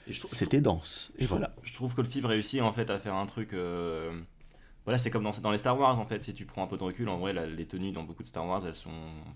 je 0.08 0.20
trouve- 0.20 0.32
C'était 0.34 0.62
dense. 0.62 1.12
Et 1.18 1.24
je 1.24 1.26
trouve- 1.26 1.40
voilà. 1.40 1.54
Je 1.64 1.74
trouve 1.74 1.94
que 1.94 2.02
le 2.02 2.08
film 2.08 2.26
réussit 2.28 2.62
en 2.62 2.72
fait 2.72 2.90
à 2.90 2.98
faire 2.98 3.16
un 3.16 3.26
truc. 3.26 3.52
euh, 3.52 4.18
Voilà, 4.86 4.98
c'est 4.98 5.12
comme 5.12 5.24
dans, 5.24 5.32
dans 5.44 5.52
les 5.52 5.58
Star 5.58 5.78
Wars 5.78 6.00
en 6.00 6.06
fait. 6.06 6.24
Si 6.24 6.34
tu 6.34 6.46
prends 6.46 6.64
un 6.64 6.68
peu 6.68 6.78
de 6.78 6.84
recul, 6.84 7.10
en 7.10 7.18
vrai, 7.18 7.34
la- 7.34 7.46
les 7.46 7.66
tenues 7.66 7.92
dans 7.92 8.04
beaucoup 8.04 8.24
de 8.24 8.28
Star 8.28 8.46
Wars, 8.48 8.66
elles 8.66 8.74
sont 8.74 8.90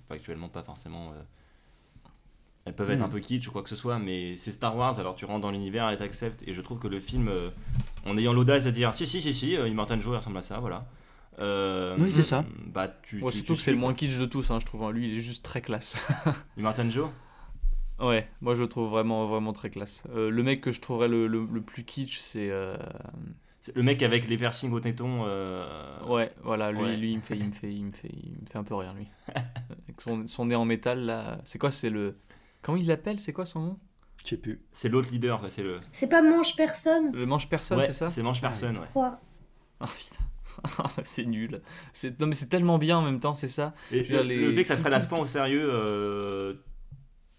factuellement 0.08 0.48
pas 0.48 0.64
forcément. 0.64 1.12
euh, 1.12 1.22
Elles 2.66 2.74
peuvent 2.74 2.90
être 2.92 3.02
Mm. 3.02 3.04
un 3.04 3.10
peu 3.10 3.20
kitsch 3.20 3.50
ou 3.50 3.52
quoi 3.52 3.62
que 3.62 3.68
ce 3.70 3.76
soit, 3.76 4.00
mais 4.00 4.38
c'est 4.38 4.52
Star 4.52 4.78
Wars, 4.78 4.98
alors 4.98 5.16
tu 5.18 5.26
rentres 5.26 5.42
dans 5.42 5.52
l'univers 5.52 5.90
et 5.92 5.98
t'acceptes. 5.98 6.44
Et 6.48 6.54
je 6.54 6.62
trouve 6.62 6.80
que 6.80 6.88
le 6.88 7.02
film, 7.02 7.28
euh, 7.28 7.50
en 8.06 8.18
ayant 8.18 8.34
l'audace 8.34 8.64
de 8.66 8.72
dire 8.72 8.93
si, 8.95 9.06
si, 9.08 9.22
si, 9.22 9.34
si, 9.34 9.56
euh, 9.58 9.68
Immortan 9.68 9.99
Joe 9.99 10.14
il 10.14 10.18
ressemble 10.18 10.38
à 10.38 10.41
ça, 10.41 10.60
voilà. 10.60 10.86
Euh, 11.39 11.97
Oui, 11.99 12.12
c'est 12.12 12.22
ça. 12.24 12.45
Bah, 12.68 12.88
tu, 13.01 13.22
ouais, 13.22 13.32
tu- 13.32 13.38
surtout 13.38 13.54
tu 13.54 13.58
que 13.58 13.64
c'est 13.64 13.72
le 13.72 13.78
moins 13.78 13.93
kitsch 13.93 14.18
de 14.20 14.26
tous, 14.26 14.51
hein, 14.51 14.60
je 14.60 14.66
trouve. 14.66 14.84
hein. 14.84 14.91
Lui, 14.91 15.08
il 15.10 15.18
est 15.18 15.22
juste 15.22 15.43
très 15.43 15.62
classe. 15.62 15.95
Immortan 16.58 16.89
Joe? 16.89 17.10
Ouais, 17.99 18.28
moi 18.41 18.56
je 18.56 18.62
le 18.64 18.68
trouve 18.68 18.89
vraiment, 18.89 19.28
vraiment 19.28 19.54
très 19.54 19.70
classe. 19.70 20.04
Euh, 20.16 20.30
le 20.30 20.43
mec 20.43 20.62
que 20.62 20.72
je 20.72 20.82
trouverais 20.82 21.08
le, 21.08 21.28
le- 21.28 21.47
le 21.51 21.62
plus 21.62 21.84
kitsch, 21.86 22.18
c'est. 22.20 22.49
euh, 22.51 22.76
C'est 23.62 23.76
le 23.76 23.84
mec 23.84 24.04
avec 24.04 24.28
les 24.28 24.36
piercings 24.38 24.72
au 24.74 24.80
téton. 24.80 25.24
euh, 25.26 25.66
Ouais, 26.08 26.34
voilà, 26.43 26.72
lui, 26.72 26.82
Ouais. 26.82 26.97
lui 26.97 27.12
il, 27.14 27.18
me 27.18 27.22
fait, 27.22 27.38
il, 27.38 27.47
me 27.47 27.51
fait, 27.51 27.72
il, 27.74 27.86
me 27.86 27.91
fait, 27.93 28.10
il 28.12 28.32
me 28.41 28.45
fait 28.47 28.58
un 28.58 28.64
peu 28.64 28.76
rire, 28.76 28.93
lui. 28.93 29.08
Avec 29.36 30.01
son, 30.01 30.28
son 30.28 30.47
nez 30.47 30.56
en 30.56 30.66
métal, 30.66 31.06
là. 31.06 31.39
C'est 31.45 31.60
quoi 31.60 31.72
C'est 31.72 31.89
le. 31.89 32.18
Comment 32.62 32.78
il 32.78 32.88
l'appelle 32.88 33.20
C'est 33.20 33.32
quoi 33.34 33.45
son 33.45 33.60
nom? 33.62 33.80
Je 34.24 34.30
sais 34.30 34.38
plus. 34.38 34.62
C'est 34.72 34.90
l'autre 34.90 35.10
leader, 35.12 35.42
c'est 35.50 35.64
le. 35.64 35.80
C'est 35.92 36.08
pas 36.08 36.22
mange 36.22 36.56
personne, 36.56 37.12
Le 37.14 37.26
manche 37.26 37.50
personne, 37.50 37.80
Ouais, 37.80 37.86
c'est 37.88 37.94
ça 37.94 38.10
C'est 38.10 38.22
Mange 38.24 38.40
Personne, 38.42 38.78
ouais. 38.78 38.84
je 38.86 38.90
crois. 38.90 39.20
Ah 39.80 39.86
putain. 39.88 40.24
c'est 41.04 41.26
nul. 41.26 41.62
C'est... 41.94 42.20
Non, 42.20 42.28
mais 42.28 42.36
c'est 42.36 42.48
tellement 42.48 42.78
bien 42.78 42.98
en 42.98 43.02
même 43.02 43.20
temps, 43.20 43.34
c'est 43.34 43.48
ça. 43.48 43.74
Et 43.92 44.04
Je 44.04 44.16
veux 44.16 44.22
le, 44.24 44.28
dire, 44.30 44.38
le 44.38 44.50
les- 44.50 44.56
fait 44.56 44.62
que 44.62 44.68
ça 44.68 44.74
se 44.76 44.78
tout- 44.80 44.84
prenne 44.84 44.94
à 44.94 45.00
ce 45.02 45.08
point 45.08 45.20
au 45.20 45.26
sérieux, 45.26 45.68
euh, 45.72 46.54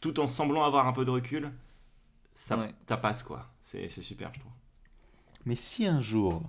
tout 0.00 0.18
en 0.20 0.26
semblant 0.26 0.64
avoir 0.64 0.86
un 0.86 0.92
peu 0.92 1.04
de 1.04 1.10
recul, 1.10 1.50
ça, 2.34 2.58
Ouais. 2.58 2.74
ça 2.88 2.96
passe 2.96 3.22
quoi. 3.22 3.46
C'est 3.62 3.88
c'est 3.88 4.02
super, 4.02 4.30
je 4.34 4.40
trouve. 4.40 4.52
Mais 5.46 5.56
si 5.56 5.86
un 5.86 6.00
jour 6.02 6.42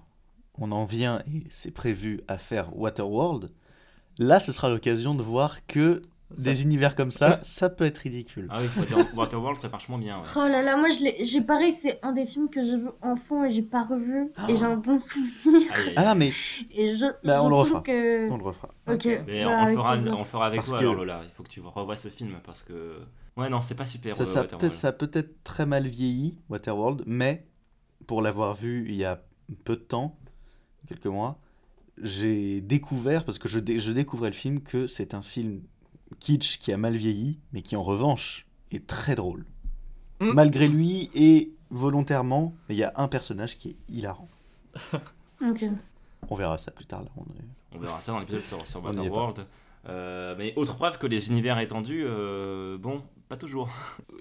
on 0.57 0.71
en 0.71 0.85
vient 0.85 1.21
et 1.33 1.43
c'est 1.49 1.71
prévu 1.71 2.21
à 2.27 2.37
faire 2.37 2.75
Waterworld, 2.77 3.51
là 4.17 4.39
ce 4.39 4.51
sera 4.51 4.67
l'occasion 4.69 5.13
de 5.15 5.21
voir 5.23 5.65
que 5.67 6.01
Ça- 6.33 6.43
des 6.51 6.61
univers 6.63 6.95
comme 6.95 7.11
ça, 7.11 7.39
ça 7.43 7.69
peut 7.69 7.83
être 7.83 7.99
ridicule. 7.99 8.47
Ah 8.49 8.59
oui, 8.61 8.67
Water- 8.77 9.17
Waterworld, 9.17 9.61
ça 9.61 9.69
marche 9.69 9.87
moins 9.89 9.99
bien. 9.99 10.17
ouais. 10.17 10.27
Oh 10.35 10.39
là 10.47 10.63
là, 10.63 10.75
moi 10.75 10.87
j'ai 11.21 11.41
pareil, 11.41 11.71
c'est 11.71 11.99
un 12.03 12.13
des 12.13 12.25
films 12.25 12.49
que 12.49 12.63
j'ai 12.63 12.77
vu 12.77 12.87
enfant 13.01 13.43
et 13.45 13.51
j'ai 13.51 13.61
pas 13.61 13.83
revu 13.83 14.31
et 14.49 14.57
j'ai 14.57 14.65
un 14.65 14.75
bon 14.77 14.97
souvenir. 14.97 15.69
Ah 15.95 16.05
non 16.05 16.15
mais 16.15 16.31
Et 16.71 16.95
je, 16.95 17.05
Bah, 17.23 17.37
je 17.39 17.45
on 17.45 17.49
le 17.49 17.55
refera. 17.55 17.81
que. 17.81 18.29
on 18.29 18.37
le 18.37 18.43
refera. 18.43 18.69
Ok. 18.87 19.05
Mais 19.27 19.45
bah, 19.45 19.59
on, 19.61 19.65
le 19.67 19.73
fera, 19.75 19.93
plaisir. 19.93 20.15
on 20.15 20.19
le 20.19 20.25
fera 20.25 20.47
avec 20.47 20.57
Parce 20.57 20.69
toi 20.69 20.79
que- 20.79 20.83
alors 20.83 20.95
Lola. 20.95 21.21
Il 21.23 21.29
faut 21.35 21.43
que 21.43 21.49
tu 21.49 21.61
revoies 21.61 21.95
ce 21.95 22.07
film 22.07 22.31
parce 22.43 22.63
que. 22.63 22.99
Ouais, 23.37 23.49
non, 23.49 23.61
c'est 23.61 23.75
pas 23.75 23.85
super. 23.85 24.15
Ça, 24.15 24.23
euh, 24.23 24.25
ça, 24.25 24.39
a 24.39 24.43
peut-être, 24.45 24.71
ça 24.71 24.87
a 24.87 24.91
peut-être 24.93 25.43
très 25.43 25.65
mal 25.65 25.85
vieilli, 25.87 26.37
Waterworld, 26.49 27.03
mais 27.05 27.45
pour 28.07 28.21
l'avoir 28.21 28.55
vu 28.55 28.85
il 28.89 28.95
y 28.95 29.03
a 29.05 29.21
peu 29.63 29.75
de 29.75 29.81
temps, 29.81 30.17
quelques 30.87 31.05
mois, 31.05 31.37
j'ai 32.01 32.61
découvert, 32.61 33.25
parce 33.25 33.37
que 33.39 33.47
je, 33.47 33.59
dé- 33.59 33.79
je 33.79 33.91
découvrais 33.91 34.29
le 34.29 34.35
film, 34.35 34.61
que 34.61 34.87
c'est 34.87 35.13
un 35.13 35.21
film 35.21 35.61
kitsch 36.25 36.57
qui 36.59 36.71
a 36.73 36.77
mal 36.77 36.95
vieilli, 36.95 37.37
mais 37.53 37.61
qui 37.61 37.75
en 37.75 37.83
revanche 37.83 38.45
est 38.71 38.87
très 38.87 39.15
drôle. 39.15 39.45
Mm. 40.19 40.31
Malgré 40.33 40.67
lui, 40.67 41.09
est 41.13 41.49
volontairement, 41.69 42.53
mais 42.67 42.75
il 42.75 42.77
y 42.79 42.83
a 42.83 42.93
un 42.95 43.07
personnage 43.07 43.57
qui 43.57 43.69
est 43.69 43.75
hilarant. 43.89 44.29
Ok. 45.45 45.65
On 46.29 46.35
verra 46.35 46.57
ça 46.57 46.71
plus 46.71 46.85
tard. 46.85 47.03
Là, 47.03 47.09
on 47.17 47.23
est- 47.23 47.75
On 47.75 47.79
verra 47.79 47.99
ça 47.99 48.13
dans 48.13 48.19
l'épisode 48.19 48.41
sur, 48.41 48.65
sur 48.65 48.81
Waterworld. 48.83 49.45
Euh, 49.87 50.33
mais 50.37 50.53
autre 50.55 50.75
preuve 50.77 50.97
que 50.97 51.05
les 51.07 51.27
univers 51.27 51.59
étendus, 51.59 52.03
euh, 52.05 52.77
bon, 52.77 53.03
pas 53.27 53.35
toujours. 53.35 53.69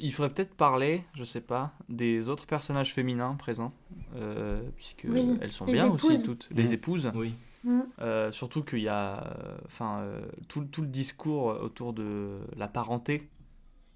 Il 0.01 0.13
faudrait 0.13 0.35
peut-être 0.35 0.55
parler, 0.57 1.05
je 1.15 1.23
sais 1.23 1.41
pas, 1.41 1.73
des 1.89 2.29
autres 2.29 2.47
personnages 2.47 2.93
féminins 2.93 3.35
présents, 3.37 3.73
euh, 4.17 4.61
puisque 4.77 5.07
Oui, 5.09 5.39
elles 5.41 5.53
sont 5.53 5.67
les 5.67 5.75
bien 5.75 5.89
aussi 5.89 6.21
toutes, 6.25 6.49
les 6.51 6.65
Mhm. 6.67 6.73
épouses. 6.75 7.13
Oui. 7.15 7.35
Mm. 7.65 7.81
Euh, 8.01 8.31
surtout 8.31 8.63
qu'il 8.63 8.81
y 8.81 8.89
a, 8.89 9.25
euh, 9.39 9.57
enfin, 9.67 10.01
euh, 10.01 10.21
tout, 10.49 10.65
tout 10.65 10.83
le 10.83 10.89
discours 10.89 11.47
autour 11.47 11.93
de 11.95 12.39
la 12.57 12.69
parenté, 12.69 13.31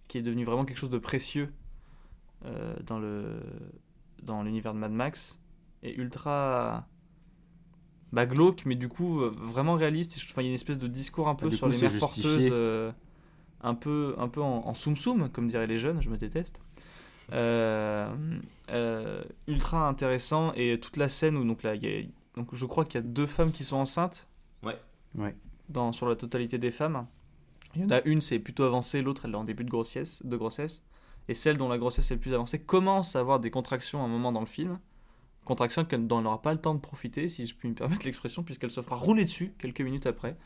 qui 0.09 0.17
est 0.19 0.23
devenu 0.23 0.45
vraiment 0.45 0.65
quelque 0.65 0.79
chose 0.79 0.91
de 0.91 0.99
précieux 0.99 1.53
euh, 2.47 2.75
dans 2.87 2.99
le 2.99 3.41
dans 4.23 4.43
l'univers 4.43 4.73
de 4.75 4.79
Mad 4.79 4.91
Max, 4.93 5.41
est 5.83 5.93
ultra 5.97 6.87
bah, 8.13 8.25
glauque, 8.27 8.63
mais 8.65 8.75
du 8.75 8.89
coup 8.89 9.21
vraiment 9.21 9.75
réaliste. 9.75 10.17
Et 10.17 10.21
je- 10.21 10.27
enfin, 10.33 10.43
Il 10.43 10.47
y 10.47 10.49
a 10.49 10.51
une 10.51 10.55
espèce 10.55 10.79
de 10.79 10.89
discours 10.89 11.29
un 11.29 11.35
peu 11.35 11.51
du 11.51 11.57
sur 11.57 11.67
coup, 11.67 11.73
les 11.73 11.81
mères 11.81 11.91
justifié. 11.91 12.23
porteuses, 12.23 12.49
euh, 12.53 12.91
un 13.61 13.75
peu, 13.75 14.15
un 14.19 14.29
peu 14.29 14.41
en, 14.43 14.67
en 14.67 14.73
soum 14.75 14.97
soum, 14.97 15.29
comme 15.29 15.47
diraient 15.49 15.67
les 15.67 15.77
jeunes. 15.79 16.01
Je 16.01 16.09
me 16.11 16.17
déteste. 16.17 16.61
Euh, 17.33 18.09
euh, 18.71 19.23
ultra 19.47 19.87
intéressant 19.87 20.53
et 20.55 20.81
toute 20.81 20.97
la 20.97 21.09
scène 21.09 21.37
où 21.37 21.45
donc 21.45 21.63
là 21.63 21.75
il 21.75 21.85
y 21.85 21.87
a- 21.89 22.07
donc 22.39 22.55
je 22.55 22.65
crois 22.67 22.85
qu'il 22.85 22.95
y 23.01 23.05
a 23.05 23.07
deux 23.07 23.27
femmes 23.27 23.53
qui 23.53 23.65
sont 23.65 23.77
enceintes 23.77 24.29
Ouais. 24.63 24.77
Ouais. 25.15 25.37
dans 25.69 25.93
sur 25.93 26.09
la 26.09 26.17
totalité 26.17 26.57
des 26.59 26.71
femmes 26.71 27.07
il 27.75 27.83
y 27.83 27.85
en 27.85 27.91
a 27.91 28.01
une 28.05 28.21
c'est 28.21 28.39
plutôt 28.39 28.65
avancé 28.65 29.03
l'autre 29.03 29.27
elle 29.27 29.33
est 29.33 29.37
en 29.37 29.45
début 29.45 29.65
de 29.65 29.71
grossesse 29.71 30.23
de 30.25 30.37
grossesse 30.37 30.83
et 31.29 31.35
celle 31.35 31.59
dont 31.59 31.69
la 31.69 31.77
grossesse 31.79 32.11
est 32.11 32.15
le 32.15 32.21
plus 32.21 32.33
avancée 32.35 32.59
commence 32.61 33.15
à 33.17 33.21
avoir 33.21 33.39
des 33.41 33.51
contractions 33.51 34.01
à 34.01 34.05
un 34.05 34.09
moment 34.09 34.33
dans 34.33 34.41
le 34.41 34.47
film 34.47 34.79
contractions 35.45 35.83
dont 35.91 36.19
elle 36.19 36.25
n'aura 36.25 36.41
pas 36.43 36.53
le 36.53 36.61
temps 36.61 36.75
de 36.75 36.81
profiter 36.81 37.29
si 37.29 37.47
je 37.47 37.55
puis 37.55 37.69
me 37.69 37.75
permettre 37.75 38.05
l'expression 38.07 38.43
puisqu'elle 38.43 38.71
se 38.71 38.81
fera 38.81 38.97
rouler 38.97 39.25
dessus 39.25 39.53
quelques 39.59 39.81
minutes 39.83 40.07
après 40.07 40.37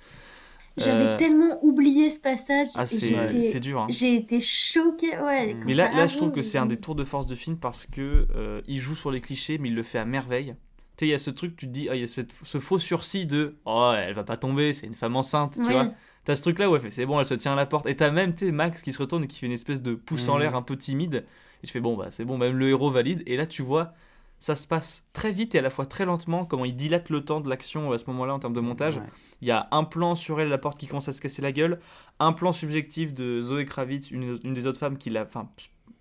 J'avais 0.78 1.04
Euh, 1.06 1.16
tellement 1.18 1.58
oublié 1.62 2.08
ce 2.08 2.18
passage. 2.20 2.68
ah 2.76 2.86
c'est 2.86 3.08
j'ai 3.08 3.24
été- 3.26 3.42
c'est 3.42 3.60
dur 3.60 3.80
hein. 3.80 3.86
J'ai 3.90 4.14
été 4.16 4.40
choquée, 4.40 5.18
ouais. 5.20 5.54
quand 5.60 5.66
Mais 5.66 5.74
là, 5.74 6.06
je 6.06 6.16
trouve 6.16 6.32
que 6.32 6.40
c'est 6.40 6.56
un 6.56 6.64
des 6.66 6.78
tours 6.78 6.94
de 6.94 7.04
force 7.04 7.26
de 7.26 7.34
film 7.34 7.58
parce 7.58 7.84
que 7.84 8.26
euh, 8.34 8.62
il 8.66 8.78
joue 8.78 8.94
sur 8.94 9.10
les 9.10 9.20
clichés, 9.20 9.58
mais 9.58 9.68
il 9.68 9.74
le 9.74 9.82
fait 9.82 9.98
à 9.98 10.06
merveille. 10.06 10.54
Sais, 11.02 11.06
il 11.08 11.10
y 11.10 11.14
a 11.14 11.18
ce 11.18 11.30
truc, 11.30 11.56
tu 11.56 11.66
te 11.66 11.72
dis, 11.72 11.88
ah, 11.90 11.96
il 11.96 12.00
y 12.02 12.04
a 12.04 12.06
cette- 12.06 12.32
ce 12.44 12.58
faux 12.60 12.78
sursis 12.78 13.26
de 13.26 13.56
oh, 13.64 13.92
elle 13.96 14.14
va 14.14 14.22
pas 14.22 14.36
tomber, 14.36 14.72
c'est 14.72 14.86
une 14.86 14.94
femme 14.94 15.16
enceinte, 15.16 15.54
tu 15.56 15.62
vois. 15.72 15.88
T'as 16.24 16.36
ce 16.36 16.42
truc 16.42 16.60
là 16.60 16.70
où 16.70 16.76
elle 16.76 16.80
fait, 16.80 16.90
c'est 16.92 17.06
bon, 17.06 17.18
elle 17.18 17.26
se 17.26 17.34
tient 17.34 17.54
à 17.54 17.56
la 17.56 17.66
porte. 17.66 17.86
Et 17.86 17.96
t'as 17.96 18.12
même, 18.12 18.32
tu 18.36 18.46
sais, 18.46 18.52
Max 18.52 18.82
qui 18.82 18.92
se 18.92 18.98
retourne 19.00 19.24
et 19.24 19.26
qui 19.26 19.40
fait 19.40 19.46
une 19.46 19.52
espèce 19.52 19.82
de 19.82 19.94
pouce 19.96 20.28
en 20.28 20.34
Mhm. 20.34 20.40
l'air 20.42 20.54
un 20.54 20.62
peu 20.62 20.76
timide. 20.76 21.24
Et 21.64 21.66
je 21.66 21.72
fais, 21.72 21.80
bon, 21.80 21.96
bah 21.96 22.06
c'est 22.10 22.24
bon, 22.24 22.38
même 22.38 22.56
le 22.56 22.68
héros 22.68 22.92
valide. 22.92 23.24
Et 23.26 23.36
là, 23.36 23.46
tu 23.46 23.62
vois, 23.62 23.92
ça 24.38 24.54
se 24.54 24.64
passe 24.68 25.04
très 25.12 25.32
vite 25.32 25.56
et 25.56 25.58
à 25.58 25.62
la 25.62 25.70
fois 25.70 25.86
très 25.86 26.04
lentement, 26.04 26.44
comment 26.44 26.64
il 26.64 26.76
dilate 26.76 27.10
le 27.10 27.24
temps 27.24 27.40
de 27.40 27.48
l'action 27.48 27.90
à 27.90 27.98
ce 27.98 28.04
moment-là 28.06 28.34
en 28.34 28.38
termes 28.38 28.54
de 28.54 28.60
montage. 28.60 28.98
Ouais. 28.98 29.02
Il 29.40 29.48
y 29.48 29.50
a 29.50 29.66
un 29.72 29.82
plan 29.82 30.14
sur 30.14 30.40
elle, 30.40 30.48
la 30.48 30.58
porte 30.58 30.78
qui 30.78 30.86
commence 30.86 31.08
à 31.08 31.12
se 31.12 31.20
casser 31.20 31.42
la 31.42 31.50
gueule, 31.50 31.80
un 32.20 32.32
plan 32.32 32.52
subjectif 32.52 33.12
de 33.14 33.42
Zoé 33.42 33.64
Kravitz, 33.64 34.12
une, 34.12 34.38
une 34.44 34.54
des 34.54 34.66
autres 34.68 34.78
femmes 34.78 34.98
qui 34.98 35.10
l'a. 35.10 35.22
Enfin, 35.24 35.48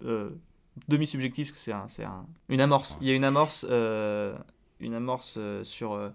euh, 0.05 0.29
demi-subjectif, 0.87 1.47
parce 1.47 1.51
que 1.59 1.63
c'est 1.63 1.71
un, 1.73 1.87
c'est 1.87 2.03
un- 2.05 2.25
une 2.49 2.61
amorce. 2.61 2.97
Il 3.01 3.07
y 3.07 3.11
a 3.11 3.15
une 3.15 3.23
amorce, 3.25 3.65
euh, 3.69 4.35
une 4.81 4.93
amorce 4.93 5.35
euh, 5.37 5.63
sur, 5.63 5.93
euh, 5.93 6.09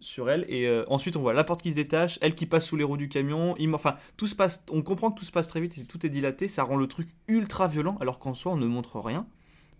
sur 0.00 0.30
elle, 0.30 0.44
et 0.48 0.66
euh, 0.66 0.84
ensuite 0.88 1.16
on 1.16 1.20
voit 1.20 1.34
la 1.34 1.44
porte 1.44 1.60
qui 1.62 1.70
se 1.70 1.76
détache, 1.76 2.18
elle 2.22 2.34
qui 2.34 2.46
passe 2.46 2.66
sous 2.66 2.76
les 2.76 2.84
roues 2.84 2.96
du 2.96 3.08
camion. 3.08 3.54
il- 3.58 3.72
enfin, 3.74 3.96
tout 4.16 4.26
se 4.26 4.34
passe, 4.34 4.64
on 4.70 4.82
comprend 4.82 5.10
que 5.10 5.18
tout 5.18 5.24
se 5.26 5.32
passe 5.32 5.48
très 5.48 5.60
vite 5.60 5.76
et 5.78 5.84
tout 5.84 6.04
est 6.06 6.08
dilaté, 6.10 6.48
ça 6.48 6.62
rend 6.62 6.76
le 6.76 6.86
truc 6.86 7.08
ultra 7.28 7.68
violent, 7.68 7.96
alors 8.00 8.18
qu'en 8.18 8.32
soi 8.34 8.52
on 8.52 8.56
ne 8.56 8.66
montre 8.66 8.98
rien. 9.00 9.26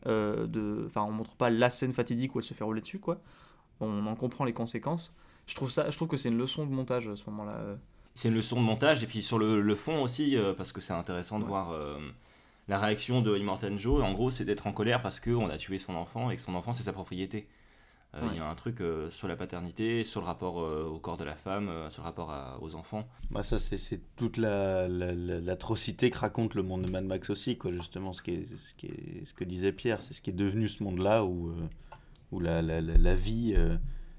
euh, 0.07 0.47
de, 0.47 0.85
enfin, 0.87 1.03
on 1.03 1.11
montre 1.13 1.35
pas 1.37 1.51
la 1.51 1.69
scène 1.69 1.93
fatidique 1.93 2.35
où 2.35 2.39
elle 2.39 2.45
se 2.45 2.55
fait 2.55 2.65
rouler 2.65 2.81
dessus, 2.81 2.99
quoi. 3.01 3.21
On 3.81 4.07
en 4.07 4.15
comprend 4.17 4.45
les 4.45 4.55
conséquences. 4.55 5.13
Je 5.47 5.55
trouve 5.55 5.71
ça, 5.71 5.91
je 5.91 5.97
trouve 5.97 6.09
que 6.09 6.17
c'est 6.17 6.31
une 6.31 6.39
leçon 6.39 6.65
de 6.65 6.71
montage 6.73 7.07
à 7.09 7.17
ce 7.17 7.25
moment-là. 7.29 7.59
C'est 8.15 8.29
une 8.29 8.35
leçon 8.35 8.57
de 8.57 8.63
montage, 8.65 9.03
et 9.03 9.07
puis 9.07 9.23
sur 9.23 9.39
le, 9.39 9.61
le 9.61 9.75
fond 9.75 10.03
aussi, 10.03 10.37
euh, 10.39 10.55
parce 10.55 10.73
que 10.73 10.81
c'est 10.81 10.95
intéressant 10.95 11.39
de 11.39 11.45
Ouais. 11.45 11.51
voir 11.51 11.75
la 12.69 12.79
réaction 12.79 13.21
de 13.21 13.37
Immortan 13.37 13.77
Joe. 13.77 14.03
En 14.03 14.13
gros, 14.13 14.31
c'est 14.31 14.45
d'être 14.47 14.67
en 14.67 14.73
colère 14.73 15.03
parce 15.03 15.21
qu'on 15.21 15.51
a 15.51 15.59
tué 15.59 15.79
son 15.79 15.95
enfant 15.95 16.31
et 16.31 16.37
que 16.37 16.43
son 16.43 16.55
enfant, 16.55 16.73
c'est 16.73 16.85
sa 16.85 16.93
propriété. 16.95 17.47
Euh, 18.15 18.21
Il 18.25 18.29
Ouais. 18.31 18.37
y 18.39 18.41
a 18.41 18.49
un 18.51 18.55
truc 18.57 18.81
euh, 18.81 19.09
sur 19.11 19.29
la 19.29 19.37
paternité, 19.37 20.03
sur 20.03 20.21
le 20.21 20.27
rapport 20.27 20.61
euh, 20.63 20.85
au 20.85 20.99
corps 20.99 21.17
de 21.17 21.23
la 21.25 21.37
femme, 21.37 21.71
sur 21.91 22.03
le 22.03 22.07
rapport 22.07 22.31
à- 22.33 22.59
aux 22.61 22.75
enfants. 22.75 23.07
Bah 23.31 23.43
ça 23.45 23.59
c'est 23.61 24.01
toute 24.17 24.37
la- 24.37 24.89
la- 24.89 25.15
la- 25.15 25.39
l'atrocité 25.41 26.11
que 26.11 26.19
raconte 26.19 26.55
le 26.57 26.63
monde 26.65 26.83
de 26.83 26.91
Mad 26.91 27.05
Max 27.05 27.31
aussi 27.31 27.57
quoi 27.57 27.71
justement 27.73 28.13
ce 28.13 28.23
qui 28.23 28.33
est, 28.33 28.47
ce 28.59 28.75
qui 28.75 28.87
est 28.87 29.25
ce 29.27 29.33
que 29.35 29.45
disait 29.45 29.71
Pierre 29.73 30.03
c'est 30.03 30.13
ce 30.15 30.23
qui 30.23 30.31
est 30.31 30.35
devenu 30.35 30.69
ce 30.69 30.83
monde 30.83 30.99
là 30.99 31.25
où 31.25 31.53
où 32.33 32.41
la, 32.41 32.63
la, 32.63 33.15
vie 33.15 33.55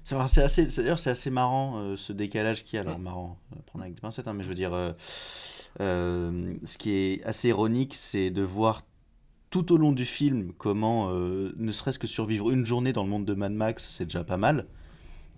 c'est 0.04 0.16
assez 0.42 0.64
d'ailleurs 0.66 0.98
c'est 0.98 1.10
assez 1.10 1.30
marrant 1.30 1.78
euh, 1.78 1.96
ce 1.96 2.14
décalage 2.14 2.64
qu'il 2.64 2.76
y 2.76 2.78
a 2.78 2.80
alors 2.82 2.98
marrant 2.98 3.38
euh, 3.52 3.56
prendre 3.66 3.82
avec 3.84 3.94
des 3.94 4.00
pincettes 4.00 4.26
hein, 4.26 4.32
mais 4.32 4.42
je 4.44 4.48
veux 4.48 4.54
dire 4.54 4.72
euh, 5.80 6.54
ce 6.64 6.78
qui 6.78 6.90
est 6.92 7.24
assez 7.24 7.48
ironique 7.48 7.94
c'est 7.94 8.30
de 8.30 8.42
voir 8.42 8.82
tout 9.52 9.70
au 9.70 9.76
long 9.76 9.92
du 9.92 10.06
film 10.06 10.52
comment 10.56 11.10
euh, 11.10 11.52
ne 11.58 11.70
serait-ce 11.72 11.98
que 11.98 12.06
survivre 12.06 12.50
une 12.50 12.64
journée 12.64 12.94
dans 12.94 13.04
le 13.04 13.10
monde 13.10 13.26
de 13.26 13.34
Mad 13.34 13.52
Max 13.52 13.84
c'est 13.96 14.06
déjà 14.06 14.24
pas 14.24 14.38
mal 14.38 14.66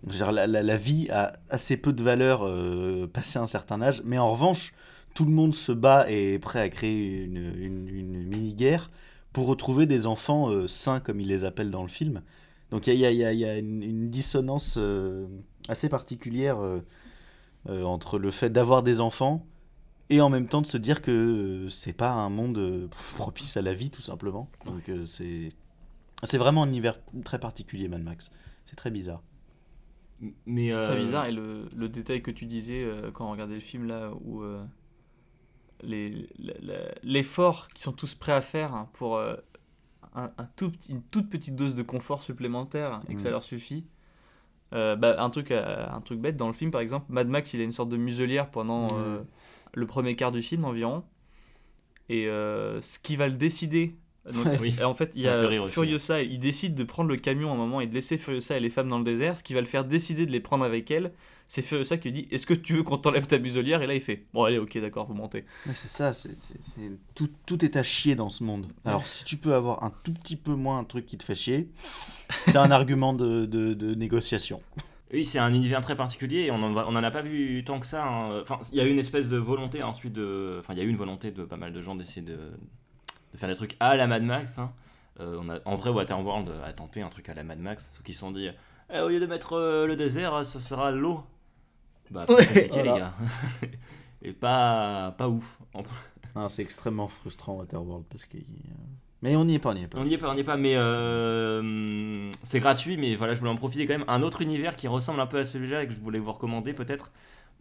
la, 0.06 0.76
vie 0.76 1.08
a 1.10 1.32
assez 1.50 1.76
peu 1.76 1.92
de 1.92 2.02
valeur 2.02 2.44
euh, 2.44 3.06
passé 3.10 3.38
un 3.38 3.46
certain 3.46 3.80
âge, 3.80 4.02
mais 4.04 4.18
en 4.18 4.30
revanche, 4.30 4.74
tout 5.14 5.24
le 5.24 5.30
monde 5.30 5.54
se 5.54 5.72
bat 5.72 6.04
et 6.10 6.34
est 6.34 6.38
prêt 6.38 6.60
à 6.60 6.68
créer 6.68 7.22
une, 7.22 8.28
mini-guerre 8.28 8.90
pour 9.32 9.46
retrouver 9.46 9.86
des 9.86 10.04
enfants 10.04 10.50
euh, 10.50 10.66
sains, 10.66 11.00
comme 11.00 11.20
ils 11.20 11.28
les 11.28 11.44
appellent 11.44 11.70
dans 11.70 11.80
le 11.80 11.88
film. 11.88 12.20
Donc 12.70 12.86
il 12.86 12.96
y 12.96 13.06
a, 13.06 13.10
il 13.10 13.40
il 13.40 13.58
une, 13.58 14.10
dissonance 14.10 14.78
assez 15.70 15.88
particulière 15.88 16.58
entre 17.66 18.18
le 18.18 18.30
fait 18.30 18.50
d'avoir 18.50 18.82
des 18.82 19.00
enfants 19.00 19.46
et 20.10 20.20
en 20.20 20.28
même 20.30 20.46
temps 20.48 20.60
de 20.62 20.66
se 20.66 20.76
dire 20.76 21.02
que 21.02 21.10
euh, 21.10 21.68
c'est 21.68 21.92
pas 21.92 22.10
un 22.12 22.28
monde 22.30 22.58
euh, 22.58 22.88
propice 23.16 23.56
à 23.56 23.62
la 23.62 23.74
vie, 23.74 23.90
tout 23.90 24.02
simplement. 24.02 24.50
Donc 24.66 24.88
euh, 24.88 25.04
c'est 25.06 25.48
c'est 26.22 26.38
vraiment 26.38 26.62
un 26.62 26.68
univers 26.68 26.98
très 27.24 27.38
particulier, 27.38 27.88
Mad 27.88 28.02
Max. 28.02 28.30
C'est 28.64 28.76
très 28.76 28.90
bizarre. 28.90 29.22
Mais, 30.46 30.72
C'est 30.72 30.78
euh, 30.78 30.82
très 30.82 30.96
bizarre. 30.96 31.26
Et 31.26 31.32
le, 31.32 31.68
le 31.74 31.88
détail 31.88 32.22
que 32.22 32.30
tu 32.30 32.46
disais 32.46 32.82
euh, 32.82 33.10
quand 33.10 33.26
on 33.26 33.30
regardait 33.32 33.54
le 33.54 33.60
film 33.60 33.86
là, 33.86 34.10
où 34.24 34.42
euh, 34.42 34.64
les- 35.82 36.28
l'effort 37.02 37.68
qu'ils 37.68 37.82
sont 37.82 37.92
tous 37.92 38.14
prêts 38.14 38.32
à 38.32 38.40
faire 38.40 38.74
hein, 38.74 38.88
pour 38.94 39.16
euh, 39.16 39.34
un, 40.14 40.30
un 40.38 40.44
tout 40.56 40.70
petit- 40.70 40.92
une 40.92 41.02
toute 41.02 41.28
petite 41.28 41.56
dose 41.56 41.74
de 41.74 41.82
confort 41.82 42.22
supplémentaire 42.22 43.02
et 43.08 43.14
que 43.14 43.20
ça 43.20 43.28
Mm. 43.28 43.32
leur 43.32 43.42
suffit. 43.42 43.84
Euh, 44.72 44.96
bah, 44.96 45.16
un, 45.22 45.30
truc, 45.30 45.50
euh, 45.50 45.86
un 45.90 46.00
truc 46.00 46.20
bête, 46.20 46.36
dans 46.36 46.46
le 46.46 46.52
film 46.52 46.70
par 46.70 46.80
exemple, 46.80 47.06
Mad 47.12 47.28
Max 47.28 47.52
il 47.54 47.60
a 47.60 47.64
une 47.64 47.70
sorte 47.72 47.90
de 47.90 47.96
muselière 47.96 48.50
pendant. 48.50 48.88
Le 49.74 49.86
premier 49.86 50.14
quart 50.16 50.32
du 50.32 50.42
film 50.42 50.64
environ. 50.64 51.04
Et 52.08 52.26
euh, 52.28 52.80
ce 52.82 52.98
qui 52.98 53.16
va 53.16 53.28
le 53.28 53.36
décider. 53.36 53.94
donc, 54.32 54.46
Oui. 54.60 54.74
et 54.78 54.84
en 54.84 54.94
fait, 54.94 55.12
il 55.14 55.22
y 55.22 55.28
a. 55.28 55.48
Furiosa, 55.66 56.22
il 56.22 56.38
décide 56.38 56.74
de 56.74 56.84
prendre 56.84 57.08
le 57.08 57.16
camion 57.16 57.50
à 57.50 57.54
un 57.54 57.56
moment 57.56 57.80
et 57.80 57.86
de 57.86 57.94
laisser 57.94 58.18
Furiosa 58.18 58.56
et 58.56 58.60
les 58.60 58.70
femmes 58.70 58.88
dans 58.88 58.98
le 58.98 59.04
désert. 59.04 59.38
Ce 59.38 59.42
qui 59.44 59.54
va 59.54 59.60
le 59.60 59.66
faire 59.66 59.84
décider 59.84 60.26
de 60.26 60.30
les 60.32 60.40
prendre 60.40 60.64
avec 60.64 60.90
elle, 60.90 61.12
c'est 61.48 61.62
Furiosa 61.62 61.96
qui 61.96 62.08
lui 62.10 62.22
dit 62.22 62.28
Est-ce 62.30 62.46
que 62.46 62.52
tu 62.54 62.74
veux 62.74 62.82
qu'on 62.82 62.98
t'enlève 62.98 63.26
ta 63.26 63.38
muselière? 63.38 63.80
Et 63.82 63.86
là, 63.86 63.94
il 63.94 64.00
fait 64.02 64.26
Bon, 64.34 64.44
allez, 64.44 64.58
ok, 64.58 64.76
d'accord, 64.80 65.06
vous 65.06 65.14
montez. 65.14 65.44
Ouais, 65.66 65.72
c'est 65.74 65.88
ça, 65.88 66.12
c'est, 66.12 66.36
c'est- 66.36 66.60
c'est- 66.60 66.90
Tout, 67.14 67.30
tout 67.46 67.64
est 67.64 67.76
à 67.76 67.82
chier 67.82 68.14
dans 68.14 68.28
ce 68.30 68.44
monde. 68.44 68.66
Alors, 68.84 69.06
si 69.06 69.24
tu 69.24 69.38
peux 69.38 69.54
avoir 69.54 69.82
un 69.82 69.92
tout 70.02 70.12
petit 70.12 70.36
peu 70.36 70.54
moins 70.54 70.78
un 70.78 70.84
truc 70.84 71.06
qui 71.06 71.16
te 71.16 71.24
fait 71.24 71.34
chier, 71.34 71.68
c'est 72.48 72.56
un 72.56 72.70
argument 72.70 73.14
de, 73.14 73.46
de, 73.46 73.72
de 73.72 73.94
négociation. 73.94 74.60
Oui, 75.12 75.24
c'est 75.24 75.38
un 75.38 75.52
univers 75.54 75.80
très 75.80 75.96
particulier 75.96 76.42
et 76.46 76.50
on 76.50 76.62
en, 76.62 76.72
va- 76.72 76.86
on 76.88 76.96
en 76.96 77.04
a 77.04 77.10
pas 77.10 77.22
vu 77.22 77.62
tant 77.64 77.78
que 77.78 77.86
ça. 77.86 78.04
hein. 78.06 78.40
Enfin, 78.40 78.58
il 78.72 78.78
y 78.78 78.80
a 78.80 78.84
eu 78.84 78.90
une 78.90 78.98
espèce 78.98 79.28
de 79.28 79.36
volonté 79.36 79.82
ensuite 79.82 80.12
de. 80.12 80.56
Enfin, 80.60 80.72
il 80.74 80.78
y 80.78 80.82
a 80.82 80.84
eu 80.84 80.88
une 80.88 80.96
volonté 80.96 81.30
de 81.30 81.44
pas 81.44 81.56
mal 81.56 81.72
de 81.72 81.82
gens 81.82 81.94
d'essayer 81.94 82.22
de, 82.22 82.36
de 83.32 83.36
faire 83.38 83.48
des 83.48 83.54
trucs 83.54 83.76
à 83.80 83.96
la 83.96 84.06
Mad 84.06 84.22
Max. 84.22 84.58
hein. 84.58 84.72
Euh, 85.20 85.38
on 85.40 85.48
a, 85.48 85.60
en 85.66 85.76
vrai, 85.76 85.90
Waterworld 85.90 86.50
a 86.64 86.72
tenté 86.72 87.00
un 87.02 87.08
truc 87.08 87.28
à 87.28 87.34
la 87.34 87.44
Mad 87.44 87.60
Max. 87.60 87.90
Ceux 87.92 88.02
qui 88.02 88.12
se 88.12 88.20
sont 88.20 88.32
dit 88.32 88.48
Eh, 88.92 88.98
au 89.00 89.08
lieu 89.08 89.20
de 89.20 89.26
mettre 89.26 89.52
euh, 89.52 89.86
le 89.86 89.94
désert, 89.94 90.44
ça 90.44 90.58
sera 90.58 90.90
l'eau. 90.90 91.22
Bah, 92.10 92.24
compliqué, 92.26 92.68
Voilà. 92.72 92.82
les 92.94 92.98
gars. 92.98 93.14
et 94.22 94.32
pas, 94.32 95.14
pas 95.16 95.28
ouf. 95.28 95.58
Ah, 96.34 96.48
c'est 96.48 96.62
extrêmement 96.62 97.06
frustrant, 97.08 97.54
Waterworld, 97.56 98.06
parce 98.10 98.24
que. 98.24 98.38
Mais 99.24 99.36
on 99.36 99.46
n'y 99.46 99.54
est 99.54 99.58
pas, 99.58 99.70
on 99.70 99.74
n'y 99.74 99.84
est 99.84 99.88
pas. 99.88 99.98
On 99.98 100.04
n'y 100.04 100.12
est 100.12 100.18
pas, 100.18 100.30
on 100.30 100.34
n'y 100.34 100.40
est 100.40 100.44
pas, 100.44 100.58
mais 100.58 100.76
euh, 100.76 102.30
c'est 102.42 102.60
gratuit, 102.60 102.98
mais 102.98 103.16
voilà, 103.16 103.34
je 103.34 103.38
voulais 103.40 103.50
en 103.50 103.56
profiter 103.56 103.86
quand 103.86 103.94
même. 103.94 104.04
Un 104.06 104.22
autre 104.22 104.42
univers 104.42 104.76
qui 104.76 104.86
ressemble 104.86 105.18
un 105.18 105.26
peu 105.26 105.38
à 105.38 105.44
celui-là 105.46 105.82
et 105.82 105.86
que 105.86 105.94
je 105.94 105.98
voulais 105.98 106.18
vous 106.18 106.30
recommander 106.30 106.74
peut-être, 106.74 107.10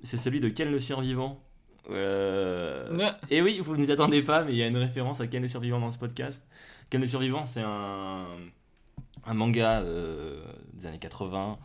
c'est 0.03 0.17
celui 0.17 0.41
de 0.41 0.49
Ken 0.49 0.69
le 0.69 0.77
Survivant. 0.77 1.41
Euh, 1.89 3.11
Et 3.29 3.41
oui, 3.41 3.61
vous 3.63 3.77
ne 3.77 3.77
vous 3.77 3.89
y 3.89 3.93
attendez 3.93 4.21
pas, 4.21 4.43
mais 4.43 4.51
il 4.51 4.57
y 4.57 4.63
a 4.63 4.67
une 4.67 4.75
référence 4.75 5.21
à 5.21 5.27
Ken 5.27 5.41
le 5.41 5.47
Survivant 5.47 5.79
dans 5.79 5.89
ce 5.89 5.97
podcast. 5.97 6.45
Ken 6.89 6.99
le 6.99 7.07
Survivant, 7.07 7.45
c'est 7.45 7.63
un, 7.63 8.25
un 9.25 9.33
manga 9.33 9.79
euh, 9.83 10.43
des 10.73 10.85
années 10.85 10.99
80 10.99 11.57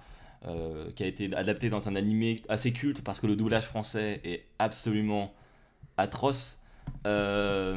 euh, 0.47 0.93
qui 0.95 1.03
a 1.03 1.07
été 1.07 1.35
adapté 1.35 1.71
dans 1.71 1.89
un 1.89 1.97
animé 1.97 2.41
assez 2.49 2.73
culte 2.73 3.03
parce 3.03 3.19
que 3.19 3.27
le 3.27 3.35
doublage 3.35 3.65
français 3.65 4.21
est 4.23 4.45
absolument 4.61 5.35
atroce. 5.97 6.63
Euh, 7.09 7.77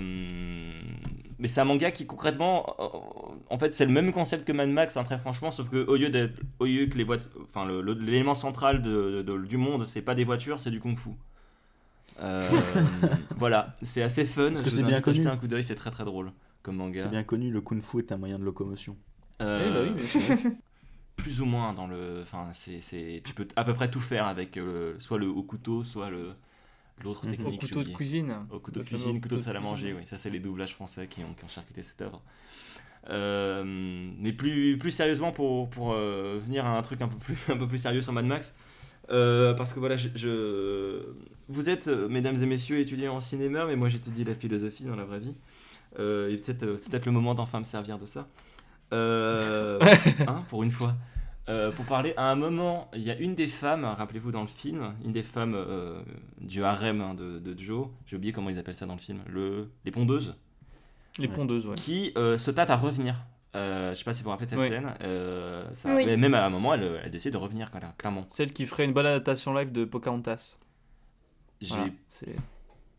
mais 1.40 1.48
c'est 1.48 1.62
un 1.62 1.66
manga 1.66 1.90
qui 1.92 2.06
concrètement, 2.06 2.76
en 3.50 3.58
fait, 3.58 3.74
c'est 3.74 3.86
le 3.86 3.92
même 3.92 4.12
concept 4.12 4.46
que 4.46 4.52
Mad 4.52 4.70
Max, 4.70 4.96
hein, 4.98 5.04
très 5.04 5.18
franchement, 5.18 5.50
sauf 5.52 5.70
que 5.70 5.86
au 5.88 5.96
lieu 5.96 6.10
d'être, 6.10 6.40
au 6.60 6.66
lieu 6.66 6.86
que 6.86 6.98
les 6.98 7.04
voitures, 7.04 7.32
enfin, 7.50 7.68
l'élément 8.00 8.36
central 8.36 8.82
de, 8.82 9.24
de- 9.24 9.46
du 9.46 9.58
monde, 9.58 9.86
c'est 9.86 10.02
pas 10.04 10.14
des 10.16 10.24
voitures, 10.26 10.60
c'est 10.60 10.70
du 10.72 10.80
kung-fu. 10.80 11.10
Euh, 12.22 12.48
voilà, 13.38 13.76
c'est 13.82 14.04
assez 14.04 14.26
fun. 14.26 14.50
Parce 14.50 14.62
que 14.62 14.70
c'est 14.70 14.84
bien 14.84 15.02
connu. 15.02 15.26
un 15.26 15.38
coup 15.38 15.48
d'œil, 15.48 15.64
c'est 15.64 15.76
très 15.76 15.92
très 15.92 16.06
drôle 16.06 16.32
comme 16.62 16.76
manga. 16.76 17.02
C'est 17.04 17.10
bien 17.10 17.24
connu, 17.24 17.50
le 17.50 17.62
kung-fu 17.62 18.00
est 18.00 18.12
un 18.12 18.18
moyen 18.18 18.38
de 18.38 18.44
locomotion. 18.44 18.96
Euh, 19.42 19.66
Eh 19.68 19.74
bah 19.74 19.94
oui, 19.96 20.52
plus 21.16 21.42
ou 21.42 21.46
moins 21.46 21.74
dans 21.74 21.88
le, 21.88 22.20
enfin, 22.22 22.50
c'est, 22.54 23.22
tu 23.24 23.34
peux 23.34 23.48
à 23.56 23.64
peu 23.64 23.74
près 23.74 23.90
tout 23.90 24.00
faire 24.02 24.28
avec 24.28 24.58
euh, 24.58 24.94
le- 24.94 25.00
soit 25.00 25.18
le 25.18 25.28
au 25.28 25.42
couteau, 25.42 25.84
soit 25.84 26.10
le 26.12 26.34
l'autre 27.04 27.26
Mhm. 27.26 27.32
technique. 27.32 27.64
Au 27.64 27.68
couteau 27.68 27.84
de 27.84 27.90
cuisine. 27.90 28.36
Au 28.52 28.60
couteau 28.60 28.80
de 28.80 28.86
cuisine, 28.86 29.22
couteau 29.22 29.38
de 29.38 29.42
salle 29.42 29.58
à 29.58 29.60
manger, 29.62 29.94
oui. 29.94 30.04
Ça, 30.06 30.18
c'est 30.18 30.30
les 30.30 30.40
doublages 30.40 30.74
français 30.74 31.08
qui 31.08 31.24
ont, 31.24 31.34
qui 31.34 31.44
ont 31.46 31.48
charcuté 31.50 31.82
cette 31.82 32.02
œuvre. 32.02 32.22
Euh, 33.10 33.64
mais 34.20 34.32
plus, 34.32 34.78
plus 34.78 34.92
sérieusement, 34.92 35.32
pour, 35.32 35.70
pour 35.70 35.94
euh, 35.94 36.40
venir 36.44 36.66
à 36.66 36.78
un 36.78 36.82
truc 36.82 37.02
un 37.02 37.08
peu 37.08 37.18
plus, 37.18 37.36
un 37.50 37.58
peu 37.58 37.68
plus 37.68 37.80
sérieux 37.80 38.02
sur 38.02 38.14
Mad 38.14 38.26
Max, 38.26 38.54
euh, 39.10 39.54
parce 39.56 39.74
que 39.74 39.80
voilà, 39.80 39.98
je, 39.98 40.10
je- 40.16 41.04
vous 41.50 41.70
êtes, 41.70 41.88
mesdames 41.88 42.42
et 42.42 42.46
messieurs, 42.46 42.78
étudiants 42.80 43.16
en 43.16 43.22
cinéma, 43.22 43.66
mais 43.66 43.76
moi 43.76 43.90
j'étudie 43.90 44.24
la 44.24 44.36
philosophie 44.36 44.84
dans 44.84 44.96
la 44.96 45.04
vraie 45.06 45.20
vie. 45.20 45.34
Et 45.98 46.38
peut-être, 46.38 46.78
c'est 46.78 46.90
peut-être 46.92 47.06
le 47.08 47.12
moment 47.12 47.34
d'enfin 47.36 47.60
me 47.60 47.66
servir 47.66 47.98
de 47.98 48.06
ça. 48.06 48.28
Hein, 48.92 50.44
pour 50.50 50.64
une 50.64 50.72
fois. 50.72 50.96
Euh, 51.50 51.72
pour 51.72 51.86
parler, 51.86 52.14
à 52.18 52.30
un 52.32 52.36
moment, 52.36 52.90
il 52.94 53.02
y 53.02 53.10
a 53.12 53.18
une 53.18 53.34
des 53.36 53.48
femmes, 53.48 53.84
rappelez-vous 53.84 54.32
dans 54.32 54.42
le 54.42 54.48
film, 54.48 54.94
une 55.04 55.12
des 55.12 55.24
femmes 55.24 55.56
euh, 55.56 56.02
du 56.40 56.64
harem 56.64 57.02
hein, 57.02 57.14
de, 57.16 57.40
de 57.40 57.60
Joe, 57.60 57.88
j'ai 58.06 58.16
oublié 58.16 58.32
comment 58.32 58.50
ils 58.50 58.60
appellent 58.60 58.76
ça 58.76 58.86
dans 58.86 58.94
le 58.94 59.00
film, 59.00 59.20
le, 59.28 59.70
les 59.84 59.92
pondeuses, 59.92 60.36
Les 61.18 61.28
Ouais. 61.28 61.34
pondeuses, 61.34 61.66
ouais. 61.66 61.76
qui 61.76 62.14
euh, 62.16 62.38
se 62.38 62.52
tâtent 62.52 62.70
à 62.70 62.78
revenir. 62.78 63.16
Euh, 63.56 63.90
je 63.90 63.96
sais 63.96 64.04
pas 64.06 64.14
si 64.14 64.22
vous 64.22 64.26
vous 64.26 64.30
rappelez 64.30 64.46
de 64.46 64.52
cette 64.52 64.60
Oui. 64.60 64.70
scène. 64.70 64.94
euh, 65.02 65.66
ça- 65.74 65.94
Oui. 65.96 66.06
mais 66.06 66.16
même 66.16 66.36
à 66.36 66.46
un 66.46 66.50
moment, 66.50 66.74
elle, 66.76 67.02
elle 67.04 67.12
décide 67.12 67.34
de 67.34 67.38
revenir, 67.38 67.70
quoi, 67.72 67.80
là, 67.82 67.94
clairement. 67.98 68.24
Celle 68.30 68.54
qui 68.54 68.66
ferait 68.66 68.86
une 68.86 68.94
bonne 68.94 69.08
adaptation 69.08 69.54
live 69.54 69.72
de 69.72 69.84
Pocahontas. 69.84 70.58
J'ai 71.60 71.76
Voilà, 71.76 71.90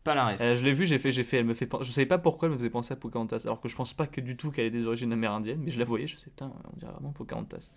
pas 0.03 0.15
la 0.15 0.27
ref. 0.27 0.41
Euh, 0.41 0.55
je 0.57 0.63
l'ai 0.63 0.73
vu, 0.73 0.85
j'ai 0.85 0.99
fait, 0.99 1.11
j'ai 1.11 1.23
fait, 1.23 1.37
elle 1.37 1.45
me 1.45 1.53
fait, 1.53 1.67
je 1.81 1.89
savais 1.91 2.05
pas 2.05 2.17
pourquoi 2.17 2.47
elle 2.47 2.53
me 2.53 2.57
faisait 2.57 2.69
penser 2.69 2.93
à 2.93 2.97
Pocahontas, 2.97 3.43
alors 3.45 3.61
que 3.61 3.67
je 3.69 3.75
pense 3.75 3.93
pas 3.93 4.05
que 4.05 4.19
du 4.21 4.35
tout 4.37 4.51
qu'elle 4.51 4.65
ait 4.65 4.69
des 4.69 4.85
origines 4.85 5.11
amérindiennes, 5.13 5.61
mais 5.63 5.71
je 5.71 5.79
la 5.79 5.85
voyais, 5.85 6.07
je 6.07 6.17
sais, 6.17 6.29
putain, 6.29 6.51
on 6.73 6.77
dirait 6.77 6.91
vraiment 6.91 7.13
Pocahontas. 7.13 7.71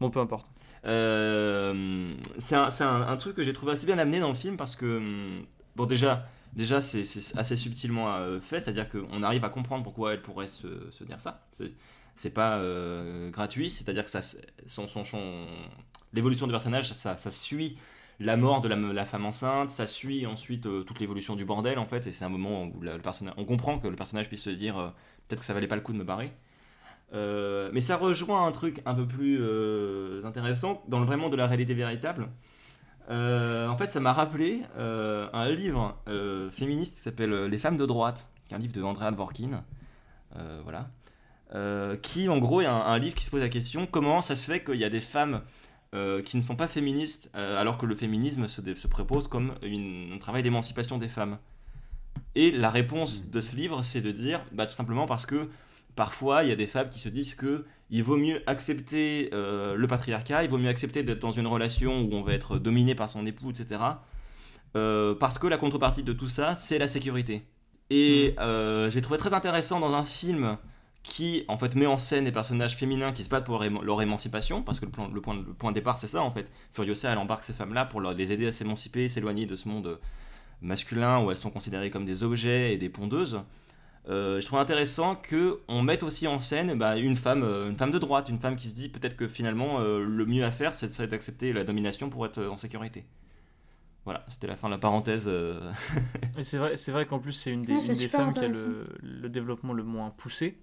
Bon, 0.00 0.10
peu 0.10 0.20
importe. 0.20 0.50
Euh, 0.86 2.14
c'est 2.38 2.54
un, 2.54 2.70
un- 2.84 3.02
un 3.08 3.16
truc 3.16 3.36
que 3.36 3.42
j'ai 3.42 3.52
trouvé 3.52 3.72
assez 3.72 3.86
bien 3.86 3.98
amené 3.98 4.18
dans 4.20 4.28
le 4.28 4.34
film 4.34 4.56
parce 4.56 4.76
que, 4.76 4.86
hum, 4.98 5.44
bon, 5.76 5.84
déjà, 5.86 6.26
déjà 6.54 6.80
c'est 6.80 7.04
assez 7.36 7.56
subtilement 7.56 8.14
euh, 8.14 8.40
fait, 8.40 8.60
c'est-à-dire 8.60 8.88
qu'on 8.88 9.22
arrive 9.22 9.44
à 9.44 9.50
comprendre 9.50 9.84
pourquoi 9.84 10.14
elle 10.14 10.22
pourrait 10.22 10.48
se, 10.48 10.66
dire 11.04 11.20
ça. 11.20 11.44
C'est- 11.52 11.72
pas 12.34 12.58
euh, 12.58 13.30
gratuit, 13.30 13.70
c'est-à-dire 13.70 14.04
que 14.04 14.10
son, 14.66 14.88
son, 14.88 15.04
son- 15.04 15.46
l'évolution 16.12 16.46
du 16.46 16.52
personnage, 16.52 16.92
ça, 16.92 17.16
ça 17.16 17.30
suit 17.30 17.76
la 18.18 18.36
mort 18.36 18.60
de 18.60 18.68
la, 18.68 18.76
femme 19.06 19.24
enceinte, 19.26 19.70
ça 19.70 19.86
suit 19.86 20.26
ensuite 20.26 20.62
toute 20.84 21.00
l'évolution 21.00 21.36
du 21.36 21.44
bordel 21.44 21.78
en 21.78 21.86
fait, 21.86 22.06
et 22.06 22.12
c'est 22.12 22.24
un 22.24 22.28
moment 22.28 22.64
où 22.64 22.80
le 22.80 22.98
on 23.38 23.44
comprend 23.46 23.78
que 23.78 23.88
le 23.88 23.96
personnage 23.96 24.28
puisse 24.28 24.42
se 24.42 24.50
dire 24.50 24.92
peut-être 25.28 25.40
que 25.40 25.46
ça 25.46 25.54
valait 25.54 25.68
pas 25.68 25.76
le 25.76 25.80
coup 25.82 25.92
de 25.92 25.98
me 25.98 26.04
barrer. 26.04 26.32
Euh, 27.12 27.70
mais 27.72 27.80
ça 27.80 27.96
rejoint 27.96 28.46
un 28.46 28.52
truc 28.52 28.82
un 28.86 28.94
peu 28.94 29.06
plus 29.06 29.38
euh, 29.40 30.22
intéressant 30.24 30.82
dans 30.88 31.00
le 31.00 31.06
vraiment 31.06 31.28
de 31.28 31.36
la 31.36 31.46
réalité 31.46 31.74
véritable. 31.74 32.28
Euh, 33.10 33.66
en 33.66 33.76
fait, 33.76 33.88
ça 33.88 33.98
m'a 33.98 34.12
rappelé 34.12 34.62
un 34.78 35.50
livre 35.50 35.96
féministe 36.52 36.96
qui 36.96 37.02
s'appelle 37.02 37.46
Les 37.46 37.58
femmes 37.58 37.76
de 37.76 37.86
droite, 37.86 38.28
qui 38.46 38.54
est 38.54 38.56
un 38.56 38.60
livre 38.60 38.72
de 38.72 38.82
Andrea 38.82 39.10
Dworkin. 39.10 39.64
Voilà. 40.62 40.90
Qui, 42.02 42.28
en 42.28 42.38
gros, 42.38 42.60
est 42.60 42.66
un, 42.66 42.76
un 42.76 42.98
livre 42.98 43.16
qui 43.16 43.24
se 43.24 43.30
pose 43.30 43.40
la 43.40 43.48
question 43.48 43.86
comment 43.86 44.22
ça 44.22 44.36
se 44.36 44.46
fait 44.46 44.62
qu'il 44.62 44.76
y 44.76 44.84
a 44.84 44.90
des 44.90 45.00
femmes 45.00 45.42
qui 46.24 46.36
ne 46.36 46.42
sont 46.42 46.54
pas 46.54 46.68
féministes 46.68 47.30
alors 47.34 47.78
que 47.78 47.86
le 47.86 47.96
féminisme 47.96 48.46
se, 48.46 48.86
propose 48.86 49.26
comme 49.26 49.54
une- 49.62 50.12
un 50.14 50.18
travail 50.18 50.44
d'émancipation 50.44 50.96
des 50.96 51.08
femmes? 51.08 51.38
Et 52.36 52.52
la 52.52 52.70
réponse 52.70 53.24
de 53.28 53.40
ce 53.40 53.56
livre, 53.56 53.82
c'est 53.82 54.02
de 54.02 54.12
dire 54.12 54.44
bah, 54.52 54.66
tout 54.66 54.74
simplement 54.74 55.08
parce 55.08 55.26
que 55.26 55.48
parfois 56.04 56.44
il 56.44 56.48
y 56.48 56.52
a 56.52 56.56
des 56.56 56.66
femmes 56.74 56.88
qui 56.88 56.98
se 56.98 57.10
disent 57.10 57.34
que 57.34 57.66
il 57.90 58.02
vaut 58.02 58.16
mieux 58.16 58.38
accepter 58.46 59.28
euh, 59.34 59.74
le 59.74 59.86
patriarcat, 59.86 60.44
il 60.44 60.48
vaut 60.48 60.56
mieux 60.56 60.70
accepter 60.76 61.02
d'être 61.02 61.18
dans 61.18 61.32
une 61.40 61.46
relation 61.46 61.92
où 62.00 62.14
on 62.14 62.22
va 62.22 62.32
être 62.32 62.56
dominé 62.58 62.94
par 62.94 63.08
son 63.14 63.26
époux, 63.26 63.50
etc. 63.50 63.66
euh, 64.76 65.14
parce 65.14 65.38
que 65.38 65.46
la 65.46 65.58
contrepartie 65.58 66.02
de 66.02 66.14
tout 66.14 66.28
ça, 66.28 66.54
c'est 66.54 66.78
la 66.78 66.88
sécurité. 66.88 67.42
Et 67.90 68.34
euh, 68.38 68.88
j'ai 68.90 69.02
trouvé 69.02 69.18
très 69.18 69.34
intéressant 69.34 69.78
dans 69.78 69.92
un 69.92 70.04
film 70.04 70.56
qui 71.02 71.44
en 71.48 71.58
fait 71.58 71.74
met 71.74 71.86
en 71.86 71.98
scène 71.98 72.24
des 72.24 72.32
personnages 72.32 72.76
féminins 72.76 73.12
qui 73.12 73.22
se 73.24 73.28
battent 73.28 73.44
pour 73.44 73.58
leur, 73.58 73.64
éma- 73.70 73.82
leur 73.82 74.00
émancipation, 74.00 74.62
parce 74.62 74.80
que 74.80 74.86
le, 74.86 74.92
plan- 74.92 75.10
le 75.12 75.20
point, 75.20 75.34
le 75.34 75.52
point 75.60 75.70
de 75.72 75.74
départ 75.74 75.98
c'est 75.98 76.08
ça 76.08 76.22
en 76.22 76.30
fait. 76.30 76.50
Furiosa 76.72 77.10
elle 77.12 77.18
embarque 77.18 77.42
ces 77.42 77.52
femmes-là 77.60 77.84
pour 77.84 78.00
leur- 78.00 78.14
les 78.14 78.32
aider 78.32 78.46
à 78.46 78.52
s'émanciper, 78.52 79.08
s'éloigner 79.08 79.44
de 79.44 79.56
ce 79.56 79.68
monde 79.68 79.98
masculin 80.62 81.22
où 81.22 81.30
elles 81.30 81.36
sont 81.36 81.50
considérées 81.50 81.90
comme 81.90 82.06
des 82.06 82.22
objets 82.22 82.72
et 82.72 82.78
des 82.78 82.88
pondeuses. 82.88 83.42
Euh, 84.10 84.40
je 84.40 84.46
trouve 84.46 84.58
intéressant 84.58 85.14
que 85.16 85.60
on 85.68 85.82
mette 85.82 86.02
aussi 86.02 86.26
en 86.26 86.38
scène 86.40 86.76
bah, 86.76 86.96
une 86.98 87.16
femme, 87.16 87.42
euh, 87.44 87.70
une 87.70 87.76
femme 87.76 87.92
de 87.92 87.98
droite, 87.98 88.28
une 88.28 88.40
femme 88.40 88.56
qui 88.56 88.68
se 88.68 88.74
dit 88.74 88.88
peut-être 88.88 89.16
que 89.16 89.28
finalement 89.28 89.80
euh, 89.80 90.04
le 90.04 90.26
mieux 90.26 90.44
à 90.44 90.50
faire, 90.50 90.74
c'est 90.74 91.06
d'accepter 91.06 91.52
la 91.52 91.64
domination 91.64 92.10
pour 92.10 92.26
être 92.26 92.42
en 92.46 92.56
sécurité. 92.56 93.06
Voilà, 94.04 94.24
c'était 94.28 94.46
la 94.46 94.56
fin 94.56 94.68
de 94.68 94.74
la 94.74 94.78
parenthèse. 94.78 95.26
euh. 95.28 95.72
C'est 96.40 96.58
vrai, 96.58 96.76
c'est 96.76 96.92
vrai 96.92 97.06
qu'en 97.06 97.18
plus 97.18 97.32
c'est 97.32 97.52
une 97.52 97.62
des, 97.62 97.74
Ouais, 97.74 97.80
une 97.80 97.80
c'est 97.80 97.94
des 97.94 98.08
super 98.08 98.20
femmes 98.20 98.32
qui 98.32 98.44
a 98.44 98.48
le, 98.48 98.86
le 99.02 99.28
développement 99.28 99.72
le 99.74 99.82
moins 99.84 100.10
poussé, 100.10 100.58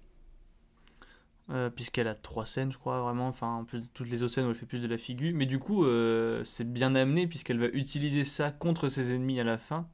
euh, 1.50 1.70
puisqu'elle 1.70 2.08
a 2.08 2.14
trois 2.14 2.44
scènes, 2.44 2.70
je 2.72 2.78
crois 2.78 3.00
vraiment. 3.00 3.28
Enfin, 3.28 3.46
en 3.54 3.64
plus 3.64 3.80
de 3.80 3.86
toutes 3.94 4.10
les 4.10 4.22
autres 4.22 4.34
scènes 4.34 4.46
où 4.46 4.50
elle 4.50 4.54
fait 4.54 4.66
plus 4.66 4.82
de 4.82 4.88
la 4.88 4.98
figure, 4.98 5.32
mais 5.34 5.46
du 5.46 5.58
coup 5.58 5.84
euh, 5.84 6.42
c'est 6.44 6.70
bien 6.70 6.94
amené 6.94 7.26
puisqu'elle 7.26 7.58
va 7.58 7.68
utiliser 7.68 8.24
ça 8.24 8.50
contre 8.50 8.88
ses 8.88 9.14
ennemis 9.14 9.40
à 9.40 9.44
la 9.44 9.56
fin 9.58 9.88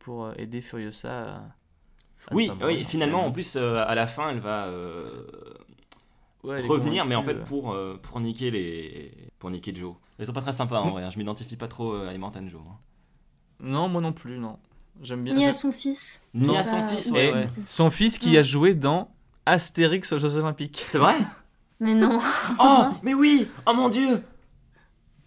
pour 0.00 0.32
aider 0.38 0.60
Furiosa. 0.60 1.42
À 2.28 2.34
Oui, 2.34 2.50
oui, 2.64 2.84
finalement, 2.84 3.24
en 3.26 3.32
plus, 3.32 3.56
euh, 3.56 3.84
à 3.86 3.94
la 3.94 4.06
fin, 4.06 4.30
elle 4.30 4.40
va 4.40 4.66
euh, 4.66 5.24
Ouais, 6.42 6.58
elle 6.58 6.64
est 6.64 6.68
revenir, 6.68 7.04
mais 7.04 7.14
en 7.14 7.22
fait 7.22 7.32
convaincue, 7.34 7.48
pour, 7.48 7.72
euh, 7.72 7.98
pour 8.02 8.20
niquer 8.20 8.50
les 8.50 9.12
pour 9.38 9.50
niquer 9.50 9.74
Joe. 9.74 9.94
Ils 10.18 10.26
sont 10.26 10.32
pas 10.32 10.40
très 10.42 10.52
sympas 10.52 10.80
en 10.80 10.90
vrai. 10.90 11.04
hein, 11.04 11.10
Je 11.10 11.18
m'identifie 11.18 11.56
pas 11.56 11.68
trop 11.68 11.92
euh, 11.94 12.08
à 12.08 12.12
Immortan 12.14 12.48
Joe. 12.48 12.60
hein. 12.66 12.76
Non, 13.60 13.88
moi 13.88 14.00
non 14.00 14.12
plus, 14.12 14.38
non. 14.38 14.58
J'aime 15.02 15.22
bien. 15.24 15.34
Ni 15.34 15.46
à 15.46 15.52
son 15.52 15.70
fils. 15.72 16.22
Ni 16.34 16.56
à 16.56 16.60
Ah, 16.60 16.64
son 16.64 16.82
fils, 16.88 17.10
ouais, 17.10 17.48
son 17.66 17.90
fils 17.90 18.18
qui 18.18 18.32
Ouais. 18.32 18.38
a 18.38 18.42
joué 18.42 18.74
dans 18.74 19.10
Astérix 19.46 20.12
aux 20.12 20.18
Jeux 20.18 20.36
Olympiques. 20.36 20.84
C'est 20.88 20.98
vrai? 20.98 21.16
Mais 21.78 21.94
non. 21.94 22.18
Oh, 22.58 22.84
mais 23.02 23.14
oui 23.14 23.48
Oh 23.66 23.72
mon 23.74 23.88
dieu 23.88 24.22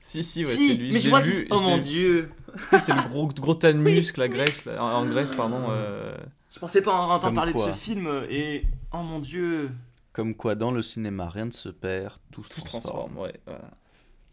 Si, 0.02 0.24
si, 0.24 0.44
ouais, 0.46 0.52
Si, 0.52 0.70
c'est 0.70 0.74
lui. 0.76 0.94
mais 0.94 1.00
je 1.00 1.06
l'ai 1.06 1.10
vois 1.10 1.22
vu, 1.22 1.32
qu'il... 1.32 1.48
Oh 1.52 1.58
je 1.60 1.64
mon 1.64 1.78
dieu 1.78 2.32
c'est 2.70 2.94
le 2.94 3.02
gros, 3.10 3.28
gros 3.28 3.56
tas 3.56 3.74
de 3.74 3.80
muscles 3.80 4.22
à 4.22 4.28
Grèce, 4.28 4.66
là, 4.66 4.84
en 4.84 5.02
en 5.02 5.06
Grèce, 5.08 5.36
pardon. 5.36 5.66
euh, 5.70 6.16
Je 6.54 6.60
pensais 6.60 6.82
pas 6.84 6.94
en 6.94 7.06
entendre 7.06 7.22
Comme 7.22 7.36
parler 7.36 7.54
de 7.54 7.58
ce 7.58 7.74
film 7.74 8.08
et... 8.30 8.66
Oh 8.92 9.02
mon 9.02 9.20
dieu 9.20 9.72
Comme 10.12 10.36
quoi, 10.36 10.54
dans 10.54 10.72
le 10.72 10.84
cinéma, 10.84 11.30
rien 11.30 11.46
ne 11.46 11.52
se 11.52 11.70
perd, 11.70 12.20
tout 12.32 12.44
se 12.44 12.54
tout 12.54 12.62
se 12.62 12.66
transforme. 12.66 12.94
transforme, 12.96 13.18
ouais. 13.18 13.40
voilà. 13.46 13.72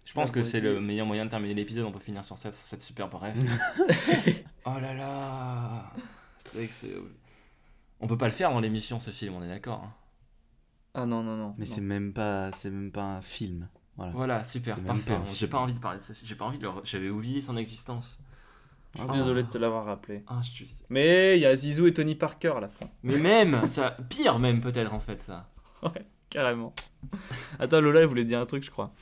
Je 0.04 0.12
pense 0.12 0.28
La 0.28 0.34
que 0.34 0.42
c'est 0.42 0.60
le 0.60 0.80
meilleur 0.80 1.06
moyen 1.06 1.24
de 1.24 1.30
terminer 1.30 1.54
l'épisode. 1.54 1.84
On 1.86 1.92
peut 1.92 1.98
finir 2.00 2.24
sur 2.24 2.36
cette, 2.36 2.54
cette 2.54 2.82
superbe 2.82 3.14
rêve. 3.14 3.36
oh 4.66 4.74
là 4.80 4.92
là 4.92 5.92
C'est 6.38 6.58
vrai 6.58 6.66
que 6.66 6.72
c'est... 6.72 6.92
On 8.00 8.06
peut 8.06 8.18
pas 8.18 8.26
le 8.26 8.34
faire 8.34 8.50
dans 8.50 8.60
l'émission, 8.60 9.00
ce 9.00 9.10
film, 9.10 9.34
on 9.34 9.42
est 9.42 9.48
d'accord. 9.48 9.82
hein. 9.84 9.94
Ah 10.94 11.06
non, 11.06 11.22
non, 11.22 11.36
non. 11.36 11.54
Mais 11.56 11.66
c'est 11.66 11.80
même 11.80 12.12
pas, 12.12 12.50
c'est 12.52 12.70
même 12.70 12.90
pas 12.90 13.04
un 13.04 13.22
film. 13.22 13.68
Voilà. 13.96 14.12
Voilà, 14.12 14.44
super, 14.44 14.78
parfait. 14.80 15.18
J'ai 15.32 15.46
pas 15.46 15.58
envie 15.58 15.74
de 15.74 15.78
parler 15.78 15.98
de 15.98 16.02
ce 16.02 16.12
film. 16.12 16.26
J'ai 16.26 16.34
pas 16.34 16.44
envie 16.44 16.58
de 16.58 16.64
le... 16.64 16.70
J'avais 16.84 17.08
oublié 17.10 17.40
son 17.40 17.56
existence. 17.56 18.18
Je 18.94 19.00
suis 19.00 19.08
Ah. 19.10 19.16
désolé 19.16 19.42
de 19.44 19.48
te 19.48 19.56
l'avoir 19.58 19.84
rappelé. 19.84 20.24
Ah, 20.26 20.40
je 20.42 20.50
suis... 20.50 20.68
Mais 20.88 21.36
il 21.36 21.42
y 21.42 21.46
a 21.46 21.54
Zizou 21.54 21.86
et 21.86 21.94
Tony 21.94 22.14
Parker 22.16 22.54
à 22.56 22.60
la 22.60 22.68
fin. 22.68 22.86
Mais 23.04 23.18
même, 23.18 23.66
ça... 23.66 23.96
Pire 24.08 24.38
même 24.38 24.60
peut-être 24.60 24.92
en 24.94 25.00
fait, 25.00 25.20
ça. 25.20 25.48
Carrément. 26.28 26.72
Attends, 27.58 27.80
Lola, 27.80 28.00
elle 28.00 28.06
voulait 28.06 28.24
dire 28.24 28.40
un 28.40 28.46
truc, 28.46 28.62
je 28.64 28.70
crois. 28.70 28.92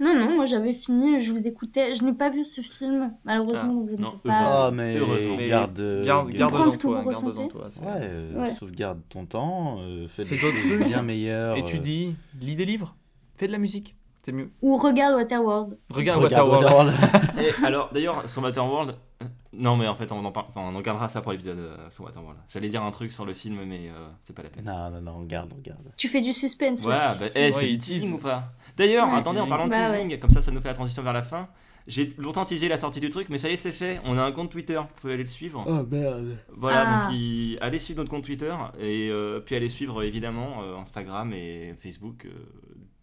Non, 0.00 0.14
non, 0.18 0.34
moi 0.34 0.46
j'avais 0.46 0.72
fini, 0.74 1.20
je 1.20 1.30
vous 1.32 1.46
écoutais. 1.46 1.94
Je 1.94 2.02
n'ai 2.04 2.12
pas 2.12 2.28
vu 2.30 2.44
ce 2.44 2.60
film, 2.60 3.12
malheureusement, 3.24 3.62
Ah, 3.62 3.66
donc 3.68 3.88
je 3.88 3.94
ne 3.94 4.00
non, 4.00 4.12
peux 4.12 4.28
pas. 4.30 4.66
Ah, 4.66 4.70
mais 4.72 4.96
Heureusement. 4.96 5.36
Mais 5.36 5.46
garde, 5.48 6.02
Garde, 6.04 6.30
garde- 6.30 6.54
en 6.56 6.68
toi, 6.70 7.04
garde 7.04 7.16
en 7.38 7.48
toi. 7.48 7.66
Ouais, 7.66 7.86
euh, 8.00 8.40
Ouais. 8.40 8.54
sauvegarde 8.56 9.00
ton 9.08 9.26
temps, 9.26 9.78
euh, 9.80 10.08
fais, 10.08 10.24
Fais 10.24 10.34
des 10.34 10.40
choses 10.40 10.54
trucs. 10.60 10.86
bien 10.88 11.02
meilleurs. 11.02 11.54
euh, 11.54 11.58
Étudie, 11.60 12.16
lis 12.40 12.56
des 12.56 12.64
livres, 12.64 12.96
fais 13.36 13.46
de 13.46 13.52
la 13.52 13.58
musique, 13.58 13.94
c'est 14.22 14.32
mieux. 14.32 14.50
Ou 14.62 14.76
regarde 14.76 15.14
Waterworld. 15.16 15.78
Regarde, 15.92 16.22
Regarde 16.22 16.48
Waterworld. 16.48 16.92
Waterworld. 16.94 17.38
Et 17.62 17.64
alors, 17.64 17.90
d'ailleurs, 17.92 18.28
sur 18.28 18.42
Waterworld, 18.42 18.96
euh, 19.22 19.26
non, 19.52 19.76
mais 19.76 19.86
en 19.86 19.94
fait, 19.94 20.10
on 20.12 20.24
en, 20.24 20.32
parle, 20.32 20.46
enfin, 20.48 20.62
on 20.62 20.74
en 20.76 20.80
gardera 20.80 21.08
ça 21.08 21.20
pour 21.20 21.32
l'épisode 21.32 21.58
euh, 21.58 21.76
sur 21.90 22.04
Waterworld. 22.04 22.38
J'allais 22.48 22.68
dire 22.68 22.82
un 22.82 22.90
truc 22.90 23.12
sur 23.12 23.26
le 23.26 23.34
film, 23.34 23.58
mais 23.66 23.88
euh, 23.88 24.08
c'est 24.22 24.34
pas 24.34 24.42
la 24.42 24.48
peine. 24.50 24.64
non, 24.64 24.90
non, 24.90 25.00
non, 25.00 25.18
regarde, 25.20 25.52
regarde. 25.52 25.92
Tu 25.96 26.08
fais 26.08 26.20
du 26.20 26.32
suspense. 26.32 26.82
Voilà, 26.82 27.08
là. 27.08 27.14
bah, 27.20 27.26
eh, 27.34 27.46
Ouais, 27.46 27.52
c'est 27.52 27.66
du 27.66 27.78
teasing 27.78 28.12
ou 28.14 28.18
pas 28.18 28.52
D'ailleurs, 28.76 29.08
Ouais, 29.08 29.18
attendez, 29.18 29.40
en 29.40 29.42
teasing. 29.44 29.48
parlant 29.50 29.66
de 29.66 29.70
Bah, 29.70 29.90
teasing, 29.92 30.18
comme 30.18 30.30
ça, 30.30 30.40
ça 30.40 30.50
nous 30.50 30.60
fait 30.60 30.68
la 30.68 30.74
transition 30.74 31.02
vers 31.02 31.12
la 31.12 31.22
fin. 31.22 31.48
J'ai 31.88 32.10
longtemps 32.16 32.44
teasé 32.44 32.68
la 32.68 32.78
sortie 32.78 33.00
du 33.00 33.10
truc, 33.10 33.26
mais 33.28 33.38
ça 33.38 33.48
y 33.50 33.54
est, 33.54 33.56
c'est 33.56 33.72
fait. 33.72 34.00
On 34.04 34.16
a 34.16 34.22
un 34.22 34.30
compte 34.30 34.50
Twitter, 34.52 34.76
vous 34.76 35.00
pouvez 35.00 35.14
aller 35.14 35.24
le 35.24 35.28
suivre. 35.28 35.64
Oh 35.66 35.84
merde. 35.90 36.38
Voilà, 36.56 36.84
Ah. 36.86 37.06
donc 37.06 37.14
il- 37.16 37.58
allez 37.60 37.80
suivre 37.80 37.98
notre 37.98 38.10
compte 38.10 38.24
Twitter 38.24 38.54
et 38.80 39.08
euh, 39.10 39.40
puis 39.40 39.56
allez 39.56 39.68
suivre 39.68 40.00
évidemment 40.04 40.62
euh, 40.62 40.76
Instagram 40.76 41.32
et 41.32 41.74
Facebook. 41.82 42.24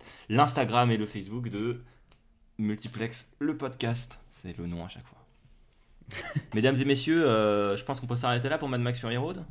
Euh, 0.02 0.06
L'Instagram 0.30 0.92
et 0.92 0.98
le 0.98 1.06
Facebook 1.06 1.50
de 1.50 1.82
Multiplex, 2.58 3.34
le 3.40 3.56
podcast. 3.58 4.20
C'est 4.30 4.58
le 4.58 4.68
nom 4.68 4.84
à 4.86 4.88
chaque 4.90 5.06
fois. 5.06 5.18
Mesdames 6.54 6.76
et 6.80 6.86
messieurs, 6.86 7.26
euh, 7.28 7.78
je 7.78 7.84
pense 7.86 8.00
qu'on 8.00 8.08
peut 8.08 8.16
s'arrêter 8.16 8.50
là 8.50 8.58
pour 8.58 8.68
Mad 8.70 8.82
Max 8.82 9.00
Fury 9.00 9.18
Road. 9.18 9.46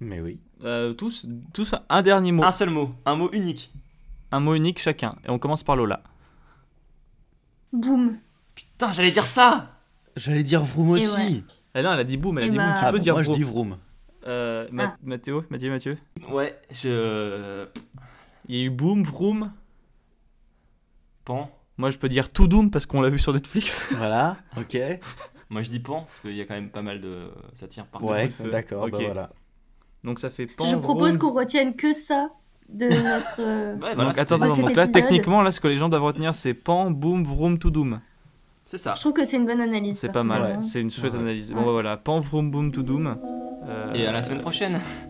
Mais 0.00 0.20
oui. 0.20 0.40
Euh, 0.64 0.94
tous, 0.94 1.26
tous 1.52 1.74
un 1.88 2.02
dernier 2.02 2.32
mot. 2.32 2.42
Un 2.42 2.52
seul 2.52 2.70
mot, 2.70 2.94
un 3.04 3.16
mot 3.16 3.30
unique. 3.32 3.70
Un 4.32 4.40
mot 4.40 4.54
unique 4.54 4.78
chacun. 4.78 5.16
Et 5.24 5.30
on 5.30 5.38
commence 5.38 5.62
par 5.62 5.76
Lola. 5.76 6.02
Boum. 7.72 8.18
Putain, 8.54 8.92
j'allais 8.92 9.10
dire 9.10 9.26
ça 9.26 9.76
J'allais 10.16 10.42
dire 10.42 10.62
Vroom 10.62 10.96
Et 10.96 11.06
aussi. 11.06 11.20
ouais. 11.20 11.42
Eh 11.74 11.82
non, 11.82 11.92
elle 11.92 12.00
a 12.00 12.04
dit 12.04 12.16
boum, 12.16 12.36
elle 12.38 12.44
a 12.44 12.48
dit 12.48 12.56
boum. 12.56 12.66
bah- 12.66 12.76
Tu 12.78 12.84
Ah, 12.84 12.90
peux 12.90 12.96
bon, 12.98 13.02
dire 13.02 13.14
moi 13.14 13.22
je 13.22 13.26
vroom. 13.28 13.38
dis 13.38 13.44
Vroom. 13.44 13.76
Euh, 14.26 14.68
Ma- 14.72 14.84
Ah. 14.84 14.96
Mathéo, 15.02 15.44
Mathieu, 15.50 15.70
Mathieu. 15.70 15.98
Ouais, 16.30 16.58
je. 16.72 17.66
Il 18.48 18.56
y 18.56 18.60
a 18.60 18.64
eu 18.64 18.70
boum, 18.70 19.02
vroom. 19.04 19.52
Pan. 21.24 21.50
Moi, 21.78 21.90
je 21.90 21.98
peux 21.98 22.08
dire 22.08 22.30
tout 22.32 22.46
doom 22.46 22.70
parce 22.70 22.86
qu'on 22.86 23.00
l'a 23.00 23.08
vu 23.10 23.18
sur 23.18 23.32
Netflix. 23.32 23.88
Voilà, 23.96 24.36
ok. 24.58 24.76
Moi 25.52 25.62
je 25.62 25.70
dis 25.70 25.80
pan 25.80 26.02
parce 26.02 26.20
qu'il 26.20 26.34
y 26.36 26.40
a 26.40 26.44
quand 26.44 26.54
même 26.54 26.70
pas 26.70 26.82
mal 26.82 27.00
de. 27.00 27.28
Ça 27.54 27.66
tire 27.66 27.84
par 27.86 28.04
Ouais, 28.04 28.28
de 28.28 28.32
feu. 28.32 28.50
d'accord, 28.50 28.88
bah 28.88 28.96
Ok. 28.98 29.04
voilà. 29.04 29.30
Donc 30.04 30.20
ça 30.20 30.30
fait 30.30 30.46
pan. 30.46 30.64
Je 30.64 30.76
propose 30.76 31.18
qu'on 31.18 31.32
retienne 31.32 31.74
que 31.74 31.92
ça 31.92 32.30
de 32.68 32.84
notre. 32.88 33.40
euh, 33.40 33.74
Ouais, 33.74 33.94
voilà, 33.94 34.04
Donc 34.10 34.18
attends, 34.18 34.38
donc 34.38 34.76
là 34.76 34.86
techniquement 34.86 35.42
là 35.42 35.50
ce 35.50 35.58
que 35.60 35.66
les 35.66 35.76
gens 35.76 35.88
doivent 35.88 36.04
retenir 36.04 36.36
c'est 36.36 36.54
pan, 36.54 36.92
boom, 36.92 37.24
vroom, 37.24 37.58
tout 37.58 37.72
doom. 37.72 38.00
C'est 38.64 38.78
ça. 38.78 38.94
Je 38.94 39.00
trouve 39.00 39.12
que 39.12 39.24
c'est 39.24 39.38
une 39.38 39.46
bonne 39.46 39.60
analyse. 39.60 39.98
C'est 39.98 40.12
pas 40.12 40.22
mal, 40.22 40.62
c'est 40.62 40.80
une 40.80 40.90
chouette 40.90 41.14
Ouais. 41.14 41.18
analyse. 41.18 41.52
Bon 41.52 41.64
bah 41.64 41.72
voilà, 41.72 41.96
pan, 41.96 42.20
vroom, 42.20 42.48
boom, 42.52 42.70
tout 42.70 42.84
doom. 42.84 43.18
Euh, 43.66 43.92
Et 43.94 44.06
à 44.06 44.12
la 44.12 44.22
semaine 44.22 44.42
prochaine. 44.42 44.80